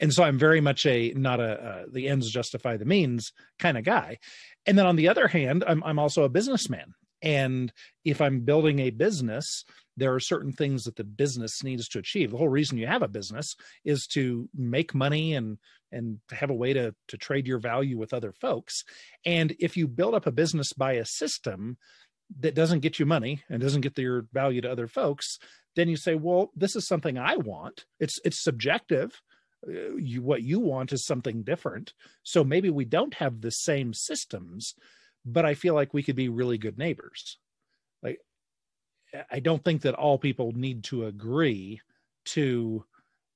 And 0.00 0.12
so 0.12 0.22
I'm 0.22 0.38
very 0.38 0.60
much 0.60 0.86
a 0.86 1.12
not 1.14 1.40
a 1.40 1.64
uh, 1.64 1.84
the 1.90 2.08
ends 2.08 2.30
justify 2.30 2.76
the 2.76 2.84
means 2.84 3.32
kind 3.58 3.76
of 3.76 3.84
guy. 3.84 4.18
And 4.66 4.78
then 4.78 4.86
on 4.86 4.96
the 4.96 5.08
other 5.08 5.28
hand, 5.28 5.64
I'm 5.66 5.82
I'm 5.84 5.98
also 5.98 6.24
a 6.24 6.28
businessman. 6.28 6.94
And 7.20 7.72
if 8.04 8.20
I'm 8.20 8.40
building 8.40 8.78
a 8.78 8.90
business, 8.90 9.64
there 9.96 10.14
are 10.14 10.20
certain 10.20 10.52
things 10.52 10.84
that 10.84 10.94
the 10.94 11.04
business 11.04 11.64
needs 11.64 11.88
to 11.88 11.98
achieve. 11.98 12.30
The 12.30 12.36
whole 12.36 12.48
reason 12.48 12.78
you 12.78 12.86
have 12.86 13.02
a 13.02 13.08
business 13.08 13.56
is 13.84 14.06
to 14.08 14.48
make 14.54 14.94
money 14.94 15.34
and 15.34 15.58
and 15.90 16.20
have 16.30 16.50
a 16.50 16.54
way 16.54 16.72
to 16.72 16.94
to 17.08 17.16
trade 17.16 17.46
your 17.46 17.58
value 17.58 17.98
with 17.98 18.14
other 18.14 18.32
folks. 18.32 18.84
And 19.26 19.54
if 19.58 19.76
you 19.76 19.88
build 19.88 20.14
up 20.14 20.26
a 20.26 20.32
business 20.32 20.72
by 20.72 20.92
a 20.92 21.04
system 21.04 21.76
that 22.40 22.54
doesn't 22.54 22.80
get 22.80 22.98
you 22.98 23.06
money 23.06 23.42
and 23.48 23.60
doesn't 23.60 23.80
get 23.80 23.98
your 23.98 24.26
value 24.32 24.60
to 24.60 24.70
other 24.70 24.86
folks, 24.86 25.38
then 25.76 25.88
you 25.88 25.96
say, 25.96 26.14
well, 26.14 26.50
this 26.54 26.76
is 26.76 26.86
something 26.86 27.18
I 27.18 27.36
want. 27.36 27.84
It's 28.00 28.18
it's 28.24 28.42
subjective. 28.42 29.20
Uh, 29.66 29.96
you, 29.96 30.22
what 30.22 30.42
you 30.42 30.60
want 30.60 30.92
is 30.92 31.04
something 31.04 31.42
different. 31.42 31.92
So 32.22 32.44
maybe 32.44 32.70
we 32.70 32.84
don't 32.84 33.14
have 33.14 33.40
the 33.40 33.50
same 33.50 33.92
systems, 33.92 34.74
but 35.24 35.44
I 35.44 35.54
feel 35.54 35.74
like 35.74 35.92
we 35.92 36.02
could 36.02 36.16
be 36.16 36.28
really 36.28 36.58
good 36.58 36.78
neighbors. 36.78 37.38
Like 38.02 38.18
I 39.30 39.40
don't 39.40 39.64
think 39.64 39.82
that 39.82 39.94
all 39.94 40.18
people 40.18 40.52
need 40.52 40.84
to 40.84 41.06
agree 41.06 41.80
to 42.26 42.84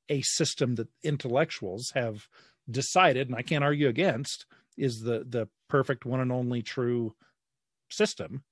a 0.09 0.21
system 0.23 0.75
that 0.75 0.89
intellectuals 1.03 1.93
have 1.95 2.27
decided, 2.71 3.29
and 3.29 3.37
I 3.37 3.43
can't 3.43 3.65
argue 3.65 3.89
against, 3.89 4.47
is 4.77 5.01
the 5.01 5.25
the 5.29 5.49
perfect 5.69 6.05
one 6.05 6.21
and 6.21 6.31
only 6.31 6.63
true 6.63 7.15
system 7.91 8.45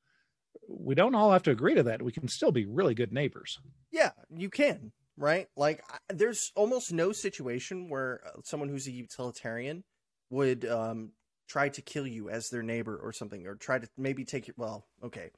we 0.78 0.94
don't 0.94 1.14
all 1.14 1.32
have 1.32 1.42
to 1.44 1.50
agree 1.50 1.74
to 1.74 1.82
that. 1.84 2.02
We 2.02 2.12
can 2.12 2.28
still 2.28 2.52
be 2.52 2.66
really 2.66 2.94
good 2.94 3.12
neighbors. 3.12 3.58
Yeah, 3.90 4.10
you 4.34 4.50
can, 4.50 4.92
right? 5.16 5.48
Like, 5.56 5.82
there's 6.08 6.52
almost 6.54 6.92
no 6.92 7.12
situation 7.12 7.88
where 7.88 8.20
uh, 8.26 8.40
someone 8.44 8.68
who's 8.68 8.86
a 8.86 8.92
utilitarian 8.92 9.84
would 10.30 10.64
um, 10.64 11.12
try 11.48 11.68
to 11.70 11.82
kill 11.82 12.06
you 12.06 12.30
as 12.30 12.48
their 12.48 12.62
neighbor 12.62 12.96
or 12.96 13.12
something, 13.12 13.46
or 13.46 13.54
try 13.56 13.78
to 13.78 13.88
maybe 13.98 14.24
take 14.24 14.46
your. 14.46 14.54
Well, 14.56 14.86
okay. 15.04 15.30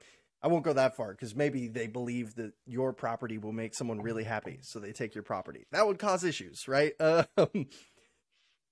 I 0.45 0.49
won't 0.49 0.65
go 0.65 0.73
that 0.73 0.97
far 0.97 1.13
because 1.13 1.37
maybe 1.37 1.69
they 1.69 1.87
believe 1.87 2.35
that 2.35 2.53
your 2.67 2.93
property 2.93 3.39
will 3.39 3.53
make 3.53 3.77
someone 3.77 4.01
really 4.01 4.25
happy, 4.25 4.59
so 4.63 4.81
they 4.81 4.91
take 4.91 5.15
your 5.15 5.23
property. 5.23 5.67
That 5.71 5.87
would 5.87 6.01
cause 6.01 6.25
issues, 6.25 6.67
right? 6.69 6.93
Um, 7.37 7.67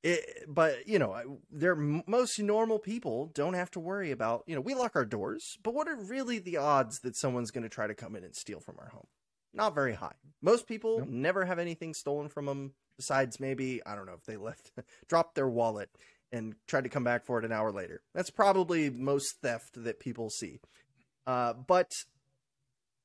it, 0.02 0.44
but 0.48 0.86
you 0.86 0.98
know, 0.98 1.38
they're 1.50 1.76
most 1.76 2.38
normal 2.38 2.78
people 2.78 3.30
don't 3.34 3.54
have 3.54 3.70
to 3.72 3.80
worry 3.80 4.10
about. 4.10 4.44
You 4.46 4.54
know, 4.54 4.60
we 4.60 4.74
lock 4.74 4.96
our 4.96 5.04
doors, 5.04 5.58
but 5.62 5.74
what 5.74 5.88
are 5.88 5.96
really 5.96 6.38
the 6.38 6.56
odds 6.56 7.00
that 7.00 7.16
someone's 7.16 7.50
going 7.50 7.64
to 7.64 7.68
try 7.68 7.86
to 7.86 7.94
come 7.94 8.16
in 8.16 8.24
and 8.24 8.34
steal 8.34 8.60
from 8.60 8.76
our 8.78 8.88
home? 8.88 9.06
Not 9.52 9.74
very 9.74 9.94
high. 9.94 10.14
Most 10.40 10.66
people 10.66 11.00
nope. 11.00 11.08
never 11.08 11.44
have 11.44 11.58
anything 11.58 11.92
stolen 11.92 12.28
from 12.28 12.46
them. 12.46 12.72
Besides, 12.96 13.40
maybe 13.40 13.80
I 13.84 13.94
don't 13.94 14.06
know 14.06 14.14
if 14.14 14.24
they 14.24 14.36
left, 14.36 14.72
dropped 15.08 15.34
their 15.34 15.48
wallet 15.48 15.90
and 16.32 16.54
tried 16.66 16.84
to 16.84 16.90
come 16.90 17.04
back 17.04 17.24
for 17.24 17.38
it 17.38 17.44
an 17.44 17.52
hour 17.52 17.72
later. 17.72 18.02
That's 18.14 18.30
probably 18.30 18.90
most 18.90 19.40
theft 19.42 19.82
that 19.82 19.98
people 20.00 20.30
see. 20.30 20.60
Uh, 21.26 21.54
but, 21.54 21.90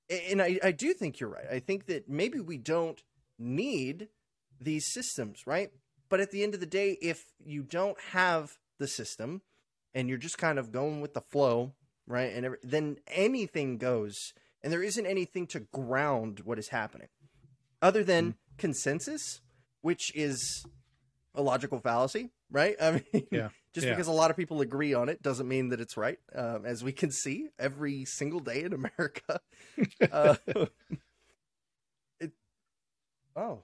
and 0.09 0.41
I, 0.41 0.59
I 0.63 0.71
do 0.71 0.93
think 0.93 1.19
you're 1.19 1.29
right. 1.29 1.47
I 1.51 1.59
think 1.59 1.87
that 1.87 2.09
maybe 2.09 2.39
we 2.39 2.57
don't 2.57 3.01
need 3.39 4.09
these 4.59 4.91
systems, 4.91 5.47
right? 5.47 5.71
But 6.09 6.19
at 6.19 6.31
the 6.31 6.43
end 6.43 6.53
of 6.53 6.59
the 6.59 6.65
day, 6.65 6.97
if 7.01 7.25
you 7.43 7.63
don't 7.63 7.99
have 8.11 8.57
the 8.77 8.87
system 8.87 9.41
and 9.93 10.09
you're 10.09 10.17
just 10.17 10.37
kind 10.37 10.59
of 10.59 10.71
going 10.71 11.01
with 11.01 11.13
the 11.13 11.21
flow, 11.21 11.73
right? 12.05 12.33
And 12.33 12.45
every, 12.45 12.57
then 12.63 12.97
anything 13.07 13.77
goes, 13.77 14.33
and 14.63 14.71
there 14.71 14.83
isn't 14.83 15.05
anything 15.05 15.47
to 15.47 15.61
ground 15.61 16.41
what 16.43 16.59
is 16.59 16.69
happening 16.69 17.07
other 17.81 18.03
than 18.03 18.25
mm-hmm. 18.25 18.57
consensus, 18.57 19.41
which 19.81 20.13
is 20.15 20.65
a 21.33 21.41
logical 21.41 21.79
fallacy, 21.79 22.31
right? 22.51 22.75
I 22.81 22.91
mean, 22.91 23.27
yeah. 23.31 23.49
just 23.73 23.87
yeah. 23.87 23.93
because 23.93 24.07
a 24.07 24.11
lot 24.11 24.31
of 24.31 24.37
people 24.37 24.61
agree 24.61 24.93
on 24.93 25.09
it 25.09 25.21
doesn't 25.21 25.47
mean 25.47 25.69
that 25.69 25.79
it's 25.79 25.97
right. 25.97 26.19
Um, 26.33 26.65
as 26.65 26.83
we 26.83 26.91
can 26.91 27.11
see 27.11 27.47
every 27.59 28.05
single 28.05 28.39
day 28.39 28.63
in 28.63 28.73
America. 28.73 29.39
uh, 30.11 30.35
it, 32.19 32.31
oh, 33.35 33.63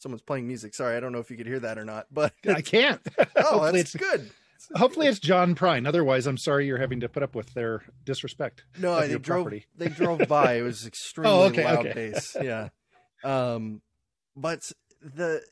someone's 0.00 0.22
playing 0.22 0.46
music. 0.46 0.74
Sorry, 0.74 0.96
I 0.96 1.00
don't 1.00 1.12
know 1.12 1.18
if 1.18 1.30
you 1.30 1.36
could 1.36 1.46
hear 1.46 1.60
that 1.60 1.78
or 1.78 1.84
not, 1.84 2.06
but 2.10 2.32
I 2.48 2.62
can't. 2.62 3.00
oh, 3.36 3.64
that's 3.64 3.76
it's 3.76 3.96
good. 3.96 4.30
Hopefully 4.74 5.06
it's 5.06 5.18
John 5.18 5.54
Prine. 5.54 5.86
Otherwise, 5.86 6.26
I'm 6.26 6.36
sorry 6.36 6.66
you're 6.66 6.78
having 6.78 7.00
to 7.00 7.08
put 7.08 7.22
up 7.22 7.34
with 7.34 7.54
their 7.54 7.82
disrespect. 8.04 8.64
No, 8.78 9.00
they 9.00 9.08
drove. 9.08 9.22
Property. 9.44 9.66
They 9.76 9.88
drove 9.88 10.26
by. 10.28 10.54
It 10.54 10.62
was 10.62 10.86
extremely 10.86 11.32
oh, 11.32 11.42
okay, 11.44 11.64
loud 11.64 11.86
okay. 11.86 11.92
bass. 11.92 12.36
Yeah. 12.42 12.68
Um, 13.22 13.82
but 14.36 14.62
the 15.02 15.42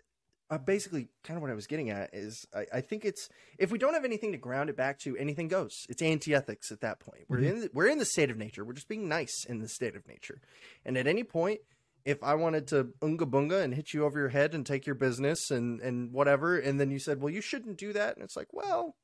uh, 0.51 0.59
basically 0.59 1.09
kind 1.23 1.37
of 1.37 1.43
what 1.43 1.51
I 1.51 1.55
was 1.55 1.67
getting 1.67 1.91
at 1.91 2.15
is 2.15 2.47
I, 2.55 2.67
I, 2.73 2.81
think 2.81 3.05
it's 3.05 3.29
if 3.59 3.71
we 3.71 3.79
don't 3.79 3.93
have 3.93 4.07
anything 4.07 4.33
to 4.33 4.39
ground 4.39 4.71
it 4.71 4.77
back 4.77 4.99
to, 5.01 5.17
anything 5.19 5.49
goes. 5.49 5.85
It's 5.91 6.01
anti-ethics 6.01 6.73
at 6.73 6.81
that 6.81 7.01
point. 7.01 7.25
We're 7.29 7.39
mm-hmm. 7.39 7.47
in 7.47 7.61
the, 7.61 7.71
we're 7.75 7.89
in 7.89 7.99
the 7.99 8.07
state 8.07 8.31
of 8.31 8.39
nature. 8.39 8.65
We're 8.65 8.73
just 8.73 8.89
being 8.89 9.07
nice 9.07 9.45
in 9.47 9.59
the 9.59 9.69
state 9.69 9.97
of 9.97 10.09
nature, 10.09 10.41
and 10.87 10.97
at 10.97 11.07
any 11.07 11.25
point, 11.25 11.61
if 12.09 12.23
I 12.25 12.35
wanted 12.37 12.67
to 12.69 12.89
unga 13.03 13.27
bunga 13.27 13.63
and 13.63 13.75
hit 13.75 13.93
you 13.93 14.05
over 14.07 14.19
your 14.19 14.31
head 14.31 14.55
and 14.55 14.65
take 14.65 14.87
your 14.87 14.95
business 14.95 15.51
and 15.51 15.81
and 15.81 16.11
whatever, 16.11 16.59
and 16.59 16.81
then 16.81 16.91
you 16.91 16.99
said, 16.99 17.21
well, 17.21 17.33
you 17.33 17.43
shouldn't 17.43 17.77
do 17.77 17.93
that, 17.93 18.17
and 18.17 18.25
it's 18.25 18.37
like, 18.37 18.49
well, 18.53 18.97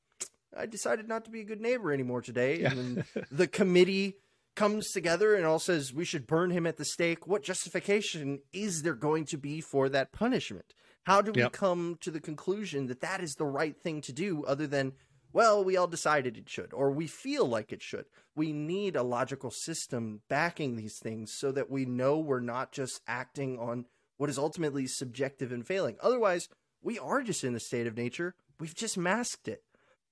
I 0.57 0.65
decided 0.65 1.07
not 1.07 1.23
to 1.25 1.31
be 1.31 1.41
a 1.41 1.45
good 1.45 1.61
neighbor 1.61 1.93
anymore 1.93 2.21
today, 2.21 2.61
yeah. 2.61 2.71
and 2.71 3.03
the 3.31 3.47
committee 3.47 4.17
comes 4.55 4.89
together 4.91 5.35
and 5.35 5.45
all 5.45 5.59
says 5.59 5.93
we 5.93 6.05
should 6.05 6.25
burn 6.25 6.49
him 6.49 6.65
at 6.65 6.77
the 6.77 6.85
stake. 6.85 7.27
What 7.27 7.43
justification 7.43 8.39
is 8.53 8.81
there 8.81 8.95
going 8.95 9.25
to 9.25 9.37
be 9.37 9.61
for 9.61 9.87
that 9.89 10.11
punishment? 10.11 10.73
How 11.03 11.21
do 11.21 11.31
we 11.31 11.41
yep. 11.41 11.51
come 11.51 11.97
to 12.01 12.09
the 12.09 12.21
conclusion 12.21 12.87
that 12.87 13.01
that 13.01 13.21
is 13.21 13.35
the 13.35 13.45
right 13.45 13.79
thing 13.79 14.01
to 14.01 14.13
do 14.13 14.43
other 14.45 14.65
than, 14.65 14.93
well, 15.35 15.65
we 15.65 15.75
all 15.75 15.87
decided 15.87 16.37
it 16.37 16.47
should, 16.47 16.73
or 16.73 16.91
we 16.91 17.07
feel 17.07 17.45
like 17.45 17.73
it 17.73 17.81
should? 17.81 18.05
We 18.37 18.53
need 18.53 18.95
a 18.95 19.03
logical 19.03 19.51
system 19.51 20.21
backing 20.29 20.77
these 20.77 20.97
things 20.97 21.33
so 21.33 21.51
that 21.51 21.69
we 21.69 21.83
know 21.83 22.17
we're 22.17 22.39
not 22.39 22.71
just 22.71 23.01
acting 23.05 23.59
on 23.59 23.83
what 24.15 24.29
is 24.29 24.37
ultimately 24.37 24.87
subjective 24.87 25.51
and 25.51 25.67
failing. 25.67 25.97
Otherwise, 26.01 26.47
we 26.81 26.97
are 26.97 27.21
just 27.21 27.43
in 27.43 27.53
a 27.53 27.59
state 27.59 27.85
of 27.85 27.97
nature. 27.97 28.33
We've 28.61 28.73
just 28.73 28.97
masked 28.97 29.49
it. 29.49 29.61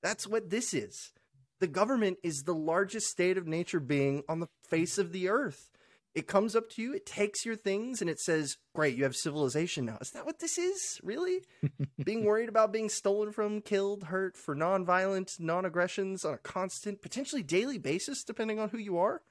That's 0.02 0.28
what 0.28 0.50
this 0.50 0.74
is. 0.74 1.14
The 1.62 1.68
government 1.68 2.18
is 2.22 2.44
the 2.44 2.54
largest 2.54 3.08
state 3.08 3.38
of 3.38 3.48
nature 3.48 3.80
being 3.80 4.24
on 4.28 4.42
the 4.42 4.50
face 4.68 4.98
of 4.98 5.14
the 5.14 5.30
earth. 5.30 5.70
It 6.16 6.28
comes 6.28 6.56
up 6.56 6.70
to 6.72 6.82
you, 6.82 6.94
it 6.94 7.08
takes 7.08 7.44
your 7.44 7.56
things, 7.56 8.00
and 8.00 8.10
it 8.10 8.20
says, 8.20 8.58
Great, 8.76 8.96
you 8.96 9.04
have 9.04 9.16
civilization 9.16 9.86
now. 9.86 9.98
Is 10.00 10.12
that 10.12 10.28
what 10.28 10.40
this 10.40 10.60
is? 10.60 11.00
Really? 11.04 11.42
being 12.04 12.24
worried 12.24 12.50
about 12.50 12.72
being 12.72 12.90
stolen 12.90 13.32
from, 13.32 13.62
killed, 13.62 14.06
hurt 14.06 14.38
for 14.38 14.54
non-violent, 14.54 15.32
non 15.40 15.66
aggressions 15.66 16.24
on 16.24 16.36
a 16.36 16.38
constant, 16.38 17.02
potentially 17.02 17.42
daily 17.42 17.80
basis, 17.80 18.24
depending 18.24 18.60
on 18.60 18.70
who 18.70 18.78
you 18.78 18.98
are, 18.98 19.22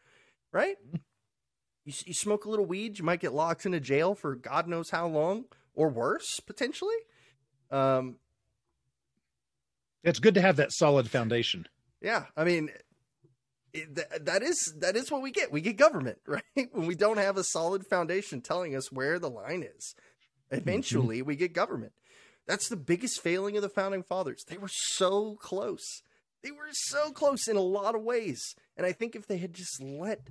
right? 0.52 0.76
You, 1.84 1.92
you 2.06 2.14
smoke 2.14 2.44
a 2.44 2.48
little 2.48 2.64
weed, 2.64 3.00
you 3.00 3.04
might 3.04 3.18
get 3.18 3.32
locked 3.32 3.66
into 3.66 3.80
jail 3.80 4.14
for 4.14 4.36
God 4.36 4.68
knows 4.68 4.90
how 4.90 5.08
long, 5.08 5.46
or 5.74 5.88
worse, 5.88 6.38
potentially. 6.38 6.94
Um, 7.72 8.18
it's 10.04 10.20
good 10.20 10.34
to 10.34 10.40
have 10.40 10.56
that 10.56 10.72
solid 10.72 11.10
foundation. 11.10 11.66
Yeah, 12.00 12.26
I 12.36 12.44
mean, 12.44 12.70
that 14.20 14.42
is 14.42 14.74
that 14.78 14.96
is 14.96 15.10
what 15.10 15.22
we 15.22 15.30
get. 15.30 15.52
We 15.52 15.60
get 15.60 15.76
government, 15.76 16.18
right? 16.26 16.42
When 16.72 16.86
we 16.86 16.94
don't 16.94 17.18
have 17.18 17.36
a 17.36 17.44
solid 17.44 17.86
foundation 17.86 18.40
telling 18.40 18.76
us 18.76 18.92
where 18.92 19.18
the 19.18 19.30
line 19.30 19.62
is. 19.62 19.94
Eventually, 20.50 21.18
mm-hmm. 21.18 21.28
we 21.28 21.36
get 21.36 21.54
government. 21.54 21.92
That's 22.46 22.68
the 22.68 22.76
biggest 22.76 23.20
failing 23.22 23.56
of 23.56 23.62
the 23.62 23.68
founding 23.68 24.02
fathers. 24.02 24.44
They 24.46 24.58
were 24.58 24.68
so 24.68 25.36
close. 25.36 26.02
They 26.42 26.50
were 26.50 26.68
so 26.72 27.10
close 27.12 27.46
in 27.48 27.56
a 27.56 27.60
lot 27.60 27.94
of 27.94 28.02
ways. 28.02 28.54
And 28.76 28.84
I 28.84 28.92
think 28.92 29.14
if 29.14 29.26
they 29.26 29.38
had 29.38 29.54
just 29.54 29.80
let 29.80 30.28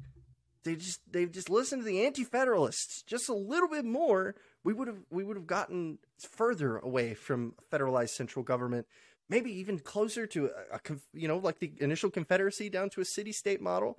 they 0.63 0.75
just 0.75 0.99
they've 1.09 1.31
just 1.31 1.49
listened 1.49 1.81
to 1.81 1.85
the 1.85 2.05
anti-federalists 2.05 3.03
just 3.03 3.29
a 3.29 3.33
little 3.33 3.69
bit 3.69 3.85
more, 3.85 4.35
we 4.63 4.73
would 4.73 4.87
have 4.87 4.99
we 5.09 5.23
would 5.23 5.37
have 5.37 5.47
gotten 5.47 5.97
further 6.19 6.77
away 6.77 7.13
from 7.13 7.55
federalized 7.71 8.09
central 8.09 8.43
government 8.43 8.85
maybe 9.31 9.51
even 9.51 9.79
closer 9.79 10.27
to 10.27 10.51
a, 10.71 10.75
a 10.75 10.79
you 11.13 11.27
know 11.27 11.37
like 11.37 11.57
the 11.57 11.71
initial 11.79 12.11
confederacy 12.11 12.69
down 12.69 12.89
to 12.91 13.01
a 13.01 13.05
city 13.05 13.31
state 13.31 13.61
model 13.61 13.97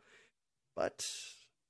but 0.76 1.04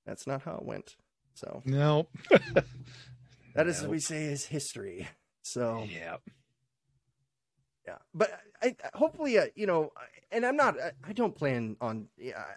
that's 0.04 0.26
not 0.26 0.42
how 0.42 0.56
it 0.56 0.64
went 0.64 0.96
so. 1.34 1.62
No 1.64 2.08
that 3.54 3.66
is 3.66 3.80
what 3.80 3.90
we 3.90 4.00
say 4.00 4.24
is 4.24 4.44
history 4.44 5.08
so. 5.42 5.86
Yeah 5.90 6.16
yeah 7.86 7.98
but 8.14 8.40
i 8.62 8.76
hopefully 8.94 9.38
uh, 9.38 9.46
you 9.54 9.66
know 9.66 9.92
and 10.30 10.46
i'm 10.46 10.56
not 10.56 10.80
I, 10.80 10.92
I 11.08 11.12
don't 11.12 11.34
plan 11.34 11.76
on 11.80 12.08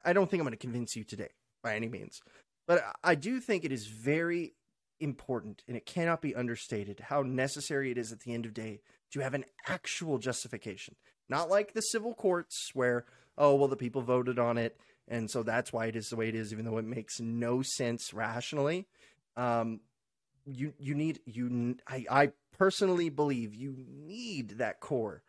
i 0.04 0.14
don't 0.14 0.30
think 0.30 0.40
i'm 0.40 0.46
going 0.46 0.52
to 0.52 0.58
convince 0.58 0.96
you 0.96 1.04
today 1.04 1.30
by 1.64 1.76
any 1.76 1.88
means 1.88 2.22
but 2.68 2.84
i 3.04 3.16
do 3.16 3.40
think 3.40 3.64
it 3.64 3.72
is 3.72 3.88
very 3.88 4.54
important 5.00 5.64
and 5.68 5.76
it 5.76 5.86
cannot 5.86 6.22
be 6.22 6.36
understated 6.36 7.00
how 7.00 7.22
necessary 7.22 7.92
it 7.92 7.98
is 7.98 8.12
at 8.12 8.22
the 8.22 8.34
end 8.34 8.46
of 8.46 8.54
day 8.54 8.82
to 9.16 9.22
have 9.22 9.34
an 9.34 9.46
actual 9.68 10.18
justification. 10.18 10.96
Not 11.30 11.50
like 11.50 11.74
the 11.74 11.82
civil 11.82 12.14
courts 12.14 12.72
where, 12.74 13.06
oh, 13.38 13.56
well, 13.56 13.70
the 13.70 13.78
people 13.78 14.02
voted 14.02 14.38
on 14.38 14.58
it, 14.58 14.78
and 15.08 15.32
so 15.32 15.42
that's 15.42 15.72
why 15.72 15.86
it 15.86 15.96
is 15.96 16.10
the 16.10 16.18
way 16.18 16.28
it 16.28 16.36
is, 16.36 16.52
even 16.52 16.66
though 16.66 16.78
it 16.78 16.86
makes 16.86 17.20
no 17.20 17.62
sense 17.62 18.14
rationally. 18.14 18.88
Um, 19.38 19.80
you 20.46 20.74
you 20.78 20.94
need 20.94 21.22
you 21.26 21.76
I, 21.88 22.06
I 22.10 22.32
personally 22.58 23.10
believe 23.10 23.56
you 23.56 23.76
need 23.78 24.60
that 24.60 24.80
core 24.80 25.24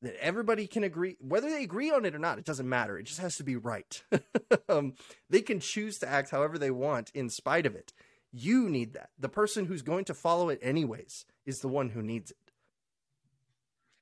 that 0.00 0.16
everybody 0.20 0.66
can 0.66 0.84
agree 0.84 1.16
whether 1.20 1.50
they 1.50 1.62
agree 1.62 1.90
on 1.90 2.06
it 2.06 2.14
or 2.14 2.18
not 2.18 2.38
it 2.38 2.46
doesn't 2.46 2.68
matter. 2.68 2.96
It 2.98 3.04
just 3.04 3.20
has 3.20 3.36
to 3.36 3.44
be 3.44 3.56
right. 3.56 4.02
Um, 4.66 4.94
they 5.28 5.42
can 5.42 5.60
choose 5.60 5.98
to 5.98 6.08
act 6.08 6.30
however 6.30 6.56
they 6.56 6.70
want 6.70 7.10
in 7.12 7.28
spite 7.28 7.66
of 7.66 7.76
it. 7.76 7.92
You 8.32 8.70
need 8.70 8.94
that. 8.94 9.10
The 9.18 9.28
person 9.28 9.66
who's 9.66 9.82
going 9.82 10.06
to 10.06 10.14
follow 10.14 10.48
it 10.48 10.58
anyways 10.62 11.26
is 11.44 11.58
the 11.58 11.68
one 11.68 11.90
who 11.90 12.02
needs 12.02 12.30
it 12.30 12.38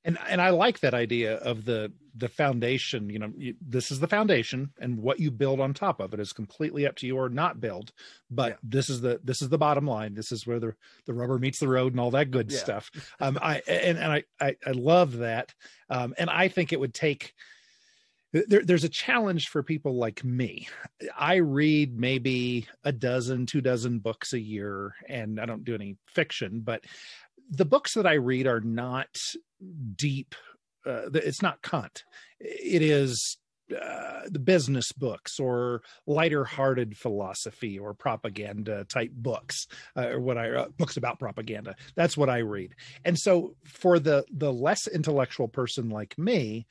and 0.05 0.19
and 0.29 0.41
I 0.41 0.51
like 0.51 0.81
that 0.81 0.95
idea 0.95 1.37
of 1.37 1.65
the 1.65 1.93
the 2.15 2.29
foundation. 2.29 3.09
You 3.09 3.19
know, 3.19 3.33
you, 3.37 3.55
this 3.61 3.91
is 3.91 4.01
the 4.01 4.09
foundation, 4.09 4.71
and 4.81 4.99
what 4.99 5.21
you 5.21 5.31
build 5.31 5.61
on 5.61 5.75
top 5.75 6.01
of 6.01 6.13
it 6.13 6.21
is 6.21 6.33
completely 6.33 6.87
up 6.87 6.97
to 6.97 7.07
you 7.07 7.17
or 7.17 7.29
not 7.29 7.61
build. 7.61 7.93
But 8.31 8.53
yeah. 8.53 8.57
this 8.63 8.91
is 8.91 9.01
the 9.01 9.21
this 9.23 9.43
is 9.43 9.49
the 9.49 9.59
bottom 9.59 9.87
line. 9.87 10.15
This 10.15 10.33
is 10.33 10.47
where 10.47 10.61
the 10.61 10.75
the 11.07 11.15
rubber 11.15 11.39
meets 11.39 11.61
the 11.61 11.69
road 11.69 11.93
and 11.93 12.01
all 12.01 12.11
that 12.13 12.31
good 12.31 12.51
yeah. 12.51 12.59
stuff. 12.59 12.91
Um, 13.21 13.39
I 13.41 13.63
and 13.69 13.99
and 13.99 14.13
I, 14.13 14.25
I 14.41 14.57
I 14.67 14.73
love 14.73 15.19
that. 15.19 15.55
Um, 15.89 16.15
and 16.19 16.29
I 16.29 16.49
think 16.49 16.73
it 16.73 16.81
would 16.81 16.95
take. 16.95 17.35
There, 18.33 18.65
there's 18.65 18.85
a 18.85 18.89
challenge 18.89 19.51
for 19.51 19.63
people 19.63 19.97
like 19.97 20.25
me. 20.25 20.67
I 21.15 21.35
read 21.35 21.99
maybe 22.01 22.67
a 22.83 22.91
dozen, 22.91 23.45
two 23.45 23.61
dozen 23.61 23.99
books 23.99 24.33
a 24.33 24.41
year, 24.41 24.95
and 25.07 25.39
I 25.39 25.45
don't 25.45 25.65
do 25.65 25.75
any 25.75 25.99
fiction, 26.07 26.63
but 26.65 26.83
the 27.53 27.65
books 27.67 27.95
that 27.95 28.07
I 28.07 28.15
read 28.15 28.47
are 28.47 28.61
not 28.61 29.15
deep. 29.95 30.35
Uh, 30.85 31.11
it's 31.15 31.43
not 31.43 31.63
Kant. 31.63 32.03
It 32.41 32.83
is 32.83 33.37
uh, 33.81 34.23
the 34.27 34.39
business 34.39 34.91
books 34.93 35.39
or 35.39 35.83
lighter 36.07 36.45
hearted 36.45 36.97
philosophy 36.97 37.79
or 37.79 37.95
propaganda 37.95 38.85
type 38.85 39.13
books 39.13 39.67
uh, 39.97 40.09
or 40.09 40.21
what 40.21 40.39
I 40.39 40.51
uh, 40.51 40.69
books 40.77 40.97
about 40.97 41.19
propaganda. 41.19 41.77
That's 41.95 42.17
what 42.17 42.29
I 42.29 42.39
read. 42.39 42.75
And 43.05 43.19
so 43.19 43.55
for 43.65 43.99
the 43.99 44.25
the 44.33 44.53
less 44.53 44.89
intellectual 44.89 45.49
person 45.49 45.89
like 45.91 46.19
me, 46.19 46.67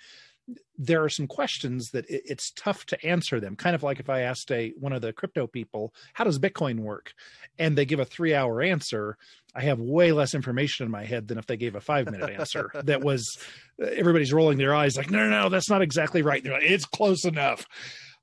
there 0.77 1.03
are 1.03 1.09
some 1.09 1.27
questions 1.27 1.91
that 1.91 2.09
it, 2.09 2.23
it's 2.25 2.51
tough 2.51 2.85
to 2.87 3.05
answer 3.05 3.39
them. 3.39 3.55
Kind 3.55 3.75
of 3.75 3.83
like 3.83 3.99
if 3.99 4.09
I 4.09 4.21
asked 4.21 4.51
a 4.51 4.73
one 4.79 4.93
of 4.93 5.01
the 5.01 5.13
crypto 5.13 5.47
people, 5.47 5.93
"How 6.13 6.23
does 6.23 6.39
Bitcoin 6.39 6.79
work?" 6.79 7.13
and 7.59 7.77
they 7.77 7.85
give 7.85 7.99
a 7.99 8.05
three 8.05 8.33
hour 8.33 8.61
answer, 8.61 9.17
I 9.55 9.61
have 9.61 9.79
way 9.79 10.11
less 10.11 10.33
information 10.33 10.85
in 10.85 10.91
my 10.91 11.05
head 11.05 11.27
than 11.27 11.37
if 11.37 11.45
they 11.45 11.57
gave 11.57 11.75
a 11.75 11.81
five 11.81 12.09
minute 12.09 12.29
answer. 12.29 12.71
that 12.83 13.01
was 13.01 13.37
everybody's 13.79 14.33
rolling 14.33 14.57
their 14.57 14.73
eyes 14.73 14.97
like, 14.97 15.11
"No, 15.11 15.19
no, 15.19 15.43
no, 15.43 15.49
that's 15.49 15.69
not 15.69 15.81
exactly 15.81 16.21
right." 16.21 16.43
They're 16.43 16.53
like, 16.53 16.63
"It's 16.63 16.85
close 16.85 17.25
enough." 17.25 17.65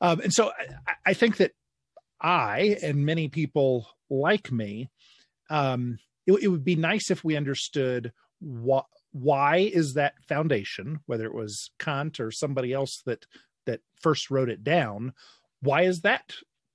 Um, 0.00 0.20
and 0.20 0.32
so 0.32 0.50
I, 0.86 0.92
I, 1.06 1.14
think 1.14 1.38
that 1.38 1.52
I 2.20 2.78
and 2.84 3.04
many 3.04 3.28
people 3.28 3.88
like 4.08 4.52
me, 4.52 4.90
um, 5.50 5.98
it, 6.24 6.34
it 6.42 6.48
would 6.48 6.64
be 6.64 6.76
nice 6.76 7.10
if 7.10 7.24
we 7.24 7.36
understood 7.36 8.12
what 8.40 8.86
why 9.20 9.56
is 9.58 9.94
that 9.94 10.14
foundation, 10.28 11.00
whether 11.06 11.26
it 11.26 11.34
was 11.34 11.70
Kant 11.78 12.20
or 12.20 12.30
somebody 12.30 12.72
else 12.72 13.02
that 13.06 13.26
that 13.66 13.80
first 14.00 14.30
wrote 14.30 14.48
it 14.48 14.64
down, 14.64 15.12
why 15.60 15.82
is 15.82 16.02
that 16.02 16.34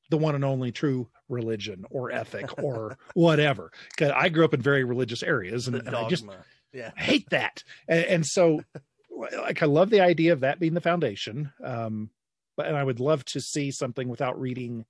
the 0.09 0.17
one 0.17 0.35
and 0.35 0.45
only 0.45 0.71
true 0.71 1.09
religion 1.29 1.85
or 1.89 2.11
ethic 2.11 2.61
or 2.61 2.97
whatever? 3.13 3.71
Because 3.89 4.11
I 4.15 4.29
grew 4.29 4.45
up 4.45 4.53
in 4.53 4.61
very 4.61 4.83
religious 4.83 5.23
areas 5.23 5.67
and, 5.67 5.75
and 5.77 5.95
I 5.95 6.07
just 6.07 6.25
yeah. 6.71 6.91
hate 6.95 7.29
that. 7.31 7.63
And, 7.87 8.05
and, 8.05 8.25
so, 8.25 8.61
like, 9.09 9.63
I 9.63 9.65
love 9.65 9.89
the 9.89 10.01
idea 10.01 10.33
of 10.33 10.41
that 10.41 10.59
being 10.59 10.73
the 10.73 10.81
foundation. 10.81 11.51
Um, 11.63 12.09
but 12.55 12.67
and 12.67 12.77
I 12.77 12.83
would 12.83 12.99
love 12.99 13.25
to 13.25 13.41
see 13.41 13.71
something 13.71 14.07
without 14.07 14.39
reading 14.39 14.85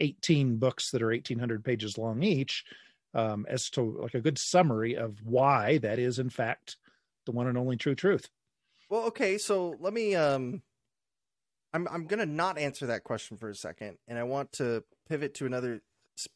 18 0.00 0.56
books 0.56 0.90
that 0.90 1.02
are 1.02 1.08
1800 1.08 1.64
pages 1.64 1.96
long 1.96 2.22
each 2.22 2.64
um, 3.14 3.46
as 3.48 3.70
to 3.70 3.98
like 4.02 4.14
a 4.14 4.20
good 4.20 4.38
summary 4.38 4.94
of 4.94 5.18
why 5.24 5.78
that 5.78 5.98
is 5.98 6.18
in 6.18 6.28
fact 6.28 6.76
the 7.26 7.32
one 7.32 7.46
and 7.46 7.58
only 7.58 7.76
true 7.76 7.94
truth. 7.94 8.30
Well, 8.88 9.02
okay, 9.04 9.36
so 9.38 9.76
let 9.80 9.92
me 9.92 10.14
um 10.14 10.62
I'm 11.74 11.86
I'm 11.88 12.06
going 12.06 12.20
to 12.20 12.26
not 12.26 12.58
answer 12.58 12.86
that 12.86 13.04
question 13.04 13.36
for 13.36 13.50
a 13.50 13.54
second 13.54 13.98
and 14.08 14.18
I 14.18 14.22
want 14.22 14.52
to 14.52 14.84
pivot 15.08 15.34
to 15.34 15.46
another 15.46 15.82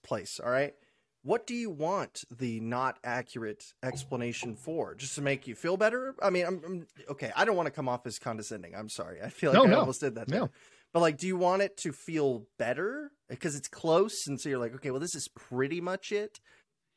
place, 0.02 0.38
all 0.44 0.50
right? 0.50 0.74
What 1.22 1.46
do 1.46 1.54
you 1.54 1.68
want 1.70 2.24
the 2.30 2.60
not 2.60 2.98
accurate 3.04 3.74
explanation 3.82 4.56
for? 4.56 4.94
Just 4.94 5.16
to 5.16 5.22
make 5.22 5.46
you 5.46 5.54
feel 5.54 5.76
better? 5.76 6.14
I 6.22 6.30
mean, 6.30 6.46
I'm, 6.46 6.62
I'm 6.64 6.86
okay. 7.10 7.30
I 7.36 7.44
don't 7.44 7.56
want 7.56 7.66
to 7.66 7.72
come 7.72 7.90
off 7.90 8.06
as 8.06 8.18
condescending. 8.18 8.74
I'm 8.74 8.88
sorry. 8.88 9.20
I 9.22 9.28
feel 9.28 9.52
like 9.52 9.58
no, 9.58 9.66
I 9.66 9.70
no. 9.70 9.80
almost 9.80 10.00
did 10.00 10.14
that. 10.14 10.28
There. 10.28 10.40
No. 10.40 10.50
But 10.94 11.00
like, 11.00 11.18
do 11.18 11.26
you 11.26 11.36
want 11.36 11.60
it 11.60 11.76
to 11.78 11.92
feel 11.92 12.46
better 12.58 13.12
because 13.28 13.54
it's 13.54 13.68
close, 13.68 14.26
and 14.26 14.40
so 14.40 14.48
you're 14.48 14.58
like, 14.58 14.74
okay, 14.76 14.90
well, 14.90 15.00
this 15.00 15.14
is 15.14 15.28
pretty 15.28 15.80
much 15.80 16.10
it, 16.10 16.40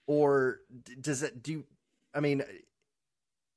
or 0.08 0.60
does 1.02 1.22
it? 1.22 1.44
Do 1.44 1.52
you? 1.52 1.66
I 2.16 2.22
mean, 2.22 2.44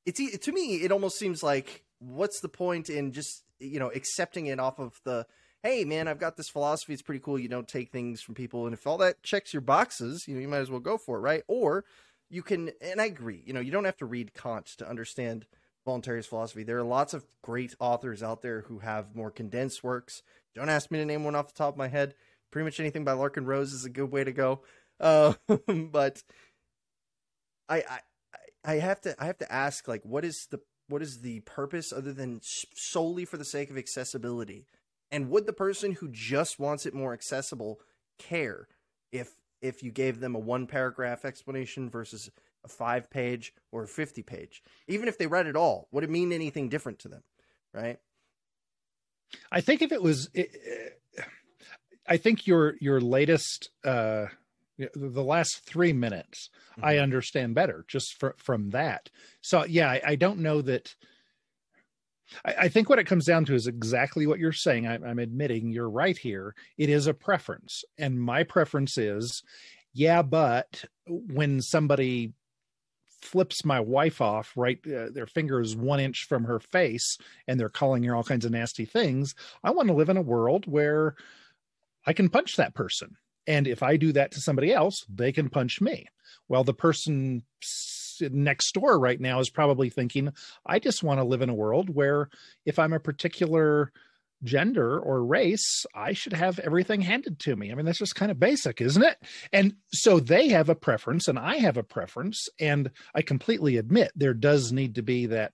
it's 0.06 0.38
to 0.38 0.52
me 0.52 0.76
it 0.76 0.92
almost 0.92 1.18
seems 1.18 1.42
like 1.42 1.84
what's 1.98 2.40
the 2.40 2.48
point 2.48 2.88
in 2.88 3.12
just 3.12 3.44
you 3.58 3.78
know 3.78 3.90
accepting 3.94 4.46
it 4.46 4.60
off 4.60 4.78
of 4.78 5.00
the 5.04 5.26
hey 5.62 5.84
man 5.84 6.08
i've 6.08 6.18
got 6.18 6.36
this 6.36 6.48
philosophy 6.48 6.92
it's 6.92 7.02
pretty 7.02 7.20
cool 7.20 7.38
you 7.38 7.48
don't 7.48 7.68
take 7.68 7.90
things 7.90 8.22
from 8.22 8.34
people 8.34 8.66
and 8.66 8.74
if 8.74 8.86
all 8.86 8.98
that 8.98 9.22
checks 9.22 9.52
your 9.52 9.62
boxes 9.62 10.24
you 10.26 10.34
know 10.34 10.40
you 10.40 10.48
might 10.48 10.58
as 10.58 10.70
well 10.70 10.80
go 10.80 10.96
for 10.96 11.18
it 11.18 11.20
right? 11.20 11.42
Or 11.48 11.84
you 12.30 12.42
can 12.42 12.70
and 12.80 13.00
i 13.00 13.04
agree 13.04 13.42
you 13.44 13.52
know 13.52 13.60
you 13.60 13.72
don't 13.72 13.84
have 13.84 13.96
to 13.98 14.06
read 14.06 14.34
kant 14.34 14.66
to 14.78 14.88
understand 14.88 15.46
voluntarist 15.86 16.26
philosophy. 16.26 16.64
There 16.64 16.78
are 16.78 16.84
lots 16.84 17.14
of 17.14 17.24
great 17.42 17.74
authors 17.78 18.22
out 18.22 18.42
there 18.42 18.62
who 18.62 18.80
have 18.80 19.14
more 19.14 19.30
condensed 19.30 19.84
works. 19.84 20.22
Don't 20.54 20.68
ask 20.68 20.90
me 20.90 20.98
to 20.98 21.04
name 21.04 21.24
one 21.24 21.34
off 21.34 21.48
the 21.48 21.56
top 21.56 21.74
of 21.74 21.78
my 21.78 21.88
head. 21.88 22.14
Pretty 22.50 22.64
much 22.64 22.80
anything 22.80 23.04
by 23.04 23.12
Larken 23.12 23.46
Rose 23.46 23.72
is 23.72 23.84
a 23.84 23.90
good 23.90 24.10
way 24.10 24.24
to 24.24 24.32
go. 24.32 24.62
Uh, 24.98 25.34
but 25.68 26.22
I, 27.68 27.78
I 27.78 28.00
I 28.66 28.74
have 28.76 29.00
to 29.02 29.14
I 29.18 29.26
have 29.26 29.38
to 29.38 29.52
ask 29.52 29.86
like 29.86 30.02
what 30.04 30.24
is 30.24 30.48
the 30.50 30.60
what 30.88 31.00
is 31.00 31.20
the 31.20 31.40
purpose 31.40 31.92
other 31.92 32.12
than 32.12 32.40
solely 32.42 33.24
for 33.24 33.36
the 33.36 33.44
sake 33.44 33.70
of 33.70 33.78
accessibility? 33.78 34.66
And 35.10 35.30
would 35.30 35.46
the 35.46 35.52
person 35.52 35.92
who 35.92 36.08
just 36.08 36.58
wants 36.58 36.84
it 36.84 36.94
more 36.94 37.12
accessible 37.12 37.80
care 38.18 38.66
if 39.12 39.30
if 39.62 39.82
you 39.82 39.92
gave 39.92 40.20
them 40.20 40.34
a 40.34 40.40
one 40.40 40.66
paragraph 40.66 41.24
explanation 41.24 41.88
versus 41.88 42.28
a 42.64 42.68
five 42.68 43.08
page 43.08 43.54
or 43.70 43.84
a 43.84 43.88
50 43.88 44.22
page? 44.22 44.62
Even 44.88 45.06
if 45.08 45.16
they 45.16 45.28
read 45.28 45.46
it 45.46 45.56
all, 45.56 45.88
would 45.92 46.04
it 46.04 46.10
mean 46.10 46.32
anything 46.32 46.68
different 46.68 46.98
to 47.00 47.08
them? 47.08 47.22
Right? 47.72 47.98
I 49.52 49.60
think 49.60 49.80
if 49.80 49.92
it 49.92 50.02
was 50.02 50.28
I 52.06 52.16
think 52.16 52.48
your 52.48 52.76
your 52.80 53.00
latest 53.00 53.70
uh 53.84 54.26
the 54.78 55.22
last 55.22 55.60
three 55.64 55.92
minutes 55.92 56.50
mm-hmm. 56.72 56.84
i 56.84 56.98
understand 56.98 57.54
better 57.54 57.84
just 57.88 58.18
for, 58.18 58.34
from 58.38 58.70
that. 58.70 59.10
So 59.40 59.64
yeah 59.64 59.90
I, 59.90 60.00
I 60.06 60.16
don't 60.16 60.40
know 60.40 60.62
that 60.62 60.94
I, 62.44 62.54
I, 62.62 62.68
think 62.68 62.88
what 62.88 62.98
it 62.98 63.06
comes 63.06 63.24
down 63.24 63.44
to 63.46 63.54
is 63.54 63.66
exactly 63.66 64.26
what 64.26 64.38
you're 64.38 64.52
saying. 64.52 64.86
I, 64.86 64.94
i'm 64.94 65.18
admitting 65.18 65.70
you're 65.70 65.90
right 65.90 66.16
here. 66.16 66.54
It 66.76 66.90
is 66.90 67.06
a 67.06 67.14
preference. 67.14 67.84
And 67.98 68.20
my 68.20 68.42
preference 68.42 68.98
is 68.98 69.42
yeah 69.92 70.22
but 70.22 70.84
when 71.06 71.62
somebody 71.62 72.34
flips 73.22 73.64
my 73.64 73.80
wife 73.80 74.20
off 74.20 74.52
right 74.56 74.78
uh, 74.86 75.08
their 75.12 75.26
finger 75.26 75.60
is 75.60 75.74
one 75.74 75.98
inch 75.98 76.26
from 76.28 76.44
her 76.44 76.60
face 76.60 77.18
and 77.48 77.58
they're 77.58 77.68
calling 77.68 78.04
her 78.04 78.14
all 78.14 78.22
kinds 78.22 78.44
of 78.44 78.52
nasty 78.52 78.84
things 78.84 79.34
i 79.64 79.70
want 79.70 79.88
to 79.88 79.94
live 79.94 80.08
in 80.08 80.16
a 80.16 80.22
world 80.22 80.64
where 80.66 81.16
i 82.06 82.12
can 82.12 82.28
punch 82.28 82.56
that 82.56 82.74
person 82.74 83.16
and 83.46 83.66
if 83.66 83.82
I 83.82 83.96
do 83.96 84.12
that 84.12 84.32
to 84.32 84.40
somebody 84.40 84.72
else, 84.72 85.04
they 85.08 85.32
can 85.32 85.48
punch 85.48 85.80
me. 85.80 86.06
Well, 86.48 86.64
the 86.64 86.74
person 86.74 87.42
next 88.20 88.72
door 88.72 88.98
right 88.98 89.20
now 89.20 89.40
is 89.40 89.50
probably 89.50 89.90
thinking, 89.90 90.32
I 90.64 90.78
just 90.78 91.02
want 91.02 91.20
to 91.20 91.24
live 91.24 91.42
in 91.42 91.50
a 91.50 91.54
world 91.54 91.90
where 91.90 92.28
if 92.64 92.78
I'm 92.78 92.92
a 92.92 93.00
particular 93.00 93.92
gender 94.42 94.98
or 94.98 95.24
race, 95.24 95.84
I 95.94 96.12
should 96.12 96.32
have 96.32 96.58
everything 96.58 97.00
handed 97.00 97.38
to 97.40 97.56
me. 97.56 97.70
I 97.70 97.74
mean, 97.74 97.86
that's 97.86 97.98
just 97.98 98.14
kind 98.14 98.30
of 98.30 98.38
basic, 98.38 98.80
isn't 98.80 99.02
it? 99.02 99.18
And 99.52 99.74
so 99.92 100.20
they 100.20 100.48
have 100.48 100.68
a 100.68 100.74
preference 100.74 101.28
and 101.28 101.38
I 101.38 101.56
have 101.56 101.76
a 101.76 101.82
preference. 101.82 102.48
And 102.60 102.90
I 103.14 103.22
completely 103.22 103.76
admit 103.76 104.12
there 104.14 104.34
does 104.34 104.72
need 104.72 104.96
to 104.96 105.02
be 105.02 105.26
that 105.26 105.52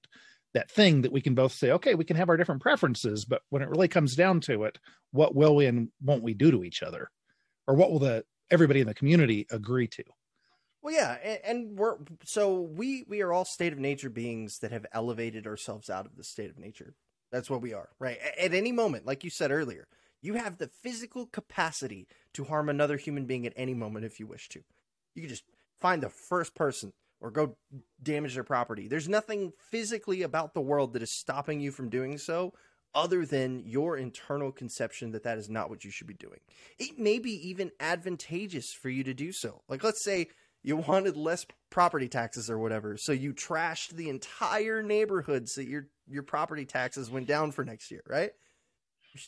that 0.54 0.70
thing 0.70 1.02
that 1.02 1.12
we 1.12 1.22
can 1.22 1.34
both 1.34 1.52
say, 1.52 1.70
okay, 1.70 1.94
we 1.94 2.04
can 2.04 2.16
have 2.16 2.28
our 2.28 2.36
different 2.36 2.60
preferences, 2.60 3.24
but 3.24 3.40
when 3.48 3.62
it 3.62 3.70
really 3.70 3.88
comes 3.88 4.14
down 4.14 4.38
to 4.40 4.64
it, 4.64 4.78
what 5.10 5.34
will 5.34 5.56
we 5.56 5.64
and 5.64 5.88
won't 6.02 6.22
we 6.22 6.34
do 6.34 6.50
to 6.50 6.62
each 6.62 6.82
other? 6.82 7.10
Or 7.66 7.74
what 7.74 7.90
will 7.90 7.98
the 7.98 8.24
everybody 8.50 8.80
in 8.80 8.86
the 8.86 8.94
community 8.94 9.46
agree 9.50 9.86
to? 9.88 10.04
Well, 10.82 10.94
yeah, 10.94 11.16
and, 11.22 11.38
and, 11.44 11.78
we're 11.78 11.96
so 12.24 12.60
we 12.60 13.04
we 13.08 13.22
are 13.22 13.32
all 13.32 13.44
state 13.44 13.72
of 13.72 13.78
nature 13.78 14.10
beings 14.10 14.58
that 14.58 14.72
have 14.72 14.86
elevated 14.92 15.46
ourselves 15.46 15.88
out 15.88 16.06
of 16.06 16.16
the 16.16 16.24
state 16.24 16.50
of 16.50 16.58
nature. 16.58 16.94
That's 17.30 17.48
what 17.48 17.62
we 17.62 17.72
are, 17.72 17.90
right? 17.98 18.18
At 18.38 18.52
any 18.52 18.72
moment, 18.72 19.06
like 19.06 19.24
you 19.24 19.30
said 19.30 19.52
earlier, 19.52 19.86
you 20.20 20.34
have 20.34 20.58
the 20.58 20.68
physical 20.68 21.26
capacity 21.26 22.06
to 22.34 22.44
harm 22.44 22.68
another 22.68 22.96
human 22.96 23.26
being 23.26 23.46
at 23.46 23.54
any 23.56 23.74
moment 23.74 24.04
if 24.04 24.20
you 24.20 24.26
wish 24.26 24.48
to. 24.50 24.60
You 25.14 25.22
can 25.22 25.28
just 25.28 25.44
find 25.80 26.02
the 26.02 26.10
first 26.10 26.54
person 26.54 26.92
or 27.20 27.30
go 27.30 27.56
damage 28.02 28.34
their 28.34 28.44
property. 28.44 28.88
There's 28.88 29.08
nothing 29.08 29.52
physically 29.70 30.22
about 30.22 30.52
the 30.52 30.60
world 30.60 30.92
that 30.92 31.02
is 31.02 31.12
stopping 31.12 31.60
you 31.60 31.70
from 31.70 31.88
doing 31.88 32.18
so 32.18 32.52
other 32.94 33.24
than 33.24 33.62
your 33.64 33.96
internal 33.96 34.52
conception 34.52 35.12
that 35.12 35.22
that 35.24 35.38
is 35.38 35.48
not 35.48 35.70
what 35.70 35.84
you 35.84 35.90
should 35.90 36.06
be 36.06 36.14
doing. 36.14 36.40
It 36.78 36.98
may 36.98 37.18
be 37.18 37.32
even 37.48 37.72
advantageous 37.80 38.72
for 38.72 38.90
you 38.90 39.04
to 39.04 39.14
do 39.14 39.32
so. 39.32 39.62
Like, 39.68 39.82
let's 39.82 40.04
say 40.04 40.28
you 40.62 40.76
wanted 40.76 41.16
less 41.16 41.46
property 41.70 42.08
taxes 42.08 42.50
or 42.50 42.58
whatever, 42.58 42.96
so 42.96 43.12
you 43.12 43.32
trashed 43.32 43.90
the 43.90 44.08
entire 44.08 44.82
neighborhood 44.82 45.48
so 45.48 45.60
your 45.60 45.88
your 46.08 46.22
property 46.22 46.64
taxes 46.64 47.10
went 47.10 47.26
down 47.26 47.52
for 47.52 47.64
next 47.64 47.90
year, 47.90 48.02
right? 48.06 48.32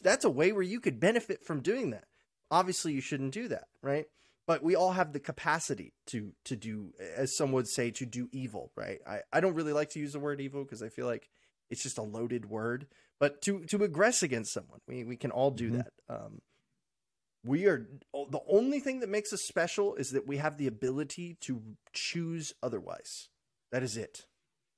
That's 0.03 0.25
a 0.25 0.31
way 0.31 0.53
where 0.53 0.63
you 0.63 0.81
could 0.81 1.01
benefit 1.01 1.43
from 1.43 1.61
doing 1.61 1.91
that. 1.91 2.05
Obviously, 2.51 2.93
you 2.93 3.01
shouldn't 3.01 3.33
do 3.33 3.49
that, 3.49 3.65
right? 3.83 4.07
But 4.47 4.63
we 4.63 4.77
all 4.77 4.93
have 4.93 5.13
the 5.13 5.21
capacity 5.21 5.95
to 6.07 6.33
to 6.45 6.57
do, 6.57 6.93
as 7.17 7.37
some 7.37 7.53
would 7.53 7.69
say, 7.69 7.91
to 7.93 8.07
do 8.07 8.29
evil, 8.33 8.71
right? 8.77 8.99
I, 9.07 9.21
I 9.33 9.41
don't 9.41 9.55
really 9.55 9.73
like 9.73 9.91
to 9.91 10.01
use 10.01 10.13
the 10.13 10.19
word 10.19 10.41
evil 10.41 10.63
because 10.63 10.83
I 10.83 10.89
feel 10.89 11.07
like 11.07 11.29
it's 11.71 11.83
just 11.83 11.99
a 11.99 12.03
loaded 12.03 12.49
word 12.49 12.87
but 13.25 13.41
to 13.41 13.65
to 13.65 13.79
aggress 13.79 14.23
against 14.23 14.53
someone 14.53 14.81
we, 14.87 15.03
we 15.03 15.17
can 15.17 15.31
all 15.31 15.51
do 15.51 15.69
mm-hmm. 15.69 15.79
that. 15.79 15.93
Um, 16.11 16.43
we 17.43 17.67
are 17.67 17.89
the 18.13 18.41
only 18.47 18.81
thing 18.81 19.01
that 19.01 19.09
makes 19.09 19.33
us 19.33 19.41
special 19.41 19.95
is 19.95 20.11
that 20.11 20.27
we 20.27 20.37
have 20.37 20.59
the 20.59 20.67
ability 20.67 21.39
to 21.41 21.63
choose 21.95 22.53
otherwise. 22.63 23.31
That 23.73 23.83
is 23.83 23.97
it. 23.97 24.27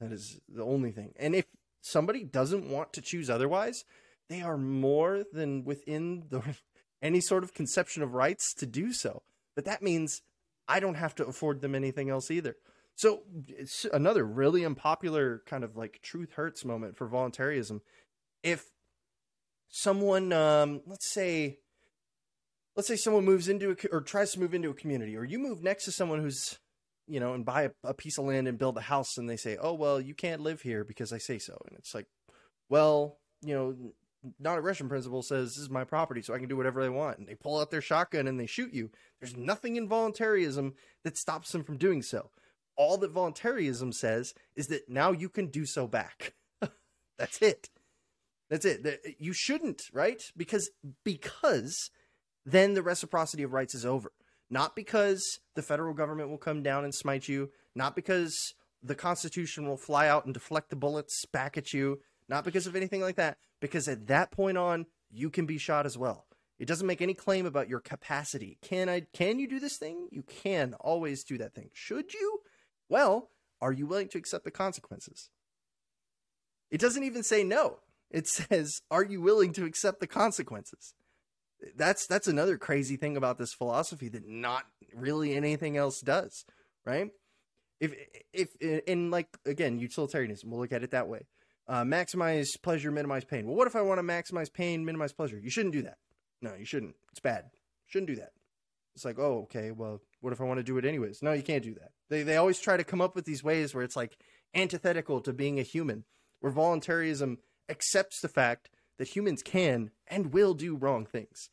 That 0.01 0.13
is 0.13 0.41
the 0.49 0.63
only 0.63 0.93
thing. 0.93 1.13
And 1.17 1.35
if 1.35 1.47
somebody 1.81 2.23
doesn't 2.23 2.71
want 2.71 2.93
to 2.93 3.01
choose 3.01 3.29
otherwise 3.29 3.85
they 4.29 4.43
are 4.43 4.57
more 4.57 5.25
than 5.33 5.65
within 5.65 6.27
the 6.31 6.43
any 7.03 7.21
sort 7.21 7.43
of 7.43 7.53
conception 7.53 8.05
of 8.05 8.15
rights 8.15 8.55
to 8.55 8.67
do 8.67 8.93
so. 8.93 9.23
But 9.57 9.65
that 9.65 9.83
means 9.83 10.23
i 10.69 10.79
don't 10.79 10.95
have 10.95 11.17
to 11.17 11.27
afford 11.27 11.63
them 11.63 11.75
anything 11.75 12.11
else 12.11 12.31
either. 12.31 12.55
So 12.95 13.25
it's 13.49 13.87
another 13.93 14.25
really 14.25 14.65
unpopular 14.65 15.43
kind 15.47 15.65
of 15.65 15.77
like 15.77 16.01
truth 16.01 16.35
hurts 16.35 16.65
moment 16.65 16.97
for 16.97 17.09
voluntarism 17.09 17.83
if 18.47 18.65
someone, 19.69 20.33
um, 20.33 20.81
let's 20.87 21.13
say, 21.13 21.59
let's 22.77 22.87
say 22.87 22.95
someone 22.95 23.25
moves 23.25 23.49
into 23.49 23.73
a, 23.73 23.77
or 23.95 24.01
tries 24.01 24.31
to 24.33 24.41
move 24.41 24.55
into 24.55 24.71
a 24.71 24.75
community, 24.75 25.17
or 25.17 25.25
you 25.25 25.41
move 25.41 25.65
next 25.65 25.85
to 25.87 25.93
someone 25.93 26.21
who's, 26.21 26.61
you 27.09 27.19
know, 27.19 27.35
and 27.35 27.45
buy 27.45 27.63
a, 27.63 27.71
a 27.83 27.93
piece 27.93 28.19
of 28.19 28.25
land 28.25 28.47
and 28.47 28.57
build 28.57 28.79
a 28.79 28.83
house, 28.83 29.19
and 29.19 29.29
they 29.29 29.37
say, 29.37 29.57
"Oh, 29.61 29.75
well, 29.75 30.01
you 30.01 30.15
can't 30.15 30.43
live 30.43 30.63
here 30.63 30.85
because 30.85 31.13
I 31.13 31.19
say 31.19 31.39
so," 31.39 31.61
and 31.67 31.77
it's 31.77 31.93
like, 31.93 32.07
well, 32.69 33.19
you 33.43 33.53
know, 33.53 33.75
non-aggression 34.39 34.89
principle 34.89 35.23
says 35.23 35.57
this 35.57 35.63
is 35.65 35.71
my 35.71 35.83
property, 35.83 36.23
so 36.23 36.33
I 36.33 36.39
can 36.39 36.49
do 36.49 36.57
whatever 36.57 36.81
I 36.83 36.89
want. 36.89 37.19
And 37.19 37.27
they 37.27 37.35
pull 37.35 37.59
out 37.59 37.73
their 37.73 37.81
shotgun 37.81 38.29
and 38.29 38.39
they 38.39 38.47
shoot 38.47 38.73
you. 38.73 38.91
There's 39.21 39.37
nothing 39.37 39.75
in 39.75 39.89
voluntarism 39.89 40.75
that 41.03 41.19
stops 41.19 41.51
them 41.51 41.65
from 41.65 41.79
doing 41.79 42.03
so. 42.03 42.31
All 42.77 42.97
that 42.99 43.11
voluntarism 43.11 43.93
says 43.93 44.35
is 44.55 44.69
that 44.69 44.89
now 44.89 45.11
you 45.11 45.29
can 45.29 45.47
do 45.47 45.65
so 45.65 45.87
back. 45.89 46.35
That's 47.19 47.43
it. 47.43 47.71
That's 48.49 48.65
it. 48.65 49.17
You 49.19 49.33
shouldn't, 49.33 49.83
right? 49.93 50.23
Because 50.37 50.71
because 51.05 51.91
then 52.45 52.75
the 52.75 52.83
reciprocity 52.83 53.43
of 53.43 53.53
rights 53.53 53.75
is 53.75 53.85
over. 53.85 54.13
Not 54.49 54.77
because 54.77 55.41
the 55.57 55.63
federal 55.63 55.95
government 55.95 56.31
will 56.31 56.39
come 56.39 56.63
down 56.63 56.85
and 56.85 56.95
smite 56.95 57.27
you, 57.27 57.51
not 57.75 57.97
because 57.97 58.55
the 58.83 58.95
Constitution 58.95 59.67
will 59.67 59.77
fly 59.77 60.07
out 60.07 60.25
and 60.25 60.33
deflect 60.33 60.71
the 60.71 60.77
bullets 60.77 61.25
back 61.33 61.57
at 61.57 61.73
you, 61.73 61.99
not 62.29 62.45
because 62.45 62.69
of 62.69 62.77
anything 62.77 63.01
like 63.01 63.17
that, 63.17 63.39
because 63.61 63.89
at 63.89 64.07
that 64.07 64.31
point 64.31 64.57
on, 64.57 64.87
you 65.11 65.31
can 65.31 65.47
be 65.47 65.59
shot 65.59 65.87
as 65.87 65.99
well. 65.99 66.27
It 66.59 66.69
doesn't 66.69 66.87
make 66.87 67.03
any 67.03 67.15
claim 67.15 67.47
about 67.47 67.69
your 67.69 67.81
capacity. 67.81 68.59
Can 68.63 68.89
I 68.89 69.03
can 69.13 69.39
you 69.39 69.49
do 69.49 69.61
this 69.61 69.77
thing? 69.77 70.09
You 70.11 70.23
can 70.23 70.75
always 70.75 71.25
do 71.25 71.37
that 71.39 71.55
thing. 71.55 71.71
Should 71.75 72.15
you? 72.15 72.41
Well, 72.89 73.31
are 73.61 73.73
you 73.73 73.87
willing 73.87 74.09
to 74.09 74.19
accept 74.19 74.45
the 74.45 74.51
consequences? 74.51 75.31
It 76.71 76.81
doesn't 76.81 77.05
even 77.05 77.23
say 77.23 77.45
no. 77.45 77.79
It 78.11 78.27
says, 78.29 78.81
"Are 78.91 79.05
you 79.05 79.21
willing 79.21 79.53
to 79.55 79.65
accept 79.65 80.01
the 80.01 80.07
consequences?" 80.07 80.95
That's 81.75 82.07
that's 82.07 82.29
another 82.29 82.59
crazy 82.59 82.97
thing 82.97 83.17
about 83.17 83.39
this 83.39 83.55
philosophy 83.55 84.09
that 84.11 84.27
not 84.27 84.65
really 84.95 85.35
anything 85.35 85.77
else 85.77 86.01
does, 86.01 86.45
right? 86.85 87.11
If 87.81 87.95
if 88.33 88.55
in 88.61 89.11
like 89.11 89.29
again 89.45 89.79
utilitarianism, 89.79 90.51
we'll 90.51 90.61
look 90.61 90.73
at 90.73 90.83
it 90.83 90.91
that 90.91 91.09
way. 91.09 91.27
Uh, 91.69 91.83
maximize 91.83 92.49
pleasure, 92.63 92.91
minimize 92.93 93.25
pain. 93.25 93.47
Well, 93.47 93.57
what 93.57 93.67
if 93.67 93.75
I 93.75 93.83
want 93.83 93.99
to 93.99 94.05
maximize 94.05 94.53
pain, 94.53 94.85
minimize 94.85 95.13
pleasure? 95.13 95.39
You 95.39 95.51
shouldn't 95.51 95.75
do 95.75 95.83
that. 95.83 95.99
No, 96.41 96.55
you 96.55 96.65
shouldn't. 96.65 96.95
It's 97.11 97.21
bad. 97.21 97.47
Shouldn't 97.87 98.09
do 98.09 98.17
that. 98.17 98.31
It's 98.95 99.05
like, 99.05 99.19
oh, 99.19 99.43
okay, 99.43 99.73
well, 99.73 100.01
what 100.21 100.33
if 100.33 100.41
I 100.41 100.45
want 100.45 100.59
to 100.59 100.65
do 100.65 100.79
it 100.79 100.85
anyways? 100.85 101.23
No, 101.23 101.33
you 101.33 101.43
can't 101.43 101.63
do 101.63 101.75
that. 101.75 101.91
They 102.09 102.23
they 102.23 102.37
always 102.37 102.61
try 102.61 102.77
to 102.77 102.85
come 102.85 103.01
up 103.01 103.15
with 103.15 103.25
these 103.25 103.43
ways 103.43 103.75
where 103.75 103.85
it's 103.85 103.97
like 103.97 104.17
antithetical 104.55 105.21
to 105.23 105.33
being 105.33 105.59
a 105.59 105.63
human, 105.63 106.05
where 106.41 106.53
voluntarism 106.53 107.39
accepts 107.69 108.21
the 108.21 108.29
fact 108.29 108.71
that 108.99 109.09
humans 109.09 109.43
can 109.43 109.91
and 110.07 110.33
will 110.33 110.55
do 110.55 110.77
wrong 110.77 111.07
things. 111.07 111.51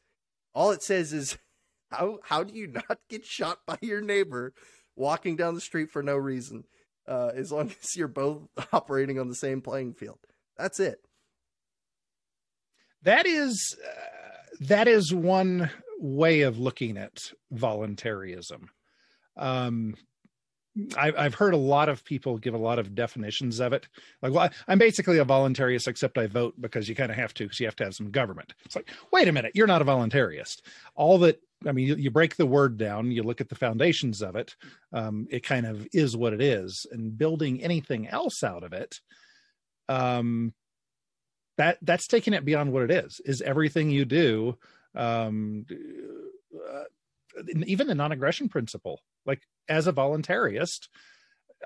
All 0.54 0.72
it 0.72 0.84
says 0.84 1.14
is 1.14 1.38
how 1.92 2.20
how 2.24 2.44
do 2.44 2.54
you 2.54 2.68
not 2.68 3.00
get 3.10 3.26
shot 3.26 3.60
by 3.66 3.78
your 3.82 4.02
neighbor 4.02 4.54
walking 4.96 5.36
down 5.36 5.56
the 5.56 5.62
street 5.62 5.92
for 5.92 6.04
no 6.04 6.16
reason? 6.16 6.66
uh, 7.08 7.32
as 7.36 7.52
long 7.52 7.72
as 7.82 7.96
you're 7.96 8.08
both 8.08 8.44
operating 8.74 9.20
on 9.20 9.28
the 9.28 9.36
same 9.36 9.62
playing 9.62 9.94
field. 9.94 10.20
That's 10.58 10.80
it. 10.80 11.00
That 13.04 13.26
is 13.26 13.76
uh, 13.86 14.56
that 14.62 14.88
is 14.88 15.14
one 15.14 15.70
way 16.00 16.42
of 16.42 16.58
looking 16.58 16.98
at 16.98 17.18
voluntarism. 17.52 18.70
Um, 19.36 19.96
I, 20.98 21.12
have 21.24 21.36
heard 21.36 21.54
a 21.54 21.58
lot 21.58 21.88
of 21.88 22.04
people 22.04 22.38
give 22.38 22.56
a 22.56 22.58
lot 22.60 22.80
of 22.80 22.96
definitions 22.96 23.60
of 23.60 23.74
it. 23.74 23.88
Like, 24.22 24.34
well, 24.34 24.50
I'm 24.68 24.80
basically 24.80 25.20
a 25.20 25.26
voluntarist, 25.26 25.88
except 25.88 26.18
I 26.18 26.28
vote 26.28 26.56
because 26.60 26.90
you 26.90 26.96
kind 26.96 27.12
of 27.12 27.18
have 27.18 27.34
to, 27.36 27.44
because 27.44 27.60
you 27.60 27.68
have 27.68 27.76
to 27.76 27.84
have 27.84 27.94
some 27.94 28.10
government. 28.10 28.56
It's 28.66 28.76
like, 28.76 28.90
wait 29.12 29.28
a 29.28 29.32
minute, 29.32 29.52
you're 29.54 29.68
not 29.68 29.84
a 29.84 29.86
voluntarist. 29.86 30.62
All 30.96 31.20
that 31.20 31.40
I 31.68 31.72
mean, 31.72 31.88
you, 31.88 31.96
you, 31.96 32.12
break 32.12 32.36
the 32.36 32.46
word 32.46 32.78
down, 32.78 33.12
you 33.12 33.24
look 33.24 33.40
at 33.40 33.50
the 33.50 33.56
foundations 33.56 34.22
of 34.22 34.36
it, 34.36 34.56
um, 34.92 35.28
it 35.30 35.44
kind 35.44 35.66
of 35.66 35.88
is 35.94 36.18
what 36.18 36.34
it 36.34 36.42
is. 36.42 36.86
And 36.92 37.18
building 37.18 37.64
anything 37.64 38.08
else 38.08 38.44
out 38.44 38.64
of 38.64 38.74
it, 38.74 39.00
um, 39.88 40.54
that 41.58 41.78
that's 41.82 42.08
taking 42.08 42.34
it 42.34 42.46
beyond 42.46 42.74
what 42.74 42.84
it 42.84 42.92
is. 42.92 43.22
Is 43.26 43.42
everything 43.42 43.92
you 43.92 44.06
do, 44.06 44.58
um, 44.96 45.66
uh, 46.54 46.84
even 47.66 47.88
the 47.88 47.96
non-aggression 47.96 48.50
principle, 48.50 49.00
like 49.26 49.42
as 49.70 49.88
a 49.88 49.94
voluntarist, 49.94 50.88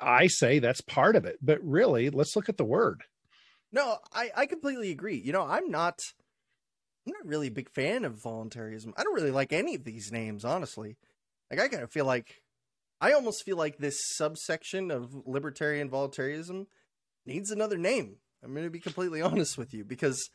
I 0.02 0.28
say 0.28 0.60
that's 0.60 0.82
part 0.82 1.16
of 1.16 1.26
it. 1.26 1.38
But 1.42 1.64
really, 1.64 2.10
let's 2.10 2.36
look 2.36 2.50
at 2.50 2.58
the 2.58 2.66
word. 2.66 3.04
No, 3.72 3.98
I, 4.14 4.32
I 4.36 4.46
completely 4.46 4.92
agree. 4.92 5.18
You 5.18 5.34
know, 5.34 5.44
I'm 5.44 5.70
not 5.70 6.00
I'm 7.06 7.14
not 7.14 7.26
really 7.26 7.48
a 7.48 7.52
big 7.52 7.70
fan 7.70 8.06
of 8.06 8.22
voluntarism. 8.22 8.94
I 8.98 9.04
don't 9.04 9.16
really 9.16 9.32
like 9.32 9.54
any 9.54 9.76
of 9.76 9.84
these 9.84 10.12
names, 10.12 10.44
honestly. 10.44 10.98
Like 11.50 11.60
I 11.60 11.68
kind 11.68 11.84
of 11.84 11.92
feel 11.92 12.06
like 12.06 12.42
I 13.00 13.14
almost 13.14 13.44
feel 13.44 13.58
like 13.58 13.78
this 13.78 14.00
subsection 14.16 14.92
of 14.92 15.16
libertarian 15.26 15.90
voluntarism 15.90 16.68
needs 17.26 17.52
another 17.52 17.78
name. 17.78 18.18
I'm 18.44 18.54
going 18.54 18.66
to 18.66 18.72
be 18.72 18.80
completely 18.80 19.22
honest 19.24 19.58
with 19.58 19.74
you 19.74 19.86
because 19.86 20.30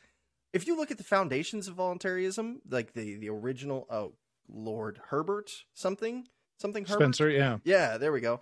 if 0.53 0.66
you 0.66 0.77
look 0.77 0.90
at 0.90 0.99
the 0.99 1.05
foundations 1.05 1.69
of 1.69 1.74
voluntarism, 1.74 2.61
like 2.69 2.93
the 2.93 3.16
the 3.16 3.28
original 3.28 3.86
oh 3.90 4.15
Lord 4.49 5.01
Herbert 5.11 5.51
something 5.74 6.27
something 6.58 6.84
Herbert? 6.84 7.02
Spencer, 7.02 7.30
yeah. 7.30 7.58
Yeah, 7.64 7.98
there 7.98 8.12
we 8.12 8.20
go. 8.20 8.40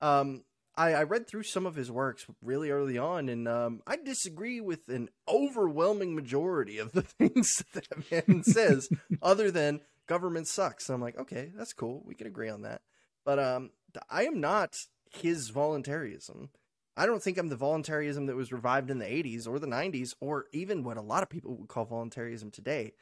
Um 0.00 0.44
I, 0.78 0.94
I 0.94 1.02
read 1.02 1.26
through 1.26 1.42
some 1.42 1.66
of 1.66 1.74
his 1.74 1.90
works 1.90 2.24
really 2.40 2.70
early 2.70 2.96
on, 2.98 3.28
and 3.28 3.48
um, 3.48 3.82
I 3.84 3.96
disagree 3.96 4.60
with 4.60 4.88
an 4.88 5.08
overwhelming 5.28 6.14
majority 6.14 6.78
of 6.78 6.92
the 6.92 7.02
things 7.18 7.64
that 7.74 7.88
that 7.88 8.28
man 8.28 8.44
says, 8.44 8.88
other 9.20 9.50
than 9.50 9.80
government 10.06 10.46
sucks. 10.46 10.88
And 10.88 10.94
I'm 10.94 11.02
like, 11.02 11.18
okay, 11.18 11.50
that's 11.56 11.72
cool. 11.72 12.02
We 12.06 12.14
can 12.14 12.28
agree 12.28 12.48
on 12.48 12.62
that. 12.62 12.82
But 13.24 13.40
um, 13.40 13.70
I 14.08 14.24
am 14.26 14.40
not 14.40 14.76
his 15.10 15.50
voluntarism. 15.50 16.50
I 16.96 17.06
don't 17.06 17.22
think 17.22 17.38
I'm 17.38 17.48
the 17.48 17.56
voluntarism 17.56 18.26
that 18.26 18.36
was 18.36 18.52
revived 18.52 18.90
in 18.90 18.98
the 18.98 19.04
80s 19.04 19.48
or 19.48 19.58
the 19.58 19.66
90s, 19.66 20.14
or 20.20 20.46
even 20.52 20.84
what 20.84 20.96
a 20.96 21.02
lot 21.02 21.24
of 21.24 21.28
people 21.28 21.56
would 21.56 21.68
call 21.68 21.86
voluntarism 21.86 22.52
today. 22.52 22.92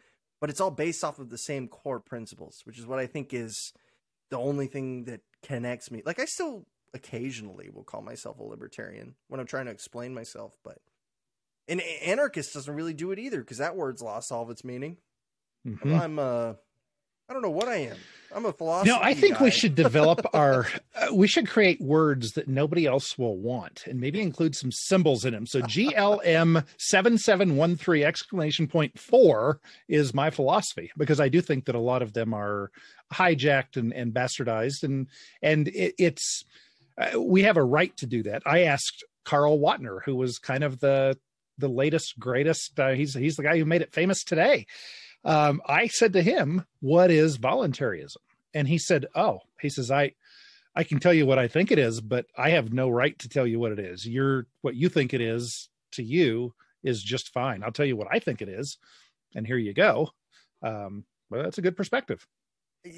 But 0.41 0.49
it's 0.49 0.61
all 0.61 0.71
based 0.71 1.05
off 1.05 1.19
of 1.19 1.29
the 1.29 1.39
same 1.39 1.69
core 1.69 2.01
principles, 2.01 2.63
which 2.65 2.79
is 2.79 2.87
what 2.87 2.99
I 2.99 3.07
think 3.07 3.33
is 3.35 3.73
the 4.31 4.39
only 4.39 4.67
thing 4.67 5.05
that 5.05 5.21
connects 5.43 5.91
me. 5.91 6.03
Like, 6.05 6.19
I 6.19 6.25
still 6.25 6.67
occasionally 6.95 7.71
will 7.71 7.85
call 7.85 8.03
myself 8.03 8.39
a 8.39 8.43
libertarian 8.43 9.15
when 9.29 9.41
I'm 9.41 9.47
trying 9.47 9.67
to 9.67 9.71
explain 9.71 10.15
myself, 10.15 10.57
but 10.65 10.79
an 11.69 11.81
anarchist 12.05 12.55
doesn't 12.55 12.75
really 12.75 12.95
do 12.95 13.13
it 13.13 13.19
either 13.19 13.41
because 13.41 13.59
that 13.59 13.77
word's 13.77 14.03
lost 14.03 14.33
all 14.33 14.43
of 14.43 14.51
its 14.51 14.65
meaning. 14.65 14.97
Mm-hmm. 15.67 15.95
I'm 15.95 16.19
uh 16.19 16.55
I 17.29 17.33
don't 17.33 17.43
know 17.43 17.51
what 17.51 17.69
I 17.69 17.77
am. 17.77 17.97
I'm 18.35 18.45
a 18.45 18.53
philosopher. 18.53 18.91
No, 18.91 18.99
I 19.01 19.15
think 19.15 19.39
guy. 19.39 19.45
we 19.45 19.51
should 19.51 19.75
develop 19.75 20.21
our. 20.35 20.67
Uh, 20.95 21.15
we 21.15 21.27
should 21.27 21.49
create 21.49 21.81
words 21.81 22.33
that 22.33 22.49
nobody 22.49 22.87
else 22.87 23.17
will 23.19 23.37
want, 23.37 23.85
and 23.87 24.01
maybe 24.01 24.21
include 24.21 24.55
some 24.55 24.71
symbols 24.71 25.25
in 25.25 25.33
them. 25.33 25.47
So 25.47 25.63
GLM 25.63 26.65
seven 26.79 27.19
seven 27.19 27.57
one 27.57 27.77
three 27.77 28.05
exclamation 28.05 28.69
point 28.69 28.99
four 28.99 29.61
is 29.89 30.15
my 30.15 30.31
philosophy 30.31 30.91
because 30.97 31.21
I 31.21 31.29
do 31.29 31.41
think 31.41 31.65
that 31.65 31.75
a 31.75 31.81
lot 31.81 32.03
of 32.03 32.13
them 32.13 32.35
are 32.35 32.71
hijacked 33.13 33.77
and, 33.77 33.93
and 33.93 34.13
bastardized, 34.13 34.83
and 34.83 35.09
and 35.43 35.69
it, 35.69 35.95
it's 35.99 36.45
uh, 36.99 37.21
we 37.21 37.43
have 37.43 37.57
a 37.57 37.65
right 37.65 37.97
to 37.97 38.07
do 38.07 38.23
that. 38.25 38.43
I 38.47 38.65
asked 38.65 39.05
Carl 39.25 39.59
Watner, 39.59 40.01
who 40.05 40.15
was 40.15 40.39
kind 40.39 40.63
of 40.63 40.79
the 40.81 41.19
the 41.59 41.69
latest 41.69 42.19
greatest. 42.19 42.79
Uh, 42.79 42.91
he's 42.91 43.15
he's 43.15 43.37
the 43.37 43.43
guy 43.43 43.59
who 43.59 43.65
made 43.65 43.83
it 43.83 43.93
famous 43.93 44.23
today. 44.23 44.67
Um, 45.27 45.61
I 45.67 45.89
said 45.89 46.13
to 46.15 46.23
him, 46.23 46.65
"What 46.81 47.11
is 47.11 47.37
voluntarism?" 47.37 48.23
And 48.55 48.69
he 48.69 48.79
said, 48.79 49.07
"Oh, 49.15 49.41
he 49.61 49.69
says 49.69 49.91
I." 49.91 50.13
I 50.79 50.85
can 50.85 51.01
tell 51.01 51.15
you 51.15 51.25
what 51.25 51.39
I 51.39 51.49
think 51.49 51.73
it 51.73 51.79
is, 51.79 52.03
but 52.03 52.27
I 52.37 52.51
have 52.51 52.71
no 52.71 52.91
right 52.91 53.19
to 53.21 53.31
tell 53.31 53.47
you 53.47 53.59
what 53.59 53.73
it 53.73 53.79
is. 53.79 54.07
You're 54.07 54.47
what 54.61 54.77
you 54.77 54.91
think 54.91 55.15
it 55.15 55.23
is 55.23 55.71
to 55.93 56.03
you 56.03 56.53
is 56.85 57.03
just 57.03 57.33
fine. 57.33 57.63
I'll 57.63 57.73
tell 57.73 57.87
you 57.87 57.97
what 57.97 58.09
I 58.11 58.19
think 58.19 58.43
it 58.43 58.49
is, 58.51 58.77
and 59.35 59.47
here 59.47 59.57
you 59.57 59.73
go. 59.73 60.11
Um, 60.63 61.05
well, 61.31 61.43
that's 61.43 61.57
a 61.57 61.63
good 61.63 61.79
perspective. 61.79 62.27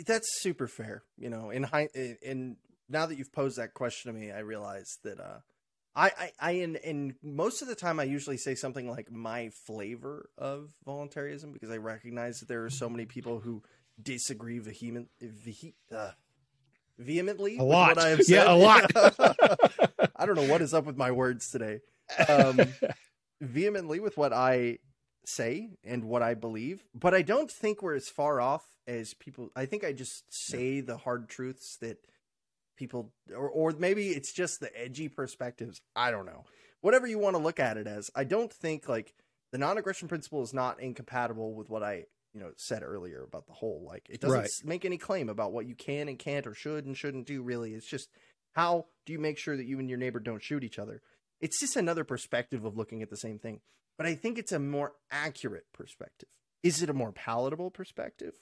That's 0.07 0.43
super 0.43 0.67
fair. 0.67 1.05
You 1.17 1.31
know, 1.31 1.51
in 1.51 1.63
high, 1.63 1.89
in 1.95 2.57
now 2.89 3.07
that 3.07 3.17
you've 3.17 3.33
posed 3.33 3.59
that 3.59 3.75
question 3.75 4.13
to 4.13 4.19
me, 4.19 4.33
I 4.33 4.41
realize 4.41 4.99
that 5.05 5.21
uh, 5.21 5.39
I, 5.99 6.13
I, 6.17 6.33
I 6.39 6.51
in, 6.53 6.77
in 6.77 7.15
most 7.23 7.61
of 7.61 7.67
the 7.67 7.75
time, 7.75 7.99
I 7.99 8.05
usually 8.05 8.37
say 8.37 8.55
something 8.55 8.89
like 8.89 9.11
my 9.11 9.51
flavor 9.51 10.31
of 10.39 10.71
voluntarism 10.85 11.53
because 11.53 11.71
I 11.71 11.79
recognize 11.79 12.39
that 12.39 12.49
there 12.49 12.65
are 12.65 12.71
so 12.71 12.89
many 12.89 13.05
people 13.05 13.41
who 13.41 13.65
disagree 14.01 14.61
vehement, 14.61 15.09
vehe, 15.21 15.75
uh, 15.93 16.13
vehemently. 16.99 17.59
A 17.59 17.65
lot. 17.65 17.97
what 17.97 18.05
I 18.05 18.09
have 18.11 18.23
said. 18.23 18.35
Yeah, 18.47 18.53
a 18.53 18.55
lot. 18.55 18.93
I 20.17 20.25
don't 20.25 20.37
know 20.37 20.49
what 20.49 20.63
is 20.63 20.73
up 20.73 20.85
with 20.85 20.97
my 20.97 21.11
words 21.11 21.51
today. 21.51 21.81
Um, 22.29 22.61
vehemently 23.41 23.99
with 23.99 24.17
what 24.17 24.33
I 24.33 24.79
say 25.25 25.71
and 25.83 26.05
what 26.05 26.23
I 26.23 26.35
believe, 26.35 26.85
but 26.95 27.13
I 27.13 27.23
don't 27.23 27.51
think 27.51 27.83
we're 27.83 27.97
as 27.97 28.09
far 28.09 28.41
off 28.41 28.65
as 28.87 29.15
people. 29.15 29.51
I 29.57 29.67
think 29.67 29.85
I 29.85 29.93
just 29.93 30.33
say 30.33 30.81
the 30.81 30.97
hard 30.97 31.29
truths 31.29 31.77
that 31.81 31.99
people 32.79 33.13
or 33.37 33.51
or 33.51 33.73
maybe 33.79 34.09
it's 34.11 34.33
just 34.33 34.61
the 34.61 34.71
edgy 34.81 35.09
perspectives. 35.09 35.81
I 35.95 36.11
don't 36.11 36.27
know. 36.27 36.45
Whatever 36.81 37.07
you 37.07 37.19
want 37.19 37.37
to 37.37 37.43
look 37.43 37.59
at 37.59 37.77
it 37.77 37.89
as 37.89 38.09
i 38.15 38.23
don't 38.23 38.53
think 38.53 38.89
like 38.89 39.13
the 39.51 39.59
non-aggression 39.59 40.07
principle 40.07 40.43
is 40.43 40.55
not 40.55 40.81
incompatible 40.81 41.53
with 41.55 41.69
what 41.69 41.83
i 41.83 42.05
you 42.39 42.41
know 42.41 42.51
said 42.57 42.83
earlier 42.83 43.25
about 43.25 43.47
the 43.47 43.53
whole 43.53 43.85
like 43.87 44.07
it 44.09 44.21
doesn't 44.21 44.39
right. 44.39 44.51
make 44.65 44.85
any 44.85 44.99
claim 44.99 45.29
about 45.29 45.53
what 45.53 45.67
you 45.67 45.75
can 45.75 46.09
and 46.09 46.19
can't 46.19 46.47
or 46.47 46.55
should 46.55 46.87
and 46.87 46.97
shouldn't 46.97 47.27
do 47.27 47.43
really. 47.43 47.75
It's 47.75 47.89
just 47.89 48.09
how 48.53 48.87
do 49.07 49.13
you 49.13 49.19
make 49.19 49.39
sure 49.39 49.57
that 49.57 49.67
you 49.67 49.79
and 49.79 49.89
your 49.89 49.99
neighbor 49.99 50.21
don't 50.21 50.43
shoot 50.43 50.65
each 50.65 50.79
other? 50.79 51.03
It's 51.41 51.61
just 51.61 51.77
another 51.77 52.05
perspective 52.05 52.65
of 52.65 52.77
looking 52.77 53.03
at 53.03 53.11
the 53.11 53.17
same 53.17 53.39
thing. 53.39 53.61
But 53.97 54.07
I 54.07 54.15
think 54.15 54.39
it's 54.39 54.53
a 54.53 54.59
more 54.59 54.93
accurate 55.11 55.67
perspective. 55.73 56.29
Is 56.63 56.83
it 56.83 56.91
a 56.91 56.95
more 56.95 57.13
palatable 57.13 57.71
perspective? 57.71 58.35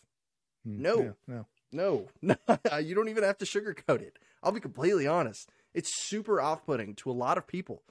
Hmm, 0.65 0.83
no, 0.83 0.99
yeah, 0.99 1.11
no, 1.27 1.47
no, 1.73 2.09
no. 2.23 2.37
Uh, 2.49 2.77
you 2.77 2.95
don't 2.95 3.09
even 3.09 3.25
have 3.25 3.39
to 3.39 3.45
sugarcoat 3.45 4.03
it. 4.03 4.19
I'll 4.43 4.53
be 4.53 4.61
completely 4.61 5.07
honest. 5.07 5.51
It's 5.75 5.95
super 5.95 6.41
off-putting 6.41 6.95
to 6.97 7.11
a 7.11 7.13
lot 7.13 7.39
of 7.39 7.47
people, 7.47 7.83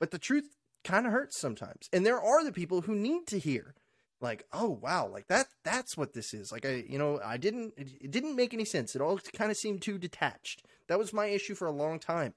but 0.00 0.10
the 0.10 0.18
truth 0.18 0.56
kind 0.84 1.06
of 1.06 1.12
hurts 1.12 1.38
sometimes. 1.40 1.88
And 1.92 2.06
there 2.06 2.20
are 2.20 2.44
the 2.44 2.52
people 2.52 2.82
who 2.82 2.94
need 2.94 3.26
to 3.28 3.38
hear, 3.38 3.74
like, 4.20 4.46
oh 4.52 4.78
wow, 4.80 5.08
like 5.08 5.26
that. 5.28 5.46
That's 5.64 5.96
what 5.96 6.14
this 6.14 6.32
is. 6.32 6.50
Like 6.50 6.64
I, 6.64 6.84
you 6.88 6.98
know, 6.98 7.20
I 7.24 7.36
didn't. 7.36 7.74
It, 7.76 7.88
it 8.00 8.10
didn't 8.10 8.36
make 8.36 8.54
any 8.54 8.64
sense. 8.64 8.94
It 8.94 9.02
all 9.02 9.18
kind 9.36 9.50
of 9.50 9.56
seemed 9.56 9.82
too 9.82 9.98
detached. 9.98 10.62
That 10.88 10.98
was 10.98 11.12
my 11.12 11.26
issue 11.26 11.54
for 11.54 11.66
a 11.66 11.72
long 11.72 11.98
time. 11.98 12.34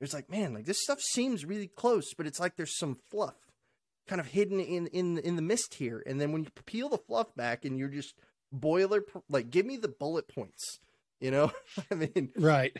It's 0.00 0.14
like, 0.14 0.30
man, 0.30 0.52
like 0.52 0.64
this 0.66 0.82
stuff 0.82 1.00
seems 1.00 1.44
really 1.44 1.68
close, 1.68 2.12
but 2.16 2.26
it's 2.26 2.40
like 2.40 2.56
there's 2.56 2.76
some 2.76 2.98
fluff 3.10 3.36
kind 4.06 4.20
of 4.20 4.28
hidden 4.28 4.60
in 4.60 4.86
in 4.88 5.18
in 5.18 5.36
the 5.36 5.42
mist 5.42 5.74
here. 5.74 6.02
And 6.06 6.20
then 6.20 6.32
when 6.32 6.44
you 6.44 6.50
peel 6.64 6.88
the 6.88 6.98
fluff 6.98 7.34
back 7.34 7.64
and 7.64 7.78
you're 7.78 7.88
just 7.88 8.14
boiler 8.52 9.04
like 9.28 9.50
give 9.50 9.66
me 9.66 9.76
the 9.76 9.88
bullet 9.88 10.28
points, 10.28 10.78
you 11.20 11.30
know? 11.30 11.50
I 11.90 11.94
mean, 11.94 12.30
right. 12.36 12.76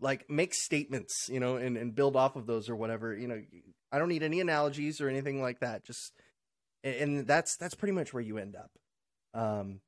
Like 0.00 0.28
make 0.28 0.54
statements, 0.54 1.28
you 1.30 1.40
know, 1.40 1.56
and 1.56 1.76
and 1.76 1.94
build 1.94 2.16
off 2.16 2.36
of 2.36 2.46
those 2.46 2.68
or 2.68 2.76
whatever. 2.76 3.16
You 3.16 3.28
know, 3.28 3.42
I 3.92 3.98
don't 3.98 4.08
need 4.08 4.22
any 4.22 4.40
analogies 4.40 5.00
or 5.00 5.08
anything 5.08 5.40
like 5.40 5.60
that. 5.60 5.84
Just 5.84 6.12
and 6.82 7.26
that's 7.26 7.56
that's 7.56 7.74
pretty 7.74 7.92
much 7.92 8.12
where 8.12 8.22
you 8.22 8.38
end 8.38 8.56
up. 8.56 8.70
Um 9.34 9.80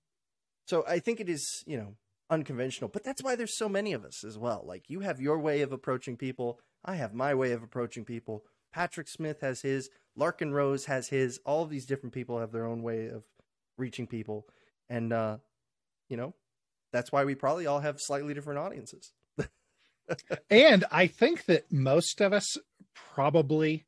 so 0.66 0.84
I 0.86 0.98
think 0.98 1.20
it 1.20 1.28
is, 1.28 1.62
you 1.66 1.76
know, 1.76 1.94
unconventional, 2.30 2.90
but 2.92 3.04
that's 3.04 3.22
why 3.22 3.36
there's 3.36 3.56
so 3.56 3.68
many 3.68 3.92
of 3.92 4.04
us 4.04 4.24
as 4.24 4.38
well. 4.38 4.64
Like 4.66 4.88
you 4.88 5.00
have 5.00 5.20
your 5.20 5.38
way 5.38 5.62
of 5.62 5.72
approaching 5.72 6.16
people, 6.16 6.58
I 6.84 6.96
have 6.96 7.14
my 7.14 7.34
way 7.34 7.52
of 7.52 7.62
approaching 7.62 8.04
people. 8.04 8.44
Patrick 8.72 9.08
Smith 9.08 9.40
has 9.40 9.62
his, 9.62 9.90
Larken 10.18 10.52
Rose 10.52 10.86
has 10.86 11.08
his. 11.08 11.40
All 11.44 11.62
of 11.62 11.70
these 11.70 11.86
different 11.86 12.12
people 12.12 12.38
have 12.38 12.52
their 12.52 12.66
own 12.66 12.82
way 12.82 13.06
of 13.08 13.24
reaching 13.78 14.06
people, 14.06 14.46
and 14.88 15.12
uh, 15.12 15.38
you 16.08 16.16
know, 16.16 16.34
that's 16.92 17.12
why 17.12 17.24
we 17.24 17.34
probably 17.34 17.66
all 17.66 17.80
have 17.80 18.00
slightly 18.00 18.34
different 18.34 18.60
audiences. 18.60 19.12
and 20.50 20.84
I 20.90 21.06
think 21.06 21.46
that 21.46 21.72
most 21.72 22.20
of 22.20 22.32
us 22.32 22.56
probably 23.14 23.86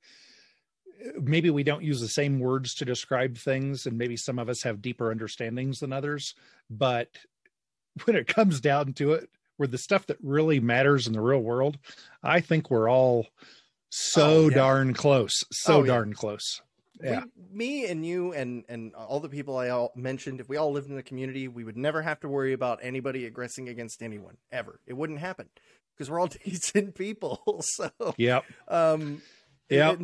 maybe 1.20 1.50
we 1.50 1.62
don't 1.62 1.84
use 1.84 2.00
the 2.00 2.08
same 2.08 2.38
words 2.38 2.74
to 2.74 2.84
describe 2.84 3.36
things 3.36 3.86
and 3.86 3.96
maybe 3.96 4.16
some 4.16 4.38
of 4.38 4.48
us 4.48 4.62
have 4.62 4.82
deeper 4.82 5.10
understandings 5.10 5.78
than 5.78 5.92
others 5.92 6.34
but 6.68 7.08
when 8.04 8.16
it 8.16 8.26
comes 8.26 8.60
down 8.60 8.92
to 8.92 9.12
it 9.12 9.28
where 9.56 9.68
the 9.68 9.78
stuff 9.78 10.06
that 10.06 10.18
really 10.22 10.60
matters 10.60 11.06
in 11.06 11.12
the 11.12 11.20
real 11.20 11.40
world 11.40 11.78
i 12.22 12.40
think 12.40 12.70
we're 12.70 12.90
all 12.90 13.26
so 13.90 14.22
oh, 14.22 14.48
yeah. 14.48 14.56
darn 14.56 14.92
close 14.92 15.44
so 15.52 15.78
oh, 15.78 15.84
darn 15.84 16.08
yeah. 16.08 16.14
close 16.14 16.60
yeah. 17.02 17.22
we, 17.50 17.56
me 17.56 17.86
and 17.86 18.04
you 18.04 18.32
and 18.32 18.64
and 18.68 18.94
all 18.94 19.20
the 19.20 19.28
people 19.28 19.56
i 19.56 19.68
all 19.68 19.92
mentioned 19.94 20.40
if 20.40 20.48
we 20.48 20.56
all 20.56 20.72
lived 20.72 20.90
in 20.90 20.98
a 20.98 21.02
community 21.02 21.48
we 21.48 21.64
would 21.64 21.76
never 21.76 22.02
have 22.02 22.20
to 22.20 22.28
worry 22.28 22.52
about 22.52 22.78
anybody 22.82 23.26
aggressing 23.26 23.68
against 23.68 24.02
anyone 24.02 24.36
ever. 24.50 24.80
It 24.86 24.94
wouldn't 24.94 25.20
happen 25.20 25.48
because 25.94 26.10
we're 26.10 26.20
all 26.20 26.28
decent 26.44 26.94
people 26.94 27.42
so 27.62 27.90
yep. 28.16 28.44
um 28.68 29.22
yeah 29.68 29.96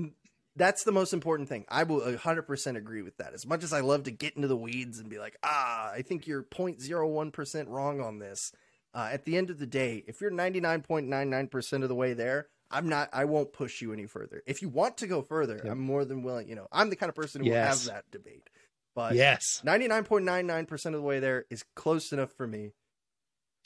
that's 0.57 0.85
the 0.85 0.93
most 0.93 1.13
important 1.13 1.49
thing. 1.49 1.65
I 1.69 1.83
will 1.83 2.01
100% 2.01 2.77
agree 2.77 3.03
with 3.03 3.17
that. 3.17 3.35
As 3.35 3.47
much 3.47 3.65
as 3.65 3.73
i 3.73 3.81
love 3.81 4.05
to 4.05 4.11
get 4.11 4.37
into 4.37 4.49
the 4.49 4.57
weeds 4.57 4.99
and 4.99 5.09
be 5.09 5.19
like 5.19 5.37
ah 5.43 5.91
i 5.91 6.03
think 6.03 6.27
you're 6.27 6.45
0.01% 6.45 7.69
wrong 7.69 8.01
on 8.01 8.19
this 8.19 8.53
uh, 8.95 9.09
at 9.11 9.25
the 9.25 9.37
end 9.37 9.51
of 9.51 9.59
the 9.59 9.67
day 9.67 10.05
if 10.07 10.21
you're 10.21 10.31
99.99% 10.31 11.83
of 11.83 11.89
the 11.89 11.95
way 11.95 12.13
there 12.13 12.47
I'm 12.71 12.89
not. 12.89 13.09
I 13.13 13.25
won't 13.25 13.53
push 13.53 13.81
you 13.81 13.93
any 13.93 14.07
further. 14.07 14.43
If 14.47 14.63
you 14.63 14.69
want 14.69 14.99
to 14.99 15.07
go 15.07 15.23
further, 15.23 15.61
yep. 15.63 15.73
I'm 15.73 15.81
more 15.81 16.05
than 16.05 16.23
willing. 16.23 16.49
You 16.49 16.57
know, 16.57 16.69
I'm 16.73 16.91
the 16.91 16.97
kind 16.97 17.09
of 17.09 17.17
person 17.17 17.43
who 17.43 17.51
yes. 17.51 17.87
will 17.87 17.93
have 17.93 18.05
that 18.05 18.11
debate. 18.11 18.49
But 18.95 19.15
yes, 19.15 19.63
99.99 19.65 20.69
percent 20.69 20.95
of 20.95 21.01
the 21.01 21.07
way 21.07 21.21
there 21.21 21.47
is 21.51 21.65
close 21.75 22.13
enough 22.13 22.33
for 22.33 22.47
me. 22.47 22.73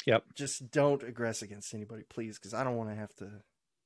Yep. 0.07 0.25
Just 0.35 0.71
don't 0.71 1.03
aggress 1.03 1.43
against 1.43 1.75
anybody, 1.75 2.03
please, 2.09 2.39
because 2.39 2.55
I 2.55 2.65
don't 2.65 2.77
want 2.77 2.91
to 2.91 2.97
have 2.97 3.15
to. 3.17 3.31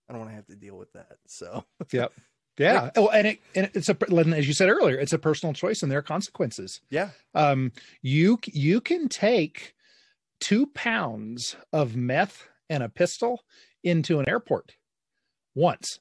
I 0.08 0.12
don't 0.12 0.20
want 0.20 0.30
to 0.30 0.36
have 0.36 0.46
to 0.46 0.56
deal 0.56 0.76
with 0.76 0.92
that. 0.92 1.18
So. 1.26 1.64
Yep. 1.92 2.12
Yeah. 2.58 2.90
Oh, 2.96 3.08
and 3.08 3.26
it 3.26 3.40
and 3.54 3.70
it's 3.72 3.88
a 3.88 3.96
as 4.36 4.46
you 4.46 4.52
said 4.52 4.68
earlier, 4.68 4.98
it's 4.98 5.14
a 5.14 5.18
personal 5.18 5.54
choice 5.54 5.82
and 5.82 5.90
there 5.90 5.98
are 5.98 6.02
consequences. 6.02 6.80
Yeah. 6.90 7.10
Um. 7.34 7.72
You 8.02 8.38
you 8.44 8.80
can 8.80 9.08
take 9.08 9.74
two 10.38 10.66
pounds 10.66 11.56
of 11.72 11.96
meth 11.96 12.46
and 12.68 12.82
a 12.82 12.88
pistol 12.88 13.42
into 13.82 14.20
an 14.20 14.28
airport 14.28 14.76
once. 15.54 15.98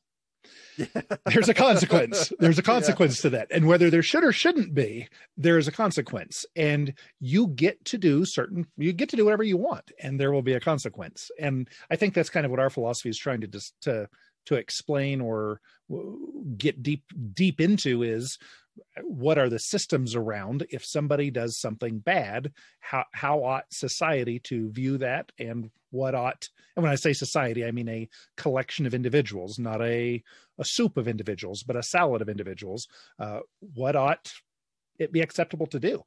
There's 1.25 1.49
a 1.49 1.53
consequence. 1.53 2.31
There's 2.39 2.57
a 2.57 2.63
consequence 2.63 3.17
yeah. 3.19 3.21
to 3.21 3.29
that. 3.31 3.47
And 3.51 3.67
whether 3.67 3.89
there 3.89 4.03
should 4.03 4.23
or 4.23 4.31
shouldn't 4.31 4.73
be, 4.73 5.07
there 5.37 5.57
is 5.57 5.67
a 5.67 5.71
consequence. 5.71 6.45
And 6.55 6.93
you 7.19 7.47
get 7.47 7.83
to 7.85 7.97
do 7.97 8.25
certain, 8.25 8.67
you 8.77 8.93
get 8.93 9.09
to 9.09 9.15
do 9.15 9.25
whatever 9.25 9.43
you 9.43 9.57
want, 9.57 9.91
and 10.01 10.19
there 10.19 10.31
will 10.31 10.41
be 10.41 10.53
a 10.53 10.59
consequence. 10.59 11.29
And 11.39 11.69
I 11.89 11.95
think 11.95 12.13
that's 12.13 12.29
kind 12.29 12.45
of 12.45 12.51
what 12.51 12.59
our 12.59 12.69
philosophy 12.69 13.09
is 13.09 13.17
trying 13.17 13.41
to 13.41 13.47
just 13.47 13.73
to 13.81 14.07
to 14.47 14.55
explain 14.55 15.21
or 15.21 15.61
get 16.57 16.81
deep 16.81 17.03
deep 17.33 17.61
into 17.61 18.01
is 18.01 18.39
what 19.03 19.37
are 19.37 19.49
the 19.49 19.59
systems 19.59 20.15
around 20.15 20.65
if 20.69 20.83
somebody 20.83 21.29
does 21.29 21.59
something 21.59 21.99
bad 21.99 22.51
how 22.79 23.05
how 23.13 23.43
ought 23.43 23.65
society 23.71 24.39
to 24.39 24.71
view 24.71 24.97
that 24.97 25.31
and 25.37 25.69
what 25.91 26.15
ought 26.15 26.49
and 26.75 26.83
when 26.83 26.91
i 26.91 26.95
say 26.95 27.13
society 27.13 27.65
i 27.65 27.71
mean 27.71 27.87
a 27.87 28.09
collection 28.35 28.85
of 28.85 28.93
individuals 28.93 29.59
not 29.59 29.81
a 29.81 30.23
a 30.57 30.65
soup 30.65 30.97
of 30.97 31.07
individuals 31.07 31.63
but 31.63 31.75
a 31.75 31.83
salad 31.83 32.21
of 32.21 32.29
individuals 32.29 32.87
uh, 33.19 33.39
what 33.73 33.95
ought 33.95 34.33
it 34.97 35.11
be 35.11 35.21
acceptable 35.21 35.67
to 35.67 35.79
do 35.79 36.03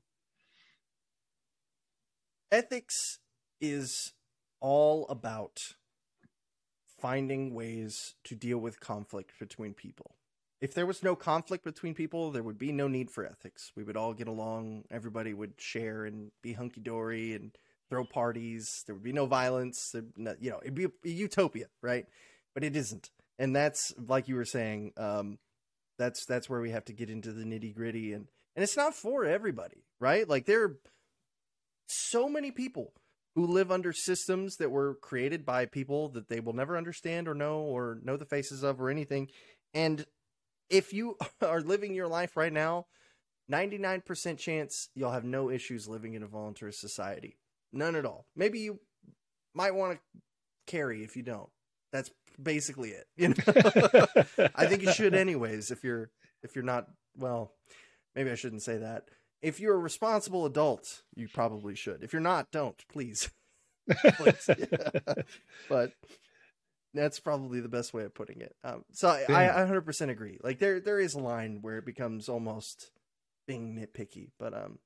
ethics 2.51 3.19
is 3.61 4.13
all 4.61 5.07
about 5.09 5.61
finding 7.01 7.55
ways 7.55 8.15
to 8.25 8.35
deal 8.35 8.59
with 8.59 8.81
conflict 8.81 9.33
between 9.39 9.75
people 9.75 10.17
if 10.65 10.73
there 10.73 10.87
was 10.87 11.03
no 11.03 11.15
conflict 11.15 11.63
between 11.63 11.93
people, 11.93 12.31
there 12.31 12.43
would 12.43 12.57
be 12.57 12.73
no 12.73 12.89
need 12.89 13.11
for 13.11 13.27
ethics. 13.27 13.71
We 13.77 13.85
would 13.85 13.99
all 13.99 14.15
get 14.15 14.29
along. 14.29 14.85
Everybody 14.91 15.35
would 15.35 15.53
share 15.59 16.07
and 16.07 16.31
be 16.43 16.55
hunky 16.55 16.81
dory 16.81 17.35
and 17.35 17.51
throw 17.91 18.05
parties. 18.05 18.83
There 18.87 18.95
would 18.95 19.05
be 19.05 19.13
no 19.13 19.27
violence. 19.27 19.95
No, 20.17 20.35
you 20.41 20.51
know, 20.51 20.61
it'd 20.63 20.75
be 20.75 20.87
a, 20.87 21.09
utopia, 21.09 21.67
right? 21.83 22.07
But 22.55 22.65
it 22.65 22.77
isn't, 22.77 23.11
and 23.39 23.55
that's 23.55 23.93
like 23.99 24.29
you 24.29 24.37
were 24.37 24.45
saying. 24.45 24.93
Um, 24.97 25.39
that's 25.99 26.25
that's 26.27 26.49
where 26.49 26.61
we 26.61 26.71
have 26.71 26.85
to 26.87 26.93
get 26.93 27.11
into 27.11 27.33
the 27.33 27.45
nitty 27.45 27.75
gritty, 27.75 28.13
and 28.13 28.27
and 28.57 28.63
it's 28.63 28.77
not 28.77 28.95
for 28.95 29.25
everybody, 29.25 29.85
right? 30.01 30.29
Like 30.29 30.47
there 30.47 30.65
are 30.65 30.79
so 31.87 32.29
many 32.29 32.51
people 32.51 32.93
who 33.35 33.47
live 33.47 33.71
under 33.71 33.93
systems 33.93 34.57
that 34.57 34.71
were 34.71 34.95
created 34.95 35.45
by 35.45 35.67
people 35.67 36.09
that 36.11 36.29
they 36.29 36.41
will 36.41 36.53
never 36.53 36.77
understand 36.77 37.27
or 37.27 37.35
know 37.35 37.59
or 37.59 37.99
know 38.05 38.17
the 38.17 38.25
faces 38.25 38.63
of 38.63 38.81
or 38.81 38.91
anything, 38.91 39.29
and 39.73 40.07
if 40.71 40.93
you 40.93 41.17
are 41.43 41.61
living 41.61 41.95
your 41.95 42.09
life 42.09 42.37
right 42.37 42.53
now, 42.53 42.87
99% 43.51 44.39
chance 44.39 44.89
you'll 44.95 45.13
have 45.13 45.25
no 45.25 45.51
issues 45.51 45.89
living 45.89 46.15
in 46.15 46.23
a 46.23 46.29
voluntarist 46.29 46.77
society. 46.77 47.37
None 47.75 47.97
at 47.97 48.07
all. 48.07 48.27
Maybe 48.37 48.61
you 48.61 48.81
might 49.55 49.75
want 49.75 49.95
to 49.95 50.21
carry 50.67 51.03
if 51.03 51.17
you 51.17 51.23
don't. 51.23 51.51
That's 51.93 52.11
basically 52.43 52.91
it. 52.91 53.07
You 53.17 53.29
know? 53.29 53.35
I 54.55 54.67
think 54.67 54.83
you 54.83 54.93
should 54.93 55.15
anyways 55.15 55.71
if 55.71 55.85
you're 55.85 56.11
if 56.43 56.55
you're 56.55 56.65
not 56.65 56.87
well, 57.17 57.53
maybe 58.15 58.31
I 58.31 58.35
shouldn't 58.37 58.63
say 58.63 58.79
that. 58.79 59.05
If 59.43 59.61
you're 59.61 59.75
a 59.75 59.79
responsible 59.79 60.47
adult, 60.47 61.03
you 61.15 61.29
probably 61.29 61.75
should. 61.75 62.03
If 62.03 62.13
you're 62.13 62.23
not, 62.23 62.51
don't, 62.51 62.83
please. 62.91 63.31
please. 64.17 64.49
Yeah. 64.49 65.15
But 65.69 65.93
that's 66.95 67.21
probably 67.21 67.61
the 67.61 67.69
best 67.69 67.93
way 67.93 68.05
of 68.05 68.15
putting 68.15 68.41
it. 68.41 68.55
Um, 68.63 68.85
so 68.93 69.09
I, 69.09 69.63
I 69.63 69.67
100% 69.67 70.11
agree. 70.11 70.39
Like 70.43 70.61
there, 70.61 70.81
there 70.81 71.01
is 71.01 71.15
a 71.15 71.19
line 71.19 71.59
where 71.61 71.79
it 71.79 71.87
becomes 71.87 72.29
almost 72.29 72.91
being 73.47 73.77
nitpicky, 73.77 74.31
but 74.39 74.55
um, 74.55 74.79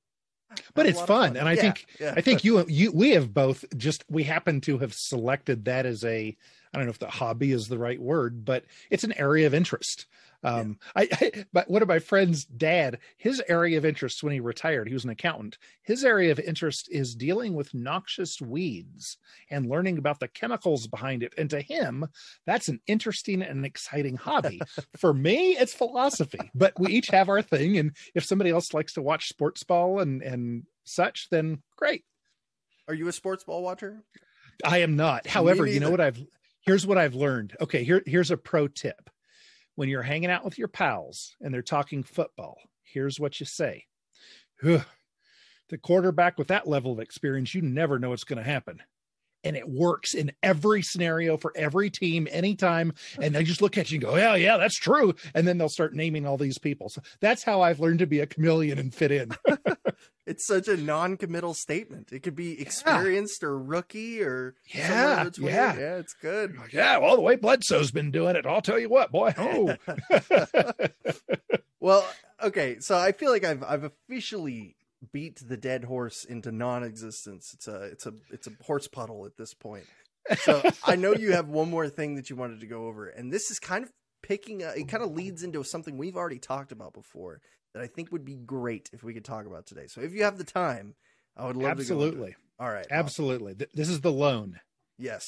but 0.74 0.86
it's 0.86 0.98
fun. 0.98 1.06
fun. 1.06 1.36
and 1.36 1.48
I 1.48 1.52
yeah, 1.52 1.60
think 1.60 1.86
yeah. 2.00 2.14
I 2.16 2.20
think 2.20 2.44
you 2.44 2.64
you 2.68 2.92
we 2.92 3.10
have 3.10 3.32
both 3.32 3.64
just 3.76 4.04
we 4.08 4.22
happen 4.22 4.60
to 4.62 4.78
have 4.78 4.94
selected 4.94 5.64
that 5.66 5.86
as 5.86 6.04
a 6.04 6.36
I 6.72 6.78
don't 6.78 6.86
know 6.86 6.90
if 6.90 6.98
the 6.98 7.08
hobby 7.08 7.52
is 7.52 7.68
the 7.68 7.78
right 7.78 8.00
word, 8.00 8.44
but 8.44 8.64
it's 8.90 9.04
an 9.04 9.18
area 9.18 9.46
of 9.46 9.54
interest. 9.54 10.06
Um, 10.44 10.78
yeah. 10.96 11.02
I, 11.02 11.08
I, 11.20 11.44
but 11.52 11.70
one 11.70 11.82
of 11.82 11.88
my 11.88 11.98
friend's 11.98 12.44
dad, 12.44 12.98
his 13.16 13.42
area 13.48 13.78
of 13.78 13.84
interest 13.84 14.22
when 14.22 14.32
he 14.32 14.40
retired, 14.40 14.88
he 14.88 14.94
was 14.94 15.04
an 15.04 15.10
accountant. 15.10 15.58
His 15.82 16.04
area 16.04 16.30
of 16.30 16.38
interest 16.38 16.88
is 16.90 17.14
dealing 17.14 17.54
with 17.54 17.74
noxious 17.74 18.40
weeds 18.40 19.18
and 19.50 19.68
learning 19.68 19.98
about 19.98 20.20
the 20.20 20.28
chemicals 20.28 20.86
behind 20.86 21.22
it. 21.22 21.34
And 21.36 21.50
to 21.50 21.60
him, 21.60 22.06
that's 22.46 22.68
an 22.68 22.80
interesting 22.86 23.42
and 23.42 23.64
exciting 23.64 24.16
hobby. 24.16 24.60
For 24.96 25.12
me, 25.12 25.52
it's 25.52 25.74
philosophy, 25.74 26.50
but 26.54 26.78
we 26.78 26.92
each 26.92 27.08
have 27.08 27.28
our 27.28 27.42
thing. 27.42 27.78
And 27.78 27.92
if 28.14 28.24
somebody 28.24 28.50
else 28.50 28.74
likes 28.74 28.94
to 28.94 29.02
watch 29.02 29.28
sports 29.28 29.62
ball 29.62 30.00
and, 30.00 30.22
and 30.22 30.64
such, 30.84 31.28
then 31.30 31.62
great. 31.76 32.04
Are 32.86 32.94
you 32.94 33.08
a 33.08 33.12
sports 33.12 33.44
ball 33.44 33.62
watcher? 33.62 34.02
I 34.64 34.78
am 34.78 34.96
not. 34.96 35.26
However, 35.26 35.66
you 35.66 35.78
know 35.78 35.90
what 35.90 36.00
I've 36.00 36.18
here's 36.60 36.86
what 36.86 36.98
I've 36.98 37.14
learned. 37.14 37.56
Okay, 37.60 37.84
here 37.84 38.02
here's 38.06 38.30
a 38.30 38.36
pro 38.36 38.68
tip 38.68 39.10
when 39.74 39.88
you're 39.88 40.02
hanging 40.02 40.30
out 40.30 40.44
with 40.44 40.58
your 40.58 40.68
pals 40.68 41.36
and 41.40 41.54
they're 41.54 41.62
talking 41.62 42.02
football, 42.02 42.58
here's 42.82 43.20
what 43.20 43.38
you 43.38 43.46
say. 43.46 43.84
the 44.62 44.84
quarterback 45.82 46.38
with 46.38 46.48
that 46.48 46.66
level 46.66 46.92
of 46.92 47.00
experience, 47.00 47.54
you 47.54 47.62
never 47.62 47.98
know 47.98 48.10
what's 48.10 48.24
going 48.24 48.42
to 48.42 48.50
happen 48.50 48.80
and 49.44 49.56
it 49.56 49.68
works 49.68 50.14
in 50.14 50.32
every 50.42 50.82
scenario 50.82 51.36
for 51.36 51.52
every 51.56 51.90
team 51.90 52.28
anytime 52.30 52.92
and 53.20 53.34
they 53.34 53.44
just 53.44 53.62
look 53.62 53.78
at 53.78 53.90
you 53.90 53.96
and 53.96 54.04
go 54.04 54.16
yeah 54.16 54.34
yeah 54.34 54.56
that's 54.56 54.76
true 54.76 55.14
and 55.34 55.46
then 55.46 55.58
they'll 55.58 55.68
start 55.68 55.94
naming 55.94 56.26
all 56.26 56.36
these 56.36 56.58
people. 56.58 56.88
So 56.88 57.02
that's 57.20 57.42
how 57.42 57.62
i've 57.62 57.80
learned 57.80 58.00
to 58.00 58.06
be 58.06 58.20
a 58.20 58.26
chameleon 58.26 58.78
and 58.78 58.94
fit 58.94 59.12
in. 59.12 59.30
It's 60.28 60.46
such 60.46 60.68
a 60.68 60.76
non-committal 60.76 61.54
statement. 61.54 62.12
It 62.12 62.22
could 62.22 62.36
be 62.36 62.60
experienced 62.60 63.40
yeah. 63.40 63.48
or 63.48 63.58
rookie 63.58 64.22
or 64.22 64.56
yeah 64.66 65.26
yeah. 65.38 65.78
Yeah 65.78 65.96
it's 65.96 66.12
good. 66.12 66.54
Yeah 66.70 66.98
well 66.98 67.16
the 67.16 67.22
way 67.22 67.36
bledsoe's 67.36 67.90
been 67.90 68.10
doing 68.10 68.36
it 68.36 68.44
i'll 68.44 68.60
tell 68.60 68.78
you 68.78 68.90
what 68.90 69.10
boy 69.10 69.32
oh. 69.38 69.74
Well 71.80 72.06
okay 72.42 72.76
so 72.80 72.96
i 72.96 73.12
feel 73.12 73.30
like 73.30 73.44
i've 73.44 73.62
i've 73.62 73.84
officially 73.84 74.76
beat 75.12 75.40
the 75.46 75.56
dead 75.56 75.84
horse 75.84 76.24
into 76.24 76.50
non-existence. 76.50 77.52
It's 77.54 77.68
a 77.68 77.82
it's 77.84 78.06
a 78.06 78.12
it's 78.30 78.46
a 78.46 78.50
horse 78.64 78.88
puddle 78.88 79.26
at 79.26 79.36
this 79.36 79.54
point. 79.54 79.86
So 80.40 80.62
I 80.84 80.96
know 80.96 81.14
you 81.14 81.32
have 81.32 81.48
one 81.48 81.70
more 81.70 81.88
thing 81.88 82.16
that 82.16 82.28
you 82.28 82.36
wanted 82.36 82.60
to 82.60 82.66
go 82.66 82.86
over, 82.86 83.08
and 83.08 83.32
this 83.32 83.50
is 83.50 83.58
kind 83.58 83.84
of 83.84 83.90
picking. 84.22 84.62
A, 84.62 84.70
it 84.70 84.88
kind 84.88 85.02
of 85.02 85.12
leads 85.12 85.42
into 85.42 85.62
something 85.64 85.96
we've 85.96 86.16
already 86.16 86.38
talked 86.38 86.72
about 86.72 86.92
before 86.92 87.40
that 87.74 87.82
I 87.82 87.86
think 87.86 88.12
would 88.12 88.24
be 88.24 88.36
great 88.36 88.90
if 88.92 89.02
we 89.02 89.14
could 89.14 89.24
talk 89.24 89.46
about 89.46 89.66
today. 89.66 89.86
So 89.86 90.00
if 90.00 90.12
you 90.12 90.24
have 90.24 90.38
the 90.38 90.44
time, 90.44 90.94
I 91.36 91.46
would 91.46 91.56
love 91.56 91.78
absolutely. 91.78 92.34
All 92.58 92.70
right, 92.70 92.86
absolutely. 92.90 93.52
Awesome. 93.52 93.68
This 93.74 93.88
is 93.88 94.00
the 94.00 94.12
loan. 94.12 94.60
Yes. 94.98 95.24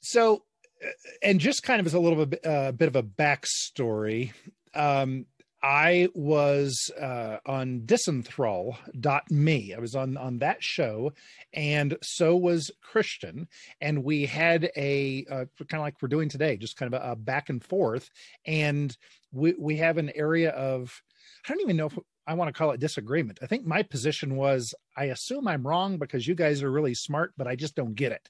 So, 0.00 0.42
uh, 0.84 0.90
and 1.22 1.40
just 1.40 1.62
kind 1.62 1.80
of 1.80 1.86
as 1.86 1.94
a 1.94 2.00
little 2.00 2.26
bit, 2.26 2.44
uh, 2.46 2.72
bit 2.72 2.88
of 2.88 2.96
a 2.96 3.02
backstory. 3.02 4.32
Um, 4.74 5.24
I 5.64 6.08
was 6.14 6.90
uh, 7.00 7.38
on 7.46 7.84
Disenthrall.me. 7.86 9.74
I 9.74 9.78
was 9.78 9.94
on 9.94 10.18
on 10.18 10.38
that 10.40 10.62
show, 10.62 11.14
and 11.54 11.96
so 12.02 12.36
was 12.36 12.70
Christian. 12.82 13.48
And 13.80 14.04
we 14.04 14.26
had 14.26 14.70
a 14.76 15.24
uh, 15.30 15.46
kind 15.66 15.80
of 15.80 15.80
like 15.80 16.02
we're 16.02 16.08
doing 16.08 16.28
today, 16.28 16.58
just 16.58 16.76
kind 16.76 16.92
of 16.92 17.02
a, 17.02 17.12
a, 17.12 17.16
back 17.16 17.48
and 17.48 17.64
forth. 17.64 18.10
And 18.46 18.94
we 19.32 19.54
we 19.58 19.78
have 19.78 19.96
an 19.96 20.12
area 20.14 20.50
of 20.50 21.00
I 21.46 21.48
don't 21.48 21.62
even 21.62 21.78
know 21.78 21.86
if 21.86 21.98
I 22.26 22.34
want 22.34 22.48
to 22.48 22.58
call 22.58 22.72
it 22.72 22.80
disagreement. 22.80 23.38
I 23.40 23.46
think 23.46 23.64
my 23.64 23.82
position 23.82 24.36
was 24.36 24.74
I 24.98 25.04
assume 25.04 25.48
I'm 25.48 25.66
wrong 25.66 25.96
because 25.96 26.26
you 26.26 26.34
guys 26.34 26.62
are 26.62 26.70
really 26.70 26.94
smart, 26.94 27.32
but 27.38 27.46
I 27.46 27.56
just 27.56 27.74
don't 27.74 27.94
get 27.94 28.12
it. 28.12 28.28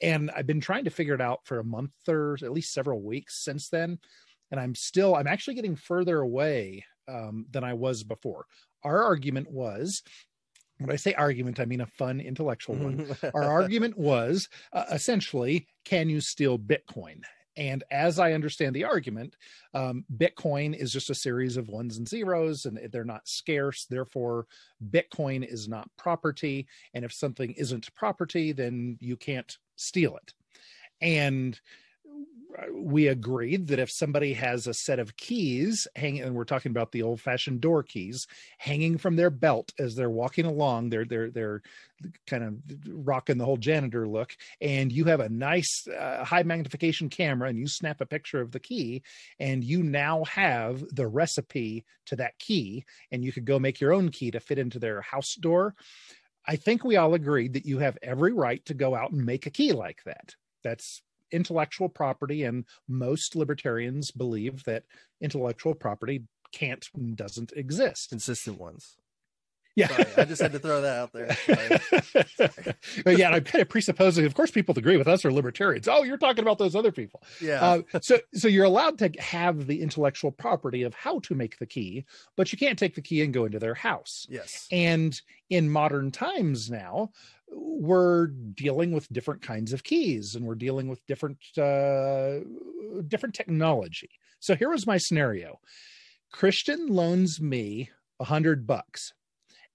And 0.00 0.30
I've 0.30 0.46
been 0.46 0.60
trying 0.60 0.84
to 0.84 0.90
figure 0.90 1.14
it 1.14 1.20
out 1.20 1.40
for 1.46 1.58
a 1.58 1.64
month 1.64 1.90
or 2.06 2.38
at 2.42 2.52
least 2.52 2.72
several 2.72 3.02
weeks 3.02 3.42
since 3.42 3.70
then 3.70 3.98
and 4.50 4.60
I'm 4.60 4.74
still 4.74 5.14
I'm 5.14 5.26
actually 5.26 5.54
getting 5.54 5.76
further 5.76 6.20
away 6.20 6.84
um, 7.08 7.46
than 7.50 7.64
I 7.64 7.74
was 7.74 8.02
before. 8.02 8.46
Our 8.82 9.02
argument 9.02 9.50
was 9.50 10.02
when 10.78 10.90
I 10.90 10.96
say 10.96 11.14
argument, 11.14 11.60
I 11.60 11.64
mean 11.64 11.80
a 11.80 11.86
fun 11.86 12.20
intellectual 12.20 12.76
one. 12.76 13.16
Our 13.34 13.44
argument 13.44 13.96
was 13.96 14.48
uh, 14.72 14.84
essentially, 14.92 15.66
can 15.84 16.08
you 16.08 16.20
steal 16.20 16.58
Bitcoin? 16.58 17.22
And 17.56 17.84
as 17.90 18.18
I 18.18 18.32
understand 18.32 18.76
the 18.76 18.84
argument, 18.84 19.34
um, 19.72 20.04
Bitcoin 20.14 20.76
is 20.76 20.92
just 20.92 21.08
a 21.08 21.14
series 21.14 21.56
of 21.56 21.68
ones 21.68 21.96
and 21.96 22.06
zeros, 22.06 22.66
and 22.66 22.78
they're 22.92 23.04
not 23.04 23.26
scarce. 23.26 23.86
Therefore, 23.86 24.46
Bitcoin 24.90 25.46
is 25.46 25.66
not 25.66 25.88
property. 25.96 26.66
And 26.92 27.04
if 27.04 27.14
something 27.14 27.52
isn't 27.52 27.94
property, 27.94 28.52
then 28.52 28.98
you 29.00 29.16
can't 29.16 29.56
steal 29.76 30.18
it. 30.18 30.34
And 31.00 31.58
we 32.72 33.08
agreed 33.08 33.66
that 33.68 33.78
if 33.78 33.90
somebody 33.90 34.32
has 34.34 34.66
a 34.66 34.74
set 34.74 34.98
of 34.98 35.16
keys 35.16 35.86
hanging, 35.96 36.22
and 36.22 36.34
we're 36.34 36.44
talking 36.44 36.70
about 36.70 36.92
the 36.92 37.02
old-fashioned 37.02 37.60
door 37.60 37.82
keys 37.82 38.26
hanging 38.58 38.98
from 38.98 39.16
their 39.16 39.30
belt 39.30 39.72
as 39.78 39.94
they're 39.94 40.10
walking 40.10 40.46
along, 40.46 40.88
they're 40.88 41.04
they're 41.04 41.30
they're 41.30 41.62
kind 42.26 42.44
of 42.44 42.54
rocking 42.88 43.38
the 43.38 43.44
whole 43.44 43.56
janitor 43.56 44.06
look, 44.06 44.36
and 44.60 44.92
you 44.92 45.04
have 45.04 45.20
a 45.20 45.28
nice 45.28 45.86
uh, 45.88 46.24
high 46.24 46.42
magnification 46.42 47.08
camera, 47.08 47.48
and 47.48 47.58
you 47.58 47.66
snap 47.68 48.00
a 48.00 48.06
picture 48.06 48.40
of 48.40 48.52
the 48.52 48.60
key, 48.60 49.02
and 49.38 49.64
you 49.64 49.82
now 49.82 50.24
have 50.24 50.84
the 50.94 51.06
recipe 51.06 51.84
to 52.06 52.16
that 52.16 52.38
key, 52.38 52.84
and 53.10 53.24
you 53.24 53.32
could 53.32 53.44
go 53.44 53.58
make 53.58 53.80
your 53.80 53.92
own 53.92 54.10
key 54.10 54.30
to 54.30 54.40
fit 54.40 54.58
into 54.58 54.78
their 54.78 55.00
house 55.00 55.34
door. 55.34 55.74
I 56.46 56.56
think 56.56 56.84
we 56.84 56.96
all 56.96 57.14
agreed 57.14 57.54
that 57.54 57.66
you 57.66 57.78
have 57.78 57.98
every 58.02 58.32
right 58.32 58.64
to 58.66 58.74
go 58.74 58.94
out 58.94 59.10
and 59.10 59.26
make 59.26 59.46
a 59.46 59.50
key 59.50 59.72
like 59.72 60.02
that. 60.04 60.34
That's 60.62 61.02
intellectual 61.32 61.88
property, 61.88 62.44
and 62.44 62.64
most 62.88 63.36
libertarians 63.36 64.10
believe 64.10 64.64
that 64.64 64.84
intellectual 65.20 65.74
property 65.74 66.24
can't 66.52 66.86
doesn't 67.14 67.52
exist. 67.56 68.10
Consistent 68.10 68.58
ones. 68.58 68.96
Yeah, 69.76 69.88
Sorry, 69.88 70.06
I 70.16 70.24
just 70.24 70.40
had 70.40 70.52
to 70.52 70.58
throw 70.58 70.80
that 70.80 70.96
out 70.96 71.12
there. 71.12 71.36
but 73.04 73.18
yeah, 73.18 73.30
I'm 73.30 73.44
kind 73.44 73.60
of 73.60 73.68
presupposing. 73.68 74.24
Of 74.24 74.34
course, 74.34 74.50
people 74.50 74.76
agree 74.78 74.96
with 74.96 75.06
us 75.06 75.22
are 75.26 75.30
libertarians. 75.30 75.86
Oh, 75.86 76.02
you're 76.02 76.16
talking 76.16 76.42
about 76.42 76.56
those 76.56 76.74
other 76.74 76.90
people. 76.90 77.22
Yeah. 77.42 77.62
Uh, 77.62 78.00
so, 78.00 78.18
so 78.32 78.48
you're 78.48 78.64
allowed 78.64 78.98
to 79.00 79.10
have 79.20 79.66
the 79.66 79.82
intellectual 79.82 80.32
property 80.32 80.82
of 80.82 80.94
how 80.94 81.18
to 81.20 81.34
make 81.34 81.58
the 81.58 81.66
key, 81.66 82.06
but 82.36 82.50
you 82.52 82.58
can't 82.58 82.78
take 82.78 82.94
the 82.94 83.02
key 83.02 83.20
and 83.20 83.34
go 83.34 83.44
into 83.44 83.58
their 83.58 83.74
house. 83.74 84.26
Yes. 84.30 84.66
And 84.72 85.20
in 85.50 85.68
modern 85.68 86.10
times 86.10 86.70
now, 86.70 87.10
we're 87.48 88.28
dealing 88.28 88.92
with 88.92 89.12
different 89.12 89.42
kinds 89.42 89.72
of 89.72 89.84
keys 89.84 90.34
and 90.34 90.46
we're 90.46 90.54
dealing 90.54 90.88
with 90.88 91.04
different 91.06 91.38
uh, 91.58 92.40
different 93.06 93.34
technology. 93.34 94.10
So 94.40 94.54
here 94.54 94.70
was 94.70 94.86
my 94.86 94.96
scenario: 94.96 95.60
Christian 96.32 96.88
loans 96.88 97.40
me 97.40 97.90
a 98.18 98.24
hundred 98.24 98.66
bucks, 98.66 99.12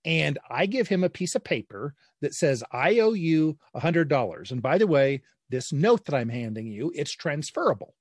and 0.06 0.40
I 0.50 0.66
give 0.66 0.88
him 0.88 1.04
a 1.04 1.10
piece 1.10 1.36
of 1.36 1.44
paper 1.44 1.94
that 2.22 2.34
says 2.34 2.64
I 2.72 3.00
owe 3.00 3.14
you 3.14 3.58
a 3.74 3.80
hundred 3.80 4.08
dollars. 4.08 4.52
And 4.52 4.62
by 4.62 4.78
the 4.78 4.88
way, 4.88 5.22
this 5.50 5.72
note 5.72 6.06
that 6.06 6.16
I'm 6.16 6.30
handing 6.30 6.68
you 6.68 6.92
it's 6.96 7.12
transferable. 7.12 7.96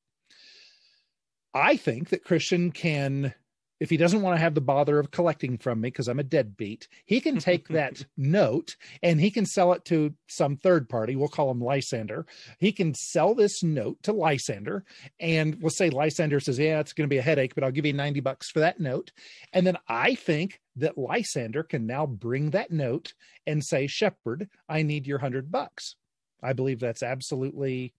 I 1.53 1.77
think 1.77 2.11
that 2.11 2.25
Christian 2.25 2.71
can 2.71 3.35
if 3.81 3.89
he 3.89 3.97
doesn't 3.97 4.21
want 4.21 4.37
to 4.37 4.41
have 4.41 4.55
the 4.55 4.61
bother 4.61 4.99
of 4.99 5.11
collecting 5.11 5.57
from 5.57 5.81
me 5.81 5.89
because 5.89 6.07
I'm 6.07 6.21
a 6.21 6.25
deadbeat, 6.25 6.87
he 7.07 7.21
can 7.21 7.39
take 7.39 7.69
that 7.71 8.05
note 8.17 8.77
and 9.03 9.21
he 9.21 9.31
can 9.31 9.47
sell 9.47 9.73
it 9.73 9.85
to 9.87 10.15
some 10.29 10.57
third 10.57 10.89
party. 10.89 11.17
We'll 11.17 11.29
call 11.29 11.51
him 11.51 11.63
Lysander. 11.63 12.27
He 12.59 12.73
can 12.73 12.95
sell 12.95 13.35
this 13.35 13.63
note 13.63 14.03
to 14.03 14.13
Lysander. 14.13 14.85
And 15.19 15.61
we'll 15.61 15.71
say 15.71 15.89
Lysander 15.89 16.41
says, 16.41 16.59
Yeah, 16.59 16.81
it's 16.81 16.93
going 16.93 17.09
to 17.09 17.13
be 17.13 17.19
a 17.19 17.23
headache, 17.23 17.55
but 17.55 17.65
I'll 17.65 17.71
give 17.71 17.87
you 17.87 17.95
90 17.95 18.21
bucks 18.21 18.51
for 18.51 18.61
that 18.61 18.79
note. 18.79 19.13
And 19.53 19.67
then 19.67 19.79
I 19.89 20.15
think 20.15 20.61
that 20.77 20.99
Lysander 20.99 21.63
can 21.63 21.87
now 21.87 22.07
bring 22.07 22.51
that 22.51 22.71
note 22.71 23.15
and 23.47 23.65
say, 23.65 23.87
Shepard, 23.87 24.49
I 24.69 24.83
need 24.83 25.07
your 25.07 25.19
100 25.19 25.51
bucks. 25.51 25.97
I 26.43 26.53
believe 26.53 26.81
that's 26.81 27.03
absolutely 27.03 27.95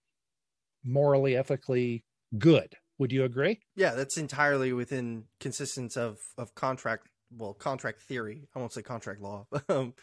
morally, 0.84 1.36
ethically 1.36 2.04
good. 2.38 2.76
Would 2.98 3.12
you 3.12 3.24
agree? 3.24 3.60
Yeah, 3.74 3.94
that's 3.94 4.16
entirely 4.16 4.72
within 4.72 5.24
consistence 5.40 5.96
of 5.96 6.18
of 6.36 6.54
contract. 6.54 7.08
Well, 7.34 7.54
contract 7.54 8.02
theory. 8.02 8.48
I 8.54 8.58
won't 8.58 8.72
say 8.72 8.82
contract 8.82 9.20
law. 9.20 9.46
um, 9.68 9.94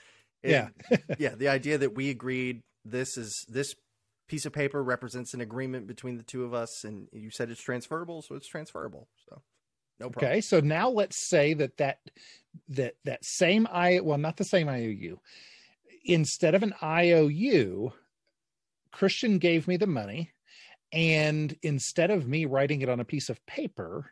yeah, 0.44 0.70
yeah. 1.20 1.36
The 1.36 1.50
idea 1.50 1.78
that 1.78 1.96
we 1.96 2.10
agreed 2.10 2.62
this 2.86 3.18
is 3.18 3.46
this 3.48 3.76
piece 4.28 4.46
of 4.46 4.54
paper 4.54 4.84
represents 4.84 5.34
an 5.34 5.42
agreement 5.42 5.88
between 5.88 6.18
the 6.18 6.24
two 6.24 6.44
of 6.44 6.54
us, 6.54 6.84
and 6.84 7.08
you 7.12 7.32
said 7.32 7.50
it's 7.50 7.62
transferable, 7.62 8.22
so 8.22 8.36
it's 8.36 8.48
transferable. 8.48 9.08
So 9.28 9.42
no 10.00 10.10
problem. 10.10 10.32
Okay, 10.32 10.42
so 10.42 10.60
now 10.60 10.90
let's 10.90 11.28
say 11.30 11.54
that 11.54 11.78
that 11.78 12.00
that 12.70 12.96
that 13.06 13.24
same 13.24 13.68
I 13.72 14.00
well, 14.02 14.18
not 14.18 14.38
the 14.38 14.46
same 14.46 14.70
IOU. 14.70 15.20
Instead 16.06 16.56
of 16.56 16.64
an 16.64 16.74
IOU, 16.82 17.92
Christian 18.92 19.38
gave 19.38 19.68
me 19.68 19.78
the 19.78 19.88
money 19.88 20.32
and 20.92 21.56
instead 21.62 22.12
of 22.12 22.28
me 22.28 22.46
writing 22.46 22.82
it 22.82 22.90
on 22.90 23.00
a 23.00 23.06
piece 23.06 23.30
of 23.30 23.46
paper, 23.46 24.12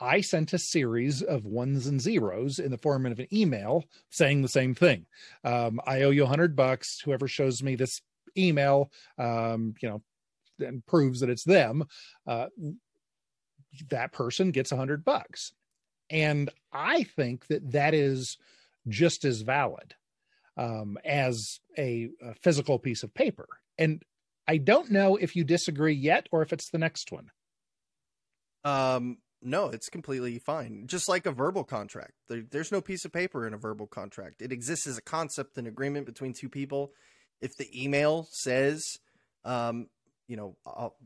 I 0.00 0.22
sent 0.22 0.52
a 0.52 0.58
series 0.58 1.22
of 1.22 1.44
ones 1.44 1.86
and 1.86 2.00
zeros 2.00 2.58
in 2.58 2.70
the 2.70 2.78
form 2.78 3.06
of 3.06 3.18
an 3.18 3.26
email 3.32 3.84
saying 4.08 4.42
the 4.42 4.48
same 4.48 4.74
thing. 4.74 5.06
Um, 5.44 5.80
I 5.86 6.02
owe 6.02 6.10
you 6.10 6.24
a 6.24 6.28
hundred 6.28 6.56
bucks. 6.56 7.00
Whoever 7.00 7.28
shows 7.28 7.62
me 7.62 7.74
this 7.74 8.00
email, 8.36 8.90
um, 9.18 9.74
you 9.82 9.88
know, 9.88 10.02
and 10.58 10.84
proves 10.86 11.20
that 11.20 11.30
it's 11.30 11.44
them, 11.44 11.84
uh, 12.26 12.46
that 13.88 14.12
person 14.12 14.50
gets 14.50 14.72
a 14.72 14.76
hundred 14.76 15.04
bucks. 15.04 15.52
And 16.08 16.50
I 16.72 17.04
think 17.04 17.46
that 17.48 17.72
that 17.72 17.94
is 17.94 18.36
just 18.88 19.24
as 19.24 19.42
valid 19.42 19.94
um, 20.56 20.98
as 21.04 21.60
a, 21.78 22.08
a 22.22 22.34
physical 22.34 22.78
piece 22.78 23.02
of 23.02 23.14
paper. 23.14 23.48
And 23.78 24.02
I 24.46 24.56
don't 24.56 24.90
know 24.90 25.16
if 25.16 25.36
you 25.36 25.44
disagree 25.44 25.94
yet 25.94 26.28
or 26.32 26.42
if 26.42 26.52
it's 26.52 26.70
the 26.70 26.78
next 26.78 27.12
one. 27.12 27.30
Um, 28.64 29.18
no, 29.42 29.66
it's 29.66 29.88
completely 29.88 30.38
fine. 30.38 30.86
Just 30.86 31.08
like 31.08 31.26
a 31.26 31.32
verbal 31.32 31.64
contract, 31.64 32.12
there, 32.28 32.42
there's 32.50 32.72
no 32.72 32.80
piece 32.80 33.04
of 33.04 33.12
paper 33.12 33.46
in 33.46 33.54
a 33.54 33.58
verbal 33.58 33.86
contract. 33.86 34.42
It 34.42 34.52
exists 34.52 34.86
as 34.86 34.98
a 34.98 35.02
concept, 35.02 35.56
an 35.56 35.66
agreement 35.66 36.06
between 36.06 36.34
two 36.34 36.48
people. 36.48 36.92
If 37.40 37.56
the 37.56 37.68
email 37.82 38.28
says, 38.30 38.98
um, 39.44 39.86
you 40.28 40.36
know, 40.36 40.56
I'll, 40.66 40.96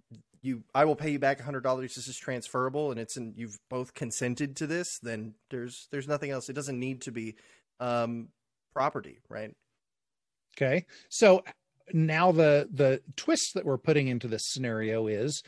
you 0.42 0.64
I 0.74 0.84
will 0.84 0.96
pay 0.96 1.10
you 1.10 1.18
back 1.18 1.40
hundred 1.40 1.62
dollars. 1.62 1.94
This 1.94 2.08
is 2.08 2.18
transferable, 2.18 2.90
and 2.90 3.00
it's 3.00 3.16
and 3.16 3.34
you've 3.36 3.58
both 3.70 3.94
consented 3.94 4.56
to 4.56 4.66
this. 4.66 4.98
Then 5.00 5.34
there's 5.50 5.88
there's 5.90 6.08
nothing 6.08 6.30
else. 6.30 6.48
It 6.48 6.54
doesn't 6.54 6.78
need 6.78 7.02
to 7.02 7.12
be 7.12 7.36
um, 7.80 8.28
property, 8.74 9.20
right? 9.28 9.54
Okay, 10.56 10.86
so 11.08 11.42
now 11.92 12.32
the 12.32 12.68
the 12.72 13.00
twist 13.16 13.54
that 13.54 13.64
we're 13.64 13.78
putting 13.78 14.08
into 14.08 14.28
this 14.28 14.46
scenario 14.46 15.06
is 15.06 15.42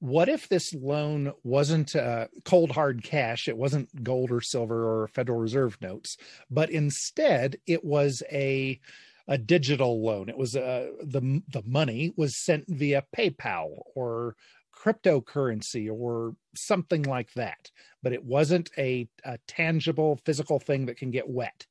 what 0.00 0.28
if 0.28 0.48
this 0.48 0.72
loan 0.74 1.32
wasn't 1.42 1.96
uh, 1.96 2.26
cold 2.44 2.70
hard 2.70 3.02
cash 3.02 3.48
it 3.48 3.56
wasn't 3.56 4.04
gold 4.04 4.30
or 4.30 4.40
silver 4.40 4.84
or 4.84 5.08
federal 5.08 5.38
reserve 5.38 5.76
notes 5.80 6.16
but 6.50 6.70
instead 6.70 7.56
it 7.66 7.84
was 7.84 8.22
a 8.30 8.80
a 9.28 9.36
digital 9.36 10.02
loan. 10.02 10.30
It 10.30 10.38
was 10.38 10.56
uh, 10.56 10.88
the 11.02 11.42
the 11.48 11.62
money 11.66 12.12
was 12.16 12.36
sent 12.36 12.64
via 12.66 13.04
PayPal 13.14 13.82
or 13.94 14.34
cryptocurrency 14.74 15.90
or 15.92 16.34
something 16.54 17.02
like 17.02 17.32
that, 17.34 17.70
but 18.02 18.12
it 18.12 18.24
wasn't 18.24 18.70
a, 18.78 19.08
a 19.24 19.38
tangible 19.46 20.18
physical 20.24 20.58
thing 20.58 20.86
that 20.86 20.96
can 20.96 21.10
get 21.10 21.28
wet. 21.28 21.66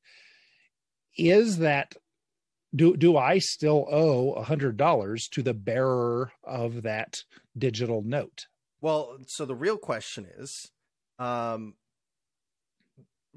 Is 1.18 1.58
that 1.58 1.96
do 2.76 2.98
do 2.98 3.18
I 3.18 3.40
still 3.40 3.88
owe 3.90 4.34
a 4.34 4.44
hundred 4.44 4.78
dollars 4.78 5.28
to 5.30 5.42
the 5.42 5.54
bearer 5.54 6.32
of 6.44 6.84
that 6.84 7.24
digital 7.58 8.02
note? 8.02 8.48
Well, 8.82 9.18
so 9.28 9.46
the 9.46 9.56
real 9.56 9.78
question 9.78 10.28
is, 10.38 10.72
um, 11.18 11.76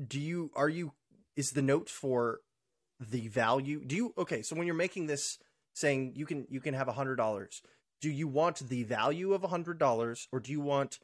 do 0.07 0.21
you 0.21 0.51
are 0.55 0.69
you 0.69 0.93
is 1.37 1.51
the 1.51 1.63
note 1.63 1.89
for 1.89 2.41
the 2.99 3.29
value? 3.29 3.83
Do 3.85 3.97
you 3.97 4.15
okay? 4.19 4.43
So 4.43 4.57
when 4.57 4.67
you're 4.67 4.75
making 4.75 5.07
this, 5.07 5.39
saying 5.73 6.13
you 6.17 6.27
can 6.27 6.47
you 6.51 6.61
can 6.61 6.75
have 6.75 6.89
a 6.89 6.93
hundred 6.93 7.17
dollars, 7.17 7.63
do 8.01 8.11
you 8.11 8.29
want 8.29 8.69
the 8.69 8.83
value 8.83 9.33
of 9.33 9.45
a 9.45 9.49
hundred 9.49 9.79
dollars, 9.79 10.29
or 10.33 10.41
do 10.41 10.53
you 10.53 10.61
want 10.61 10.99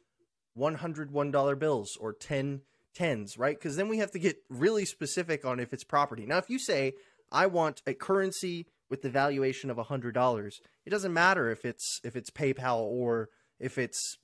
one 0.53 0.75
hundred 0.75 1.11
one 1.11 1.31
dollar 1.31 1.55
bills 1.55 1.97
or 1.99 2.13
ten 2.13 2.61
tens? 2.93 3.37
Right? 3.37 3.57
Because 3.57 3.75
then 3.77 3.87
we 3.87 3.97
have 3.97 4.11
to 4.11 4.19
get 4.19 4.37
really 4.49 4.85
specific 4.85 5.45
on 5.45 5.59
if 5.59 5.73
it's 5.73 5.83
property. 5.83 6.25
Now, 6.25 6.37
if 6.37 6.49
you 6.49 6.59
say 6.59 6.93
I 7.31 7.47
want 7.47 7.81
a 7.85 7.93
currency 7.93 8.67
with 8.89 9.01
the 9.01 9.09
valuation 9.09 9.69
of 9.69 9.77
a 9.77 9.83
hundred 9.83 10.13
dollars, 10.13 10.61
it 10.85 10.89
doesn't 10.89 11.13
matter 11.13 11.49
if 11.51 11.65
it's 11.65 11.99
if 12.03 12.15
it's 12.15 12.29
PayPal 12.29 12.79
or 12.79 13.29
if 13.59 13.77
it's 13.77 14.17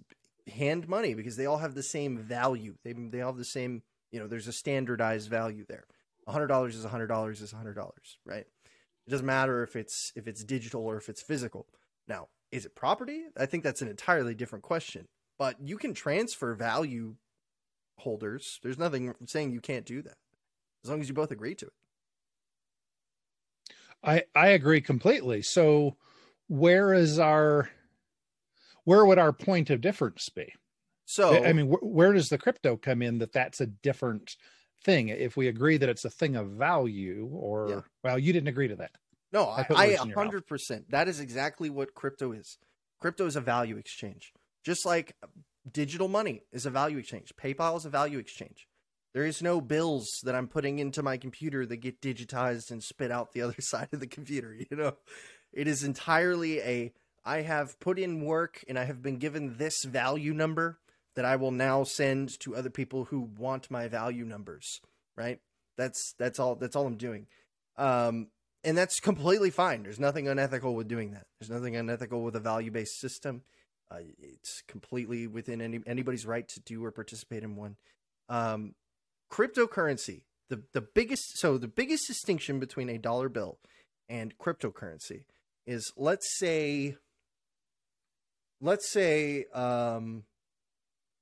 hand 0.47 0.87
money 0.87 1.13
because 1.13 1.35
they 1.35 1.45
all 1.45 1.57
have 1.57 1.75
the 1.75 1.83
same 1.83 2.17
value. 2.17 2.75
They 2.83 2.93
they 2.93 3.21
all 3.21 3.31
have 3.31 3.37
the 3.37 3.45
same 3.45 3.83
you 4.11 4.19
know. 4.19 4.27
There's 4.27 4.47
a 4.47 4.53
standardized 4.53 5.29
value 5.29 5.65
there 5.67 5.85
hundred 6.31 6.47
dollars 6.47 6.75
is 6.75 6.85
hundred 6.85 7.07
dollars 7.07 7.41
is 7.41 7.51
hundred 7.51 7.75
dollars, 7.75 8.17
right? 8.25 8.45
It 9.05 9.09
doesn't 9.09 9.25
matter 9.25 9.63
if 9.63 9.75
it's 9.75 10.11
if 10.15 10.27
it's 10.27 10.43
digital 10.43 10.85
or 10.85 10.97
if 10.97 11.09
it's 11.09 11.21
physical. 11.21 11.67
Now, 12.07 12.27
is 12.51 12.65
it 12.65 12.75
property? 12.75 13.23
I 13.37 13.45
think 13.45 13.63
that's 13.63 13.81
an 13.81 13.87
entirely 13.87 14.35
different 14.35 14.63
question. 14.63 15.07
But 15.37 15.57
you 15.61 15.77
can 15.77 15.93
transfer 15.93 16.53
value 16.53 17.15
holders. 17.99 18.59
There's 18.63 18.77
nothing 18.77 19.13
saying 19.25 19.51
you 19.51 19.61
can't 19.61 19.85
do 19.85 20.01
that 20.03 20.17
as 20.83 20.89
long 20.89 21.01
as 21.01 21.09
you 21.09 21.13
both 21.13 21.31
agree 21.31 21.55
to 21.55 21.65
it. 21.65 21.73
I 24.03 24.23
I 24.35 24.49
agree 24.49 24.81
completely. 24.81 25.41
So 25.41 25.97
where 26.47 26.93
is 26.93 27.19
our 27.19 27.69
where 28.83 29.05
would 29.05 29.19
our 29.19 29.31
point 29.31 29.69
of 29.69 29.81
difference 29.81 30.29
be? 30.29 30.53
So 31.05 31.43
I 31.43 31.53
mean, 31.53 31.67
where 31.67 32.13
does 32.13 32.29
the 32.29 32.37
crypto 32.37 32.77
come 32.77 33.01
in 33.01 33.19
that 33.19 33.33
that's 33.33 33.61
a 33.61 33.67
different 33.67 34.35
thing? 34.83 35.09
If 35.09 35.37
we 35.37 35.47
agree 35.47 35.77
that 35.77 35.89
it's 35.89 36.05
a 36.05 36.09
thing 36.09 36.35
of 36.35 36.51
value 36.51 37.29
or 37.31 37.67
yeah. 37.69 37.81
well 38.03 38.19
you 38.19 38.33
didn't 38.33 38.49
agree 38.49 38.67
to 38.67 38.75
that. 38.77 38.91
No 39.31 39.47
i, 39.47 39.65
I 39.75 39.95
100% 39.95 40.83
that 40.89 41.07
is 41.07 41.19
exactly 41.19 41.69
what 41.69 41.93
crypto 41.93 42.33
is. 42.33 42.57
Crypto 42.99 43.25
is 43.25 43.35
a 43.35 43.41
value 43.41 43.77
exchange. 43.77 44.31
Just 44.63 44.85
like 44.85 45.15
digital 45.69 46.07
money 46.07 46.43
is 46.51 46.65
a 46.65 46.69
value 46.69 46.97
exchange. 46.97 47.33
Paypal 47.41 47.77
is 47.77 47.85
a 47.85 47.89
value 47.89 48.17
exchange 48.17 48.67
there 49.13 49.25
is 49.25 49.41
no 49.41 49.61
bills 49.61 50.19
that 50.23 50.35
i'm 50.35 50.47
putting 50.47 50.79
into 50.79 51.03
my 51.03 51.17
computer 51.17 51.65
that 51.65 51.77
get 51.77 52.01
digitized 52.01 52.71
and 52.71 52.83
spit 52.83 53.11
out 53.11 53.31
the 53.31 53.41
other 53.43 53.59
side 53.59 53.89
of 53.91 53.99
the 53.99 54.07
computer 54.07 54.53
you 54.53 54.77
know 54.77 54.93
it 55.51 55.67
is 55.67 55.83
entirely 55.83 56.59
a 56.61 56.91
i 57.25 57.41
have 57.41 57.79
put 57.79 57.97
in 57.97 58.25
work 58.25 58.63
and 58.67 58.77
i 58.77 58.83
have 58.83 59.01
been 59.01 59.17
given 59.17 59.57
this 59.57 59.83
value 59.83 60.33
number 60.33 60.79
that 61.15 61.25
I 61.25 61.35
will 61.35 61.51
now 61.51 61.83
send 61.83 62.39
to 62.39 62.55
other 62.55 62.69
people 62.69 63.05
who 63.05 63.29
want 63.37 63.69
my 63.69 63.87
value 63.87 64.25
numbers, 64.25 64.81
right? 65.15 65.39
That's 65.77 66.13
that's 66.17 66.39
all 66.39 66.55
that's 66.55 66.75
all 66.75 66.87
I'm 66.87 66.97
doing. 66.97 67.27
Um, 67.77 68.27
and 68.63 68.77
that's 68.77 68.99
completely 68.99 69.49
fine. 69.49 69.83
There's 69.83 69.99
nothing 69.99 70.27
unethical 70.27 70.73
with 70.75 70.87
doing 70.87 71.11
that. 71.11 71.25
There's 71.39 71.49
nothing 71.49 71.75
unethical 71.75 72.23
with 72.23 72.35
a 72.35 72.39
value-based 72.39 72.99
system. 72.99 73.41
Uh, 73.91 73.97
it's 74.19 74.63
completely 74.67 75.27
within 75.27 75.61
any 75.61 75.81
anybody's 75.85 76.25
right 76.25 76.47
to 76.49 76.59
do 76.61 76.83
or 76.83 76.91
participate 76.91 77.43
in 77.43 77.55
one. 77.55 77.75
Um, 78.29 78.73
cryptocurrency, 79.33 80.21
the 80.49 80.61
the 80.73 80.81
biggest 80.81 81.37
so 81.39 81.57
the 81.57 81.67
biggest 81.67 82.07
distinction 82.07 82.59
between 82.59 82.89
a 82.89 82.99
dollar 82.99 83.29
bill 83.29 83.57
and 84.07 84.37
cryptocurrency 84.37 85.23
is 85.65 85.91
let's 85.97 86.37
say 86.37 86.97
let's 88.61 88.91
say 88.91 89.45
um, 89.53 90.23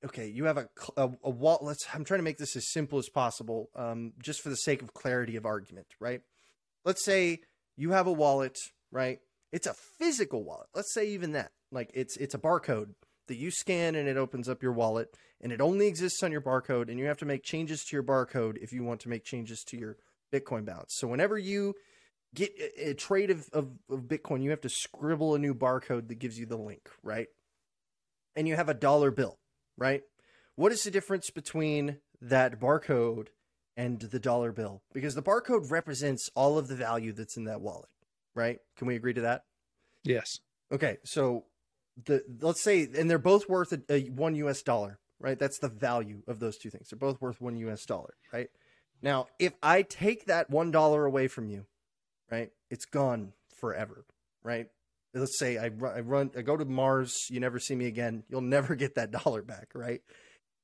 okay, 0.06 0.28
you 0.28 0.46
have 0.46 0.58
a 0.58 0.68
a, 0.98 1.10
a 1.24 1.30
wallet. 1.30 1.64
Let's. 1.64 1.86
I'm 1.94 2.04
trying 2.04 2.20
to 2.20 2.24
make 2.24 2.38
this 2.38 2.56
as 2.56 2.70
simple 2.72 3.00
as 3.00 3.08
possible, 3.10 3.70
um, 3.76 4.14
just 4.22 4.42
for 4.42 4.50
the 4.50 4.56
sake 4.56 4.82
of 4.82 4.94
clarity 4.94 5.38
of 5.38 5.46
argument, 5.46 5.88
right? 6.00 6.22
Let's 6.84 7.06
say 7.06 7.40
you 7.78 7.92
have 7.92 8.08
a 8.08 8.12
wallet, 8.12 8.58
right? 8.92 9.20
It's 9.54 9.68
a 9.68 9.76
physical 10.00 10.44
wallet. 10.44 10.68
Let's 10.76 10.94
say 10.94 11.10
even 11.10 11.32
that, 11.34 11.52
like 11.72 11.92
it's 11.94 12.18
it's 12.18 12.36
a 12.36 12.40
barcode 12.40 12.94
that 13.28 13.38
you 13.38 13.52
scan 13.52 13.96
and 13.96 14.10
it 14.10 14.18
opens 14.18 14.50
up 14.50 14.62
your 14.62 14.74
wallet, 14.74 15.16
and 15.42 15.52
it 15.52 15.62
only 15.62 15.88
exists 15.88 16.24
on 16.24 16.32
your 16.32 16.42
barcode, 16.42 16.90
and 16.90 17.00
you 17.00 17.06
have 17.06 17.18
to 17.18 17.26
make 17.26 17.44
changes 17.44 17.84
to 17.86 17.96
your 17.96 18.04
barcode 18.04 18.58
if 18.62 18.72
you 18.72 18.84
want 18.84 19.02
to 19.02 19.10
make 19.10 19.24
changes 19.24 19.64
to 19.66 19.78
your 19.78 19.98
Bitcoin 20.34 20.66
balance. 20.66 20.96
So 20.96 21.08
whenever 21.08 21.38
you 21.38 21.74
get 22.34 22.52
a, 22.78 22.94
trade 22.94 23.30
of, 23.30 23.50
of, 23.52 23.70
of 23.90 24.02
Bitcoin, 24.04 24.44
you 24.44 24.52
have 24.52 24.62
to 24.62 24.70
scribble 24.70 25.36
a 25.36 25.40
new 25.40 25.54
barcode 25.54 26.08
that 26.08 26.20
gives 26.20 26.40
you 26.40 26.46
the 26.46 26.58
link, 26.58 26.90
right? 27.04 27.28
And 28.36 28.48
you 28.48 28.56
have 28.56 28.70
a 28.70 28.74
dollar 28.74 29.12
bill 29.12 29.38
right? 29.82 30.04
What 30.56 30.72
is 30.72 30.84
the 30.84 30.92
difference 30.92 31.30
between 31.30 31.98
that 32.22 32.60
barcode 32.60 33.30
and 33.76 34.00
the 34.00 34.20
dollar 34.20 34.52
bill? 34.52 34.84
Because 34.94 35.16
the 35.16 35.24
barcode 35.24 35.72
represents 35.72 36.30
all 36.36 36.58
of 36.58 36.68
the 36.68 36.76
value 36.76 37.14
that's 37.14 37.36
in 37.36 37.46
that 37.46 37.62
wallet, 37.62 37.90
right? 38.36 38.60
Can 38.78 38.88
we 38.88 38.96
agree 38.96 39.14
to 39.14 39.22
that? 39.22 39.44
Yes. 40.04 40.40
Okay, 40.72 40.98
so 41.04 41.46
the 42.06 42.24
let's 42.42 42.62
say, 42.62 42.88
and 42.96 43.10
they're 43.10 43.18
both 43.18 43.50
worth 43.50 43.74
a, 43.74 43.82
a 43.90 44.04
one 44.10 44.36
U.S. 44.36 44.62
dollar, 44.62 45.00
right? 45.22 45.40
That's 45.40 45.60
the 45.60 45.70
value 45.70 46.24
of 46.28 46.40
those 46.40 46.58
two 46.58 46.70
things. 46.70 46.90
They're 46.90 47.00
both 47.00 47.22
worth 47.22 47.40
one 47.40 47.56
U.S. 47.58 47.86
dollar, 47.86 48.14
right? 48.34 48.50
Now, 49.02 49.28
if 49.40 49.54
I 49.64 49.82
take 49.82 50.26
that 50.26 50.50
one 50.50 50.72
dollar 50.72 51.06
away 51.06 51.28
from 51.28 51.50
you, 51.50 51.66
right, 52.30 52.52
it's 52.70 52.86
gone 52.86 53.34
forever, 53.56 54.06
right? 54.44 54.68
let's 55.14 55.38
say 55.38 55.58
I 55.58 55.68
run, 55.68 55.96
I 55.96 56.00
run, 56.00 56.32
I 56.38 56.42
go 56.42 56.56
to 56.56 56.66
Mars, 56.66 57.28
you 57.30 57.40
never 57.40 57.60
see 57.60 57.76
me 57.76 57.88
again. 57.88 58.24
You'll 58.30 58.42
never 58.42 58.76
get 58.78 58.96
that 58.96 59.12
dollar 59.12 59.42
back, 59.42 59.70
right? 59.74 60.02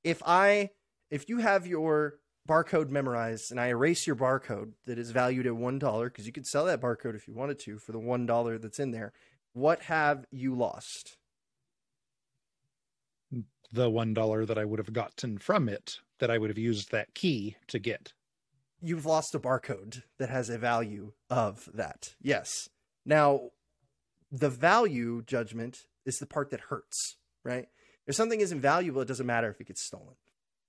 If 0.04 0.22
I, 0.26 0.72
if 1.12 1.28
you 1.30 1.40
have 1.40 1.68
your 1.68 2.16
barcode 2.48 2.90
memorized 2.90 3.52
and 3.52 3.60
I 3.60 3.68
erase 3.68 4.08
your 4.08 4.16
barcode 4.16 4.72
that 4.86 4.98
is 4.98 5.12
valued 5.12 5.48
at 5.48 5.56
one 5.56 5.80
dollar, 5.80 6.10
because 6.10 6.26
you 6.26 6.32
could 6.32 6.48
sell 6.48 6.66
that 6.66 6.82
barcode 6.82 7.16
if 7.16 7.28
you 7.28 7.34
wanted 7.34 7.60
to 7.60 7.78
for 7.78 7.92
the 7.92 8.00
one 8.00 8.26
dollar 8.26 8.58
that's 8.58 8.80
in 8.80 8.92
there, 8.92 9.12
what 9.54 9.82
have 9.82 10.26
you 10.32 10.56
lost? 10.56 11.18
The 13.72 13.90
one 13.90 14.14
dollar 14.14 14.46
that 14.46 14.58
I 14.58 14.66
would 14.66 14.80
have 14.80 14.94
gotten 14.94 15.38
from 15.38 15.68
it, 15.68 16.00
that 16.20 16.32
I 16.32 16.38
would 16.38 16.50
have 16.50 16.58
used 16.58 16.92
that 16.92 17.14
key 17.14 17.58
to 17.68 17.80
get. 17.80 18.14
You've 18.82 19.06
lost 19.06 19.36
a 19.36 19.40
barcode 19.40 20.04
that 20.20 20.30
has 20.30 20.50
a 20.50 20.58
value 20.58 21.14
of 21.30 21.68
that. 21.74 22.16
Yes. 22.22 22.70
Now, 23.06 23.50
the 24.32 24.50
value 24.50 25.24
judgment 25.26 25.86
is 26.06 26.20
the 26.20 26.26
part 26.26 26.52
that 26.52 26.62
hurts, 26.70 27.18
right? 27.44 27.68
If 28.06 28.16
something 28.16 28.40
isn't 28.40 28.62
valuable, 28.62 29.02
it 29.02 29.08
doesn't 29.08 29.26
matter 29.26 29.50
if 29.50 29.60
it 29.60 29.68
gets 29.68 29.82
stolen, 29.82 30.16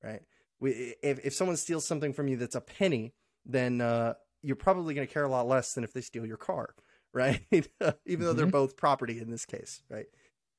right? 0.03 0.23
We, 0.61 0.95
if, 1.03 1.25
if 1.25 1.35
someone 1.35 1.57
steals 1.57 1.87
something 1.87 2.13
from 2.13 2.29
you 2.29 2.37
that's 2.37 2.55
a 2.55 2.61
penny, 2.61 3.15
then 3.45 3.81
uh, 3.81 4.15
you're 4.43 4.57
probably 4.57 4.95
going 4.95 5.07
to 5.07 5.13
care 5.13 5.25
a 5.25 5.29
lot 5.29 5.47
less 5.47 5.75
than 5.75 5.85
if 5.85 5.93
they 5.93 6.01
steal 6.01 6.27
your 6.27 6.37
car, 6.37 6.75
right? 7.13 7.41
Even 7.51 7.71
mm-hmm. 7.81 8.23
though 8.23 8.33
they're 8.33 8.47
mm-hmm. 8.47 8.51
both 8.51 8.77
property 8.77 9.21
in 9.21 9.31
this 9.31 9.45
case, 9.45 9.83
right? 9.89 10.07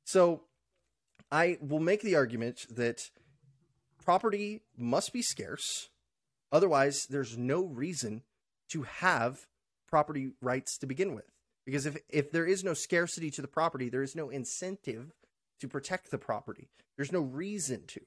So 0.06 0.44
I 1.32 1.58
will 1.62 1.80
make 1.80 2.02
the 2.02 2.16
argument 2.16 2.66
that 2.70 3.00
property 4.04 4.62
must 4.78 5.14
be 5.14 5.22
scarce. 5.22 5.90
Otherwise, 6.52 7.06
there's 7.10 7.38
no 7.38 7.64
reason 7.64 8.24
to 8.72 8.84
have 8.84 9.48
property 9.88 10.32
rights 10.42 10.78
to 10.80 10.88
begin 10.88 11.14
with. 11.14 11.32
Because 11.66 11.86
if 11.86 11.98
if 12.10 12.32
there 12.32 12.46
is 12.46 12.64
no 12.64 12.74
scarcity 12.74 13.30
to 13.32 13.42
the 13.42 13.48
property, 13.48 13.90
there 13.90 14.02
is 14.02 14.16
no 14.16 14.30
incentive 14.30 15.12
to 15.60 15.68
protect 15.68 16.10
the 16.10 16.18
property. 16.18 16.70
There's 16.98 17.12
no 17.12 17.22
reason 17.22 17.84
to. 17.88 18.02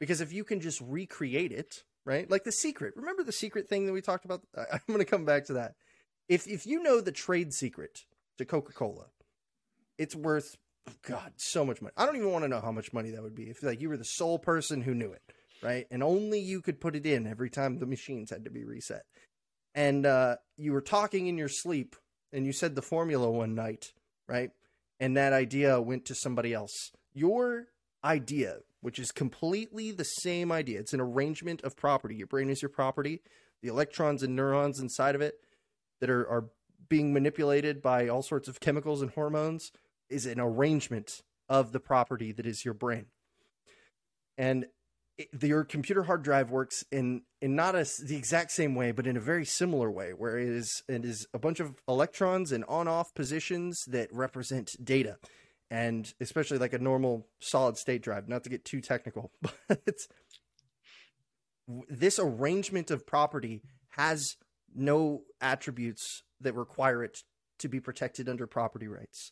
Because 0.00 0.20
if 0.20 0.32
you 0.32 0.42
can 0.42 0.60
just 0.60 0.80
recreate 0.80 1.52
it, 1.52 1.84
right? 2.04 2.28
Like 2.28 2.44
the 2.44 2.52
secret. 2.52 2.94
Remember 2.96 3.22
the 3.22 3.32
secret 3.32 3.68
thing 3.68 3.86
that 3.86 3.92
we 3.92 4.00
talked 4.00 4.24
about? 4.24 4.42
I'm 4.56 4.80
going 4.88 4.98
to 4.98 5.04
come 5.04 5.24
back 5.24 5.44
to 5.46 5.52
that. 5.54 5.74
If 6.28 6.48
if 6.48 6.66
you 6.66 6.82
know 6.82 7.00
the 7.00 7.12
trade 7.12 7.52
secret 7.52 8.00
to 8.38 8.44
Coca-Cola, 8.44 9.06
it's 9.98 10.16
worth 10.16 10.56
God, 11.02 11.32
so 11.36 11.64
much 11.64 11.80
money. 11.80 11.92
I 11.96 12.06
don't 12.06 12.16
even 12.16 12.32
want 12.32 12.44
to 12.44 12.48
know 12.48 12.60
how 12.60 12.72
much 12.72 12.92
money 12.92 13.10
that 13.10 13.22
would 13.22 13.34
be 13.34 13.44
if 13.44 13.62
like 13.62 13.80
you 13.80 13.88
were 13.88 13.96
the 13.96 14.04
sole 14.04 14.38
person 14.38 14.82
who 14.82 14.94
knew 14.94 15.12
it, 15.12 15.22
right? 15.62 15.86
And 15.90 16.02
only 16.02 16.40
you 16.40 16.60
could 16.60 16.80
put 16.80 16.96
it 16.96 17.06
in 17.06 17.26
every 17.26 17.50
time 17.50 17.78
the 17.78 17.86
machines 17.86 18.30
had 18.30 18.44
to 18.44 18.50
be 18.50 18.64
reset. 18.64 19.04
And 19.74 20.06
uh, 20.06 20.36
you 20.56 20.72
were 20.72 20.80
talking 20.80 21.26
in 21.26 21.36
your 21.36 21.48
sleep, 21.48 21.96
and 22.32 22.46
you 22.46 22.52
said 22.52 22.74
the 22.74 22.82
formula 22.82 23.30
one 23.30 23.54
night, 23.54 23.86
right? 24.28 24.50
And 25.00 25.16
that 25.16 25.32
idea 25.32 25.80
went 25.80 26.04
to 26.06 26.14
somebody 26.14 26.54
else. 26.54 26.90
Your 27.12 27.66
idea, 28.04 28.58
which 28.80 28.98
is 28.98 29.10
completely 29.10 29.90
the 29.90 30.04
same 30.04 30.52
idea, 30.52 30.80
it's 30.80 30.92
an 30.92 31.00
arrangement 31.00 31.62
of 31.62 31.76
property. 31.76 32.14
Your 32.14 32.26
brain 32.26 32.50
is 32.50 32.62
your 32.62 32.68
property. 32.68 33.22
The 33.62 33.68
electrons 33.68 34.22
and 34.22 34.36
neurons 34.36 34.78
inside 34.78 35.14
of 35.14 35.22
it 35.22 35.34
that 36.00 36.10
are, 36.10 36.28
are 36.28 36.50
being 36.88 37.12
manipulated 37.12 37.80
by 37.80 38.08
all 38.08 38.22
sorts 38.22 38.46
of 38.46 38.60
chemicals 38.60 39.00
and 39.00 39.10
hormones 39.10 39.70
is 40.10 40.26
an 40.26 40.40
arrangement 40.40 41.22
of 41.48 41.72
the 41.72 41.80
property 41.80 42.32
that 42.32 42.46
is 42.46 42.64
your 42.64 42.74
brain. 42.74 43.06
And 44.36 44.66
it, 45.16 45.28
your 45.42 45.64
computer 45.64 46.04
hard 46.04 46.22
drive 46.22 46.50
works 46.50 46.84
in 46.90 47.22
in 47.40 47.54
not 47.54 47.74
a, 47.74 47.86
the 48.02 48.16
exact 48.16 48.50
same 48.50 48.74
way, 48.74 48.90
but 48.90 49.06
in 49.06 49.16
a 49.16 49.20
very 49.20 49.44
similar 49.44 49.90
way, 49.90 50.10
where 50.10 50.38
it 50.38 50.48
is 50.48 50.82
it 50.88 51.04
is 51.04 51.26
a 51.32 51.38
bunch 51.38 51.60
of 51.60 51.74
electrons 51.86 52.52
in 52.52 52.64
on 52.64 52.88
off 52.88 53.14
positions 53.14 53.84
that 53.86 54.08
represent 54.12 54.74
data, 54.82 55.18
and 55.70 56.12
especially 56.20 56.58
like 56.58 56.72
a 56.72 56.78
normal 56.78 57.28
solid 57.40 57.76
state 57.76 58.02
drive. 58.02 58.28
Not 58.28 58.44
to 58.44 58.50
get 58.50 58.64
too 58.64 58.80
technical, 58.80 59.30
but 59.68 59.98
this 61.88 62.18
arrangement 62.18 62.90
of 62.90 63.06
property 63.06 63.62
has 63.90 64.36
no 64.74 65.22
attributes 65.40 66.24
that 66.40 66.54
require 66.54 67.04
it 67.04 67.18
to 67.60 67.68
be 67.68 67.78
protected 67.78 68.28
under 68.28 68.46
property 68.46 68.88
rights. 68.88 69.30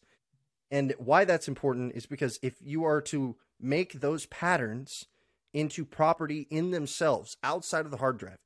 And 0.73 0.94
why 0.97 1.27
that's 1.27 1.49
important 1.49 1.93
is 1.94 2.07
because 2.07 2.39
if 2.43 2.55
you 2.62 2.82
are 2.85 3.03
to 3.03 3.36
make 3.61 4.01
those 4.01 4.24
patterns 4.27 5.05
into 5.53 5.85
property 5.85 6.47
in 6.51 6.70
themselves 6.70 7.36
outside 7.44 7.85
of 7.85 7.90
the 7.90 7.99
hard 7.99 8.19
drive. 8.19 8.39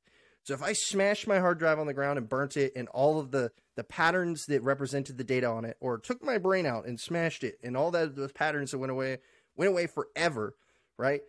So 0.43 0.53
if 0.53 0.61
I 0.61 0.73
smashed 0.73 1.25
my 1.25 1.39
hard 1.39 1.57
drive 1.57 1.79
on 1.79 1.87
the 1.87 1.93
ground 1.93 2.17
and 2.17 2.27
burnt 2.27 2.57
it 2.57 2.73
and 2.75 2.89
all 2.89 3.19
of 3.19 3.31
the 3.31 3.51
the 3.75 3.83
patterns 3.83 4.45
that 4.47 4.63
represented 4.63 5.17
the 5.17 5.23
data 5.23 5.47
on 5.47 5.63
it 5.63 5.77
or 5.79 5.99
took 5.99 6.23
my 6.23 6.37
brain 6.37 6.65
out 6.65 6.85
and 6.85 6.99
smashed 6.99 7.43
it 7.43 7.59
and 7.63 7.77
all 7.77 7.91
that 7.91 8.15
those 8.15 8.31
patterns 8.33 8.71
that 8.71 8.79
went 8.79 8.91
away 8.91 9.19
went 9.55 9.71
away 9.71 9.87
forever, 9.87 10.55
right? 10.97 11.21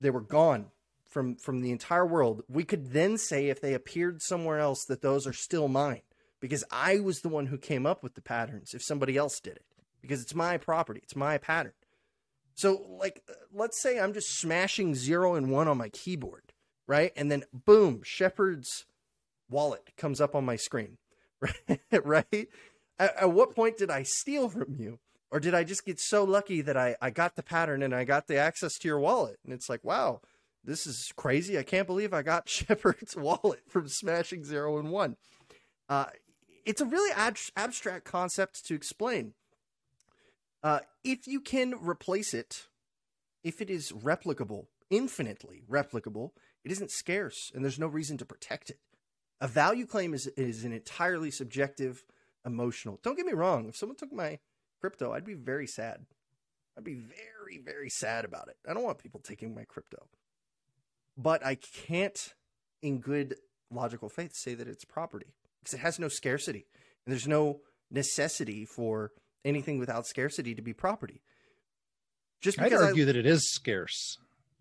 They 0.00 0.10
were 0.10 0.20
gone 0.20 0.66
from 1.08 1.36
from 1.36 1.60
the 1.60 1.70
entire 1.70 2.06
world. 2.06 2.42
We 2.48 2.64
could 2.64 2.92
then 2.92 3.18
say 3.18 3.48
if 3.50 3.60
they 3.60 3.74
appeared 3.74 4.20
somewhere 4.20 4.58
else 4.58 4.84
that 4.86 5.02
those 5.02 5.28
are 5.28 5.32
still 5.32 5.68
mine 5.68 6.02
because 6.40 6.64
I 6.72 6.98
was 6.98 7.20
the 7.20 7.28
one 7.28 7.46
who 7.46 7.58
came 7.58 7.86
up 7.86 8.02
with 8.02 8.14
the 8.14 8.20
patterns 8.20 8.74
if 8.74 8.82
somebody 8.82 9.16
else 9.16 9.38
did 9.38 9.56
it 9.56 9.64
because 10.04 10.22
it's 10.22 10.34
my 10.34 10.58
property, 10.58 11.00
it's 11.02 11.16
my 11.16 11.38
pattern. 11.38 11.72
So, 12.54 12.86
like, 13.00 13.22
let's 13.52 13.80
say 13.82 13.98
I'm 13.98 14.12
just 14.12 14.38
smashing 14.38 14.94
zero 14.94 15.34
and 15.34 15.50
one 15.50 15.66
on 15.66 15.76
my 15.76 15.88
keyboard, 15.88 16.52
right? 16.86 17.12
And 17.16 17.30
then, 17.30 17.44
boom, 17.52 18.02
Shepard's 18.04 18.86
wallet 19.50 19.90
comes 19.96 20.20
up 20.20 20.34
on 20.34 20.44
my 20.44 20.56
screen, 20.56 20.98
right? 21.40 21.80
right? 22.04 22.48
At, 22.98 23.16
at, 23.16 23.32
what 23.32 23.54
point 23.54 23.76
did 23.76 23.90
I 23.90 24.04
steal 24.04 24.48
from 24.48 24.76
you? 24.78 25.00
Or 25.30 25.40
did 25.40 25.52
I 25.52 25.64
just 25.64 25.84
get 25.84 25.98
so 25.98 26.22
lucky 26.22 26.60
that 26.60 26.76
I, 26.76 26.94
I 27.02 27.10
got 27.10 27.34
the 27.34 27.42
pattern 27.42 27.82
and 27.82 27.92
I 27.92 28.04
got 28.04 28.28
the 28.28 28.36
access 28.36 28.78
to 28.78 28.88
your 28.88 29.00
wallet? 29.00 29.38
And 29.42 29.52
it's 29.52 29.68
like, 29.68 29.82
wow, 29.82 30.20
this 30.62 30.86
is 30.86 31.12
crazy. 31.16 31.58
I 31.58 31.64
can't 31.64 31.88
believe 31.88 32.14
I 32.14 32.22
got 32.22 32.48
Shepard's 32.48 33.16
wallet 33.16 33.62
from 33.68 33.88
smashing 33.88 34.44
zero 34.44 34.78
and 34.78 34.90
one. 34.90 35.16
Uh, 35.88 36.06
it's 36.64 36.80
a 36.80 36.86
really 36.86 37.12
ab- 37.16 37.36
abstract 37.56 38.04
concept 38.04 38.64
to 38.66 38.74
explain 38.74 39.34
uh, 40.64 40.80
if 41.04 41.28
you 41.28 41.40
can 41.40 41.74
replace 41.80 42.32
it, 42.32 42.66
if 43.44 43.60
it 43.60 43.68
is 43.68 43.92
replicable, 43.92 44.66
infinitely 44.88 45.62
replicable, 45.70 46.30
it 46.64 46.72
isn't 46.72 46.90
scarce 46.90 47.52
and 47.54 47.62
there's 47.62 47.78
no 47.78 47.86
reason 47.86 48.16
to 48.16 48.24
protect 48.24 48.70
it. 48.70 48.78
A 49.42 49.46
value 49.46 49.86
claim 49.86 50.14
is, 50.14 50.26
is 50.38 50.64
an 50.64 50.72
entirely 50.72 51.30
subjective, 51.30 52.02
emotional. 52.46 52.98
Don't 53.02 53.16
get 53.16 53.26
me 53.26 53.34
wrong. 53.34 53.68
If 53.68 53.76
someone 53.76 53.96
took 53.96 54.12
my 54.12 54.38
crypto, 54.80 55.12
I'd 55.12 55.26
be 55.26 55.34
very 55.34 55.66
sad. 55.66 56.06
I'd 56.78 56.84
be 56.84 56.94
very, 56.94 57.58
very 57.62 57.90
sad 57.90 58.24
about 58.24 58.48
it. 58.48 58.56
I 58.66 58.72
don't 58.72 58.82
want 58.82 58.98
people 58.98 59.20
taking 59.20 59.54
my 59.54 59.64
crypto. 59.64 60.06
But 61.16 61.44
I 61.44 61.56
can't, 61.56 62.34
in 62.82 63.00
good 63.00 63.36
logical 63.70 64.08
faith, 64.08 64.34
say 64.34 64.54
that 64.54 64.66
it's 64.66 64.84
property 64.84 65.34
because 65.62 65.74
it 65.74 65.80
has 65.80 65.98
no 65.98 66.08
scarcity 66.08 66.66
and 67.04 67.12
there's 67.12 67.28
no 67.28 67.60
necessity 67.90 68.64
for 68.64 69.12
anything 69.44 69.78
without 69.78 70.06
scarcity 70.06 70.54
to 70.54 70.62
be 70.62 70.72
property. 70.72 71.22
Just 72.40 72.60
I'd 72.60 72.72
argue 72.72 73.04
I, 73.04 73.06
that 73.06 73.16
it 73.16 73.26
is 73.26 73.50
scarce. 73.52 74.18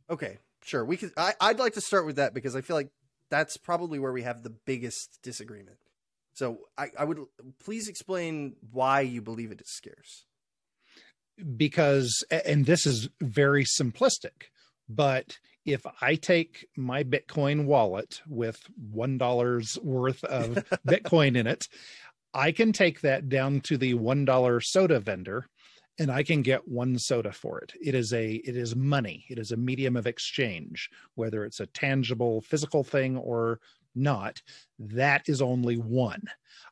Okay, 0.10 0.39
sure. 0.64 0.85
We 0.85 0.97
could. 0.97 1.11
I, 1.18 1.34
I'd 1.41 1.60
like 1.60 1.73
to 1.73 1.81
start 1.81 2.05
with 2.05 2.15
that 2.18 2.34
because 2.34 2.55
I 2.55 2.61
feel 2.61 2.76
like 2.76 2.89
that's 3.30 3.57
probably 3.57 3.99
where 3.99 4.11
we 4.11 4.23
have 4.23 4.43
the 4.43 4.49
biggest 4.49 5.19
disagreement. 5.22 5.77
So 6.34 6.60
I, 6.77 6.89
I 6.97 7.03
would 7.03 7.19
please 7.64 7.88
explain 7.88 8.55
why 8.72 9.01
you 9.01 9.22
believe 9.22 9.51
it 9.51 9.61
is 9.61 9.69
scarce. 9.69 10.26
Because, 11.57 12.23
and 12.30 12.65
this 12.65 12.85
is 12.85 13.10
very 13.19 13.65
simplistic, 13.65 14.49
but 14.88 15.38
if 15.65 15.81
I 16.01 16.15
take 16.15 16.68
my 16.76 17.03
Bitcoin 17.03 17.65
wallet 17.65 18.22
with 18.27 18.60
$1 18.93 19.84
worth 19.84 20.23
of 20.26 20.49
Bitcoin 20.88 21.38
in 21.38 21.47
it 21.47 21.68
I 22.34 22.51
can 22.51 22.72
take 22.72 23.01
that 23.01 23.30
down 23.30 23.61
to 23.61 23.77
the 23.77 23.93
$1 23.93 24.65
soda 24.65 24.99
vendor 24.99 25.47
and 25.99 26.11
I 26.11 26.23
can 26.23 26.41
get 26.41 26.68
one 26.68 26.97
soda 26.97 27.31
for 27.31 27.60
it. 27.60 27.73
It 27.80 27.93
is 27.93 28.14
a 28.14 28.34
it 28.34 28.55
is 28.55 28.76
money. 28.76 29.26
It 29.30 29.38
is 29.38 29.51
a 29.51 29.57
medium 29.57 29.95
of 29.95 30.07
exchange, 30.07 30.89
whether 31.15 31.45
it's 31.45 31.60
a 31.60 31.68
tangible 31.68 32.41
physical 32.41 32.84
thing 32.84 33.18
or 33.18 33.60
not. 33.93 34.41
That 34.80 35.30
is 35.30 35.41
only 35.41 35.77
one. 35.77 36.23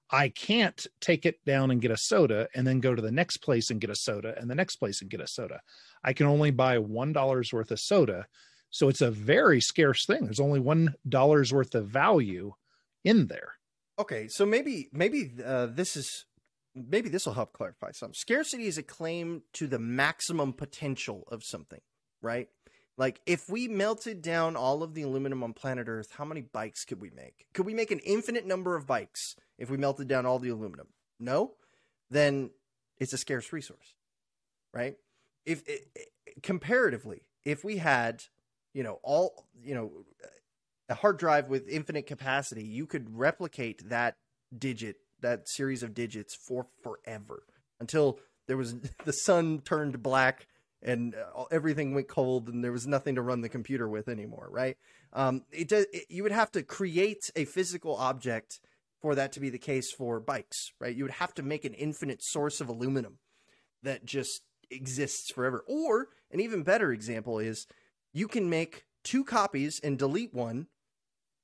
I 0.10 0.30
can't 0.30 0.86
take 1.00 1.26
it 1.26 1.44
down 1.46 1.72
and 1.72 1.82
get 1.82 1.92
a 1.92 1.98
soda 1.98 2.48
and 2.56 2.66
then 2.66 2.80
go 2.80 2.96
to 2.96 3.02
the 3.02 3.12
next 3.12 3.38
place 3.38 3.70
and 3.70 3.80
get 3.80 3.92
a 3.92 3.96
soda 3.96 4.36
and 4.40 4.50
the 4.50 4.56
next 4.56 4.78
place 4.78 5.02
and 5.02 5.10
get 5.10 5.22
a 5.22 5.28
soda. 5.28 5.62
I 6.04 6.14
can 6.14 6.26
only 6.26 6.52
buy 6.52 6.80
one 6.80 7.14
dollar's 7.14 7.54
worth 7.54 7.72
of 7.72 7.80
soda. 7.80 8.26
So 8.72 8.90
it's 8.90 9.02
a 9.02 9.12
very 9.12 9.62
scarce 9.62 10.06
thing. 10.06 10.24
There's 10.26 10.40
only 10.40 10.60
one 10.60 10.96
dollar's 11.08 11.54
worth 11.54 11.76
of 11.76 11.88
value 11.88 12.54
in 13.04 13.28
there. 13.28 13.54
Okay, 14.02 14.28
so 14.30 14.48
maybe 14.48 14.90
maybe 14.92 15.32
uh, 15.46 15.68
this 15.68 15.96
is 15.96 16.26
maybe 16.74 17.08
this 17.08 17.28
will 17.28 17.36
help 17.36 17.54
clarify 17.54 17.92
some. 17.92 18.16
Scarcity 18.16 18.66
is 18.66 18.80
a 18.80 18.84
claim 18.84 19.44
to 19.54 19.68
the 19.68 19.78
maximum 19.78 20.54
potential 20.54 21.24
of 21.32 21.44
something, 21.44 21.82
right? 22.20 22.50
Like 22.98 23.22
if 23.28 23.48
we 23.48 23.68
melted 23.68 24.24
down 24.24 24.56
all 24.56 24.82
of 24.82 24.96
the 24.96 25.04
aluminum 25.04 25.44
on 25.44 25.54
planet 25.54 25.88
Earth, 25.88 26.08
how 26.18 26.26
many 26.26 26.42
bikes 26.42 26.84
could 26.84 27.00
we 27.00 27.12
make? 27.12 27.46
Could 27.54 27.68
we 27.68 27.76
make 27.76 27.92
an 27.92 28.00
infinite 28.00 28.48
number 28.48 28.76
of 28.76 28.88
bikes 28.88 29.36
if 29.60 29.70
we 29.70 29.78
melted 29.78 30.08
down 30.08 30.26
all 30.26 30.40
the 30.40 30.50
aluminum? 30.50 30.88
No? 31.20 31.54
Then 32.10 32.50
it's 33.00 33.14
a 33.14 33.20
scarce 33.20 33.54
resource. 33.54 33.94
Right? 34.74 34.96
If 35.46 35.62
it, 35.68 36.10
comparatively, 36.42 37.22
if 37.46 37.64
we 37.64 37.78
had, 37.78 38.24
you 38.74 38.82
know, 38.82 39.00
all, 39.04 39.46
you 39.64 39.76
know, 39.76 39.92
a 40.92 40.96
hard 40.96 41.18
drive 41.18 41.48
with 41.48 41.68
infinite 41.70 42.06
capacity, 42.06 42.64
you 42.64 42.86
could 42.86 43.18
replicate 43.18 43.90
that 43.90 44.18
digit, 44.56 44.98
that 45.22 45.48
series 45.48 45.84
of 45.84 45.94
digits 45.94 46.36
for 46.36 46.68
forever 46.84 47.44
until 47.80 48.20
there 48.48 48.58
was 48.58 48.76
the 49.06 49.14
sun 49.14 49.62
turned 49.62 50.04
black 50.04 50.48
and 50.84 51.16
uh, 51.16 51.44
everything 51.52 51.94
went 51.94 52.08
cold 52.08 52.50
and 52.50 52.64
there 52.64 52.72
was 52.72 52.88
nothing 52.88 53.16
to 53.16 53.22
run 53.22 53.42
the 53.42 53.50
computer 53.50 53.88
with 53.88 54.10
anymore, 54.10 54.48
right? 54.52 54.78
Um, 55.14 55.44
it, 55.52 55.70
does, 55.70 55.86
it, 55.94 56.06
you 56.10 56.24
would 56.24 56.32
have 56.32 56.52
to 56.52 56.64
create 56.64 57.32
a 57.36 57.46
physical 57.46 57.96
object 57.96 58.60
for 59.02 59.16
that 59.16 59.32
to 59.34 59.40
be 59.40 59.50
the 59.50 59.58
case 59.58 59.92
for 59.92 60.20
bikes, 60.20 60.72
right? 60.80 60.96
You 60.96 61.04
would 61.04 61.14
have 61.14 61.34
to 61.36 61.44
make 61.44 61.66
an 61.66 61.74
infinite 61.74 62.24
source 62.24 62.60
of 62.62 62.68
aluminum 62.68 63.20
that 63.84 64.06
just 64.06 64.42
exists 64.70 65.32
forever. 65.32 65.64
Or 65.68 66.10
an 66.32 66.40
even 66.40 66.64
better 66.64 66.92
example 66.92 67.40
is 67.40 67.68
you 68.12 68.28
can 68.28 68.50
make 68.50 68.86
two 69.04 69.24
copies 69.24 69.80
and 69.84 69.98
delete 69.98 70.34
one 70.34 70.68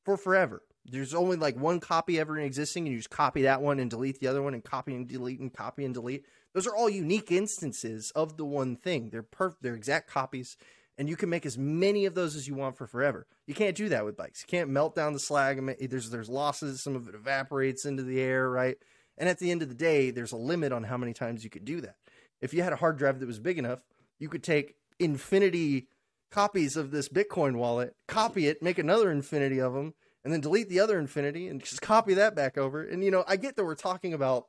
for 0.08 0.16
forever. 0.16 0.62
There's 0.86 1.14
only 1.14 1.36
like 1.36 1.58
one 1.58 1.82
copy 1.82 2.18
ever 2.18 2.40
existing, 2.40 2.86
and 2.86 2.94
you 2.94 3.00
just 3.00 3.10
copy 3.10 3.42
that 3.42 3.62
one 3.62 3.78
and 3.78 3.90
delete 3.90 4.22
the 4.22 4.28
other 4.28 4.42
one, 4.42 4.54
and 4.54 4.64
copy 4.64 4.96
and 4.96 5.06
delete 5.06 5.42
and 5.42 5.54
copy 5.54 5.84
and 5.84 5.94
delete. 5.94 6.26
Those 6.54 6.66
are 6.66 6.74
all 6.74 6.90
unique 6.90 7.30
instances 7.30 8.12
of 8.12 8.38
the 8.38 8.46
one 8.46 8.78
thing. 8.78 9.10
They're 9.10 9.22
perfect. 9.22 9.64
They're 9.64 9.76
exact 9.76 10.10
copies, 10.10 10.56
and 10.98 11.10
you 11.10 11.18
can 11.18 11.30
make 11.30 11.46
as 11.46 11.58
many 11.58 12.06
of 12.06 12.16
those 12.16 12.38
as 12.38 12.48
you 12.48 12.56
want 12.56 12.78
for 12.78 12.88
forever. 12.88 13.28
You 13.48 13.54
can't 13.54 13.76
do 13.76 13.90
that 13.90 14.06
with 14.06 14.16
bikes. 14.16 14.42
You 14.44 14.48
can't 14.48 14.70
melt 14.70 14.96
down 14.96 15.12
the 15.12 15.20
slag. 15.20 15.62
There's 15.90 16.10
there's 16.10 16.30
losses. 16.30 16.82
Some 16.82 16.96
of 16.96 17.10
it 17.10 17.16
evaporates 17.16 17.84
into 17.84 18.04
the 18.04 18.22
air, 18.22 18.50
right? 18.50 18.78
And 19.18 19.28
at 19.28 19.40
the 19.40 19.52
end 19.52 19.62
of 19.62 19.68
the 19.68 19.76
day, 19.76 20.12
there's 20.12 20.32
a 20.32 20.38
limit 20.38 20.72
on 20.72 20.86
how 20.86 20.96
many 20.96 21.12
times 21.12 21.44
you 21.44 21.50
could 21.50 21.66
do 21.66 21.82
that. 21.82 21.98
If 22.40 22.54
you 22.54 22.64
had 22.64 22.72
a 22.72 22.78
hard 22.78 22.98
drive 22.98 23.20
that 23.20 23.26
was 23.26 23.40
big 23.40 23.60
enough, 23.60 23.84
you 24.20 24.30
could 24.30 24.44
take 24.44 24.76
infinity 25.00 25.90
copies 26.32 26.78
of 26.78 26.91
this 26.91 27.10
Bitcoin 27.10 27.56
wallet, 27.56 27.94
copy 28.08 28.48
it, 28.48 28.62
make 28.62 28.78
another 28.78 29.12
infinity 29.12 29.60
of 29.60 29.74
them, 29.74 29.94
and 30.24 30.34
then 30.34 30.41
delete 30.41 30.70
the 30.70 30.80
other 30.80 30.99
infinity 30.99 31.48
and 31.48 31.64
just 31.64 31.82
copy 31.82 32.14
that 32.16 32.36
back 32.36 32.58
over. 32.58 32.84
And 32.84 33.04
you 33.04 33.12
know, 33.12 33.24
I 33.28 33.38
get 33.38 33.56
that 33.56 33.66
we're 33.66 33.76
talking 33.76 34.14
about 34.14 34.45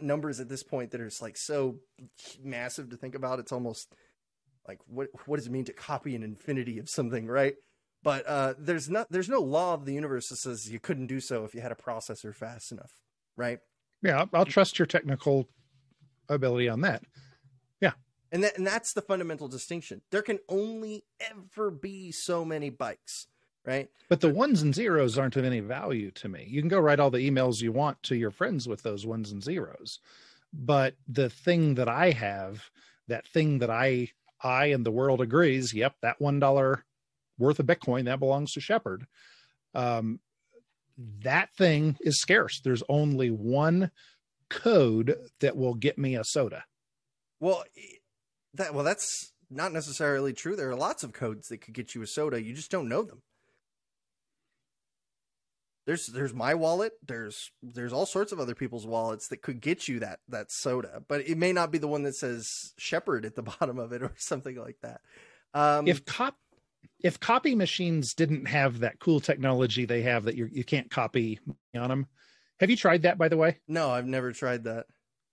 numbers 0.00 0.40
at 0.40 0.48
this 0.48 0.62
point 0.62 0.90
that 0.90 1.00
are 1.00 1.08
just 1.08 1.22
like 1.22 1.36
so 1.36 1.76
massive 2.42 2.90
to 2.90 2.96
think 2.96 3.14
about. 3.14 3.38
It's 3.38 3.52
almost 3.52 3.94
like 4.66 4.78
what 4.86 5.08
what 5.26 5.36
does 5.36 5.46
it 5.46 5.52
mean 5.52 5.64
to 5.64 5.72
copy 5.72 6.14
an 6.14 6.22
infinity 6.22 6.78
of 6.78 6.88
something, 6.88 7.26
right? 7.26 7.54
But 8.02 8.26
uh, 8.26 8.54
there's 8.58 8.90
not 8.90 9.06
there's 9.10 9.28
no 9.28 9.40
law 9.40 9.74
of 9.74 9.84
the 9.84 9.94
universe 9.94 10.28
that 10.28 10.36
says 10.36 10.70
you 10.70 10.80
couldn't 10.80 11.06
do 11.06 11.20
so 11.20 11.44
if 11.44 11.54
you 11.54 11.60
had 11.60 11.72
a 11.72 11.76
processor 11.76 12.34
fast 12.34 12.72
enough, 12.72 12.92
right? 13.36 13.58
Yeah, 14.02 14.20
I'll, 14.20 14.30
I'll 14.34 14.44
trust 14.44 14.78
your 14.78 14.86
technical 14.86 15.48
ability 16.28 16.68
on 16.68 16.80
that. 16.82 17.02
And 18.32 18.42
that 18.44 18.56
and 18.56 18.66
that's 18.66 18.94
the 18.94 19.02
fundamental 19.02 19.46
distinction. 19.46 20.00
There 20.10 20.22
can 20.22 20.38
only 20.48 21.04
ever 21.20 21.70
be 21.70 22.10
so 22.10 22.44
many 22.46 22.70
bikes, 22.70 23.26
right? 23.64 23.90
But 24.08 24.22
the 24.22 24.32
ones 24.32 24.62
and 24.62 24.74
zeros 24.74 25.18
aren't 25.18 25.36
of 25.36 25.44
any 25.44 25.60
value 25.60 26.10
to 26.12 26.28
me. 26.28 26.46
You 26.48 26.62
can 26.62 26.70
go 26.70 26.80
write 26.80 26.98
all 26.98 27.10
the 27.10 27.30
emails 27.30 27.60
you 27.60 27.72
want 27.72 28.02
to 28.04 28.16
your 28.16 28.30
friends 28.30 28.66
with 28.66 28.82
those 28.82 29.04
ones 29.04 29.30
and 29.30 29.44
zeros, 29.44 30.00
but 30.50 30.94
the 31.06 31.28
thing 31.28 31.74
that 31.74 31.88
I 31.90 32.12
have, 32.12 32.70
that 33.06 33.28
thing 33.28 33.58
that 33.58 33.70
I 33.70 34.08
I 34.42 34.66
and 34.66 34.84
the 34.84 34.90
world 34.90 35.20
agrees, 35.20 35.74
yep, 35.74 35.96
that 36.00 36.18
one 36.18 36.40
dollar 36.40 36.84
worth 37.38 37.60
of 37.60 37.66
Bitcoin 37.66 38.06
that 38.06 38.18
belongs 38.18 38.52
to 38.52 38.60
Shepard. 38.60 39.06
Um, 39.74 40.20
that 41.22 41.54
thing 41.54 41.98
is 42.00 42.18
scarce. 42.18 42.60
There's 42.60 42.82
only 42.88 43.30
one 43.30 43.90
code 44.48 45.16
that 45.40 45.56
will 45.56 45.74
get 45.74 45.98
me 45.98 46.16
a 46.16 46.24
soda. 46.24 46.64
Well, 47.40 47.64
that 48.54 48.74
well, 48.74 48.84
that's 48.84 49.32
not 49.50 49.72
necessarily 49.72 50.32
true. 50.32 50.56
There 50.56 50.70
are 50.70 50.76
lots 50.76 51.02
of 51.02 51.12
codes 51.12 51.48
that 51.48 51.60
could 51.60 51.74
get 51.74 51.94
you 51.94 52.02
a 52.02 52.06
soda. 52.06 52.42
You 52.42 52.54
just 52.54 52.70
don't 52.70 52.88
know 52.88 53.02
them. 53.02 53.22
There's 55.84 56.06
there's 56.06 56.32
my 56.32 56.54
wallet. 56.54 56.92
There's 57.04 57.50
there's 57.62 57.92
all 57.92 58.06
sorts 58.06 58.30
of 58.30 58.38
other 58.38 58.54
people's 58.54 58.86
wallets 58.86 59.28
that 59.28 59.42
could 59.42 59.60
get 59.60 59.88
you 59.88 59.98
that 60.00 60.20
that 60.28 60.52
soda, 60.52 61.02
but 61.08 61.22
it 61.22 61.36
may 61.36 61.52
not 61.52 61.72
be 61.72 61.78
the 61.78 61.88
one 61.88 62.04
that 62.04 62.14
says 62.14 62.72
Shepard 62.78 63.24
at 63.24 63.34
the 63.34 63.42
bottom 63.60 63.78
of 63.78 63.92
it 63.92 64.02
or 64.02 64.12
something 64.16 64.56
like 64.56 64.76
that. 64.82 65.00
Um, 65.54 65.88
if 65.88 66.04
cop 66.04 66.36
if 67.00 67.18
copy 67.18 67.54
machines 67.54 68.14
didn't 68.14 68.46
have 68.46 68.80
that 68.80 69.00
cool 69.00 69.18
technology 69.18 69.84
they 69.84 70.02
have 70.02 70.24
that 70.24 70.36
you 70.36 70.48
you 70.52 70.62
can't 70.62 70.90
copy 70.90 71.40
on 71.76 71.88
them, 71.88 72.06
have 72.60 72.70
you 72.70 72.76
tried 72.76 73.02
that 73.02 73.18
by 73.18 73.28
the 73.28 73.36
way? 73.36 73.58
No, 73.66 73.90
I've 73.90 74.06
never 74.06 74.30
tried 74.32 74.64
that. 74.64 74.86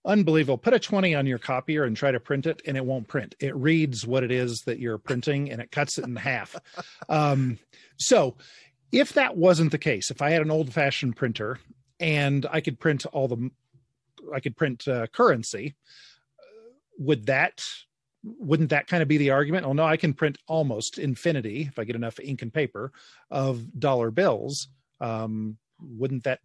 Unbelievable. 0.06 0.58
Put 0.58 0.74
a 0.74 0.80
20 0.80 1.14
on 1.14 1.26
your 1.26 1.40
copier 1.40 1.84
and 1.84 1.96
try 1.96 2.12
to 2.12 2.20
print 2.20 2.46
it, 2.46 2.62
and 2.66 2.78
it 2.78 2.86
won't 2.86 3.08
print. 3.08 3.36
It 3.40 3.56
reads 3.56 4.08
what 4.08 4.24
it 4.24 4.32
is 4.32 4.62
that 4.62 4.80
you're 4.80 4.98
printing 4.98 5.52
and 5.52 5.62
it 5.62 5.72
cuts 5.72 5.98
it 5.98 6.06
in 6.06 6.16
half. 6.16 6.56
Um, 7.10 7.58
so, 7.98 8.38
if 8.92 9.14
that 9.14 9.36
wasn't 9.36 9.72
the 9.72 9.80
case, 9.80 10.12
if 10.12 10.22
I 10.22 10.30
had 10.30 10.44
an 10.44 10.52
old 10.52 10.72
fashioned 10.72 11.16
printer 11.16 11.60
and 12.00 12.46
I 12.52 12.62
could 12.62 12.80
print 12.80 13.06
all 13.08 13.28
the, 13.28 13.50
I 14.34 14.40
could 14.40 14.56
print 14.56 14.88
uh, 14.88 15.08
currency, 15.08 15.76
would 17.00 17.26
that 17.26 17.64
wouldn't 18.24 18.70
that 18.70 18.88
kind 18.88 19.02
of 19.02 19.08
be 19.08 19.18
the 19.18 19.32
argument? 19.32 19.66
Oh 19.66 19.74
no, 19.74 19.86
I 19.86 19.98
can 19.98 20.14
print 20.14 20.38
almost 20.48 21.00
infinity 21.00 21.68
if 21.70 21.80
I 21.80 21.84
get 21.84 21.96
enough 21.96 22.20
ink 22.20 22.42
and 22.42 22.54
paper 22.54 22.92
of 23.32 23.80
dollar 23.80 24.12
bills. 24.12 24.68
Um, 25.00 25.58
wouldn't 25.82 26.26
that 26.26 26.40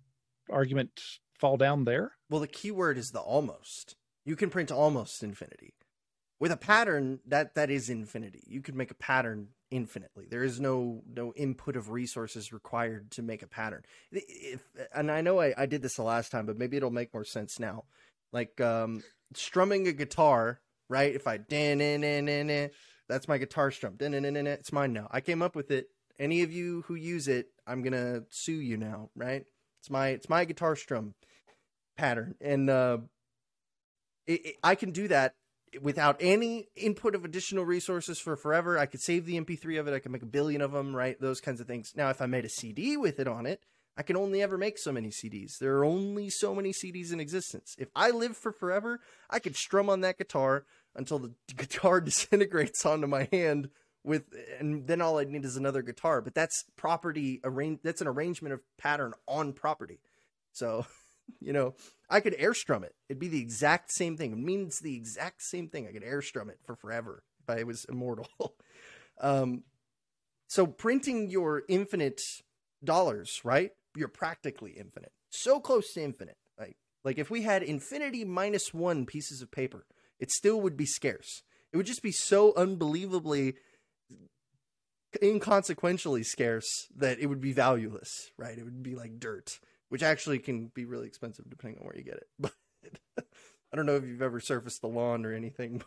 argument 0.50 1.00
fall 1.38 1.56
down 1.56 1.84
there? 1.84 2.12
Well, 2.30 2.40
the 2.40 2.48
key 2.48 2.70
word 2.70 2.98
is 2.98 3.10
the 3.10 3.20
almost. 3.20 3.96
You 4.24 4.36
can 4.36 4.50
print 4.50 4.70
almost 4.70 5.22
infinity. 5.22 5.74
With 6.40 6.50
a 6.50 6.56
pattern, 6.56 7.20
that 7.26 7.54
that 7.54 7.70
is 7.70 7.88
infinity. 7.88 8.42
You 8.46 8.60
could 8.60 8.74
make 8.74 8.90
a 8.90 8.96
pattern 8.96 9.48
infinitely. 9.70 10.26
There 10.28 10.42
is 10.42 10.60
no 10.60 11.02
no 11.06 11.32
input 11.34 11.76
of 11.76 11.90
resources 11.90 12.52
required 12.52 13.12
to 13.12 13.22
make 13.22 13.42
a 13.42 13.46
pattern. 13.46 13.82
If, 14.10 14.62
and 14.94 15.10
I 15.10 15.20
know 15.20 15.40
I, 15.40 15.54
I 15.56 15.66
did 15.66 15.82
this 15.82 15.96
the 15.96 16.02
last 16.02 16.32
time, 16.32 16.46
but 16.46 16.58
maybe 16.58 16.76
it'll 16.76 16.90
make 16.90 17.14
more 17.14 17.24
sense 17.24 17.58
now. 17.58 17.84
Like 18.32 18.60
um, 18.60 19.02
strumming 19.34 19.86
a 19.86 19.92
guitar 19.92 20.60
right? 20.88 21.14
If 21.14 21.26
I 21.26 21.38
that's 23.08 23.28
my 23.28 23.38
guitar 23.38 23.70
strum. 23.70 23.96
It's 24.00 24.72
mine 24.72 24.92
now. 24.92 25.08
I 25.10 25.20
came 25.20 25.42
up 25.42 25.54
with 25.54 25.70
it. 25.70 25.88
Any 26.18 26.42
of 26.42 26.52
you 26.52 26.82
who 26.86 26.94
use 26.94 27.28
it, 27.28 27.48
I'm 27.66 27.82
gonna 27.82 28.22
sue 28.30 28.52
you 28.52 28.76
now, 28.76 29.10
right? 29.16 29.44
It's 29.84 29.90
my 29.90 30.08
it's 30.08 30.30
my 30.30 30.46
guitar 30.46 30.76
strum 30.76 31.12
pattern, 31.98 32.36
and 32.40 32.70
uh, 32.70 32.98
it, 34.26 34.46
it, 34.46 34.54
I 34.64 34.76
can 34.76 34.92
do 34.92 35.08
that 35.08 35.34
without 35.82 36.16
any 36.20 36.68
input 36.74 37.14
of 37.14 37.26
additional 37.26 37.66
resources 37.66 38.18
for 38.18 38.34
forever. 38.34 38.78
I 38.78 38.86
could 38.86 39.02
save 39.02 39.26
the 39.26 39.38
MP3 39.38 39.78
of 39.78 39.86
it. 39.86 39.92
I 39.92 39.98
could 39.98 40.10
make 40.10 40.22
a 40.22 40.26
billion 40.26 40.62
of 40.62 40.72
them, 40.72 40.96
right? 40.96 41.20
Those 41.20 41.42
kinds 41.42 41.60
of 41.60 41.66
things. 41.66 41.92
Now, 41.94 42.08
if 42.08 42.22
I 42.22 42.26
made 42.26 42.46
a 42.46 42.48
CD 42.48 42.96
with 42.96 43.20
it 43.20 43.28
on 43.28 43.44
it, 43.44 43.60
I 43.94 44.02
can 44.02 44.16
only 44.16 44.40
ever 44.40 44.56
make 44.56 44.78
so 44.78 44.90
many 44.90 45.10
CDs. 45.10 45.58
There 45.58 45.76
are 45.76 45.84
only 45.84 46.30
so 46.30 46.54
many 46.54 46.72
CDs 46.72 47.12
in 47.12 47.20
existence. 47.20 47.76
If 47.78 47.90
I 47.94 48.08
live 48.08 48.38
for 48.38 48.52
forever, 48.52 49.00
I 49.28 49.38
could 49.38 49.54
strum 49.54 49.90
on 49.90 50.00
that 50.00 50.16
guitar 50.16 50.64
until 50.96 51.18
the 51.18 51.34
guitar 51.54 52.00
disintegrates 52.00 52.86
onto 52.86 53.06
my 53.06 53.28
hand 53.30 53.68
with 54.04 54.24
and 54.58 54.86
then 54.86 55.00
all 55.00 55.18
I 55.18 55.24
need 55.24 55.44
is 55.44 55.56
another 55.56 55.82
guitar. 55.82 56.20
But 56.20 56.34
that's 56.34 56.64
property 56.76 57.40
arrange 57.44 57.80
that's 57.82 58.00
an 58.00 58.06
arrangement 58.06 58.54
of 58.54 58.60
pattern 58.78 59.14
on 59.26 59.52
property. 59.52 60.00
So, 60.52 60.86
you 61.40 61.52
know, 61.52 61.74
I 62.08 62.20
could 62.20 62.36
air 62.38 62.54
strum 62.54 62.84
it. 62.84 62.94
It'd 63.08 63.20
be 63.20 63.28
the 63.28 63.40
exact 63.40 63.92
same 63.92 64.16
thing. 64.16 64.32
It 64.32 64.38
means 64.38 64.78
the 64.80 64.96
exact 64.96 65.42
same 65.42 65.68
thing. 65.68 65.86
I 65.88 65.92
could 65.92 66.04
air 66.04 66.22
strum 66.22 66.50
it 66.50 66.58
for 66.64 66.76
forever 66.76 67.22
if 67.42 67.58
I 67.58 67.64
was 67.64 67.84
immortal. 67.88 68.28
um 69.20 69.64
so 70.46 70.66
printing 70.66 71.30
your 71.30 71.62
infinite 71.68 72.20
dollars, 72.84 73.40
right? 73.44 73.70
you're 73.96 74.08
practically 74.08 74.72
infinite. 74.72 75.12
So 75.30 75.60
close 75.60 75.92
to 75.94 76.02
infinite. 76.02 76.36
Like 76.58 76.76
like 77.04 77.18
if 77.18 77.30
we 77.30 77.42
had 77.42 77.62
infinity 77.62 78.24
minus 78.24 78.72
1 78.72 79.06
pieces 79.06 79.42
of 79.42 79.50
paper, 79.50 79.86
it 80.18 80.30
still 80.30 80.60
would 80.60 80.76
be 80.76 80.86
scarce. 80.86 81.42
It 81.72 81.76
would 81.76 81.86
just 81.86 82.02
be 82.02 82.12
so 82.12 82.54
unbelievably 82.56 83.54
inconsequentially 85.22 86.24
scarce 86.24 86.88
that 86.96 87.18
it 87.18 87.26
would 87.26 87.40
be 87.40 87.52
valueless, 87.52 88.30
right? 88.36 88.56
It 88.56 88.64
would 88.64 88.82
be 88.82 88.94
like 88.94 89.18
dirt, 89.18 89.60
which 89.88 90.02
actually 90.02 90.38
can 90.38 90.68
be 90.74 90.84
really 90.84 91.06
expensive 91.06 91.48
depending 91.48 91.80
on 91.80 91.86
where 91.86 91.96
you 91.96 92.04
get 92.04 92.16
it. 92.16 92.28
But 93.16 93.26
I 93.72 93.76
don't 93.76 93.86
know 93.86 93.96
if 93.96 94.04
you've 94.04 94.22
ever 94.22 94.38
surfaced 94.40 94.82
the 94.82 94.88
lawn 94.88 95.24
or 95.24 95.32
anything. 95.32 95.82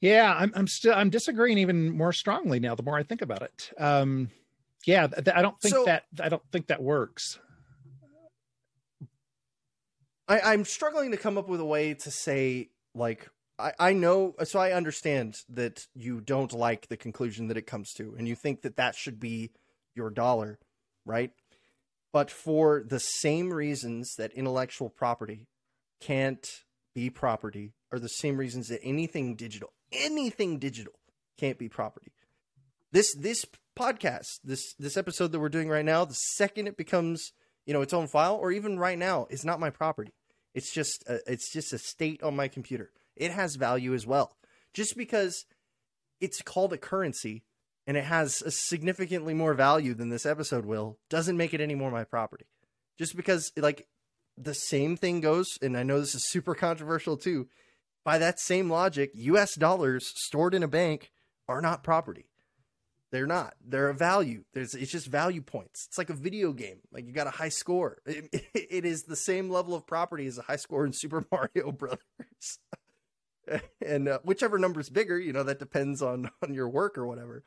yeah, 0.00 0.34
I'm 0.36 0.52
I'm 0.54 0.66
still 0.66 0.94
I'm 0.94 1.10
disagreeing 1.10 1.58
even 1.58 1.96
more 1.96 2.12
strongly 2.12 2.60
now 2.60 2.74
the 2.74 2.82
more 2.82 2.96
I 2.98 3.02
think 3.02 3.22
about 3.22 3.42
it. 3.42 3.70
Um 3.78 4.30
yeah, 4.84 5.06
I 5.34 5.42
don't 5.42 5.60
think 5.60 5.74
so, 5.74 5.84
that 5.84 6.04
I 6.20 6.28
don't 6.28 6.42
think 6.52 6.66
that 6.66 6.82
works. 6.82 7.38
I, 10.28 10.40
I'm 10.40 10.64
struggling 10.64 11.12
to 11.12 11.16
come 11.16 11.38
up 11.38 11.48
with 11.48 11.60
a 11.60 11.64
way 11.64 11.94
to 11.94 12.10
say 12.10 12.70
like 12.94 13.30
I, 13.58 13.72
I 13.78 13.92
know 13.92 14.34
so 14.44 14.58
I 14.58 14.72
understand 14.72 15.36
that 15.48 15.86
you 15.94 16.20
don't 16.20 16.52
like 16.52 16.88
the 16.88 16.96
conclusion 16.96 17.48
that 17.48 17.56
it 17.56 17.66
comes 17.66 17.92
to, 17.94 18.14
and 18.16 18.28
you 18.28 18.34
think 18.34 18.62
that 18.62 18.76
that 18.76 18.94
should 18.94 19.18
be 19.18 19.52
your 19.94 20.10
dollar, 20.10 20.58
right? 21.04 21.32
But 22.12 22.30
for 22.30 22.82
the 22.86 23.00
same 23.00 23.52
reasons 23.52 24.14
that 24.16 24.32
intellectual 24.32 24.90
property 24.90 25.48
can't 26.00 26.46
be 26.94 27.10
property, 27.10 27.72
are 27.92 27.98
the 27.98 28.08
same 28.08 28.36
reasons 28.36 28.68
that 28.68 28.82
anything 28.82 29.36
digital, 29.36 29.72
anything 29.92 30.58
digital, 30.58 30.94
can't 31.38 31.58
be 31.58 31.68
property. 31.68 32.12
This 32.92 33.14
this 33.14 33.44
podcast, 33.78 34.40
this 34.44 34.74
this 34.78 34.96
episode 34.96 35.32
that 35.32 35.40
we're 35.40 35.48
doing 35.48 35.68
right 35.68 35.84
now, 35.84 36.04
the 36.04 36.14
second 36.14 36.66
it 36.66 36.76
becomes 36.76 37.32
you 37.64 37.72
know 37.72 37.82
its 37.82 37.92
own 37.92 38.06
file, 38.06 38.36
or 38.36 38.52
even 38.52 38.78
right 38.78 38.98
now, 38.98 39.26
is 39.30 39.44
not 39.44 39.60
my 39.60 39.70
property. 39.70 40.12
It's 40.54 40.72
just 40.72 41.04
a, 41.06 41.20
it's 41.30 41.52
just 41.52 41.72
a 41.72 41.78
state 41.78 42.22
on 42.22 42.36
my 42.36 42.48
computer. 42.48 42.90
It 43.16 43.30
has 43.30 43.56
value 43.56 43.94
as 43.94 44.06
well. 44.06 44.36
Just 44.74 44.96
because 44.96 45.46
it's 46.20 46.42
called 46.42 46.72
a 46.72 46.78
currency 46.78 47.44
and 47.86 47.96
it 47.96 48.04
has 48.04 48.42
a 48.42 48.50
significantly 48.50 49.34
more 49.34 49.54
value 49.54 49.94
than 49.94 50.08
this 50.08 50.26
episode 50.26 50.64
will 50.64 50.98
doesn't 51.08 51.36
make 51.36 51.54
it 51.54 51.60
any 51.60 51.74
more 51.74 51.90
my 51.90 52.04
property. 52.04 52.46
Just 52.98 53.16
because 53.16 53.52
like 53.56 53.86
the 54.36 54.54
same 54.54 54.96
thing 54.96 55.20
goes, 55.20 55.58
and 55.62 55.76
I 55.76 55.82
know 55.82 56.00
this 56.00 56.14
is 56.14 56.28
super 56.28 56.54
controversial 56.54 57.16
too. 57.16 57.48
By 58.04 58.18
that 58.18 58.38
same 58.38 58.70
logic, 58.70 59.10
US 59.14 59.54
dollars 59.54 60.12
stored 60.14 60.54
in 60.54 60.62
a 60.62 60.68
bank 60.68 61.10
are 61.48 61.60
not 61.60 61.82
property. 61.82 62.26
They're 63.12 63.26
not. 63.26 63.54
They're 63.64 63.88
a 63.88 63.94
value. 63.94 64.44
There's 64.52 64.74
it's 64.74 64.90
just 64.90 65.06
value 65.06 65.40
points. 65.40 65.86
It's 65.88 65.98
like 65.98 66.10
a 66.10 66.14
video 66.14 66.52
game. 66.52 66.80
Like 66.92 67.06
you 67.06 67.12
got 67.12 67.28
a 67.28 67.30
high 67.30 67.50
score. 67.50 67.98
It, 68.04 68.28
it, 68.32 68.66
it 68.70 68.84
is 68.84 69.04
the 69.04 69.16
same 69.16 69.48
level 69.48 69.74
of 69.74 69.86
property 69.86 70.26
as 70.26 70.38
a 70.38 70.42
high 70.42 70.56
score 70.56 70.84
in 70.84 70.92
Super 70.92 71.24
Mario 71.32 71.72
Brothers. 71.72 72.58
and 73.84 74.08
uh, 74.08 74.18
whichever 74.22 74.58
number's 74.58 74.88
bigger, 74.88 75.18
you 75.18 75.32
know, 75.32 75.42
that 75.42 75.58
depends 75.58 76.02
on 76.02 76.30
on 76.42 76.54
your 76.54 76.68
work 76.68 76.98
or 76.98 77.06
whatever. 77.06 77.42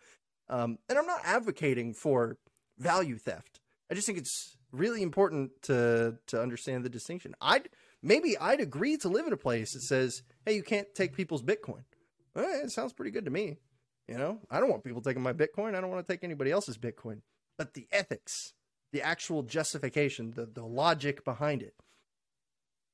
Um, 0.49 0.79
and 0.89 0.97
I'm 0.97 1.05
not 1.05 1.21
advocating 1.23 1.93
for 1.93 2.37
value 2.77 3.17
theft. 3.17 3.59
I 3.91 3.93
just 3.93 4.07
think 4.07 4.17
it's 4.17 4.57
really 4.71 5.01
important 5.01 5.51
to 5.63 6.17
to 6.27 6.41
understand 6.41 6.83
the 6.83 6.89
distinction. 6.89 7.35
I'd 7.41 7.69
maybe 8.01 8.37
I'd 8.37 8.61
agree 8.61 8.97
to 8.97 9.09
live 9.09 9.27
in 9.27 9.33
a 9.33 9.37
place 9.37 9.73
that 9.73 9.81
says, 9.81 10.23
"Hey, 10.45 10.55
you 10.55 10.63
can't 10.63 10.93
take 10.95 11.13
people's 11.13 11.43
Bitcoin." 11.43 11.83
Well, 12.35 12.63
it 12.63 12.71
sounds 12.71 12.93
pretty 12.93 13.11
good 13.11 13.25
to 13.25 13.31
me. 13.31 13.57
You 14.07 14.17
know, 14.17 14.39
I 14.49 14.59
don't 14.59 14.69
want 14.69 14.83
people 14.83 15.01
taking 15.01 15.21
my 15.21 15.33
Bitcoin. 15.33 15.75
I 15.75 15.81
don't 15.81 15.91
want 15.91 16.05
to 16.05 16.13
take 16.13 16.23
anybody 16.23 16.51
else's 16.51 16.77
Bitcoin. 16.77 17.21
But 17.57 17.73
the 17.73 17.87
ethics, 17.91 18.53
the 18.91 19.01
actual 19.01 19.43
justification, 19.43 20.31
the 20.31 20.45
the 20.45 20.65
logic 20.65 21.23
behind 21.23 21.61
it. 21.61 21.73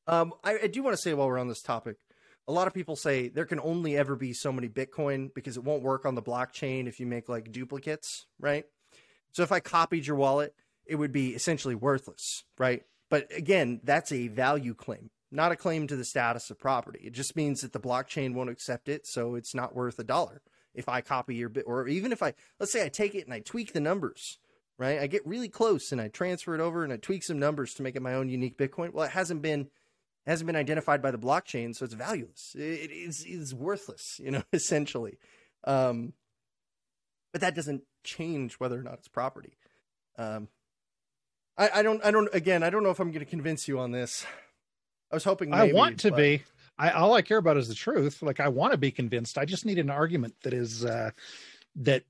Um, 0.07 0.34
I, 0.44 0.60
I 0.64 0.68
do 0.68 0.84
want 0.84 0.95
to 0.95 1.02
say 1.02 1.14
while 1.14 1.27
we're 1.27 1.40
on 1.40 1.48
this 1.48 1.61
topic, 1.61 1.98
a 2.47 2.51
lot 2.51 2.67
of 2.67 2.73
people 2.73 2.95
say 2.95 3.30
there 3.30 3.45
can 3.45 3.59
only 3.59 3.97
ever 3.97 4.15
be 4.15 4.34
so 4.34 4.51
many 4.51 4.69
Bitcoin 4.69 5.34
because 5.34 5.57
it 5.57 5.63
won't 5.63 5.84
work 5.84 6.05
on 6.05 6.15
the 6.15 6.22
blockchain 6.22 6.88
if 6.88 6.99
you 6.99 7.05
make 7.05 7.27
like 7.27 7.51
duplicates, 7.51 8.27
right? 8.39 8.65
So 9.31 9.43
if 9.43 9.51
I 9.51 9.59
copied 9.59 10.05
your 10.07 10.15
wallet, 10.15 10.53
it 10.85 10.95
would 10.95 11.11
be 11.11 11.34
essentially 11.34 11.76
worthless, 11.76 12.43
right? 12.57 12.84
But 13.09 13.35
again, 13.35 13.81
that's 13.84 14.11
a 14.11 14.27
value 14.27 14.73
claim, 14.73 15.09
not 15.31 15.51
a 15.51 15.55
claim 15.55 15.88
to 15.88 15.95
the 15.95 16.05
status 16.05 16.49
of 16.49 16.59
property. 16.59 17.01
It 17.03 17.13
just 17.13 17.35
means 17.35 17.61
that 17.61 17.73
the 17.73 17.80
blockchain 17.80 18.34
won't 18.34 18.49
accept 18.49 18.89
it, 18.89 19.07
so 19.07 19.35
it's 19.35 19.55
not 19.55 19.76
worth 19.76 19.99
a 19.99 20.03
dollar. 20.03 20.41
If 20.73 20.89
I 20.89 21.01
copy 21.01 21.35
your 21.35 21.49
bit, 21.49 21.63
or 21.67 21.88
even 21.88 22.11
if 22.11 22.22
I, 22.22 22.34
let's 22.59 22.72
say 22.72 22.84
I 22.84 22.89
take 22.89 23.15
it 23.15 23.26
and 23.26 23.34
I 23.34 23.39
tweak 23.39 23.73
the 23.73 23.80
numbers, 23.80 24.39
right? 24.77 24.99
I 24.99 25.07
get 25.07 25.26
really 25.26 25.49
close 25.49 25.91
and 25.91 26.01
I 26.01 26.09
transfer 26.09 26.53
it 26.53 26.61
over 26.61 26.84
and 26.84 26.91
I 26.91 26.97
tweak 26.97 27.23
some 27.23 27.39
numbers 27.39 27.73
to 27.76 27.84
make 27.84 27.95
it 27.95 28.01
my 28.01 28.13
own 28.13 28.30
unique 28.30 28.57
Bitcoin. 28.57 28.93
Well, 28.93 29.05
it 29.05 29.11
hasn't 29.11 29.41
been 29.41 29.67
hasn't 30.26 30.47
been 30.47 30.56
identified 30.56 31.02
by 31.02 31.11
the 31.11 31.18
blockchain, 31.18 31.76
so 31.76 31.85
it's 31.85 31.93
valueless. 31.93 32.56
It 32.57 32.91
is 32.91 33.23
is 33.23 33.53
worthless, 33.53 34.19
you 34.23 34.31
know, 34.31 34.43
essentially. 34.53 35.18
Um, 35.64 36.14
but 37.31 37.41
that 37.41 37.56
doesn't 37.56 37.84
change 38.03 38.56
whether 38.56 38.80
or 38.80 38.84
not 38.84 38.95
it's 38.95 39.07
property. 39.07 39.57
Um, 40.18 40.47
I, 41.57 41.69
I 41.76 41.84
don't 41.84 42.03
I 42.03 42.11
don't 42.11 42.30
again 42.34 42.64
I 42.64 42.69
don't 42.69 42.84
know 42.84 42.89
if 42.89 42.99
I'm 42.99 43.11
going 43.11 43.26
to 43.26 43.30
convince 43.30 43.68
you 43.68 43.80
on 43.80 43.91
this. 43.91 44.26
I 45.11 45.15
was 45.15 45.23
hoping 45.23 45.49
maybe, 45.49 45.72
I 45.72 45.73
want 45.73 45.99
to 46.02 46.11
but... 46.11 46.18
be. 46.18 46.43
I 46.77 46.91
all 46.91 47.14
I 47.14 47.22
care 47.22 47.38
about 47.38 47.57
is 47.57 47.68
the 47.68 47.76
truth. 47.76 48.22
Like 48.22 48.39
I 48.39 48.49
want 48.49 48.72
to 48.72 48.77
be 48.77 48.91
convinced. 48.91 49.38
I 49.38 49.45
just 49.45 49.65
need 49.65 49.80
an 49.80 49.89
argument 49.89 50.35
that 50.43 50.53
is 50.53 50.84
uh, 50.84 51.11
that 51.77 52.03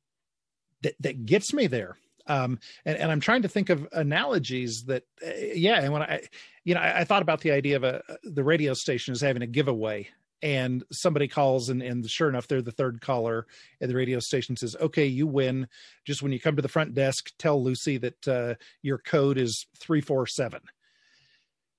that 0.82 0.96
that 1.02 1.26
gets 1.26 1.54
me 1.54 1.68
there 1.68 1.98
um, 2.28 2.60
and, 2.86 2.98
and 2.98 3.12
I'm 3.12 3.20
trying 3.20 3.44
to 3.44 3.48
think 3.48 3.70
of 3.70 3.88
analogies 3.92 4.84
that, 4.86 5.04
uh, 5.26 5.32
yeah. 5.54 5.82
And 5.82 5.94
when 5.94 6.02
I, 6.02 6.22
you 6.64 6.74
know, 6.74 6.82
I, 6.82 7.02
I 7.02 7.04
thought 7.04 7.22
about 7.22 7.42
the 7.42 7.52
idea 7.52 7.76
of 7.76 7.84
a 7.84 8.02
the 8.24 8.44
radio 8.44 8.74
station 8.74 9.14
is 9.14 9.22
having 9.22 9.42
a 9.42 9.48
giveaway, 9.48 10.08
and 10.42 10.84
somebody 10.92 11.28
calls, 11.28 11.70
and, 11.70 11.82
and 11.82 12.08
sure 12.10 12.30
enough, 12.30 12.48
they're 12.48 12.62
the 12.62 12.72
third 12.72 13.02
caller, 13.02 13.48
and 13.80 13.90
the 13.90 13.96
radio 13.96 14.20
station 14.20 14.56
says, 14.56 14.76
"Okay, 14.80 15.06
you 15.06 15.28
win. 15.28 15.68
Just 16.06 16.22
when 16.22 16.32
you 16.32 16.40
come 16.40 16.56
to 16.56 16.62
the 16.62 16.68
front 16.68 16.94
desk, 16.94 17.32
tell 17.38 17.64
Lucy 17.64 17.98
that 17.98 18.28
uh, 18.28 18.56
your 18.82 18.98
code 18.98 19.38
is 19.38 19.68
three 19.78 20.02
four 20.02 20.26
seven. 20.26 20.62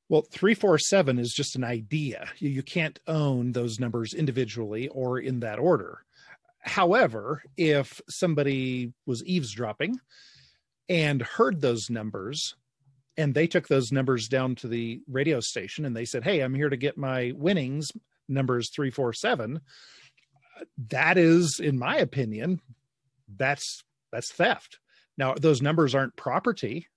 Well, 0.08 0.22
347 0.30 1.18
is 1.18 1.32
just 1.32 1.56
an 1.56 1.64
idea. 1.64 2.28
You, 2.38 2.48
you 2.48 2.62
can't 2.62 2.96
own 3.08 3.50
those 3.50 3.80
numbers 3.80 4.14
individually 4.14 4.86
or 4.86 5.18
in 5.18 5.40
that 5.40 5.58
order. 5.58 6.04
However, 6.60 7.42
if 7.56 8.00
somebody 8.08 8.92
was 9.04 9.24
eavesdropping 9.24 9.98
and 10.88 11.22
heard 11.22 11.60
those 11.60 11.90
numbers 11.90 12.54
and 13.18 13.34
they 13.34 13.46
took 13.46 13.66
those 13.68 13.92
numbers 13.92 14.28
down 14.28 14.54
to 14.54 14.68
the 14.68 15.00
radio 15.08 15.40
station 15.40 15.84
and 15.84 15.96
they 15.96 16.04
said 16.04 16.24
hey 16.24 16.40
i'm 16.40 16.54
here 16.54 16.68
to 16.68 16.76
get 16.76 16.96
my 16.96 17.32
winnings 17.36 17.90
numbers 18.28 18.70
347 18.70 19.60
that 20.88 21.18
is 21.18 21.60
in 21.60 21.78
my 21.78 21.96
opinion 21.96 22.60
that's 23.36 23.82
that's 24.12 24.32
theft. 24.32 24.78
Now 25.18 25.34
those 25.34 25.62
numbers 25.62 25.94
aren't 25.94 26.16
property 26.16 26.88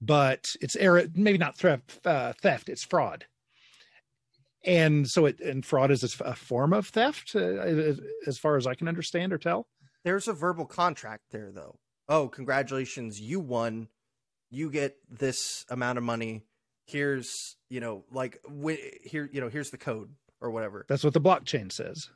but 0.00 0.50
it's 0.60 0.76
error 0.76 1.04
maybe 1.14 1.38
not 1.38 1.56
theft 1.56 2.04
uh, 2.04 2.32
theft 2.40 2.68
it's 2.68 2.84
fraud. 2.84 3.26
And 4.64 5.08
so 5.08 5.26
it 5.26 5.40
and 5.40 5.64
fraud 5.64 5.90
is 5.90 6.20
a 6.20 6.34
form 6.34 6.72
of 6.72 6.88
theft 6.88 7.32
uh, 7.34 7.94
as 8.26 8.38
far 8.38 8.56
as 8.56 8.66
i 8.66 8.74
can 8.74 8.88
understand 8.88 9.32
or 9.32 9.38
tell. 9.38 9.66
There's 10.04 10.28
a 10.28 10.32
verbal 10.32 10.66
contract 10.66 11.24
there 11.30 11.52
though 11.52 11.76
oh, 12.08 12.28
congratulations, 12.28 13.20
you 13.20 13.40
won. 13.40 13.88
You 14.50 14.70
get 14.70 14.96
this 15.08 15.64
amount 15.70 15.98
of 15.98 16.04
money. 16.04 16.42
Here's, 16.84 17.56
you 17.70 17.80
know, 17.80 18.04
like 18.10 18.38
here, 19.02 19.28
you 19.32 19.40
know, 19.40 19.48
here's 19.48 19.70
the 19.70 19.78
code 19.78 20.10
or 20.40 20.50
whatever. 20.50 20.84
That's 20.88 21.04
what 21.04 21.14
the 21.14 21.20
blockchain 21.20 21.72
says. 21.72 22.10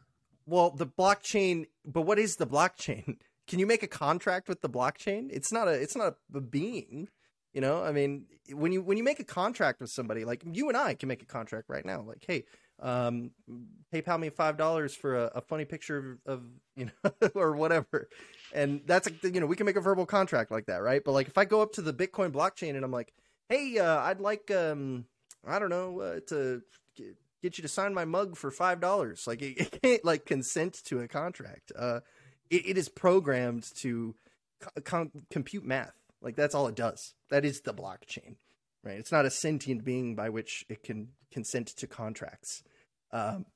Well, 0.45 0.71
the 0.71 0.87
blockchain, 0.87 1.67
but 1.85 2.03
what 2.03 2.19
is 2.19 2.37
the 2.37 2.47
blockchain? 2.47 3.17
Can 3.49 3.59
you 3.61 3.67
make 3.67 3.85
a 3.85 3.89
contract 3.89 4.49
with 4.49 4.61
the 4.61 4.69
blockchain? 4.69 5.29
It's 5.31 5.53
not 5.53 5.69
a 5.69 5.71
it's 5.71 5.97
not 5.97 6.17
a 6.35 6.41
being. 6.41 7.09
You 7.53 7.61
know, 7.61 7.83
I 7.83 7.93
mean, 7.93 8.27
when 8.53 8.73
you 8.73 8.83
when 8.83 8.99
you 8.99 9.05
make 9.05 9.21
a 9.21 9.25
contract 9.25 9.81
with 9.81 9.91
somebody, 9.91 10.25
like 10.25 10.43
you 10.45 10.69
and 10.69 10.77
I 10.77 10.95
can 10.95 11.09
make 11.09 11.23
a 11.23 11.27
contract 11.27 11.69
right 11.69 11.85
now. 11.85 12.03
Like, 12.03 12.25
hey, 12.27 12.45
um, 12.81 13.31
PayPal 13.93 14.19
me 14.19 14.31
five 14.31 14.57
dollars 14.57 14.95
for 14.95 15.17
a, 15.17 15.33
a, 15.37 15.41
funny 15.41 15.65
picture 15.65 16.19
of, 16.27 16.35
of 16.35 16.43
you 16.77 16.87
know 16.87 17.13
or 17.35 17.53
whatever, 17.53 18.09
and 18.53 18.83
that's 18.87 19.09
you 19.23 19.41
know 19.41 19.47
we 19.47 19.57
can 19.57 19.67
make 19.67 19.77
a 19.77 19.81
verbal 19.81 20.07
contract 20.07 20.51
like 20.51 20.67
that, 20.67 20.83
right? 20.83 21.03
But 21.03 21.13
like 21.13 21.29
if 21.29 21.39
I 21.39 21.45
go 21.45 21.63
up 21.63 21.73
to 21.75 21.83
the 21.83 21.95
Bitcoin 21.95 22.33
blockchain 22.33 22.75
and 22.75 22.85
I'm 22.85 22.93
like, 22.93 23.13
hey, 23.49 23.79
uh, 23.79 24.01
I'd 24.01 24.21
like 24.21 24.51
um, 24.51 25.07
I 25.47 25.59
don't 25.59 25.71
know 25.71 26.01
uh, 26.01 26.21
to 26.29 26.63
get 27.43 27.59
you 27.59 27.63
to 27.63 27.69
sign 27.69 27.95
my 27.95 28.05
mug 28.05 28.37
for 28.37 28.51
five 28.51 28.81
dollars, 28.81 29.27
like 29.27 29.41
it, 29.41 29.59
it, 29.61 29.83
can't 29.83 30.05
like 30.05 30.27
consent 30.27 30.83
to 30.85 31.01
a 31.01 31.09
contract. 31.09 31.73
Uh, 31.77 32.01
it, 32.51 32.67
it 32.67 32.79
is 32.79 32.89
programmed 32.89 33.75
to 33.77 34.15
co- 34.85 35.11
compute 35.31 35.65
math. 35.65 35.95
Like 36.21 36.37
that's 36.37 36.55
all 36.55 36.67
it 36.67 36.75
does. 36.75 37.15
That 37.31 37.45
is 37.45 37.63
the 37.63 37.73
blockchain 37.73 38.37
right? 38.87 38.99
It's 38.99 39.13
not 39.13 39.27
a 39.27 39.31
sentient 39.31 39.85
being 39.85 40.15
by 40.15 40.31
which 40.31 40.65
it 40.69 40.83
can 40.85 41.09
consent 41.33 41.67
to 41.67 41.87
contracts. 41.87 42.63
Um, 43.13 43.47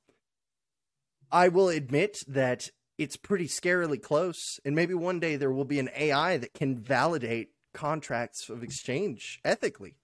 I 1.31 1.47
will 1.47 1.69
admit 1.69 2.23
that 2.27 2.69
it's 2.97 3.15
pretty 3.15 3.47
scarily 3.47 4.01
close, 4.01 4.59
and 4.65 4.75
maybe 4.75 4.93
one 4.93 5.19
day 5.19 5.37
there 5.37 5.51
will 5.51 5.65
be 5.65 5.79
an 5.79 5.89
AI 5.97 6.37
that 6.37 6.53
can 6.53 6.77
validate 6.77 7.51
contracts 7.73 8.49
of 8.49 8.61
exchange 8.61 9.39
ethically. 9.45 9.95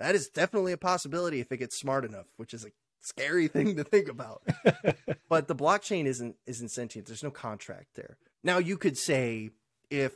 That 0.00 0.16
is 0.16 0.28
definitely 0.28 0.72
a 0.72 0.76
possibility 0.76 1.38
if 1.38 1.52
it 1.52 1.58
gets 1.58 1.78
smart 1.78 2.04
enough, 2.04 2.26
which 2.36 2.52
is 2.52 2.64
a 2.64 2.72
scary 3.00 3.46
thing 3.48 3.76
to 3.76 3.84
think 3.84 4.08
about. 4.08 4.42
but 5.28 5.46
the 5.46 5.54
blockchain 5.54 6.06
isn't 6.06 6.34
isn't 6.46 6.70
sentient. 6.70 7.06
There's 7.06 7.22
no 7.22 7.30
contract 7.30 7.94
there. 7.94 8.18
Now 8.42 8.58
you 8.58 8.76
could 8.76 8.98
say 8.98 9.50
if 9.90 10.12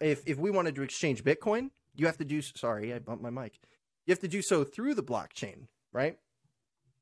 if 0.00 0.22
if 0.26 0.38
we 0.38 0.52
wanted 0.52 0.76
to 0.76 0.82
exchange 0.82 1.24
Bitcoin, 1.24 1.70
you 1.96 2.06
have 2.06 2.18
to 2.18 2.24
do 2.24 2.42
sorry 2.42 2.92
i 2.92 2.98
bumped 2.98 3.22
my 3.22 3.30
mic. 3.30 3.58
You 4.06 4.12
have 4.12 4.20
to 4.20 4.28
do 4.28 4.42
so 4.42 4.64
through 4.64 4.94
the 4.94 5.02
blockchain 5.02 5.66
right? 5.92 6.18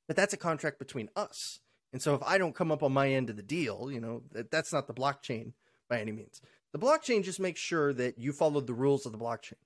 But 0.06 0.16
that's 0.16 0.34
a 0.34 0.36
contract 0.36 0.78
between 0.78 1.08
us. 1.16 1.60
And 1.92 2.02
so 2.02 2.14
if 2.14 2.22
i 2.22 2.38
don't 2.38 2.54
come 2.54 2.72
up 2.72 2.82
on 2.82 2.92
my 2.92 3.10
end 3.10 3.30
of 3.30 3.36
the 3.36 3.42
deal 3.42 3.90
you 3.90 4.00
know 4.00 4.22
that, 4.32 4.50
that's 4.50 4.72
not 4.72 4.86
the 4.86 4.94
blockchain 4.94 5.52
by 5.88 6.00
any 6.00 6.12
means. 6.12 6.40
The 6.72 6.78
blockchain 6.78 7.22
just 7.22 7.40
makes 7.40 7.60
sure 7.60 7.92
that 7.92 8.18
you 8.18 8.32
followed 8.32 8.66
the 8.66 8.72
rules 8.74 9.04
of 9.04 9.12
the 9.12 9.18
blockchain. 9.18 9.60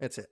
That's 0.00 0.18
it. 0.18 0.28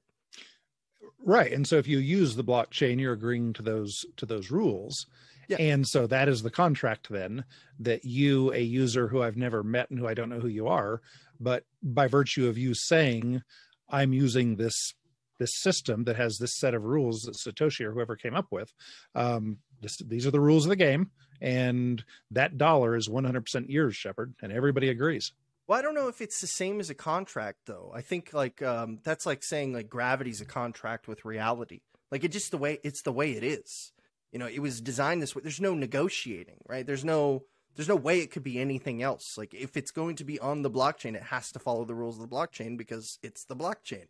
Right. 1.25 1.53
And 1.53 1.67
so 1.67 1.77
if 1.77 1.87
you 1.87 1.99
use 1.99 2.35
the 2.35 2.45
blockchain 2.45 3.01
you're 3.01 3.13
agreeing 3.13 3.53
to 3.55 3.63
those 3.63 4.05
to 4.17 4.27
those 4.27 4.51
rules. 4.51 5.07
Yeah. 5.49 5.59
and 5.61 5.87
so 5.87 6.09
that 6.09 6.29
is 6.29 6.43
the 6.43 6.51
contract 6.51 7.09
then 7.09 7.45
that 7.79 8.05
you 8.05 8.53
a 8.53 8.59
user 8.61 9.07
who 9.07 9.23
i've 9.23 9.37
never 9.37 9.63
met 9.63 9.91
and 9.91 9.99
who 10.01 10.09
i 10.09 10.13
don't 10.13 10.29
know 10.29 10.41
who 10.41 10.49
you 10.49 10.67
are 10.67 11.01
but 11.39 11.63
by 11.85 12.09
virtue 12.09 12.49
of 12.49 12.59
you 12.59 12.75
saying 12.75 13.43
I'm 13.89 14.13
using 14.13 14.57
this 14.57 14.95
this 15.39 15.55
system 15.55 16.05
that 16.05 16.17
has 16.17 16.39
this 16.39 16.57
set 16.57 16.75
of 16.75 16.85
rules 16.85 17.23
that 17.23 17.35
Satoshi 17.35 17.85
or 17.85 17.93
whoever 17.93 18.17
came 18.17 18.35
up 18.35 18.47
with. 18.51 18.73
Um, 19.15 19.59
this, 19.83 19.99
these 19.99 20.27
are 20.27 20.31
the 20.31 20.41
rules 20.41 20.65
of 20.65 20.71
the 20.71 20.77
game, 20.77 21.11
and 21.41 22.03
that 22.31 22.57
dollar 22.57 22.97
is 22.97 23.09
100% 23.09 23.67
yours, 23.69 23.95
Shepard, 23.95 24.35
and 24.41 24.51
everybody 24.51 24.89
agrees. 24.89 25.33
Well, 25.67 25.79
I 25.79 25.83
don't 25.83 25.95
know 25.95 26.09
if 26.09 26.21
it's 26.21 26.41
the 26.41 26.47
same 26.47 26.81
as 26.81 26.91
a 26.91 26.95
contract, 26.95 27.59
though. 27.67 27.91
I 27.95 28.01
think 28.01 28.33
like 28.33 28.63
um, 28.63 29.01
that's 29.03 29.27
like 29.27 29.43
saying 29.43 29.73
like 29.73 29.89
gravity's 29.89 30.41
a 30.41 30.45
contract 30.45 31.09
with 31.09 31.25
reality. 31.25 31.81
Like 32.11 32.23
it 32.23 32.31
just 32.31 32.53
the 32.53 32.59
way 32.59 32.79
it's 32.85 33.03
the 33.03 33.13
way 33.13 33.33
it 33.33 33.43
is. 33.43 33.93
You 34.33 34.39
know, 34.39 34.47
it 34.47 34.61
was 34.61 34.81
designed 34.81 35.23
this 35.23 35.35
way. 35.35 35.43
There's 35.43 35.61
no 35.61 35.75
negotiating, 35.75 36.59
right? 36.69 36.87
There's 36.87 37.05
no 37.05 37.45
there's 37.77 37.89
no 37.89 37.97
way 37.97 38.21
it 38.21 38.31
could 38.31 38.43
be 38.43 38.59
anything 38.59 39.03
else. 39.03 39.37
Like 39.39 39.55
if 39.55 39.77
it's 39.77 39.91
going 39.91 40.17
to 40.17 40.25
be 40.25 40.41
on 40.41 40.63
the 40.63 40.71
blockchain, 40.71 41.15
it 41.15 41.23
has 41.25 41.53
to 41.53 41.59
follow 41.59 41.85
the 41.85 41.95
rules 41.95 42.19
of 42.19 42.29
the 42.29 42.35
blockchain 42.35 42.77
because 42.77 43.19
it's 43.23 43.45
the 43.45 43.57
blockchain, 43.57 44.07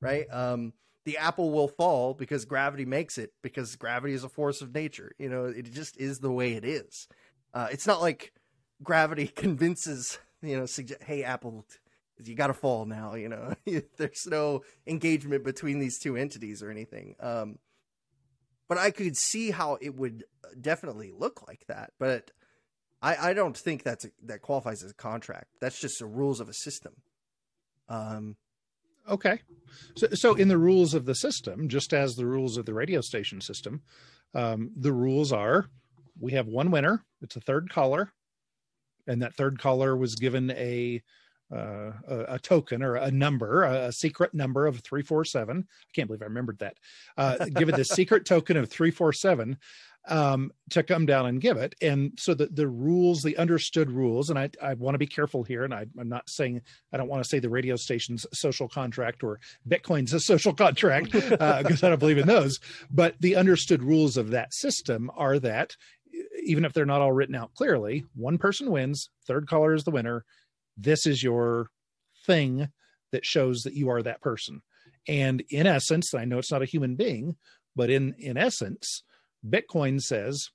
right? 0.00 0.26
Um, 0.32 0.72
the 1.04 1.18
apple 1.18 1.50
will 1.50 1.68
fall 1.68 2.14
because 2.14 2.44
gravity 2.44 2.84
makes 2.84 3.18
it 3.18 3.32
because 3.42 3.76
gravity 3.76 4.14
is 4.14 4.24
a 4.24 4.28
force 4.28 4.60
of 4.62 4.74
nature. 4.74 5.12
You 5.18 5.28
know, 5.28 5.46
it 5.46 5.72
just 5.72 5.96
is 5.98 6.20
the 6.20 6.32
way 6.32 6.54
it 6.54 6.64
is. 6.64 7.08
Uh, 7.52 7.68
it's 7.70 7.86
not 7.86 8.00
like 8.00 8.32
gravity 8.82 9.26
convinces 9.34 10.18
you 10.42 10.56
know, 10.56 10.66
hey 11.04 11.24
Apple, 11.24 11.66
you 12.22 12.34
got 12.34 12.48
to 12.48 12.54
fall 12.54 12.86
now. 12.86 13.14
You 13.14 13.28
know, 13.28 13.54
there's 13.96 14.26
no 14.26 14.62
engagement 14.86 15.44
between 15.44 15.78
these 15.78 15.98
two 15.98 16.16
entities 16.16 16.62
or 16.62 16.70
anything. 16.70 17.16
Um, 17.20 17.58
but 18.68 18.78
I 18.78 18.90
could 18.90 19.16
see 19.16 19.50
how 19.50 19.78
it 19.80 19.94
would 19.94 20.24
definitely 20.60 21.12
look 21.16 21.46
like 21.48 21.64
that. 21.68 21.92
But 21.98 22.30
I, 23.00 23.30
I 23.30 23.32
don't 23.32 23.56
think 23.56 23.82
that's 23.82 24.04
a, 24.04 24.10
that 24.24 24.42
qualifies 24.42 24.82
as 24.82 24.90
a 24.90 24.94
contract. 24.94 25.46
That's 25.60 25.80
just 25.80 26.00
the 26.00 26.06
rules 26.06 26.40
of 26.40 26.48
a 26.48 26.54
system. 26.54 26.94
Um, 27.88 28.36
okay. 29.08 29.40
So, 29.96 30.08
so 30.12 30.34
in 30.34 30.48
the 30.48 30.58
rules 30.58 30.94
of 30.94 31.04
the 31.04 31.14
system, 31.14 31.68
just 31.68 31.92
as 31.92 32.16
the 32.16 32.26
rules 32.26 32.56
of 32.56 32.66
the 32.66 32.74
radio 32.74 33.00
station 33.00 33.40
system, 33.40 33.82
um, 34.34 34.72
the 34.76 34.92
rules 34.92 35.32
are 35.32 35.68
we 36.20 36.32
have 36.32 36.48
one 36.48 36.70
winner. 36.70 37.04
It's 37.22 37.36
a 37.36 37.40
third 37.40 37.70
caller, 37.70 38.12
and 39.06 39.22
that 39.22 39.34
third 39.34 39.60
caller 39.60 39.96
was 39.96 40.14
given 40.16 40.50
a 40.50 41.02
uh, 41.50 41.92
a, 42.06 42.24
a, 42.34 42.38
token 42.38 42.82
or 42.82 42.96
a 42.96 43.10
number, 43.10 43.62
a, 43.62 43.86
a, 43.86 43.92
secret 43.92 44.34
number 44.34 44.66
of 44.66 44.80
347. 44.80 45.66
I 45.66 45.90
can't 45.94 46.06
believe 46.06 46.20
I 46.20 46.26
remembered 46.26 46.58
that. 46.58 46.76
Uh, 47.16 47.46
give 47.46 47.70
it 47.70 47.76
the 47.76 47.86
secret 47.86 48.26
token 48.26 48.58
of 48.58 48.68
347 48.68 49.56
um, 50.08 50.50
to 50.70 50.82
come 50.82 51.06
down 51.06 51.26
and 51.26 51.40
give 51.40 51.56
it. 51.56 51.74
And 51.80 52.12
so 52.18 52.34
the, 52.34 52.46
the 52.46 52.68
rules, 52.68 53.22
the 53.22 53.36
understood 53.36 53.90
rules, 53.90 54.30
and 54.30 54.38
I, 54.38 54.50
I 54.62 54.74
want 54.74 54.94
to 54.94 54.98
be 54.98 55.06
careful 55.06 55.42
here. 55.42 55.64
And 55.64 55.74
I, 55.74 55.86
am 55.98 56.08
not 56.08 56.28
saying, 56.28 56.62
I 56.92 56.96
don't 56.96 57.08
want 57.08 57.22
to 57.22 57.28
say 57.28 57.38
the 57.38 57.50
radio 57.50 57.76
station's 57.76 58.26
social 58.32 58.68
contract 58.68 59.22
or 59.22 59.38
Bitcoin's 59.68 60.12
a 60.12 60.20
social 60.20 60.52
contract 60.52 61.12
because 61.12 61.32
uh, 61.40 61.86
I 61.86 61.90
don't 61.90 62.00
believe 62.00 62.18
in 62.18 62.26
those. 62.26 62.58
But 62.90 63.16
the 63.20 63.36
understood 63.36 63.82
rules 63.82 64.16
of 64.16 64.30
that 64.30 64.54
system 64.54 65.10
are 65.16 65.38
that 65.40 65.76
even 66.42 66.64
if 66.64 66.72
they're 66.72 66.86
not 66.86 67.02
all 67.02 67.12
written 67.12 67.34
out 67.34 67.54
clearly, 67.54 68.04
one 68.14 68.38
person 68.38 68.70
wins, 68.70 69.10
third 69.26 69.46
caller 69.46 69.74
is 69.74 69.84
the 69.84 69.90
winner. 69.90 70.24
This 70.76 71.06
is 71.06 71.22
your 71.22 71.68
thing 72.26 72.68
that 73.12 73.26
shows 73.26 73.62
that 73.62 73.74
you 73.74 73.90
are 73.90 74.02
that 74.02 74.20
person. 74.20 74.62
And 75.06 75.42
in 75.50 75.66
essence, 75.66 76.14
I 76.14 76.24
know 76.24 76.38
it's 76.38 76.52
not 76.52 76.62
a 76.62 76.66
human 76.66 76.94
being, 76.94 77.36
but 77.74 77.90
in 77.90 78.14
in 78.18 78.36
essence, 78.36 79.02
Bitcoin 79.46 80.00
says, 80.00 80.50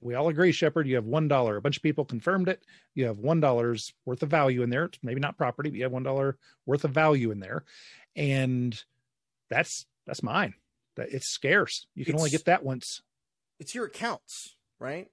we 0.00 0.14
all 0.14 0.28
agree, 0.28 0.50
Shepard, 0.52 0.88
you 0.88 0.96
have 0.96 1.04
one 1.04 1.28
dollar. 1.28 1.56
A 1.56 1.62
bunch 1.62 1.76
of 1.76 1.82
people 1.82 2.04
confirmed 2.04 2.48
it. 2.48 2.62
You 2.94 3.06
have 3.06 3.18
one 3.18 3.40
dollar's 3.40 3.94
worth 4.04 4.22
of 4.22 4.30
value 4.30 4.62
in 4.62 4.70
there. 4.70 4.86
It's 4.86 4.98
maybe 5.02 5.20
not 5.20 5.38
property, 5.38 5.70
but 5.70 5.76
you 5.76 5.84
have 5.84 5.92
one 5.92 6.02
dollar 6.02 6.38
worth 6.66 6.84
of 6.84 6.90
value 6.90 7.30
in 7.30 7.38
there. 7.38 7.64
And 8.16 8.78
that's 9.48 9.86
that's 10.06 10.22
mine. 10.22 10.54
It's 10.96 11.28
scarce. 11.28 11.86
You 11.94 12.04
can 12.04 12.14
it's, 12.14 12.20
only 12.20 12.30
get 12.30 12.46
that 12.46 12.64
once. 12.64 13.00
It's 13.60 13.74
your 13.74 13.86
accounts, 13.86 14.56
right? 14.80 15.08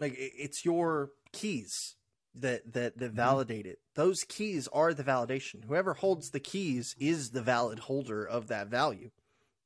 Like 0.00 0.14
it's 0.16 0.64
your 0.64 1.10
keys 1.32 1.96
that 2.36 2.72
that 2.72 2.98
that 2.98 3.06
mm-hmm. 3.08 3.16
validate 3.16 3.66
it. 3.66 3.78
Those 3.94 4.24
keys 4.24 4.68
are 4.72 4.94
the 4.94 5.04
validation. 5.04 5.64
Whoever 5.66 5.94
holds 5.94 6.30
the 6.30 6.40
keys 6.40 6.96
is 6.98 7.30
the 7.30 7.42
valid 7.42 7.80
holder 7.80 8.24
of 8.24 8.48
that 8.48 8.68
value, 8.68 9.10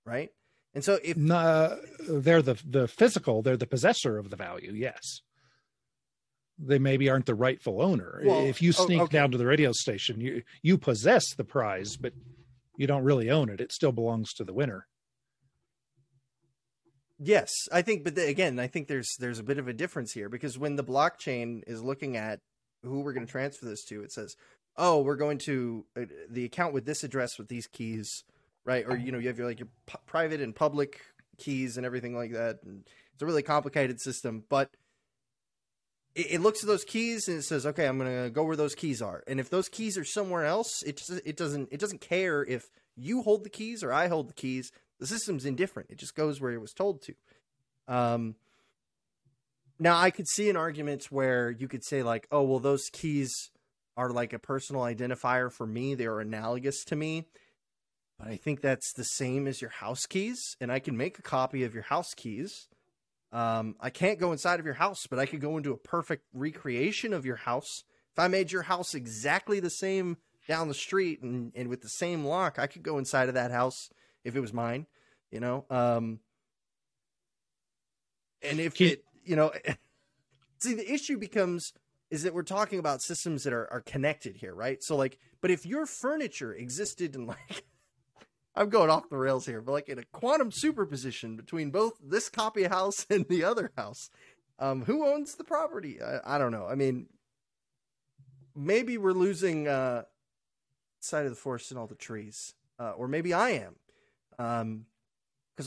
right? 0.05 0.32
And 0.75 0.85
so 0.85 0.99
if 1.05 1.17
uh, 1.31 1.77
they're 2.09 2.43
the 2.43 2.61
the 2.69 2.89
physical, 2.89 3.43
they're 3.43 3.57
the 3.57 3.67
possessor 3.67 4.19
of 4.19 4.31
the 4.31 4.37
value, 4.37 4.73
yes. 4.73 5.21
They 6.59 6.79
maybe 6.79 7.09
aren't 7.09 7.27
the 7.27 7.35
rightful 7.35 7.83
owner. 7.83 8.23
Well, 8.25 8.45
if 8.45 8.63
you 8.63 8.73
oh, 8.79 8.85
sneak 8.87 9.01
okay. 9.03 9.19
down 9.19 9.31
to 9.33 9.39
the 9.39 9.47
radio 9.47 9.73
station, 9.73 10.21
you 10.21 10.43
you 10.63 10.79
possess 10.79 11.35
the 11.35 11.45
prize, 11.45 11.97
but 11.97 12.13
you 12.77 12.87
don't 12.87 13.05
really 13.05 13.31
own 13.31 13.49
it. 13.49 13.61
It 13.61 13.73
still 13.73 13.93
belongs 13.93 14.33
to 14.35 14.45
the 14.45 14.53
winner. 14.53 14.87
Yes, 17.19 17.51
I 17.73 17.83
think, 17.83 18.03
but 18.03 18.17
the, 18.17 18.27
again, 18.27 18.59
I 18.59 18.67
think 18.67 18.89
there's 18.89 19.15
there's 19.21 19.39
a 19.39 19.45
bit 19.45 19.59
of 19.59 19.69
a 19.69 19.73
difference 19.73 20.13
here 20.13 20.29
because 20.29 20.59
when 20.59 20.77
the 20.77 20.85
blockchain 20.85 21.63
is 21.67 21.83
looking 21.83 22.17
at 22.17 22.41
who 22.83 23.01
we're 23.01 23.13
going 23.13 23.27
to 23.27 23.31
transfer 23.31 23.67
this 23.67 23.85
to, 23.85 24.03
it 24.03 24.13
says, 24.13 24.35
"Oh, 24.77 25.01
we're 25.01 25.17
going 25.17 25.39
to 25.47 25.87
uh, 25.97 26.05
the 26.29 26.45
account 26.45 26.75
with 26.75 26.85
this 26.85 27.05
address 27.05 27.39
with 27.39 27.49
these 27.49 27.69
keys 27.69 28.25
right? 28.65 28.85
Or 28.86 28.97
you 28.97 29.12
know, 29.12 29.19
you 29.19 29.28
have 29.28 29.39
your 29.39 29.47
like 29.47 29.61
your 29.61 29.69
p- 29.86 29.99
private 30.07 30.41
and 30.41 30.55
public 30.55 31.01
keys 31.39 31.77
and 31.77 31.85
everything 31.85 32.16
like 32.16 32.32
that. 32.32 32.61
And 32.65 32.85
it's 33.12 33.23
a 33.23 33.27
really 33.27 33.43
complicated 33.43 34.01
system, 34.01 34.45
but 34.49 34.70
it, 36.15 36.32
it 36.32 36.41
looks 36.41 36.62
at 36.62 36.66
those 36.66 36.85
keys 36.85 37.28
and 37.28 37.39
it 37.39 37.43
says, 37.43 37.66
"Okay, 37.66 37.86
I'm 37.86 37.99
going 37.99 38.24
to 38.24 38.31
go 38.31 38.45
where 38.45 38.57
those 38.57 38.74
keys 38.74 39.03
are." 39.03 39.23
And 39.27 39.41
if 39.41 39.51
those 39.51 39.69
keys 39.69 39.99
are 39.99 40.05
somewhere 40.05 40.45
else, 40.45 40.82
it 40.82 40.99
just, 40.99 41.20
it 41.24 41.36
doesn't 41.36 41.69
it 41.70 41.81
doesn't 41.81 42.01
care 42.01 42.45
if 42.45 42.70
you 42.97 43.23
hold 43.23 43.45
the 43.45 43.51
keys 43.51 43.82
or 43.82 43.93
I 43.93 44.09
hold 44.09 44.28
the 44.28 44.35
keys. 44.35 44.70
The 45.01 45.07
system's 45.07 45.45
indifferent. 45.45 45.91
It 45.91 45.99
just 45.99 46.15
goes 46.15 46.41
where 46.41 46.53
it 46.53 46.61
was 46.61 46.73
told 46.73 47.03
to. 47.03 47.15
Um, 47.89 48.36
now 49.78 49.99
I 49.99 50.11
could 50.11 50.28
see 50.28 50.49
an 50.49 50.57
argument 50.57 51.07
where 51.11 51.51
you 51.51 51.69
could 51.69 51.85
say 51.85 52.03
like, 52.03 52.27
"Oh, 52.31 52.43
well, 52.43 52.61
those 52.61 52.89
keys." 52.93 53.51
are 53.97 54.11
like 54.11 54.32
a 54.32 54.39
personal 54.41 54.82
identifier 54.82 55.53
for 55.53 55.66
me. 55.66 55.95
They 55.95 56.07
are 56.07 56.20
analogous 56.20 56.85
to 56.86 56.97
me. 56.97 57.28
But 58.19 58.28
I 58.28 58.36
think 58.36 58.61
that's 58.61 58.93
the 58.93 59.05
same 59.05 59.47
as 59.47 59.61
your 59.61 59.70
house 59.70 60.07
keys, 60.07 60.57
and 60.61 60.70
I 60.70 60.78
can 60.78 60.97
make 60.97 61.19
a 61.19 61.23
copy 61.23 61.65
of 61.65 61.74
your 61.74 61.82
house 61.82 62.15
keys. 62.15 62.69
Um, 63.32 63.74
I 63.81 63.91
can't 63.91 64.20
go 64.20 64.31
inside 64.31 64.61
of 64.61 64.66
your 64.66 64.74
house, 64.74 65.07
but 65.09 65.19
I 65.19 65.27
could 65.27 65.41
go 65.41 65.57
into 65.57 65.73
a 65.73 65.77
perfect 65.77 66.24
recreation 66.32 67.12
of 67.12 67.27
your 67.27 67.36
house. 67.36 67.82
If 68.12 68.19
I 68.19 68.28
made 68.28 68.53
your 68.53 68.62
house 68.62 68.95
exactly 68.95 69.59
the 69.59 69.70
same 69.70 70.19
down 70.47 70.69
the 70.69 70.74
street 70.74 71.20
and, 71.23 71.51
and 71.57 71.69
with 71.69 71.82
the 71.82 71.89
same 71.89 72.24
lock, 72.24 72.59
I 72.59 72.69
could 72.69 72.85
go 72.85 72.99
inside 72.99 73.28
of 73.28 73.35
that 73.35 73.51
house 73.51 73.91
if 74.23 74.36
it 74.36 74.41
was 74.41 74.53
mine, 74.53 74.86
you 75.32 75.41
know. 75.41 75.65
Um, 75.69 76.20
and 78.43 78.61
if 78.61 78.81
it, 78.81 79.03
you 79.24 79.35
know, 79.35 79.51
see, 80.59 80.74
the 80.74 80.93
issue 80.93 81.19
becomes 81.19 81.73
is 82.11 82.23
that 82.23 82.35
we're 82.35 82.43
talking 82.43 82.78
about 82.78 83.03
systems 83.03 83.43
that 83.43 83.53
are, 83.53 83.69
are 83.73 83.81
connected 83.81 84.36
here, 84.36 84.55
right? 84.55 84.82
So, 84.85 84.95
like, 84.97 85.19
but 85.41 85.51
if 85.51 85.66
your 85.66 85.86
furniture 85.86 86.53
existed 86.53 87.16
in 87.16 87.27
like 87.27 87.65
I'm 88.56 88.68
going 88.68 88.90
off 88.90 89.09
the 89.09 89.16
rails 89.16 89.47
here, 89.47 89.60
but 89.60 89.72
like 89.72 89.89
in 89.89 89.98
a 89.98 90.05
quantum 90.12 90.51
superposition 90.52 91.36
between 91.36 91.70
both 91.70 91.94
this 92.02 92.28
copy 92.28 92.64
house 92.64 93.06
and 93.10 93.26
the 93.28 93.44
other 93.44 93.72
house. 93.76 94.10
Um, 94.59 94.85
who 94.85 95.05
owns 95.05 95.35
the 95.35 95.44
property? 95.44 95.98
I, 96.01 96.36
I 96.36 96.39
don't 96.39 96.52
know. 96.52 96.66
I 96.66 96.76
mean, 96.76 97.09
maybe 98.55 98.97
we're 98.98 99.12
losing 99.12 99.66
uh, 99.66 100.05
sight 101.01 101.24
of 101.24 101.31
the 101.31 101.36
forest 101.36 101.70
and 101.70 101.78
all 101.78 101.89
the 101.89 101.97
trees, 101.97 102.55
uh, 102.78 102.93
or 102.93 103.09
maybe 103.09 103.35
I 103.35 103.51
am, 103.51 103.74
because 104.31 104.60
um, 104.62 104.86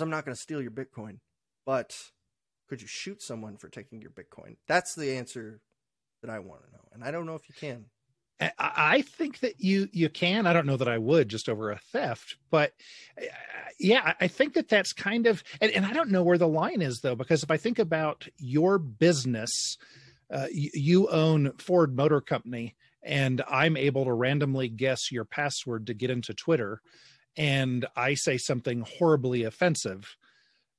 I'm 0.01 0.09
not 0.09 0.23
going 0.23 0.35
to 0.35 0.41
steal 0.41 0.61
your 0.61 0.72
Bitcoin. 0.72 1.19
But 1.65 1.97
could 2.69 2.81
you 2.81 2.88
shoot 2.88 3.22
someone 3.22 3.57
for 3.57 3.68
taking 3.68 4.01
your 4.01 4.11
Bitcoin? 4.11 4.55
That's 4.68 4.95
the 4.95 5.18
answer 5.18 5.59
that 6.22 6.30
I 6.30 6.39
want 6.39 6.65
to 6.65 6.72
know, 6.72 6.88
and 6.93 7.03
I 7.03 7.11
don't 7.11 7.26
know 7.26 7.35
if 7.35 7.49
you 7.49 7.55
can. 7.59 7.88
I 8.59 9.01
think 9.01 9.39
that 9.39 9.59
you 9.59 9.89
you 9.91 10.09
can. 10.09 10.45
I 10.45 10.53
don't 10.53 10.68
know 10.68 10.77
that 10.77 10.88
I 10.88 10.99
would 10.99 11.27
just 11.27 11.49
over 11.49 11.72
a 11.72 11.80
theft, 11.91 12.35
but 12.51 12.72
uh, 13.19 13.26
yeah, 13.80 14.14
I 14.19 14.27
think 14.27 14.53
that 14.53 14.69
that's 14.69 14.93
kind 14.93 15.26
of. 15.26 15.43
And, 15.59 15.72
and 15.72 15.85
I 15.85 15.93
don't 15.93 16.11
know 16.11 16.23
where 16.23 16.38
the 16.38 16.47
line 16.47 16.81
is 16.81 16.99
though, 17.01 17.15
because 17.15 17.41
if 17.41 17.49
I 17.49 17.57
think 17.57 17.80
about 17.80 18.27
your 18.38 18.77
business, 18.77 19.77
uh, 20.31 20.47
you, 20.51 20.69
you 20.73 21.09
own 21.09 21.53
Ford 21.57 21.95
Motor 21.95 22.22
Company, 22.22 22.76
and 23.01 23.41
I'm 23.49 23.76
able 23.76 24.05
to 24.05 24.14
randomly 24.14 24.69
guess 24.69 25.11
your 25.11 25.26
password 25.26 25.88
to 25.88 25.95
get 25.95 26.11
into 26.11 26.35
Twitter, 26.35 26.81
and 27.35 27.88
I 27.95 28.14
say 28.14 28.38
something 28.38 28.85
horribly 28.99 29.45
offensive, 29.45 30.15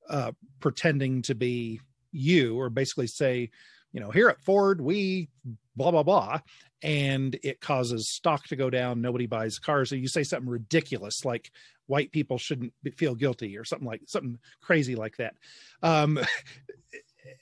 uh, 0.09 0.31
pretending 0.61 1.23
to 1.23 1.35
be 1.35 1.81
you, 2.13 2.57
or 2.57 2.71
basically 2.71 3.09
say, 3.09 3.51
you 3.93 4.01
know, 4.01 4.13
here 4.13 4.29
at 4.29 4.41
Ford, 4.43 4.81
we 4.81 5.29
blah 5.75 5.91
blah 5.91 6.03
blah 6.03 6.41
and 6.83 7.39
it 7.43 7.61
causes 7.61 8.09
stock 8.09 8.45
to 8.47 8.57
go 8.57 8.71
down 8.71 9.01
nobody 9.01 9.27
buys 9.27 9.59
cars 9.59 9.91
so 9.91 9.97
you 9.97 10.07
say 10.07 10.23
something 10.23 10.49
ridiculous 10.49 11.25
like 11.25 11.51
white 11.89 12.13
people 12.13 12.39
shouldn't 12.39 12.73
feel 12.97 13.15
guilty 13.15 13.59
or 13.59 13.65
something 13.65 13.89
like 13.89 14.03
something 14.07 14.39
crazy 14.61 14.95
like 14.95 15.17
that. 15.17 15.35
Um, 15.83 16.21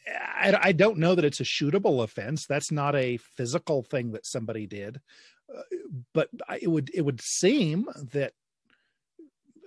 I, 0.09 0.57
I, 0.63 0.73
don't 0.73 0.99
know 0.99 1.15
that 1.15 1.25
it's 1.25 1.41
a 1.41 1.45
shootable 1.45 2.03
offense. 2.03 2.47
That's 2.47 2.73
not 2.73 2.95
a 2.95 3.19
physical 3.19 3.83
thing 3.83 4.13
that 4.13 4.25
somebody 4.25 4.67
did. 4.67 5.01
Uh, 5.55 5.63
but 6.13 6.29
it 6.61 6.69
would 6.69 6.91
it 6.95 7.03
would 7.03 7.21
seem 7.21 7.87
that 8.13 8.33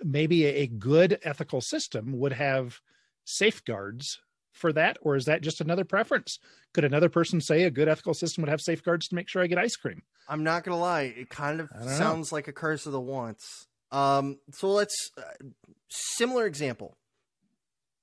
maybe 0.02 0.44
a 0.44 0.66
good 0.66 1.18
ethical 1.22 1.60
system 1.60 2.18
would 2.18 2.32
have 2.32 2.80
safeguards 3.24 4.18
for 4.52 4.72
that, 4.72 4.98
or 5.02 5.16
is 5.16 5.24
that 5.26 5.42
just 5.42 5.60
another 5.60 5.84
preference? 5.84 6.38
Could 6.72 6.84
another 6.84 7.08
person 7.08 7.40
say 7.40 7.64
a 7.64 7.70
good 7.70 7.88
ethical 7.88 8.14
system 8.14 8.42
would 8.42 8.50
have 8.50 8.60
safeguards 8.60 9.08
to 9.08 9.14
make 9.14 9.28
sure 9.28 9.42
I 9.42 9.46
get 9.46 9.58
ice 9.58 9.76
cream? 9.76 10.02
I'm 10.28 10.44
not 10.44 10.64
gonna 10.64 10.78
lie, 10.78 11.02
it 11.02 11.30
kind 11.30 11.60
of 11.60 11.68
sounds 11.86 12.30
know. 12.30 12.36
like 12.36 12.48
a 12.48 12.52
curse 12.52 12.86
of 12.86 12.92
the 12.92 13.00
once. 13.00 13.66
Um, 13.92 14.38
so 14.52 14.68
let's 14.68 15.10
uh, 15.18 15.22
similar 15.88 16.46
example, 16.46 16.96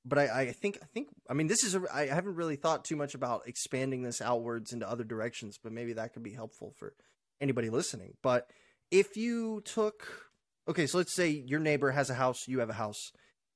but 0.05 0.17
I, 0.17 0.41
I 0.41 0.51
think 0.51 0.79
I 0.81 0.85
think 0.93 1.09
I 1.29 1.33
mean 1.33 1.47
this 1.47 1.63
is 1.63 1.75
a, 1.75 1.83
I 1.93 2.07
haven't 2.07 2.35
really 2.35 2.57
thought 2.57 2.83
too 2.83 2.95
much 2.95 3.15
about 3.15 3.43
expanding 3.47 4.01
this 4.01 4.21
outwards 4.21 4.73
into 4.73 4.89
other 4.89 5.05
directions, 5.05 5.57
but 5.61 5.71
maybe 5.71 5.93
that 5.93 6.13
could 6.13 6.23
be 6.23 6.33
helpful 6.33 6.73
for 6.77 6.93
anybody 7.39 7.69
listening. 7.69 8.13
But 8.21 8.49
if 8.91 9.15
you 9.15 9.61
took 9.63 10.07
okay, 10.67 10.87
so 10.87 10.97
let's 10.97 11.15
say 11.15 11.29
your 11.29 11.59
neighbor 11.59 11.91
has 11.91 12.09
a 12.09 12.15
house, 12.15 12.47
you 12.47 12.59
have 12.59 12.69
a 12.69 12.73
house, 12.73 13.11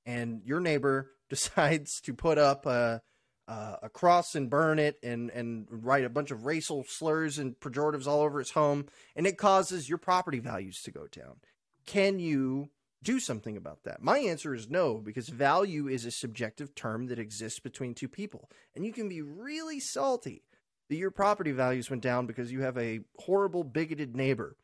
and 0.05 0.41
your 0.45 0.59
neighbor 0.59 1.11
decides 1.31 2.01
to 2.01 2.13
put 2.13 2.37
up 2.37 2.65
a, 2.65 3.01
a 3.47 3.89
cross 3.89 4.35
and 4.35 4.49
burn 4.49 4.79
it 4.79 4.99
and, 5.01 5.29
and 5.29 5.65
write 5.69 6.03
a 6.03 6.09
bunch 6.09 6.29
of 6.29 6.45
racial 6.45 6.83
slurs 6.83 7.39
and 7.39 7.57
pejoratives 7.59 8.05
all 8.05 8.21
over 8.21 8.39
his 8.39 8.51
home, 8.51 8.85
and 9.15 9.25
it 9.25 9.37
causes 9.37 9.87
your 9.87 9.97
property 9.97 10.39
values 10.39 10.81
to 10.83 10.91
go 10.91 11.07
down. 11.07 11.37
Can 11.85 12.19
you 12.19 12.69
do 13.01 13.19
something 13.19 13.55
about 13.55 13.83
that? 13.83 14.03
My 14.03 14.19
answer 14.19 14.53
is 14.53 14.69
no, 14.69 14.97
because 14.97 15.29
value 15.29 15.87
is 15.87 16.05
a 16.05 16.11
subjective 16.11 16.75
term 16.75 17.07
that 17.07 17.17
exists 17.17 17.59
between 17.59 17.95
two 17.95 18.09
people. 18.09 18.49
And 18.75 18.85
you 18.85 18.91
can 18.91 19.07
be 19.07 19.21
really 19.21 19.79
salty 19.79 20.43
that 20.89 20.97
your 20.97 21.11
property 21.11 21.53
values 21.53 21.89
went 21.89 22.03
down 22.03 22.27
because 22.27 22.51
you 22.51 22.61
have 22.61 22.77
a 22.77 22.99
horrible, 23.19 23.63
bigoted 23.63 24.15
neighbor. 24.15 24.57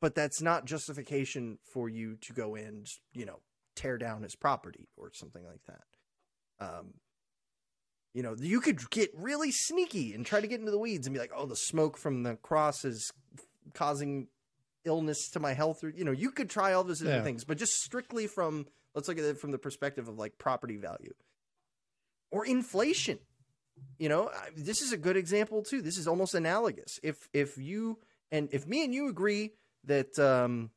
But 0.00 0.16
that's 0.16 0.42
not 0.42 0.64
justification 0.64 1.58
for 1.62 1.88
you 1.88 2.16
to 2.22 2.32
go 2.32 2.56
and, 2.56 2.88
you 3.14 3.24
know, 3.24 3.38
tear 3.76 3.98
down 3.98 4.22
his 4.22 4.34
property 4.34 4.88
or 4.96 5.12
something 5.14 5.46
like 5.46 5.64
that. 5.68 5.82
Um, 6.62 6.94
you 8.14 8.22
know, 8.22 8.34
you 8.38 8.60
could 8.60 8.90
get 8.90 9.10
really 9.16 9.50
sneaky 9.50 10.14
and 10.14 10.24
try 10.24 10.40
to 10.40 10.46
get 10.46 10.60
into 10.60 10.70
the 10.70 10.78
weeds 10.78 11.06
and 11.06 11.14
be 11.14 11.20
like, 11.20 11.32
"Oh, 11.34 11.46
the 11.46 11.56
smoke 11.56 11.96
from 11.96 12.22
the 12.22 12.36
cross 12.36 12.84
is 12.84 13.10
causing 13.74 14.28
illness 14.84 15.30
to 15.30 15.40
my 15.40 15.52
health 15.52 15.84
or 15.84 15.90
you 15.90 16.04
know 16.04 16.10
you 16.10 16.30
could 16.30 16.50
try 16.50 16.72
all 16.72 16.82
those 16.82 16.98
different 16.98 17.20
yeah. 17.20 17.24
things 17.24 17.44
but 17.44 17.56
just 17.56 17.80
strictly 17.84 18.26
from 18.26 18.66
let's 18.96 19.06
look 19.06 19.16
at 19.16 19.24
it 19.24 19.38
from 19.38 19.52
the 19.52 19.58
perspective 19.58 20.08
of 20.08 20.18
like 20.18 20.38
property 20.38 20.76
value 20.76 21.14
or 22.30 22.44
inflation. 22.46 23.18
You 23.98 24.08
know 24.08 24.30
this 24.56 24.82
is 24.82 24.92
a 24.92 24.96
good 24.96 25.16
example 25.16 25.62
too. 25.62 25.82
This 25.82 25.98
is 25.98 26.06
almost 26.06 26.34
analogous. 26.34 26.98
If 27.02 27.28
if 27.32 27.56
you 27.56 27.98
and 28.30 28.48
if 28.52 28.66
me 28.66 28.84
and 28.84 28.94
you 28.94 29.08
agree 29.08 29.52
that 29.84 30.18
um 30.18 30.70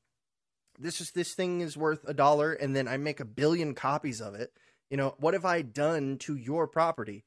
this 0.79 1.01
is 1.01 1.11
this 1.11 1.33
thing 1.33 1.61
is 1.61 1.77
worth 1.77 2.03
a 2.07 2.13
dollar 2.13 2.51
and 2.53 2.75
then 2.75 2.87
i 2.87 2.97
make 2.97 3.21
a 3.21 3.25
billion 3.25 3.73
copies 3.73 4.19
of 4.19 4.35
it 4.35 4.51
you 4.89 4.97
know 4.97 5.15
what 5.17 5.33
have 5.33 5.45
i 5.45 5.61
done 5.61 6.17
to 6.17 6.35
your 6.35 6.67
property 6.67 7.23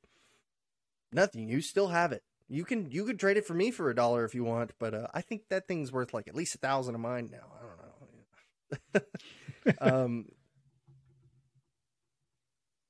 nothing 1.12 1.48
you 1.48 1.60
still 1.60 1.88
have 1.88 2.12
it 2.12 2.22
you 2.48 2.64
can 2.64 2.90
you 2.90 3.04
could 3.04 3.20
trade 3.20 3.36
it 3.36 3.46
for 3.46 3.54
me 3.54 3.70
for 3.70 3.90
a 3.90 3.94
dollar 3.94 4.24
if 4.24 4.34
you 4.34 4.42
want, 4.42 4.72
but 4.78 4.94
uh, 4.94 5.06
I 5.12 5.20
think 5.20 5.42
that 5.50 5.68
thing's 5.68 5.92
worth 5.92 6.14
like 6.14 6.28
at 6.28 6.34
least 6.34 6.54
a 6.54 6.58
thousand 6.58 6.94
of 6.94 7.00
mine 7.00 7.30
now. 7.30 7.46
I 7.54 8.94
don't 8.94 9.04
know. 9.80 9.80
um, 10.04 10.26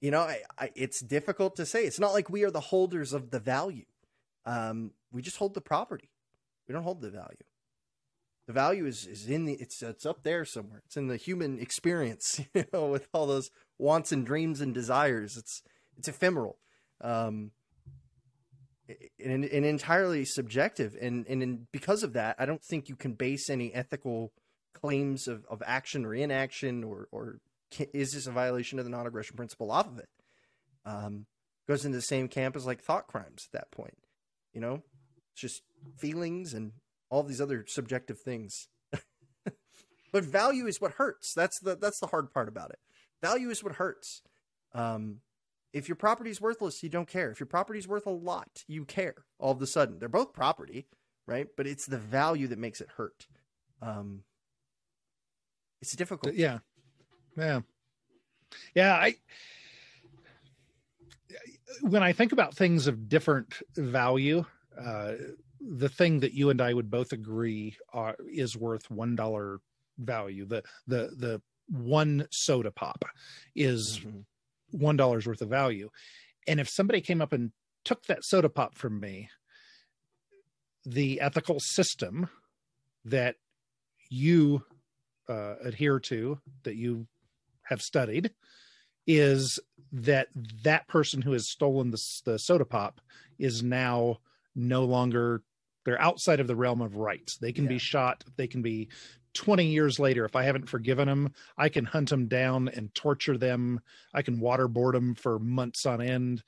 you 0.00 0.12
know, 0.12 0.20
I, 0.20 0.42
I, 0.56 0.70
it's 0.76 1.00
difficult 1.00 1.56
to 1.56 1.66
say. 1.66 1.84
It's 1.84 1.98
not 1.98 2.12
like 2.12 2.30
we 2.30 2.44
are 2.44 2.52
the 2.52 2.60
holders 2.60 3.12
of 3.12 3.30
the 3.30 3.40
value. 3.40 3.86
Um, 4.46 4.92
we 5.10 5.22
just 5.22 5.38
hold 5.38 5.54
the 5.54 5.60
property. 5.60 6.10
We 6.68 6.72
don't 6.72 6.84
hold 6.84 7.00
the 7.00 7.10
value. 7.10 7.36
The 8.48 8.54
value 8.54 8.86
is 8.86 9.06
is 9.06 9.28
in 9.28 9.44
the 9.44 9.52
it's 9.52 9.82
it's 9.82 10.06
up 10.06 10.22
there 10.22 10.46
somewhere. 10.46 10.80
It's 10.86 10.96
in 10.96 11.06
the 11.06 11.18
human 11.18 11.58
experience, 11.58 12.40
you 12.54 12.64
know, 12.72 12.86
with 12.86 13.06
all 13.12 13.26
those 13.26 13.50
wants 13.76 14.10
and 14.10 14.24
dreams 14.24 14.62
and 14.62 14.72
desires. 14.72 15.36
It's 15.36 15.62
it's 15.98 16.08
ephemeral. 16.08 16.56
Um, 17.02 17.50
and, 19.22 19.44
and 19.44 19.66
entirely 19.66 20.24
subjective. 20.24 20.96
And 20.98 21.26
and 21.28 21.42
in, 21.42 21.66
because 21.72 22.02
of 22.02 22.14
that, 22.14 22.36
I 22.38 22.46
don't 22.46 22.64
think 22.64 22.88
you 22.88 22.96
can 22.96 23.12
base 23.12 23.50
any 23.50 23.74
ethical 23.74 24.32
claims 24.72 25.28
of, 25.28 25.44
of 25.50 25.62
action 25.66 26.06
or 26.06 26.14
inaction 26.14 26.84
or 26.84 27.06
or 27.12 27.40
is 27.92 28.12
this 28.12 28.26
a 28.26 28.30
violation 28.30 28.78
of 28.78 28.86
the 28.86 28.90
non-aggression 28.90 29.36
principle 29.36 29.70
off 29.70 29.88
of 29.88 29.98
it. 29.98 30.08
Um, 30.86 31.26
goes 31.68 31.84
into 31.84 31.98
the 31.98 32.02
same 32.02 32.28
camp 32.28 32.56
as 32.56 32.64
like 32.64 32.80
thought 32.80 33.08
crimes 33.08 33.46
at 33.52 33.60
that 33.60 33.70
point. 33.70 33.98
You 34.54 34.62
know, 34.62 34.82
it's 35.32 35.42
just 35.42 35.60
feelings 35.98 36.54
and 36.54 36.72
all 37.10 37.22
these 37.22 37.40
other 37.40 37.64
subjective 37.66 38.20
things. 38.20 38.68
but 40.12 40.24
value 40.24 40.66
is 40.66 40.80
what 40.80 40.92
hurts. 40.92 41.34
That's 41.34 41.58
the 41.58 41.76
that's 41.76 42.00
the 42.00 42.08
hard 42.08 42.32
part 42.32 42.48
about 42.48 42.70
it. 42.70 42.78
Value 43.22 43.50
is 43.50 43.62
what 43.64 43.74
hurts. 43.74 44.22
Um, 44.74 45.20
if 45.72 45.88
your 45.88 45.96
property's 45.96 46.40
worthless, 46.40 46.82
you 46.82 46.88
don't 46.88 47.08
care. 47.08 47.30
If 47.30 47.40
your 47.40 47.46
property's 47.46 47.88
worth 47.88 48.06
a 48.06 48.10
lot, 48.10 48.64
you 48.66 48.84
care 48.84 49.14
all 49.38 49.52
of 49.52 49.60
a 49.60 49.66
sudden. 49.66 49.98
They're 49.98 50.08
both 50.08 50.32
property, 50.32 50.86
right? 51.26 51.46
But 51.56 51.66
it's 51.66 51.86
the 51.86 51.98
value 51.98 52.46
that 52.48 52.58
makes 52.58 52.80
it 52.80 52.88
hurt. 52.96 53.26
Um, 53.82 54.22
it's 55.80 55.94
difficult. 55.94 56.34
Yeah. 56.34 56.58
Yeah. 57.36 57.60
Yeah. 58.74 58.94
I, 58.94 59.14
when 61.82 62.02
I 62.02 62.12
think 62.12 62.32
about 62.32 62.54
things 62.54 62.86
of 62.86 63.08
different 63.08 63.54
value, 63.76 64.44
uh, 64.80 65.12
the 65.60 65.88
thing 65.88 66.20
that 66.20 66.34
you 66.34 66.50
and 66.50 66.60
I 66.60 66.72
would 66.72 66.90
both 66.90 67.12
agree 67.12 67.76
are, 67.92 68.16
is 68.30 68.56
worth 68.56 68.90
one 68.90 69.16
dollar 69.16 69.60
value. 69.98 70.46
The 70.46 70.62
the 70.86 71.10
the 71.16 71.42
one 71.68 72.26
soda 72.30 72.70
pop 72.70 73.04
is 73.54 74.00
mm-hmm 74.00 74.20
one 74.70 74.96
dollar's 74.96 75.26
worth 75.26 75.42
of 75.42 75.48
value. 75.48 75.90
And 76.46 76.60
if 76.60 76.68
somebody 76.68 77.00
came 77.00 77.20
up 77.20 77.32
and 77.32 77.52
took 77.84 78.04
that 78.06 78.24
soda 78.24 78.48
pop 78.48 78.76
from 78.76 79.00
me, 79.00 79.30
the 80.84 81.20
ethical 81.20 81.60
system 81.60 82.28
that 83.04 83.36
you 84.10 84.62
uh, 85.28 85.56
adhere 85.62 86.00
to, 86.00 86.38
that 86.62 86.76
you 86.76 87.06
have 87.62 87.82
studied, 87.82 88.30
is 89.06 89.58
that 89.92 90.28
that 90.64 90.86
person 90.88 91.22
who 91.22 91.32
has 91.32 91.50
stolen 91.50 91.90
the, 91.90 92.02
the 92.24 92.38
soda 92.38 92.64
pop 92.64 93.00
is 93.38 93.62
now 93.62 94.18
no 94.54 94.84
longer 94.84 95.42
they're 95.88 96.00
outside 96.00 96.40
of 96.40 96.46
the 96.46 96.56
realm 96.56 96.82
of 96.82 96.96
rights. 96.96 97.38
They 97.38 97.52
can 97.52 97.64
yeah. 97.64 97.70
be 97.70 97.78
shot, 97.78 98.22
they 98.36 98.46
can 98.46 98.60
be 98.60 98.88
20 99.34 99.66
years 99.66 99.98
later, 99.98 100.24
if 100.24 100.36
I 100.36 100.42
haven't 100.42 100.68
forgiven 100.68 101.06
them, 101.06 101.32
I 101.56 101.68
can 101.68 101.84
hunt 101.84 102.10
them 102.10 102.26
down 102.26 102.68
and 102.68 102.92
torture 102.94 103.38
them. 103.38 103.80
I 104.12 104.22
can 104.22 104.40
waterboard 104.40 104.94
them 104.94 105.14
for 105.14 105.38
months 105.38 105.86
on 105.86 106.00
end 106.00 106.42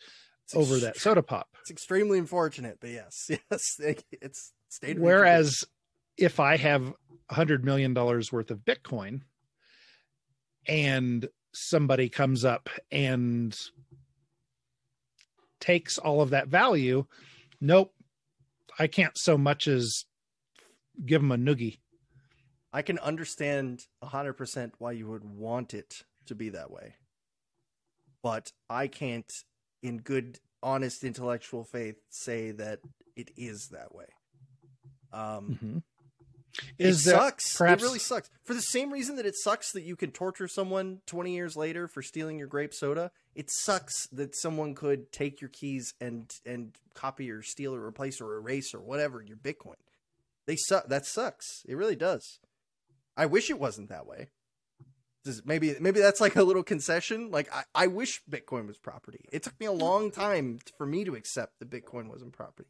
it's 0.45 0.57
over 0.57 0.81
that 0.81 0.97
soda 0.97 1.23
pop. 1.23 1.49
It's 1.61 1.71
extremely 1.71 2.19
unfortunate, 2.19 2.79
but 2.81 2.91
yes, 2.91 3.31
yes, 3.51 3.81
it's 4.11 4.53
state. 4.69 4.99
Whereas 4.99 5.65
if 6.17 6.41
I 6.41 6.57
have 6.57 6.93
a 7.29 7.35
hundred 7.35 7.65
million 7.65 7.95
dollars 7.95 8.33
worth 8.33 8.51
of 8.51 8.59
Bitcoin 8.61 9.21
and 10.67 11.29
somebody 11.53 12.09
comes 12.09 12.45
up 12.45 12.69
and 12.91 13.57
takes 15.61 15.99
all 15.99 16.23
of 16.23 16.31
that 16.31 16.49
value, 16.49 17.05
nope, 17.61 17.93
I 18.81 18.87
can't 18.87 19.17
so 19.19 19.37
much 19.37 19.69
as 19.69 20.07
give 21.05 21.21
them 21.21 21.33
a 21.33 21.37
noogie. 21.37 21.81
I 22.73 22.81
can 22.81 22.99
understand 23.01 23.85
100% 24.03 24.73
why 24.79 24.93
you 24.93 25.07
would 25.07 25.25
want 25.25 25.75
it 25.75 26.03
to 26.27 26.35
be 26.35 26.49
that 26.49 26.71
way. 26.71 26.95
But 28.23 28.53
I 28.71 28.87
can't, 28.87 29.31
in 29.83 29.99
good, 29.99 30.39
honest 30.63 31.05
intellectual 31.05 31.63
faith, 31.63 31.97
say 32.09 32.53
that 32.53 32.81
it 33.17 33.31
is 33.37 33.69
that 33.69 33.95
way. 33.95 34.07
Um, 35.13 35.59
mm-hmm. 35.63 35.79
Is 36.79 37.07
it 37.07 37.11
sucks. 37.11 37.57
Perhaps... 37.59 37.83
It 37.83 37.87
really 37.87 37.99
sucks. 37.99 38.31
For 38.45 38.55
the 38.55 38.63
same 38.63 38.91
reason 38.91 39.17
that 39.17 39.27
it 39.27 39.37
sucks 39.37 39.73
that 39.73 39.83
you 39.83 39.95
can 39.95 40.11
torture 40.11 40.49
someone 40.49 41.01
20 41.07 41.35
years 41.35 41.55
later 41.55 41.87
for 41.87 42.01
stealing 42.01 42.39
your 42.39 42.49
grape 42.49 42.73
soda, 42.73 43.11
it 43.41 43.49
sucks 43.51 44.07
that 44.09 44.37
someone 44.37 44.75
could 44.75 45.11
take 45.13 45.41
your 45.41 45.49
keys 45.49 45.95
and 45.99 46.31
and 46.45 46.77
copy 46.93 47.31
or 47.31 47.41
steal 47.43 47.75
or 47.75 47.83
replace 47.83 48.21
or 48.21 48.35
erase 48.35 48.75
or 48.75 48.81
whatever 48.81 49.23
your 49.23 49.39
Bitcoin. 49.39 49.81
They 50.47 50.57
suck. 50.57 50.89
That 50.89 51.07
sucks. 51.07 51.63
It 51.67 51.75
really 51.75 51.97
does. 51.97 52.39
I 53.17 53.25
wish 53.25 53.49
it 53.49 53.59
wasn't 53.59 53.89
that 53.89 54.07
way. 54.07 54.29
Does, 55.25 55.41
maybe 55.47 55.75
maybe 55.81 56.01
that's 56.01 56.21
like 56.21 56.37
a 56.37 56.43
little 56.43 56.63
concession. 56.63 57.31
Like 57.31 57.51
I, 57.51 57.63
I 57.75 57.87
wish 57.87 58.21
Bitcoin 58.31 58.67
was 58.67 58.77
property. 58.77 59.25
It 59.33 59.43
took 59.43 59.59
me 59.59 59.65
a 59.65 59.73
long 59.73 60.11
time 60.11 60.59
for 60.77 60.85
me 60.85 61.05
to 61.07 61.15
accept 61.15 61.61
that 61.61 61.71
Bitcoin 61.71 62.11
wasn't 62.11 62.35
property. 62.35 62.69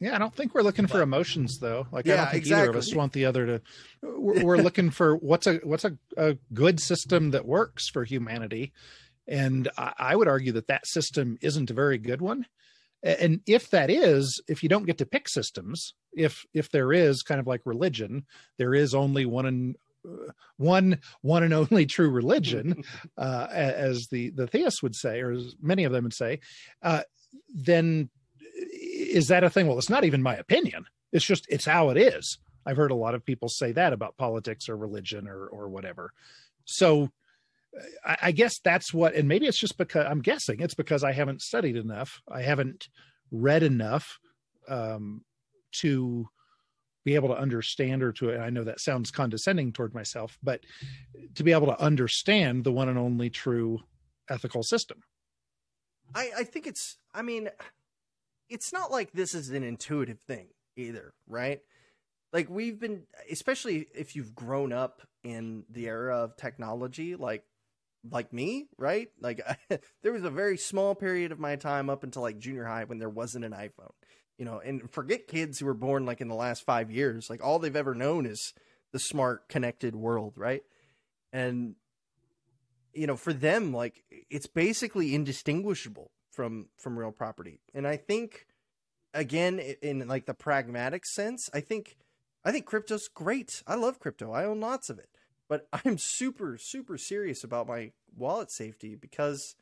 Yeah, 0.00 0.16
I 0.16 0.18
don't 0.18 0.34
think 0.34 0.52
we're 0.52 0.62
looking 0.62 0.88
for 0.88 1.00
emotions 1.00 1.60
though. 1.60 1.86
Like 1.92 2.06
yeah, 2.06 2.14
I 2.14 2.16
don't 2.16 2.30
think 2.30 2.42
exactly. 2.42 2.62
either 2.62 2.70
of 2.70 2.76
us 2.76 2.92
want 2.92 3.12
the 3.12 3.24
other 3.24 3.46
to. 3.46 3.62
We're, 4.02 4.44
we're 4.44 4.56
looking 4.56 4.90
for 4.90 5.14
what's 5.14 5.46
a 5.46 5.60
what's 5.62 5.84
a, 5.84 5.96
a 6.16 6.36
good 6.52 6.80
system 6.80 7.30
that 7.30 7.46
works 7.46 7.88
for 7.88 8.04
humanity, 8.04 8.72
and 9.28 9.68
I, 9.76 9.92
I 9.98 10.16
would 10.16 10.28
argue 10.28 10.52
that 10.52 10.68
that 10.68 10.86
system 10.86 11.38
isn't 11.40 11.70
a 11.70 11.74
very 11.74 11.98
good 11.98 12.20
one. 12.20 12.46
And 13.02 13.40
if 13.46 13.70
that 13.70 13.90
is, 13.90 14.40
if 14.48 14.62
you 14.62 14.68
don't 14.68 14.86
get 14.86 14.98
to 14.98 15.06
pick 15.06 15.28
systems, 15.28 15.94
if 16.12 16.44
if 16.52 16.70
there 16.70 16.92
is 16.92 17.22
kind 17.22 17.38
of 17.38 17.46
like 17.46 17.60
religion, 17.64 18.26
there 18.56 18.74
is 18.74 18.94
only 18.94 19.24
one 19.24 19.46
and 19.46 19.76
one 20.56 20.98
one 21.22 21.42
and 21.42 21.54
only 21.54 21.86
true 21.86 22.10
religion, 22.10 22.82
uh, 23.16 23.46
as 23.50 24.08
the 24.08 24.30
the 24.30 24.48
theists 24.48 24.82
would 24.82 24.96
say, 24.96 25.20
or 25.20 25.30
as 25.30 25.54
many 25.60 25.84
of 25.84 25.92
them 25.92 26.04
would 26.04 26.14
say, 26.14 26.40
uh, 26.82 27.02
then 27.48 28.10
is 28.82 29.28
that 29.28 29.44
a 29.44 29.50
thing? 29.50 29.68
Well, 29.68 29.78
it's 29.78 29.90
not 29.90 30.04
even 30.04 30.22
my 30.22 30.34
opinion. 30.34 30.86
It's 31.12 31.24
just 31.24 31.46
it's 31.48 31.66
how 31.66 31.90
it 31.90 31.96
is. 31.96 32.38
I've 32.66 32.76
heard 32.76 32.90
a 32.90 32.96
lot 32.96 33.14
of 33.14 33.24
people 33.24 33.48
say 33.48 33.72
that 33.72 33.92
about 33.92 34.16
politics 34.16 34.68
or 34.68 34.76
religion 34.76 35.28
or 35.28 35.46
or 35.46 35.68
whatever. 35.68 36.12
So 36.64 37.10
I, 38.04 38.32
guess 38.32 38.58
that's 38.60 38.94
what, 38.94 39.14
and 39.14 39.28
maybe 39.28 39.46
it's 39.46 39.58
just 39.58 39.76
because 39.78 40.06
I'm 40.06 40.20
guessing 40.20 40.60
it's 40.60 40.74
because 40.74 41.04
I 41.04 41.12
haven't 41.12 41.42
studied 41.42 41.76
enough. 41.76 42.20
I 42.28 42.42
haven't 42.42 42.88
read 43.30 43.62
enough 43.62 44.18
um, 44.68 45.22
to 45.72 46.28
be 47.04 47.14
able 47.14 47.28
to 47.28 47.38
understand 47.38 48.02
or 48.02 48.12
to 48.12 48.28
and 48.28 48.42
i 48.42 48.50
know 48.50 48.64
that 48.64 48.80
sounds 48.80 49.10
condescending 49.10 49.72
toward 49.72 49.94
myself 49.94 50.36
but 50.42 50.60
to 51.34 51.42
be 51.42 51.52
able 51.52 51.66
to 51.66 51.80
understand 51.80 52.64
the 52.64 52.72
one 52.72 52.86
and 52.86 52.98
only 52.98 53.30
true 53.30 53.78
ethical 54.28 54.62
system 54.62 55.00
i 56.14 56.30
i 56.36 56.44
think 56.44 56.66
it's 56.66 56.98
i 57.14 57.22
mean 57.22 57.48
it's 58.50 58.74
not 58.74 58.90
like 58.90 59.10
this 59.12 59.32
is 59.32 59.48
an 59.48 59.62
intuitive 59.62 60.20
thing 60.20 60.48
either 60.76 61.14
right 61.26 61.60
like 62.34 62.50
we've 62.50 62.78
been 62.78 63.04
especially 63.30 63.86
if 63.94 64.14
you've 64.14 64.34
grown 64.34 64.70
up 64.70 65.00
in 65.24 65.64
the 65.70 65.86
era 65.86 66.14
of 66.18 66.36
technology 66.36 67.16
like 67.16 67.42
like 68.10 68.32
me 68.32 68.66
right 68.78 69.08
like 69.20 69.40
I, 69.46 69.78
there 70.02 70.12
was 70.12 70.24
a 70.24 70.30
very 70.30 70.56
small 70.56 70.94
period 70.94 71.32
of 71.32 71.38
my 71.38 71.56
time 71.56 71.90
up 71.90 72.04
until 72.04 72.22
like 72.22 72.38
junior 72.38 72.64
high 72.64 72.84
when 72.84 72.98
there 72.98 73.08
wasn't 73.08 73.44
an 73.44 73.52
iphone 73.52 73.92
you 74.38 74.44
know, 74.44 74.60
and 74.64 74.90
forget 74.90 75.26
kids 75.26 75.58
who 75.58 75.66
were 75.66 75.74
born 75.74 76.06
like 76.06 76.20
in 76.20 76.28
the 76.28 76.34
last 76.34 76.64
five 76.64 76.90
years. 76.90 77.28
Like 77.28 77.44
all 77.44 77.58
they've 77.58 77.74
ever 77.74 77.94
known 77.94 78.24
is 78.24 78.54
the 78.92 78.98
smart, 78.98 79.48
connected 79.48 79.96
world, 79.96 80.34
right? 80.36 80.62
And 81.32 81.74
you 82.94 83.06
know, 83.06 83.16
for 83.16 83.32
them, 83.32 83.72
like 83.72 84.04
it's 84.30 84.46
basically 84.46 85.14
indistinguishable 85.14 86.10
from 86.30 86.68
from 86.78 86.98
real 86.98 87.12
property. 87.12 87.60
And 87.74 87.86
I 87.86 87.96
think, 87.96 88.46
again, 89.12 89.58
in 89.82 90.06
like 90.06 90.26
the 90.26 90.34
pragmatic 90.34 91.04
sense, 91.04 91.50
I 91.52 91.60
think 91.60 91.96
I 92.44 92.52
think 92.52 92.64
crypto's 92.64 93.08
great. 93.08 93.62
I 93.66 93.74
love 93.74 93.98
crypto. 93.98 94.32
I 94.32 94.44
own 94.44 94.60
lots 94.60 94.88
of 94.88 94.98
it. 94.98 95.08
But 95.48 95.66
I'm 95.84 95.98
super, 95.98 96.58
super 96.58 96.98
serious 96.98 97.44
about 97.44 97.66
my 97.66 97.92
wallet 98.16 98.50
safety 98.50 98.94
because 98.94 99.54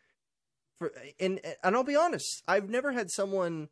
for 0.79 0.93
and 1.19 1.41
and 1.63 1.75
I'll 1.75 1.85
be 1.85 1.97
honest, 1.97 2.43
I've 2.47 2.69
never 2.69 2.93
had 2.93 3.11
someone 3.11 3.69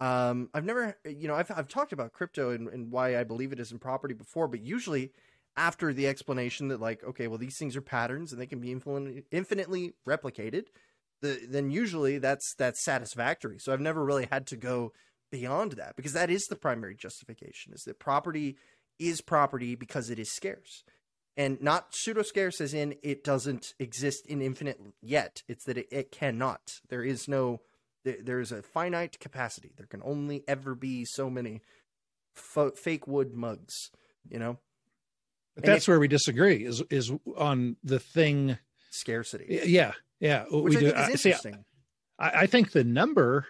um 0.00 0.48
I've 0.54 0.64
never 0.64 0.96
you 1.04 1.28
know, 1.28 1.34
I've 1.34 1.50
I've 1.50 1.68
talked 1.68 1.92
about 1.92 2.12
crypto 2.12 2.50
and, 2.50 2.68
and 2.68 2.90
why 2.90 3.18
I 3.18 3.24
believe 3.24 3.52
it 3.52 3.60
isn't 3.60 3.80
property 3.80 4.14
before, 4.14 4.48
but 4.48 4.60
usually 4.60 5.12
after 5.56 5.92
the 5.92 6.06
explanation 6.06 6.68
that 6.68 6.80
like, 6.80 7.02
okay, 7.04 7.26
well 7.26 7.38
these 7.38 7.58
things 7.58 7.76
are 7.76 7.82
patterns 7.82 8.32
and 8.32 8.40
they 8.40 8.46
can 8.46 8.60
be 8.60 8.70
infinitely, 8.70 9.24
infinitely 9.32 9.94
replicated, 10.06 10.66
the, 11.20 11.40
then 11.48 11.70
usually 11.70 12.18
that's 12.18 12.54
that's 12.54 12.84
satisfactory. 12.84 13.58
So 13.58 13.72
I've 13.72 13.80
never 13.80 14.04
really 14.04 14.28
had 14.30 14.46
to 14.48 14.56
go 14.56 14.92
beyond 15.30 15.72
that 15.72 15.96
because 15.96 16.14
that 16.14 16.30
is 16.30 16.46
the 16.46 16.56
primary 16.56 16.94
justification 16.94 17.72
is 17.74 17.82
that 17.82 17.98
property 17.98 18.56
is 18.98 19.20
property 19.20 19.74
because 19.74 20.08
it 20.10 20.18
is 20.18 20.32
scarce 20.32 20.84
and 21.38 21.62
not 21.62 21.94
pseudo 21.94 22.22
scarce 22.22 22.60
as 22.60 22.74
in 22.74 22.96
it 23.02 23.24
doesn't 23.24 23.72
exist 23.78 24.26
in 24.26 24.42
infinite 24.42 24.78
yet. 25.00 25.42
It's 25.48 25.64
that 25.64 25.78
it, 25.78 25.86
it 25.90 26.12
cannot. 26.12 26.80
There 26.90 27.02
is 27.02 27.28
no 27.28 27.60
there, 28.04 28.16
there's 28.22 28.52
a 28.52 28.62
finite 28.62 29.18
capacity. 29.20 29.72
There 29.76 29.86
can 29.86 30.02
only 30.04 30.44
ever 30.46 30.74
be 30.74 31.06
so 31.06 31.30
many 31.30 31.62
fake 32.34 33.06
wood 33.06 33.32
mugs 33.34 33.90
you 34.30 34.38
know? 34.38 34.58
But 35.54 35.64
that's 35.64 35.84
if, 35.84 35.88
where 35.88 36.00
we 36.00 36.08
disagree 36.08 36.64
is 36.64 36.82
is 36.90 37.12
on 37.36 37.76
the 37.82 37.98
thing. 37.98 38.58
Scarcity. 38.90 39.60
Yeah 39.64 39.92
yeah 40.20 40.44
Which 40.50 40.76
we 40.76 40.76
I 40.76 40.80
do. 40.80 40.92
I, 40.96 41.14
see, 41.14 41.34
I, 42.18 42.30
I 42.30 42.46
think 42.46 42.72
the 42.72 42.84
number 42.84 43.46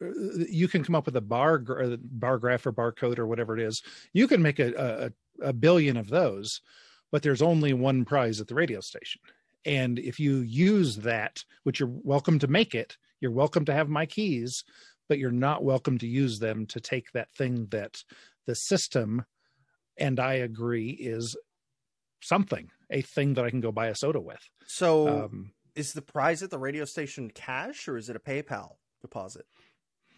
you 0.00 0.68
can 0.68 0.82
come 0.82 0.94
up 0.94 1.04
with 1.04 1.16
a 1.16 1.20
bar 1.20 1.62
uh, 1.68 1.96
bar 2.00 2.38
graph 2.38 2.66
or 2.66 2.72
barcode 2.72 3.18
or 3.18 3.26
whatever 3.26 3.58
it 3.58 3.62
is. 3.62 3.82
You 4.12 4.26
can 4.26 4.40
make 4.40 4.58
a, 4.58 5.12
a, 5.42 5.48
a 5.48 5.52
billion 5.52 5.96
of 5.96 6.08
those, 6.08 6.60
but 7.10 7.22
there's 7.22 7.42
only 7.42 7.72
one 7.72 8.04
prize 8.04 8.40
at 8.40 8.48
the 8.48 8.54
radio 8.54 8.80
station. 8.80 9.20
And 9.64 9.98
if 9.98 10.18
you 10.18 10.38
use 10.38 10.96
that, 10.96 11.44
which 11.64 11.80
you're 11.80 11.90
welcome 11.92 12.38
to 12.38 12.46
make 12.46 12.74
it, 12.74 12.96
you're 13.20 13.30
welcome 13.30 13.64
to 13.66 13.74
have 13.74 13.88
my 13.88 14.06
keys, 14.06 14.64
but 15.08 15.18
you're 15.18 15.30
not 15.30 15.64
welcome 15.64 15.98
to 15.98 16.06
use 16.06 16.38
them 16.38 16.66
to 16.66 16.80
take 16.80 17.12
that 17.12 17.30
thing 17.32 17.66
that 17.70 18.02
the 18.46 18.54
system, 18.54 19.24
and 19.98 20.18
I 20.18 20.34
agree, 20.34 20.90
is 20.90 21.36
something, 22.22 22.70
a 22.90 23.02
thing 23.02 23.34
that 23.34 23.44
I 23.44 23.50
can 23.50 23.60
go 23.60 23.72
buy 23.72 23.88
a 23.88 23.94
soda 23.94 24.20
with. 24.20 24.40
So, 24.66 25.24
um, 25.24 25.52
is 25.74 25.92
the 25.92 26.02
prize 26.02 26.42
at 26.42 26.50
the 26.50 26.58
radio 26.58 26.84
station 26.84 27.30
cash 27.30 27.86
or 27.86 27.96
is 27.96 28.08
it 28.08 28.16
a 28.16 28.20
PayPal 28.20 28.76
deposit? 29.02 29.44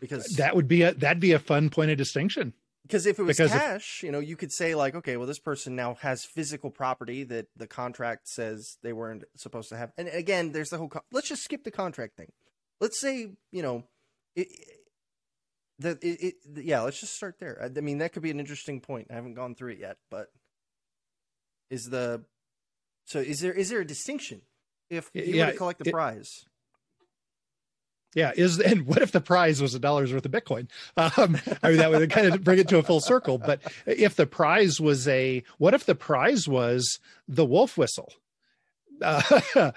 because 0.02 0.26
that 0.34 0.56
would 0.56 0.66
be 0.66 0.82
a 0.82 0.92
that'd 0.94 1.20
be 1.20 1.32
a 1.32 1.38
fun 1.38 1.70
point 1.70 1.92
of 1.92 1.96
distinction. 1.96 2.52
Because 2.82 3.06
if 3.06 3.18
it 3.18 3.22
was 3.22 3.36
because 3.36 3.52
cash, 3.52 3.98
if, 3.98 4.02
you 4.02 4.10
know, 4.10 4.18
you 4.18 4.36
could 4.36 4.50
say 4.50 4.74
like, 4.74 4.94
okay, 4.94 5.16
well, 5.16 5.26
this 5.26 5.38
person 5.38 5.76
now 5.76 5.94
has 6.00 6.24
physical 6.24 6.70
property 6.70 7.22
that 7.24 7.46
the 7.56 7.66
contract 7.66 8.28
says 8.28 8.76
they 8.82 8.92
weren't 8.92 9.24
supposed 9.36 9.68
to 9.68 9.76
have. 9.76 9.92
And 9.96 10.08
again, 10.08 10.52
there's 10.52 10.70
the 10.70 10.78
whole. 10.78 10.88
Con- 10.88 11.02
Let's 11.12 11.28
just 11.28 11.44
skip 11.44 11.62
the 11.64 11.70
contract 11.70 12.16
thing. 12.16 12.32
Let's 12.80 13.00
say, 13.00 13.28
you 13.52 13.62
know, 13.62 13.84
it, 14.34 14.48
the 15.78 15.90
it, 16.02 16.20
it, 16.20 16.34
yeah. 16.64 16.80
Let's 16.80 17.00
just 17.00 17.14
start 17.14 17.36
there. 17.38 17.58
I, 17.62 17.66
I 17.66 17.80
mean, 17.80 17.98
that 17.98 18.12
could 18.12 18.22
be 18.22 18.32
an 18.32 18.40
interesting 18.40 18.80
point. 18.80 19.08
I 19.10 19.14
haven't 19.14 19.34
gone 19.34 19.54
through 19.54 19.72
it 19.72 19.78
yet, 19.78 19.98
but 20.10 20.28
is 21.70 21.90
the 21.90 22.24
so 23.06 23.20
is 23.20 23.40
there 23.40 23.52
is 23.52 23.70
there 23.70 23.80
a 23.80 23.86
distinction 23.86 24.42
if 24.90 25.08
you 25.14 25.22
yeah, 25.22 25.46
were 25.46 25.52
to 25.52 25.58
collect 25.58 25.78
the 25.78 25.88
it, 25.88 25.92
prize? 25.92 26.44
Yeah, 28.14 28.32
is 28.36 28.60
and 28.60 28.86
what 28.86 29.00
if 29.00 29.12
the 29.12 29.20
prize 29.20 29.62
was 29.62 29.74
a 29.74 29.78
dollar's 29.78 30.12
worth 30.12 30.26
of 30.26 30.32
Bitcoin? 30.32 30.68
Um, 30.96 31.38
I 31.62 31.70
mean, 31.70 31.78
that 31.78 31.90
would 31.90 32.10
kind 32.10 32.26
of 32.26 32.44
bring 32.44 32.58
it 32.58 32.68
to 32.68 32.78
a 32.78 32.82
full 32.82 33.00
circle. 33.00 33.38
But 33.38 33.60
if 33.86 34.16
the 34.16 34.26
prize 34.26 34.80
was 34.80 35.08
a, 35.08 35.42
what 35.58 35.72
if 35.74 35.86
the 35.86 35.94
prize 35.94 36.46
was 36.46 36.98
the 37.26 37.44
wolf 37.44 37.78
whistle? 37.78 38.12
Uh, 39.00 39.40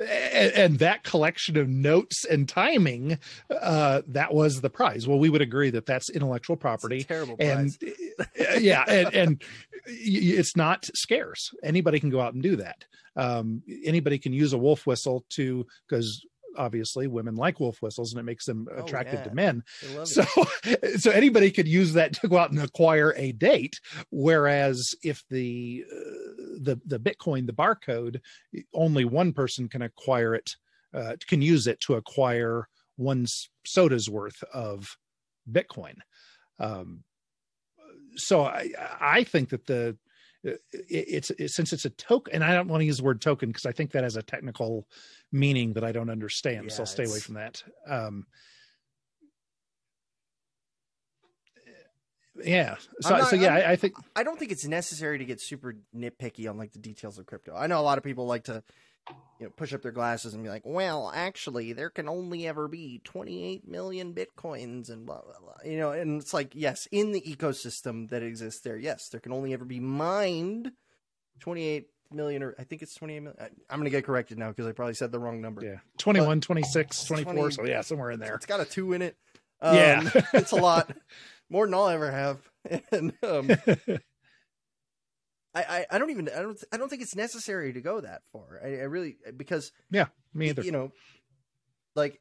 and, 0.00 0.52
and, 0.52 0.78
that 0.78 1.04
collection 1.04 1.56
of 1.56 1.68
notes 1.68 2.24
and 2.24 2.48
timing, 2.48 3.18
uh, 3.50 4.02
that 4.08 4.32
was 4.32 4.60
the 4.60 4.70
prize. 4.70 5.06
Well, 5.08 5.18
we 5.18 5.30
would 5.30 5.42
agree 5.42 5.70
that 5.70 5.86
that's 5.86 6.10
intellectual 6.10 6.56
property. 6.56 7.02
terrible 7.02 7.36
prize. 7.36 7.78
And 7.80 7.94
yeah, 8.62 8.84
and, 8.86 9.14
and 9.14 9.42
it's 9.86 10.56
not 10.56 10.88
scarce. 10.94 11.50
Anybody 11.62 12.00
can 12.00 12.10
go 12.10 12.20
out 12.20 12.34
and 12.34 12.42
do 12.42 12.56
that. 12.56 12.84
Um, 13.16 13.62
anybody 13.84 14.18
can 14.18 14.32
use 14.32 14.52
a 14.52 14.58
wolf 14.58 14.86
whistle 14.86 15.24
to 15.30 15.66
because 15.88 16.24
obviously 16.56 17.06
women 17.06 17.36
like 17.36 17.60
wolf 17.60 17.80
whistles 17.82 18.12
and 18.12 18.20
it 18.20 18.24
makes 18.24 18.44
them 18.44 18.66
oh, 18.74 18.82
attractive 18.82 19.20
yeah. 19.20 19.24
to 19.24 19.34
men 19.34 19.62
so 20.04 20.24
so 20.96 21.10
anybody 21.10 21.50
could 21.50 21.68
use 21.68 21.92
that 21.92 22.12
to 22.12 22.28
go 22.28 22.38
out 22.38 22.50
and 22.50 22.60
acquire 22.60 23.14
a 23.16 23.32
date 23.32 23.80
whereas 24.10 24.94
if 25.02 25.22
the 25.30 25.84
uh, 25.90 26.56
the 26.60 26.80
the 26.84 26.98
bitcoin 26.98 27.46
the 27.46 27.52
barcode 27.52 28.20
only 28.74 29.04
one 29.04 29.32
person 29.32 29.68
can 29.68 29.82
acquire 29.82 30.34
it 30.34 30.50
uh, 30.92 31.16
can 31.28 31.40
use 31.40 31.66
it 31.66 31.80
to 31.80 31.94
acquire 31.94 32.68
one 32.96 33.26
soda's 33.64 34.10
worth 34.10 34.42
of 34.52 34.96
bitcoin. 35.50 35.96
Um, 36.58 37.04
so 38.16 38.44
i 38.44 38.68
i 39.00 39.24
think 39.24 39.50
that 39.50 39.66
the 39.66 39.96
it's, 40.42 41.30
it's 41.30 41.54
since 41.54 41.72
it's 41.72 41.84
a 41.84 41.90
token 41.90 42.34
and 42.34 42.44
i 42.44 42.54
don't 42.54 42.68
want 42.68 42.80
to 42.80 42.84
use 42.84 42.98
the 42.98 43.04
word 43.04 43.20
token 43.20 43.48
because 43.48 43.66
i 43.66 43.72
think 43.72 43.90
that 43.92 44.04
has 44.04 44.16
a 44.16 44.22
technical 44.22 44.86
meaning 45.32 45.74
that 45.74 45.84
i 45.84 45.92
don't 45.92 46.10
understand 46.10 46.64
yeah, 46.64 46.72
so 46.74 46.82
i'll 46.82 46.86
stay 46.86 47.04
away 47.04 47.20
from 47.20 47.34
that. 47.34 47.62
Um 47.88 48.26
yeah 52.42 52.76
so, 53.00 53.10
not, 53.10 53.28
so 53.28 53.36
yeah 53.36 53.54
I, 53.54 53.72
I, 53.72 53.76
think 53.76 53.94
i 54.16 54.22
don't 54.22 54.38
think 54.38 54.50
it's 54.50 54.64
necessary 54.64 55.18
to 55.18 55.24
get 55.26 55.40
super 55.40 55.76
nitpicky 55.94 56.48
on 56.48 56.56
like 56.56 56.72
the 56.72 56.78
details 56.78 57.18
of 57.18 57.26
crypto. 57.26 57.54
I 57.54 57.66
know 57.66 57.78
a 57.78 57.82
lot 57.82 57.98
of 57.98 58.04
people 58.04 58.26
like 58.26 58.44
to 58.44 58.62
you 59.38 59.46
know 59.46 59.52
push 59.56 59.72
up 59.72 59.82
their 59.82 59.92
glasses 59.92 60.34
and 60.34 60.42
be 60.42 60.50
like 60.50 60.62
well 60.64 61.10
actually 61.14 61.72
there 61.72 61.90
can 61.90 62.08
only 62.08 62.46
ever 62.46 62.68
be 62.68 63.00
28 63.04 63.66
million 63.66 64.14
bitcoins 64.14 64.90
and 64.90 65.06
blah 65.06 65.20
blah 65.22 65.38
blah 65.42 65.70
you 65.70 65.78
know 65.78 65.92
and 65.92 66.20
it's 66.20 66.34
like 66.34 66.52
yes 66.54 66.86
in 66.92 67.12
the 67.12 67.20
ecosystem 67.22 68.08
that 68.10 68.22
exists 68.22 68.60
there 68.60 68.76
yes 68.76 69.08
there 69.08 69.20
can 69.20 69.32
only 69.32 69.52
ever 69.52 69.64
be 69.64 69.80
mined 69.80 70.72
28 71.40 71.86
million 72.12 72.42
or 72.42 72.54
i 72.58 72.64
think 72.64 72.82
it's 72.82 72.94
28 72.94 73.20
million 73.20 73.36
i'm 73.70 73.78
gonna 73.78 73.88
get 73.90 74.04
corrected 74.04 74.38
now 74.38 74.48
because 74.48 74.66
i 74.66 74.72
probably 74.72 74.94
said 74.94 75.12
the 75.12 75.18
wrong 75.18 75.40
number. 75.40 75.64
Yeah. 75.64 75.76
21 75.98 76.38
but 76.40 76.44
26 76.44 77.04
24 77.04 77.32
20, 77.32 77.54
so 77.54 77.64
yeah 77.64 77.80
somewhere 77.80 78.10
in 78.10 78.20
there. 78.20 78.34
It's 78.34 78.46
got 78.46 78.60
a 78.60 78.64
two 78.64 78.92
in 78.92 79.02
it. 79.02 79.16
Um, 79.62 79.76
yeah 79.76 80.10
it's 80.32 80.52
a 80.52 80.56
lot. 80.56 80.90
More 81.48 81.66
than 81.66 81.74
i'll 81.74 81.88
ever 81.88 82.10
have. 82.10 82.38
And 82.92 83.14
um 83.22 83.50
I, 85.54 85.62
I, 85.62 85.86
I 85.92 85.98
don't 85.98 86.10
even 86.10 86.28
I 86.28 86.42
don't 86.42 86.62
I 86.72 86.76
don't 86.76 86.88
think 86.88 87.02
it's 87.02 87.16
necessary 87.16 87.72
to 87.72 87.80
go 87.80 88.00
that 88.00 88.22
far. 88.32 88.60
I, 88.64 88.68
I 88.68 88.84
really 88.84 89.16
because 89.36 89.72
yeah, 89.90 90.06
me 90.32 90.50
either. 90.50 90.62
You 90.62 90.72
know, 90.72 90.92
like 91.96 92.20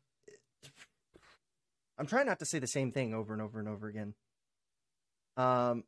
I'm 1.97 2.07
trying 2.07 2.25
not 2.25 2.39
to 2.39 2.45
say 2.45 2.59
the 2.59 2.67
same 2.67 2.91
thing 2.91 3.13
over 3.13 3.33
and 3.33 3.41
over 3.41 3.59
and 3.59 3.67
over 3.67 3.87
again. 3.87 4.13
Um. 5.37 5.83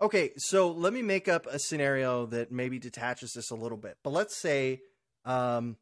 Okay, 0.00 0.32
so 0.36 0.70
let 0.70 0.92
me 0.92 1.02
make 1.02 1.28
up 1.28 1.46
a 1.46 1.58
scenario 1.58 2.26
that 2.26 2.50
maybe 2.52 2.78
detaches 2.78 3.32
this 3.32 3.50
a 3.50 3.54
little 3.54 3.78
bit. 3.78 3.96
But 4.02 4.10
let's 4.10 4.36
say, 4.36 4.80
um, 5.24 5.76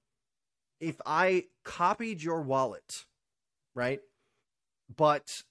if 0.81 1.01
I 1.07 1.47
copied 1.65 2.23
your 2.23 2.43
wallet, 2.43 3.05
right? 3.75 4.01
But 4.95 5.43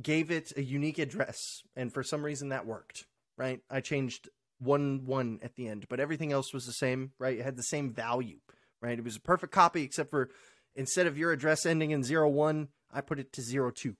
gave 0.00 0.30
it 0.30 0.52
a 0.56 0.62
unique 0.62 0.98
address, 0.98 1.62
and 1.76 1.92
for 1.92 2.02
some 2.02 2.24
reason 2.24 2.50
that 2.50 2.66
worked. 2.66 3.06
Right? 3.36 3.60
I 3.70 3.80
changed 3.80 4.28
one 4.58 5.06
one 5.06 5.38
at 5.42 5.54
the 5.54 5.66
end, 5.68 5.86
but 5.88 6.00
everything 6.00 6.32
else 6.32 6.52
was 6.52 6.66
the 6.66 6.72
same. 6.72 7.12
Right? 7.18 7.38
It 7.38 7.44
had 7.44 7.56
the 7.56 7.62
same 7.62 7.92
value. 7.92 8.38
Right? 8.82 8.98
It 8.98 9.04
was 9.04 9.16
a 9.16 9.20
perfect 9.20 9.52
copy, 9.52 9.82
except 9.82 10.10
for 10.10 10.30
instead 10.74 11.06
of 11.06 11.18
your 11.18 11.32
address 11.32 11.66
ending 11.66 11.90
in 11.90 12.04
zero 12.04 12.28
one, 12.28 12.68
I 12.92 13.00
put 13.00 13.18
it 13.18 13.32
to 13.34 13.42
zero 13.42 13.70
two. 13.70 13.96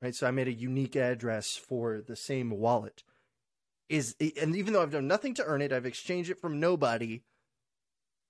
Right? 0.00 0.14
So 0.14 0.26
I 0.26 0.30
made 0.30 0.48
a 0.48 0.52
unique 0.52 0.96
address 0.96 1.56
for 1.56 2.02
the 2.06 2.16
same 2.16 2.50
wallet. 2.50 3.02
Is 3.88 4.14
and 4.20 4.56
even 4.56 4.72
though 4.72 4.82
I've 4.82 4.90
done 4.90 5.08
nothing 5.08 5.34
to 5.34 5.44
earn 5.44 5.62
it, 5.62 5.72
I've 5.72 5.86
exchanged 5.86 6.30
it 6.30 6.40
from 6.40 6.60
nobody. 6.60 7.22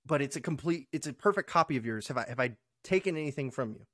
But 0.05 0.21
it's 0.21 0.35
a 0.35 0.41
complete, 0.41 0.87
it's 0.91 1.07
a 1.07 1.13
perfect 1.13 1.49
copy 1.49 1.77
of 1.77 1.85
yours. 1.85 2.07
Have 2.09 2.17
I 2.17 2.25
have 2.27 2.39
I 2.39 2.57
taken 2.83 3.15
anything 3.15 3.51
from 3.51 3.71
you? 3.71 3.85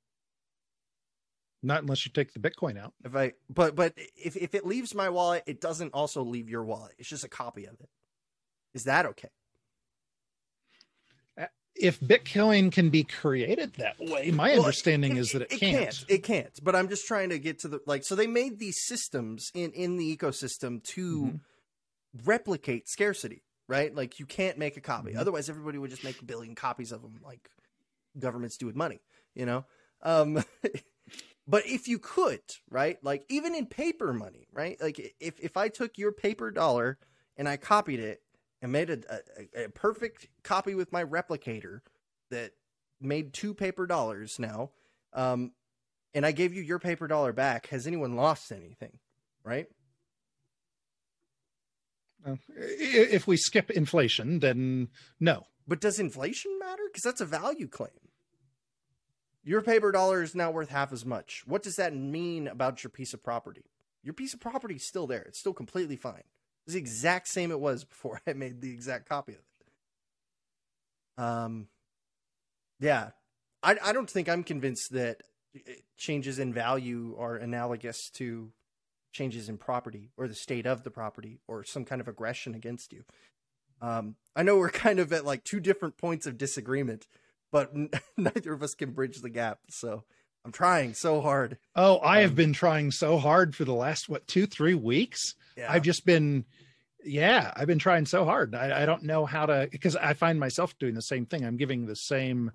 Not 1.62 1.82
unless 1.82 2.06
you 2.06 2.12
take 2.12 2.32
the 2.32 2.40
Bitcoin 2.40 2.78
out. 2.78 2.94
If 3.04 3.14
I 3.14 3.32
but 3.50 3.74
but 3.76 3.92
if 4.16 4.36
if 4.36 4.54
it 4.54 4.64
leaves 4.64 4.94
my 4.94 5.10
wallet, 5.10 5.42
it 5.46 5.60
doesn't 5.60 5.92
also 5.92 6.22
leave 6.22 6.48
your 6.48 6.64
wallet. 6.64 6.94
It's 6.98 7.08
just 7.08 7.24
a 7.24 7.28
copy 7.28 7.66
of 7.66 7.74
it. 7.80 7.88
Is 8.72 8.84
that 8.84 9.04
okay? 9.06 9.28
Uh, 11.38 11.46
if 11.74 12.00
Bitcoin 12.00 12.72
can 12.72 12.88
be 12.88 13.04
created 13.04 13.74
that 13.74 13.96
way, 13.98 14.30
my 14.30 14.52
well, 14.52 14.60
understanding 14.60 15.16
it, 15.16 15.20
is 15.20 15.32
that 15.32 15.42
it, 15.42 15.52
it 15.52 15.58
can't. 15.58 15.78
can't. 15.78 16.04
It 16.08 16.22
can't. 16.22 16.60
But 16.62 16.74
I'm 16.74 16.88
just 16.88 17.06
trying 17.06 17.28
to 17.28 17.38
get 17.38 17.58
to 17.60 17.68
the 17.68 17.80
like. 17.86 18.04
So 18.04 18.14
they 18.14 18.26
made 18.26 18.58
these 18.58 18.80
systems 18.80 19.50
in 19.54 19.72
in 19.72 19.98
the 19.98 20.16
ecosystem 20.16 20.82
to 20.94 21.24
mm-hmm. 21.24 21.36
replicate 22.24 22.88
scarcity, 22.88 23.42
right? 23.68 23.94
Like 23.94 24.18
you 24.18 24.24
can't 24.24 24.56
make 24.56 24.78
a 24.78 24.80
copy. 24.80 25.10
Mm-hmm. 25.10 25.20
Otherwise, 25.20 25.50
everybody 25.50 25.76
would 25.76 25.90
just 25.90 26.04
make 26.04 26.22
a 26.22 26.24
billion 26.24 26.54
copies 26.54 26.90
of 26.90 27.02
them, 27.02 27.20
like 27.22 27.50
governments 28.18 28.56
do 28.56 28.64
with 28.64 28.76
money. 28.76 29.02
You 29.34 29.44
know. 29.44 29.66
Um, 30.02 30.42
but 31.46 31.66
if 31.66 31.88
you 31.88 31.98
could, 31.98 32.42
right? 32.70 32.98
Like 33.02 33.24
even 33.28 33.54
in 33.54 33.66
paper 33.66 34.12
money, 34.12 34.46
right? 34.52 34.80
Like 34.80 35.14
if 35.20 35.38
if 35.40 35.56
I 35.56 35.68
took 35.68 35.98
your 35.98 36.12
paper 36.12 36.50
dollar 36.50 36.98
and 37.36 37.48
I 37.48 37.56
copied 37.56 38.00
it 38.00 38.22
and 38.62 38.72
made 38.72 38.90
a, 38.90 38.98
a, 39.56 39.64
a 39.64 39.68
perfect 39.68 40.28
copy 40.42 40.74
with 40.74 40.92
my 40.92 41.04
replicator 41.04 41.80
that 42.30 42.52
made 43.00 43.32
two 43.32 43.54
paper 43.54 43.86
dollars 43.86 44.38
now, 44.38 44.70
um, 45.12 45.52
and 46.14 46.26
I 46.26 46.32
gave 46.32 46.54
you 46.54 46.62
your 46.62 46.78
paper 46.78 47.08
dollar 47.08 47.32
back, 47.32 47.68
has 47.68 47.86
anyone 47.86 48.16
lost 48.16 48.52
anything? 48.52 48.98
Right? 49.42 49.66
Uh, 52.26 52.36
if 52.56 53.26
we 53.26 53.36
skip 53.36 53.70
inflation, 53.70 54.40
then 54.40 54.88
no. 55.18 55.46
But 55.66 55.80
does 55.80 55.98
inflation 55.98 56.58
matter? 56.58 56.82
Because 56.86 57.02
that's 57.02 57.20
a 57.20 57.26
value 57.26 57.68
claim. 57.68 58.09
Your 59.42 59.62
paper 59.62 59.90
dollar 59.90 60.22
is 60.22 60.34
now 60.34 60.50
worth 60.50 60.68
half 60.68 60.92
as 60.92 61.06
much. 61.06 61.42
What 61.46 61.62
does 61.62 61.76
that 61.76 61.94
mean 61.94 62.46
about 62.46 62.84
your 62.84 62.90
piece 62.90 63.14
of 63.14 63.22
property? 63.22 63.64
Your 64.02 64.14
piece 64.14 64.34
of 64.34 64.40
property 64.40 64.76
is 64.76 64.86
still 64.86 65.06
there. 65.06 65.22
It's 65.22 65.38
still 65.38 65.54
completely 65.54 65.96
fine. 65.96 66.24
It's 66.66 66.74
the 66.74 66.78
exact 66.78 67.28
same 67.28 67.50
it 67.50 67.60
was 67.60 67.84
before 67.86 68.20
I 68.26 68.32
made 68.34 68.60
the 68.60 68.72
exact 68.72 69.08
copy 69.08 69.32
of 69.32 69.38
it. 69.38 71.22
Um, 71.22 71.68
yeah, 72.78 73.10
I 73.62 73.76
I 73.82 73.92
don't 73.92 74.08
think 74.08 74.28
I'm 74.28 74.42
convinced 74.42 74.92
that 74.92 75.22
changes 75.96 76.38
in 76.38 76.54
value 76.54 77.16
are 77.18 77.36
analogous 77.36 78.10
to 78.10 78.52
changes 79.12 79.48
in 79.48 79.58
property 79.58 80.10
or 80.16 80.28
the 80.28 80.34
state 80.34 80.66
of 80.66 80.84
the 80.84 80.90
property 80.90 81.40
or 81.48 81.64
some 81.64 81.84
kind 81.84 82.00
of 82.00 82.08
aggression 82.08 82.54
against 82.54 82.92
you. 82.92 83.04
Um, 83.82 84.16
I 84.36 84.42
know 84.42 84.56
we're 84.56 84.70
kind 84.70 84.98
of 84.98 85.12
at 85.12 85.24
like 85.24 85.44
two 85.44 85.60
different 85.60 85.98
points 85.98 86.26
of 86.26 86.38
disagreement, 86.38 87.06
but 87.52 87.72
neither 88.16 88.52
of 88.52 88.62
us 88.62 88.74
can 88.74 88.92
bridge 88.92 89.20
the 89.20 89.30
gap. 89.30 89.58
So 89.68 90.04
I'm 90.44 90.52
trying 90.52 90.94
so 90.94 91.20
hard. 91.20 91.58
Oh, 91.76 91.96
I 91.96 92.18
um, 92.18 92.22
have 92.22 92.34
been 92.34 92.52
trying 92.52 92.90
so 92.90 93.18
hard 93.18 93.54
for 93.54 93.64
the 93.64 93.74
last 93.74 94.08
what 94.08 94.26
two, 94.26 94.46
three 94.46 94.74
weeks. 94.74 95.34
Yeah. 95.56 95.70
I've 95.70 95.82
just 95.82 96.06
been, 96.06 96.44
yeah, 97.04 97.52
I've 97.56 97.66
been 97.66 97.78
trying 97.78 98.06
so 98.06 98.24
hard. 98.24 98.54
I, 98.54 98.82
I 98.82 98.86
don't 98.86 99.02
know 99.02 99.26
how 99.26 99.46
to 99.46 99.68
because 99.70 99.96
I 99.96 100.14
find 100.14 100.40
myself 100.40 100.76
doing 100.78 100.94
the 100.94 101.02
same 101.02 101.26
thing. 101.26 101.44
I'm 101.44 101.56
giving 101.56 101.86
the 101.86 101.96
same 101.96 102.50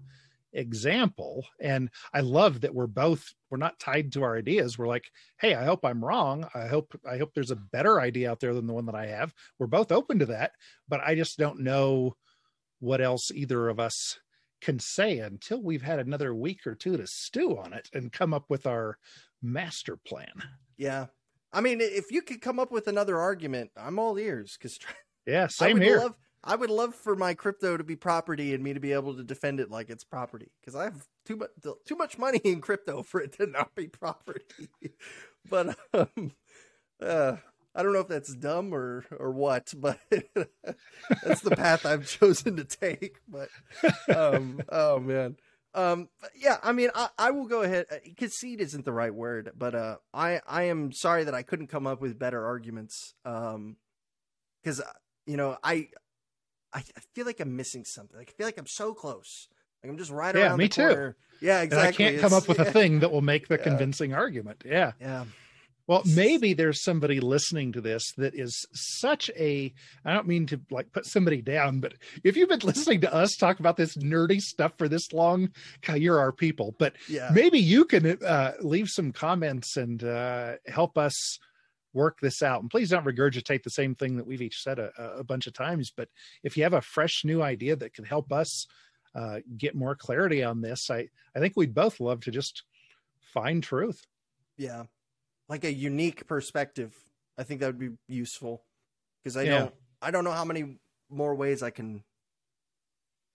example 0.56 1.46
and 1.60 1.90
i 2.14 2.22
love 2.22 2.62
that 2.62 2.74
we're 2.74 2.88
both 2.88 3.34
we're 3.50 3.58
not 3.58 3.78
tied 3.78 4.12
to 4.12 4.24
our 4.24 4.38
ideas 4.38 4.78
we're 4.78 4.88
like 4.88 5.12
hey 5.38 5.54
i 5.54 5.66
hope 5.66 5.84
i'm 5.84 6.04
wrong 6.04 6.48
i 6.56 6.66
hope 6.66 6.98
i 7.06 7.18
hope 7.18 7.34
there's 7.34 7.52
a 7.52 7.58
better 7.58 8.00
idea 8.00 8.32
out 8.32 8.40
there 8.40 8.54
than 8.54 8.66
the 8.66 8.74
one 8.74 8.86
that 8.86 8.96
i 8.96 9.06
have 9.06 9.34
we're 9.60 9.68
both 9.68 9.92
open 9.92 10.20
to 10.20 10.28
that 10.28 10.52
but 10.88 11.02
i 11.02 11.14
just 11.14 11.38
don't 11.38 11.60
know 11.60 12.16
what 12.80 13.02
else 13.02 13.32
either 13.32 13.68
of 13.68 13.80
us 13.80 14.18
can 14.62 14.80
say 14.80 15.20
until 15.20 15.62
we've 15.62 15.82
had 15.82 16.00
another 16.00 16.34
week 16.34 16.66
or 16.66 16.76
two 16.76 16.98
to 16.98 17.08
stew 17.08 17.58
on 17.58 17.74
it 17.74 17.90
and 17.94 18.12
come 18.12 18.34
up 18.34 18.46
with 18.50 18.66
our 18.66 18.98
master 19.42 19.98
plan. 19.98 20.34
Yeah. 20.78 21.08
I 21.54 21.62
mean, 21.62 21.80
if 21.82 22.12
you 22.12 22.22
could 22.22 22.42
come 22.42 22.60
up 22.60 22.72
with 22.72 22.88
another 22.88 23.20
argument, 23.20 23.72
I'm 23.78 24.00
all 24.00 24.18
ears 24.18 24.58
because 24.58 24.80
yeah, 25.26 25.48
same 25.48 25.80
here. 25.80 26.00
Love, 26.00 26.16
I 26.44 26.56
would 26.56 26.70
love 26.70 26.94
for 26.94 27.16
my 27.16 27.34
crypto 27.34 27.78
to 27.78 27.84
be 27.84 27.96
property 27.96 28.54
and 28.54 28.64
me 28.64 28.74
to 28.74 28.80
be 28.80 28.94
able 28.94 29.16
to 29.16 29.24
defend 29.24 29.60
it 29.60 29.72
like 29.72 29.90
it's 29.90 30.04
property 30.04 30.52
because 30.60 30.76
I 30.76 30.84
have 30.84 31.08
too 31.26 31.38
much 31.38 31.50
too 31.88 31.96
much 31.96 32.18
money 32.18 32.40
in 32.44 32.62
crypto 32.62 33.04
for 33.04 33.22
it 33.22 33.34
to 33.38 33.48
not 33.48 33.74
be 33.74 33.88
property. 33.88 34.70
but 35.50 35.78
um, 35.94 36.32
uh, 37.02 37.38
I 37.76 37.84
don't 37.84 37.94
know 37.94 38.00
if 38.00 38.08
that's 38.08 38.34
dumb 38.34 38.74
or 38.74 39.06
or 39.18 39.32
what, 39.32 39.74
but 39.76 40.00
that's 41.24 41.42
the 41.42 41.56
path 41.56 41.86
I've 41.86 42.08
chosen 42.08 42.56
to 42.56 42.64
take. 42.64 43.18
But 43.28 43.50
um, 44.16 44.62
oh 44.70 45.00
man, 45.00 45.36
um, 45.74 46.08
yeah, 46.36 46.58
I 46.64 46.72
mean, 46.72 46.90
I, 46.96 47.10
I 47.18 47.32
will 47.32 47.48
go 47.48 47.64
ahead. 47.64 47.86
Uh, 47.92 47.98
concede 48.18 48.62
isn't 48.62 48.86
the 48.86 48.94
right 48.94 49.14
word, 49.14 49.52
but 49.58 49.76
uh, 49.76 49.98
I 50.14 50.42
I 50.48 50.64
am 50.64 50.94
sorry 50.94 51.26
that 51.26 51.36
I 51.36 51.44
couldn't 51.44 51.68
come 51.68 51.86
up 51.86 52.02
with 52.02 52.18
better 52.18 52.46
arguments. 52.46 53.14
Um, 53.26 53.76
because 54.64 54.80
uh, 54.80 54.86
you 55.28 55.38
know 55.38 55.58
I 55.64 55.90
I 56.74 56.82
feel 57.14 57.26
like 57.26 57.40
I'm 57.40 57.56
missing 57.56 57.86
something. 57.86 58.18
Like, 58.18 58.30
I 58.30 58.34
feel 58.38 58.48
like 58.48 58.58
I'm 58.58 58.68
so 58.68 58.94
close. 58.94 59.48
Like 59.84 59.92
I'm 59.92 59.98
just 59.98 60.12
right 60.12 60.36
yeah, 60.36 60.48
around 60.48 60.58
me 60.58 60.68
the 60.68 60.76
corner. 60.76 61.12
Too. 61.12 61.46
Yeah, 61.46 61.62
exactly. 61.62 62.06
And 62.06 62.16
I 62.16 62.20
can't 62.20 62.22
come 62.22 62.38
up 62.38 62.48
with 62.48 62.60
yeah. 62.60 62.66
a 62.66 62.72
thing 62.74 63.00
that 63.00 63.12
will 63.12 63.22
make 63.22 63.48
the 63.48 63.58
yeah. 63.58 63.64
convincing 63.64 64.14
argument. 64.14 64.64
Yeah. 64.66 64.94
Yeah. 65.00 65.26
Well, 65.88 66.02
maybe 66.06 66.54
there's 66.54 66.84
somebody 66.84 67.20
listening 67.20 67.72
to 67.74 67.82
this 67.82 68.12
that 68.18 68.34
is 68.34 68.66
such 68.74 69.30
a 69.38 69.72
I 70.04 70.14
don't 70.14 70.28
mean 70.28 70.48
to 70.48 70.60
like 70.72 70.92
put 70.92 71.06
somebody 71.06 71.42
down, 71.42 71.80
but 71.80 71.94
if 72.24 72.36
you've 72.36 72.50
been 72.50 72.60
listening 72.64 73.02
to 73.02 73.14
us 73.14 73.36
talk 73.36 73.60
about 73.60 73.78
this 73.78 73.96
nerdy 73.96 74.40
stuff 74.40 74.74
for 74.78 74.88
this 74.88 75.14
long, 75.14 75.50
you're 75.96 76.20
our 76.20 76.32
people. 76.32 76.76
But 76.80 76.94
yeah. 77.08 77.30
maybe 77.34 77.60
you 77.60 77.86
can 77.86 78.24
uh, 78.24 78.54
leave 78.62 78.90
some 78.90 79.12
comments 79.12 79.78
and 79.78 80.04
uh, 80.04 80.54
help 80.66 80.98
us 80.98 81.38
work 81.94 82.20
this 82.20 82.42
out. 82.42 82.62
And 82.62 82.70
please 82.70 82.90
don't 82.90 83.06
regurgitate 83.06 83.64
the 83.64 83.70
same 83.70 83.96
thing 83.96 84.18
that 84.18 84.26
we've 84.26 84.42
each 84.42 84.62
said 84.62 84.80
a, 84.80 84.92
a 85.20 85.24
bunch 85.24 85.46
of 85.46 85.54
times. 85.54 85.92
But 85.96 86.10
if 86.44 86.58
you 86.58 86.64
have 86.64 86.74
a 86.74 86.82
fresh 86.82 87.22
new 87.24 87.44
idea 87.44 87.76
that 87.76 87.94
can 87.94 88.06
help 88.06 88.34
us 88.34 88.66
uh, 89.14 89.40
get 89.56 89.76
more 89.76 89.96
clarity 89.96 90.44
on 90.44 90.62
this, 90.62 90.90
I 90.90 91.10
I 91.36 91.40
think 91.40 91.54
we'd 91.56 91.76
both 91.76 92.00
love 92.00 92.22
to 92.22 92.32
just 92.32 92.64
find 93.22 93.62
truth. 93.62 94.02
Yeah 94.58 94.86
like 95.50 95.64
a 95.64 95.74
unique 95.74 96.28
perspective. 96.28 96.96
I 97.38 97.44
think 97.44 97.60
that 97.60 97.68
would 97.68 97.80
be 97.80 97.92
useful 98.08 98.64
because 99.24 99.38
I 99.38 99.44
yeah. 99.44 99.60
don't 99.60 99.74
I 100.02 100.12
don't 100.12 100.24
know 100.24 100.32
how 100.32 100.46
many 100.46 100.78
more 101.10 101.36
ways 101.36 101.64
I 101.64 101.70
can. 101.70 102.04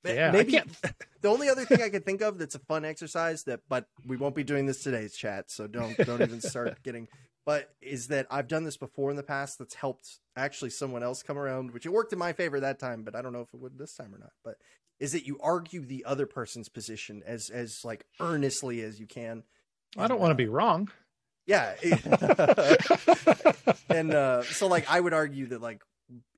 Yeah, 0.05 0.31
maybe 0.31 0.53
the 1.21 1.29
only 1.29 1.51
other 1.51 1.67
thing 1.67 1.83
I 1.83 1.91
could 1.91 2.07
think 2.07 2.23
of 2.23 2.39
that's 2.39 2.55
a 2.55 2.61
fun 2.61 2.87
exercise 2.87 3.45
that, 3.45 3.61
but 3.69 3.87
we 4.07 4.17
won't 4.17 4.35
be 4.35 4.45
doing 4.45 4.65
this 4.65 4.83
today's 4.83 5.15
chat, 5.15 5.51
so 5.51 5.67
don't 5.67 5.97
don't 5.99 6.23
even 6.23 6.41
start 6.41 6.81
getting. 6.83 7.09
But 7.45 7.71
is 7.83 8.09
that 8.09 8.27
I've 8.31 8.49
done 8.49 8.65
this 8.65 8.77
before 8.77 9.11
in 9.11 9.17
the 9.17 9.23
past 9.23 9.59
that's 9.59 9.75
helped 9.75 10.21
actually 10.37 10.71
someone 10.71 11.03
else 11.03 11.23
come 11.23 11.39
around, 11.39 11.73
which 11.73 11.85
it 11.85 11.93
worked 11.93 12.13
in 12.13 12.19
my 12.19 12.33
favor 12.33 12.61
that 12.61 12.79
time, 12.79 13.03
but 13.03 13.15
I 13.15 13.23
don't 13.23 13.33
know 13.33 13.41
if 13.41 13.53
it 13.53 13.61
would 13.61 13.79
this 13.79 13.95
time 13.95 14.15
or 14.15 14.19
not. 14.19 14.33
But 14.43 14.57
is 14.99 15.13
that 15.13 15.27
you 15.27 15.39
argue 15.43 15.85
the 15.85 16.05
other 16.05 16.27
person's 16.27 16.69
position 16.69 17.23
as 17.27 17.51
as 17.51 17.85
like 17.85 18.07
earnestly 18.21 18.81
as 18.83 19.01
you 19.01 19.07
can. 19.07 19.43
I 19.99 20.07
don't 20.07 20.21
want 20.21 20.31
to 20.31 20.37
be 20.37 20.47
wrong. 20.47 20.91
Yeah. 21.51 21.75
and 23.91 24.15
uh, 24.15 24.43
so 24.45 24.69
like 24.69 24.89
I 24.89 25.01
would 25.01 25.13
argue 25.13 25.49
that 25.49 25.61
like 25.61 25.83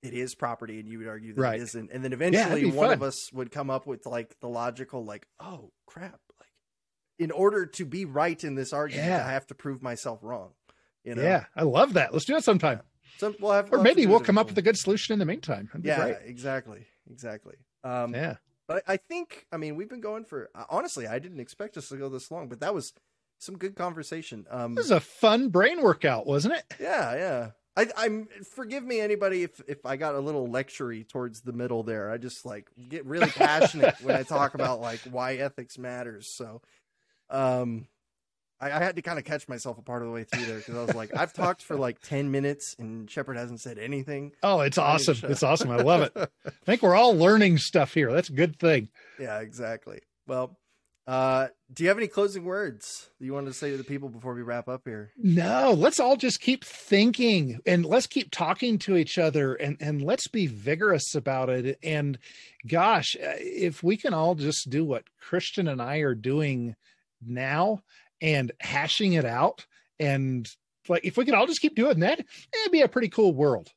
it 0.02 0.14
is 0.14 0.34
property 0.34 0.80
and 0.80 0.88
you 0.88 0.98
would 0.98 1.06
argue 1.06 1.34
that 1.34 1.40
right. 1.40 1.60
it 1.60 1.64
isn't. 1.64 1.90
And 1.92 2.02
then 2.02 2.14
eventually 2.14 2.66
yeah, 2.66 2.72
one 2.72 2.88
fun. 2.88 2.94
of 2.94 3.02
us 3.02 3.30
would 3.32 3.50
come 3.50 3.68
up 3.68 3.86
with 3.86 4.06
like 4.06 4.34
the 4.40 4.48
logical 4.48 5.04
like, 5.04 5.26
oh 5.38 5.70
crap. 5.86 6.18
Like 6.40 6.48
in 7.18 7.30
order 7.30 7.66
to 7.66 7.84
be 7.84 8.06
right 8.06 8.42
in 8.42 8.54
this 8.54 8.72
argument, 8.72 9.08
yeah. 9.08 9.26
I 9.26 9.32
have 9.32 9.46
to 9.48 9.54
prove 9.54 9.82
myself 9.82 10.20
wrong. 10.22 10.52
You 11.04 11.16
know? 11.16 11.22
Yeah, 11.22 11.44
I 11.54 11.64
love 11.64 11.92
that. 11.94 12.12
Let's 12.12 12.24
do 12.24 12.36
it 12.36 12.44
sometime. 12.44 12.78
Yeah. 12.78 13.18
So 13.18 13.34
we'll 13.38 13.52
have, 13.52 13.66
or 13.66 13.78
we'll 13.78 13.82
maybe 13.82 14.06
we'll 14.06 14.20
come 14.20 14.38
up 14.38 14.48
with 14.48 14.58
a 14.58 14.62
good 14.62 14.78
solution 14.78 15.12
in 15.12 15.18
the 15.18 15.26
meantime. 15.26 15.68
yeah, 15.82 15.96
great. 15.96 16.16
exactly, 16.24 16.86
exactly. 17.10 17.56
Um, 17.84 18.14
yeah, 18.14 18.36
but 18.66 18.82
I 18.88 18.96
think 18.96 19.46
I 19.52 19.58
mean 19.58 19.76
we've 19.76 19.88
been 19.88 20.00
going 20.00 20.24
for 20.24 20.48
honestly 20.70 21.06
I 21.06 21.18
didn't 21.18 21.40
expect 21.40 21.76
us 21.76 21.88
to 21.88 21.96
go 21.96 22.08
this 22.08 22.30
long, 22.30 22.48
but 22.48 22.60
that 22.60 22.74
was 22.74 22.94
some 23.42 23.58
good 23.58 23.74
conversation. 23.74 24.46
Um, 24.50 24.74
this 24.74 24.86
is 24.86 24.90
a 24.90 25.00
fun 25.00 25.48
brain 25.48 25.82
workout, 25.82 26.26
wasn't 26.26 26.54
it? 26.54 26.64
Yeah, 26.80 27.14
yeah. 27.14 27.50
I, 27.76 27.88
I'm 27.96 28.28
forgive 28.54 28.84
me 28.84 29.00
anybody 29.00 29.42
if 29.44 29.60
if 29.66 29.84
I 29.86 29.96
got 29.96 30.14
a 30.14 30.20
little 30.20 30.46
lectury 30.46 31.08
towards 31.08 31.40
the 31.40 31.52
middle 31.52 31.82
there. 31.82 32.10
I 32.10 32.18
just 32.18 32.44
like 32.44 32.68
get 32.88 33.06
really 33.06 33.30
passionate 33.30 33.94
when 34.02 34.14
I 34.14 34.22
talk 34.22 34.54
about 34.54 34.80
like 34.80 35.00
why 35.10 35.36
ethics 35.36 35.78
matters. 35.78 36.36
So, 36.36 36.60
um, 37.30 37.86
I, 38.60 38.72
I 38.72 38.78
had 38.78 38.96
to 38.96 39.02
kind 39.02 39.18
of 39.18 39.24
catch 39.24 39.48
myself 39.48 39.78
a 39.78 39.82
part 39.82 40.02
of 40.02 40.08
the 40.08 40.14
way 40.14 40.24
through 40.24 40.44
there 40.44 40.58
because 40.58 40.76
I 40.76 40.84
was 40.84 40.94
like, 40.94 41.16
I've 41.16 41.32
talked 41.32 41.62
for 41.62 41.76
like 41.76 42.00
ten 42.02 42.30
minutes 42.30 42.76
and 42.78 43.10
Shepard 43.10 43.38
hasn't 43.38 43.60
said 43.60 43.78
anything. 43.78 44.32
Oh, 44.42 44.60
it's 44.60 44.78
awesome! 44.78 45.16
It's 45.30 45.42
awesome. 45.42 45.70
I 45.70 45.76
love 45.76 46.02
it. 46.02 46.12
I 46.14 46.50
think 46.66 46.82
we're 46.82 46.94
all 46.94 47.16
learning 47.16 47.56
stuff 47.56 47.94
here. 47.94 48.12
That's 48.12 48.28
a 48.28 48.34
good 48.34 48.58
thing. 48.58 48.90
Yeah, 49.18 49.40
exactly. 49.40 50.00
Well, 50.26 50.58
uh, 51.06 51.48
do 51.72 51.82
you 51.82 51.88
have 51.88 51.98
any 51.98 52.06
closing 52.06 52.44
words 52.44 53.10
that 53.18 53.24
you 53.26 53.32
wanted 53.32 53.48
to 53.48 53.54
say 53.54 53.70
to 53.70 53.76
the 53.76 53.82
people 53.82 54.08
before 54.08 54.34
we 54.34 54.42
wrap 54.42 54.68
up 54.68 54.82
here? 54.84 55.12
No, 55.16 55.74
let's 55.76 55.98
all 55.98 56.16
just 56.16 56.40
keep 56.40 56.64
thinking 56.64 57.58
and 57.66 57.84
let's 57.84 58.06
keep 58.06 58.30
talking 58.30 58.78
to 58.80 58.96
each 58.96 59.18
other 59.18 59.54
and, 59.54 59.76
and 59.80 60.02
let's 60.02 60.28
be 60.28 60.46
vigorous 60.46 61.14
about 61.16 61.48
it. 61.48 61.78
And 61.82 62.18
gosh, 62.68 63.16
uh, 63.16 63.34
if 63.38 63.82
we 63.82 63.96
can 63.96 64.14
all 64.14 64.36
just 64.36 64.70
do 64.70 64.84
what 64.84 65.04
Christian 65.18 65.66
and 65.66 65.82
I 65.82 65.98
are 65.98 66.14
doing 66.14 66.76
now 67.20 67.82
and 68.20 68.52
hashing 68.60 69.14
it 69.14 69.24
out 69.24 69.66
and 69.98 70.48
like 70.88 71.04
if 71.04 71.16
we 71.16 71.24
could 71.24 71.34
all 71.34 71.46
just 71.46 71.60
keep 71.60 71.74
doing 71.74 72.00
that, 72.00 72.20
it'd 72.20 72.72
be 72.72 72.82
a 72.82 72.88
pretty 72.88 73.08
cool 73.08 73.34
world. 73.34 73.70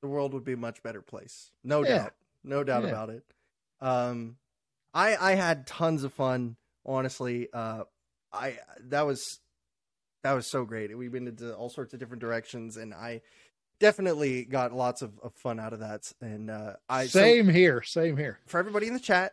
The 0.00 0.08
world 0.08 0.32
would 0.32 0.44
be 0.44 0.54
a 0.54 0.58
much 0.58 0.82
better 0.82 1.02
place. 1.02 1.50
No 1.62 1.82
yeah. 1.84 1.98
doubt. 1.98 2.14
No 2.42 2.64
doubt 2.64 2.84
yeah. 2.84 2.88
about 2.88 3.10
it. 3.10 3.24
Um 3.82 4.36
I 4.94 5.16
I 5.16 5.34
had 5.34 5.66
tons 5.66 6.04
of 6.04 6.12
fun 6.14 6.56
honestly. 6.84 7.48
Uh, 7.52 7.84
I 8.32 8.58
that 8.88 9.06
was 9.06 9.40
that 10.22 10.32
was 10.32 10.46
so 10.46 10.64
great. 10.64 10.96
We 10.96 11.08
went 11.08 11.28
into 11.28 11.54
all 11.54 11.68
sorts 11.68 11.94
of 11.94 12.00
different 12.00 12.20
directions, 12.20 12.76
and 12.76 12.94
I 12.94 13.22
definitely 13.80 14.44
got 14.44 14.72
lots 14.72 15.02
of, 15.02 15.18
of 15.22 15.34
fun 15.34 15.58
out 15.58 15.72
of 15.72 15.80
that. 15.80 16.12
And 16.20 16.50
uh, 16.50 16.74
I 16.88 17.06
same 17.06 17.46
so, 17.46 17.52
here, 17.52 17.82
same 17.82 18.16
here. 18.16 18.38
For 18.46 18.58
everybody 18.58 18.86
in 18.86 18.94
the 18.94 19.00
chat, 19.00 19.32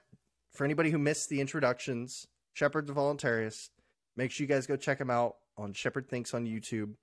for 0.54 0.64
anybody 0.64 0.90
who 0.90 0.98
missed 0.98 1.30
the 1.30 1.42
introductions, 1.42 2.28
Shepard 2.54 2.88
the 2.88 2.94
Voluntarist, 2.94 3.70
make 4.16 4.32
sure 4.32 4.44
you 4.44 4.48
guys 4.48 4.66
go 4.66 4.76
check 4.76 5.00
him 5.00 5.10
out. 5.10 5.36
on 5.58 5.74
Shepard 5.74 6.10
Thinks 6.10 6.34
on 6.34 6.46
YouTube. 6.46 6.94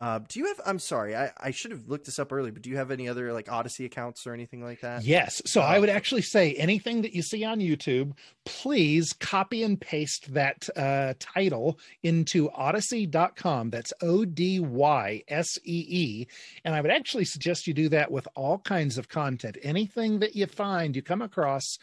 Uh, 0.00 0.20
do 0.28 0.38
you 0.38 0.46
have? 0.46 0.60
I'm 0.64 0.78
sorry, 0.78 1.16
I, 1.16 1.32
I 1.38 1.50
should 1.50 1.72
have 1.72 1.88
looked 1.88 2.06
this 2.06 2.20
up 2.20 2.32
early, 2.32 2.52
but 2.52 2.62
do 2.62 2.70
you 2.70 2.76
have 2.76 2.92
any 2.92 3.08
other 3.08 3.32
like 3.32 3.48
Odysee 3.48 3.84
accounts 3.84 4.28
or 4.28 4.32
anything 4.32 4.62
like 4.62 4.80
that? 4.82 5.02
Yes. 5.02 5.42
So 5.44 5.60
I 5.60 5.80
would 5.80 5.88
actually 5.88 6.22
say 6.22 6.54
anything 6.54 7.02
that 7.02 7.14
you 7.14 7.22
see 7.22 7.44
on 7.44 7.58
YouTube, 7.58 8.12
please 8.44 9.12
copy 9.12 9.64
and 9.64 9.80
paste 9.80 10.32
that 10.34 10.68
uh, 10.76 11.14
title 11.18 11.80
into 12.04 12.48
Odysee.com. 12.50 13.70
That's 13.70 13.92
O 14.00 14.24
D 14.24 14.60
Y 14.60 15.22
S 15.26 15.58
E 15.64 15.84
E. 15.88 16.26
And 16.64 16.76
I 16.76 16.80
would 16.80 16.92
actually 16.92 17.24
suggest 17.24 17.66
you 17.66 17.74
do 17.74 17.88
that 17.88 18.12
with 18.12 18.28
all 18.36 18.58
kinds 18.58 18.98
of 18.98 19.08
content. 19.08 19.58
Anything 19.64 20.20
that 20.20 20.36
you 20.36 20.46
find, 20.46 20.94
you 20.94 21.02
come 21.02 21.22
across, 21.22 21.76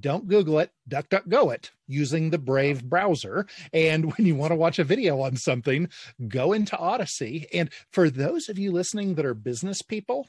don't 0.00 0.28
Google 0.28 0.58
it, 0.60 0.70
DuckDuckGo 0.88 1.54
it 1.54 1.70
using 1.86 2.30
the 2.30 2.38
Brave 2.38 2.84
browser. 2.84 3.46
And 3.72 4.04
when 4.16 4.26
you 4.26 4.34
want 4.34 4.52
to 4.52 4.56
watch 4.56 4.78
a 4.78 4.84
video 4.84 5.20
on 5.20 5.36
something, 5.36 5.88
go 6.28 6.52
into 6.52 6.76
Odysee. 6.76 7.46
And 7.52 7.70
for 7.92 8.10
those 8.10 8.48
of 8.48 8.58
you 8.58 8.72
listening 8.72 9.14
that 9.14 9.26
are 9.26 9.34
business 9.34 9.82
people, 9.82 10.28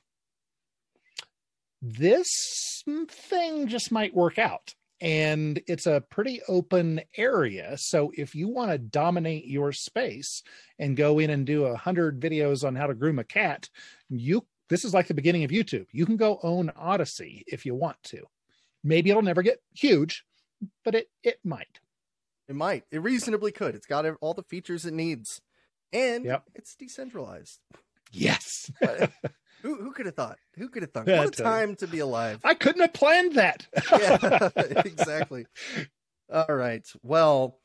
this 1.81 2.27
thing 3.09 3.67
just 3.67 3.91
might 3.91 4.15
work 4.15 4.37
out. 4.39 4.73
And 5.01 5.61
it's 5.67 5.87
a 5.87 6.03
pretty 6.09 6.41
open 6.47 7.01
area. 7.17 7.75
So 7.77 8.11
if 8.15 8.33
you 8.33 8.47
want 8.47 8.71
to 8.71 8.77
dominate 8.77 9.45
your 9.45 9.73
space 9.73 10.41
and 10.79 10.95
go 10.95 11.19
in 11.19 11.29
and 11.29 11.45
do 11.45 11.65
a 11.65 11.75
hundred 11.75 12.21
videos 12.21 12.65
on 12.65 12.75
how 12.75 12.87
to 12.87 12.93
groom 12.93 13.19
a 13.19 13.23
cat, 13.23 13.69
you 14.09 14.45
this 14.69 14.83
is 14.83 14.93
like 14.93 15.07
the 15.07 15.13
beginning 15.13 15.43
of 15.43 15.51
YouTube. 15.51 15.85
You 15.91 16.05
can 16.05 16.17
go 16.17 16.39
own 16.41 16.71
Odysee 16.75 17.43
if 17.45 17.65
you 17.65 17.75
want 17.75 18.01
to. 18.03 18.25
Maybe 18.85 19.09
it'll 19.09 19.23
never 19.23 19.41
get 19.41 19.61
huge, 19.73 20.23
but 20.83 20.93
it 20.93 21.09
it 21.23 21.39
might. 21.43 21.79
It 22.47 22.55
might. 22.55 22.83
It 22.91 23.01
reasonably 23.01 23.51
could. 23.51 23.73
It's 23.73 23.87
got 23.87 24.05
all 24.21 24.35
the 24.35 24.43
features 24.43 24.85
it 24.85 24.93
needs, 24.93 25.41
and 25.91 26.23
yep. 26.23 26.43
it's 26.53 26.75
decentralized. 26.75 27.59
Yes. 28.11 28.71
who 29.63 29.75
who 29.81 29.91
could 29.91 30.05
have 30.05 30.15
thought? 30.15 30.37
Who 30.57 30.69
could 30.69 30.83
have 30.83 30.91
thought? 30.91 31.07
What 31.07 31.27
a 31.27 31.43
time 31.43 31.75
to 31.77 31.87
be 31.87 31.97
alive! 31.97 32.39
I 32.43 32.53
couldn't 32.53 32.81
have 32.81 32.93
planned 32.93 33.33
that. 33.33 33.65
yeah, 33.91 34.49
exactly. 34.55 35.47
All 36.31 36.55
right. 36.55 36.87
Well, 37.01 37.57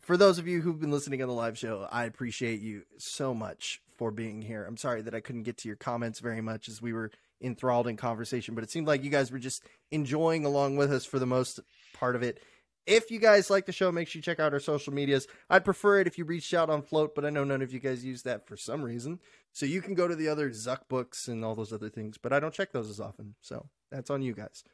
for 0.00 0.16
those 0.16 0.38
of 0.38 0.46
you 0.46 0.60
who've 0.60 0.80
been 0.80 0.92
listening 0.92 1.22
on 1.22 1.28
the 1.28 1.34
live 1.34 1.58
show, 1.58 1.88
I 1.90 2.04
appreciate 2.04 2.60
you 2.60 2.82
so 2.98 3.34
much 3.34 3.80
for 3.96 4.12
being 4.12 4.42
here. 4.42 4.64
I'm 4.64 4.76
sorry 4.76 5.02
that 5.02 5.14
I 5.14 5.20
couldn't 5.20 5.42
get 5.42 5.58
to 5.58 5.68
your 5.68 5.76
comments 5.76 6.20
very 6.20 6.40
much 6.40 6.68
as 6.68 6.80
we 6.80 6.92
were 6.92 7.10
enthralled 7.42 7.86
in 7.88 7.96
conversation, 7.96 8.54
but 8.54 8.64
it 8.64 8.70
seemed 8.70 8.86
like 8.86 9.04
you 9.04 9.10
guys 9.10 9.32
were 9.32 9.38
just 9.38 9.62
enjoying 9.90 10.44
along 10.44 10.76
with 10.76 10.92
us 10.92 11.04
for 11.04 11.18
the 11.18 11.26
most 11.26 11.60
part 11.92 12.16
of 12.16 12.22
it. 12.22 12.40
If 12.86 13.10
you 13.10 13.20
guys 13.20 13.48
like 13.48 13.66
the 13.66 13.72
show, 13.72 13.92
make 13.92 14.08
sure 14.08 14.18
you 14.18 14.22
check 14.22 14.40
out 14.40 14.52
our 14.52 14.58
social 14.58 14.92
medias. 14.92 15.28
I'd 15.48 15.64
prefer 15.64 16.00
it 16.00 16.08
if 16.08 16.18
you 16.18 16.24
reached 16.24 16.52
out 16.52 16.68
on 16.68 16.82
Flote, 16.82 17.14
but 17.14 17.24
I 17.24 17.30
know 17.30 17.44
none 17.44 17.62
of 17.62 17.72
you 17.72 17.78
guys 17.78 18.04
use 18.04 18.22
that 18.22 18.46
for 18.46 18.56
some 18.56 18.82
reason. 18.82 19.20
So 19.52 19.66
you 19.66 19.80
can 19.80 19.94
go 19.94 20.08
to 20.08 20.16
the 20.16 20.28
other 20.28 20.50
Zuck 20.50 20.88
books 20.88 21.28
and 21.28 21.44
all 21.44 21.54
those 21.54 21.72
other 21.72 21.88
things, 21.88 22.18
but 22.18 22.32
I 22.32 22.40
don't 22.40 22.54
check 22.54 22.72
those 22.72 22.90
as 22.90 22.98
often. 22.98 23.36
So 23.40 23.66
that's 23.90 24.10
on 24.10 24.22
you 24.22 24.34
guys. 24.34 24.64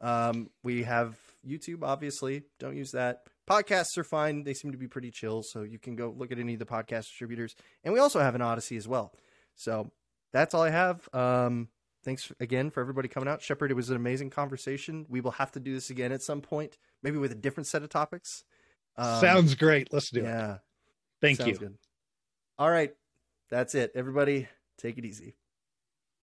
Um, 0.00 0.48
we 0.62 0.84
have 0.84 1.16
YouTube, 1.46 1.82
obviously. 1.82 2.44
Don't 2.58 2.76
use 2.76 2.92
that. 2.92 3.24
Podcasts 3.48 3.98
are 3.98 4.04
fine. 4.04 4.44
They 4.44 4.54
seem 4.54 4.72
to 4.72 4.78
be 4.78 4.88
pretty 4.88 5.10
chill. 5.10 5.42
So 5.42 5.62
you 5.62 5.78
can 5.78 5.96
go 5.96 6.14
look 6.16 6.32
at 6.32 6.38
any 6.38 6.54
of 6.54 6.58
the 6.58 6.66
podcast 6.66 7.04
distributors. 7.04 7.54
And 7.84 7.92
we 7.92 8.00
also 8.00 8.20
have 8.20 8.34
an 8.34 8.42
Odysee 8.42 8.76
as 8.76 8.86
well. 8.86 9.12
So 9.56 9.90
that's 10.32 10.54
all 10.54 10.62
I 10.62 10.70
have. 10.70 11.08
Um, 11.12 11.68
thanks 12.04 12.30
again 12.40 12.70
for 12.70 12.80
everybody 12.80 13.08
coming 13.08 13.28
out. 13.28 13.42
Shepard, 13.42 13.70
it 13.70 13.74
was 13.74 13.90
an 13.90 13.96
amazing 13.96 14.30
conversation. 14.30 15.06
We 15.08 15.20
will 15.20 15.32
have 15.32 15.52
to 15.52 15.60
do 15.60 15.74
this 15.74 15.90
again 15.90 16.12
at 16.12 16.22
some 16.22 16.40
point, 16.40 16.76
maybe 17.02 17.18
with 17.18 17.32
a 17.32 17.36
different 17.36 17.66
set 17.66 17.82
of 17.82 17.88
topics. 17.88 18.44
Um, 18.96 19.20
Sounds 19.20 19.54
great. 19.54 19.92
Let's 19.92 20.10
do 20.10 20.20
yeah. 20.20 20.26
it. 20.26 20.30
Yeah. 20.30 20.58
Thank 21.20 21.38
Sounds 21.38 21.50
you. 21.50 21.58
Good. 21.58 21.78
All 22.58 22.70
right. 22.70 22.92
That's 23.50 23.74
it. 23.74 23.92
Everybody, 23.94 24.48
take 24.76 24.98
it 24.98 25.04
easy. 25.04 25.36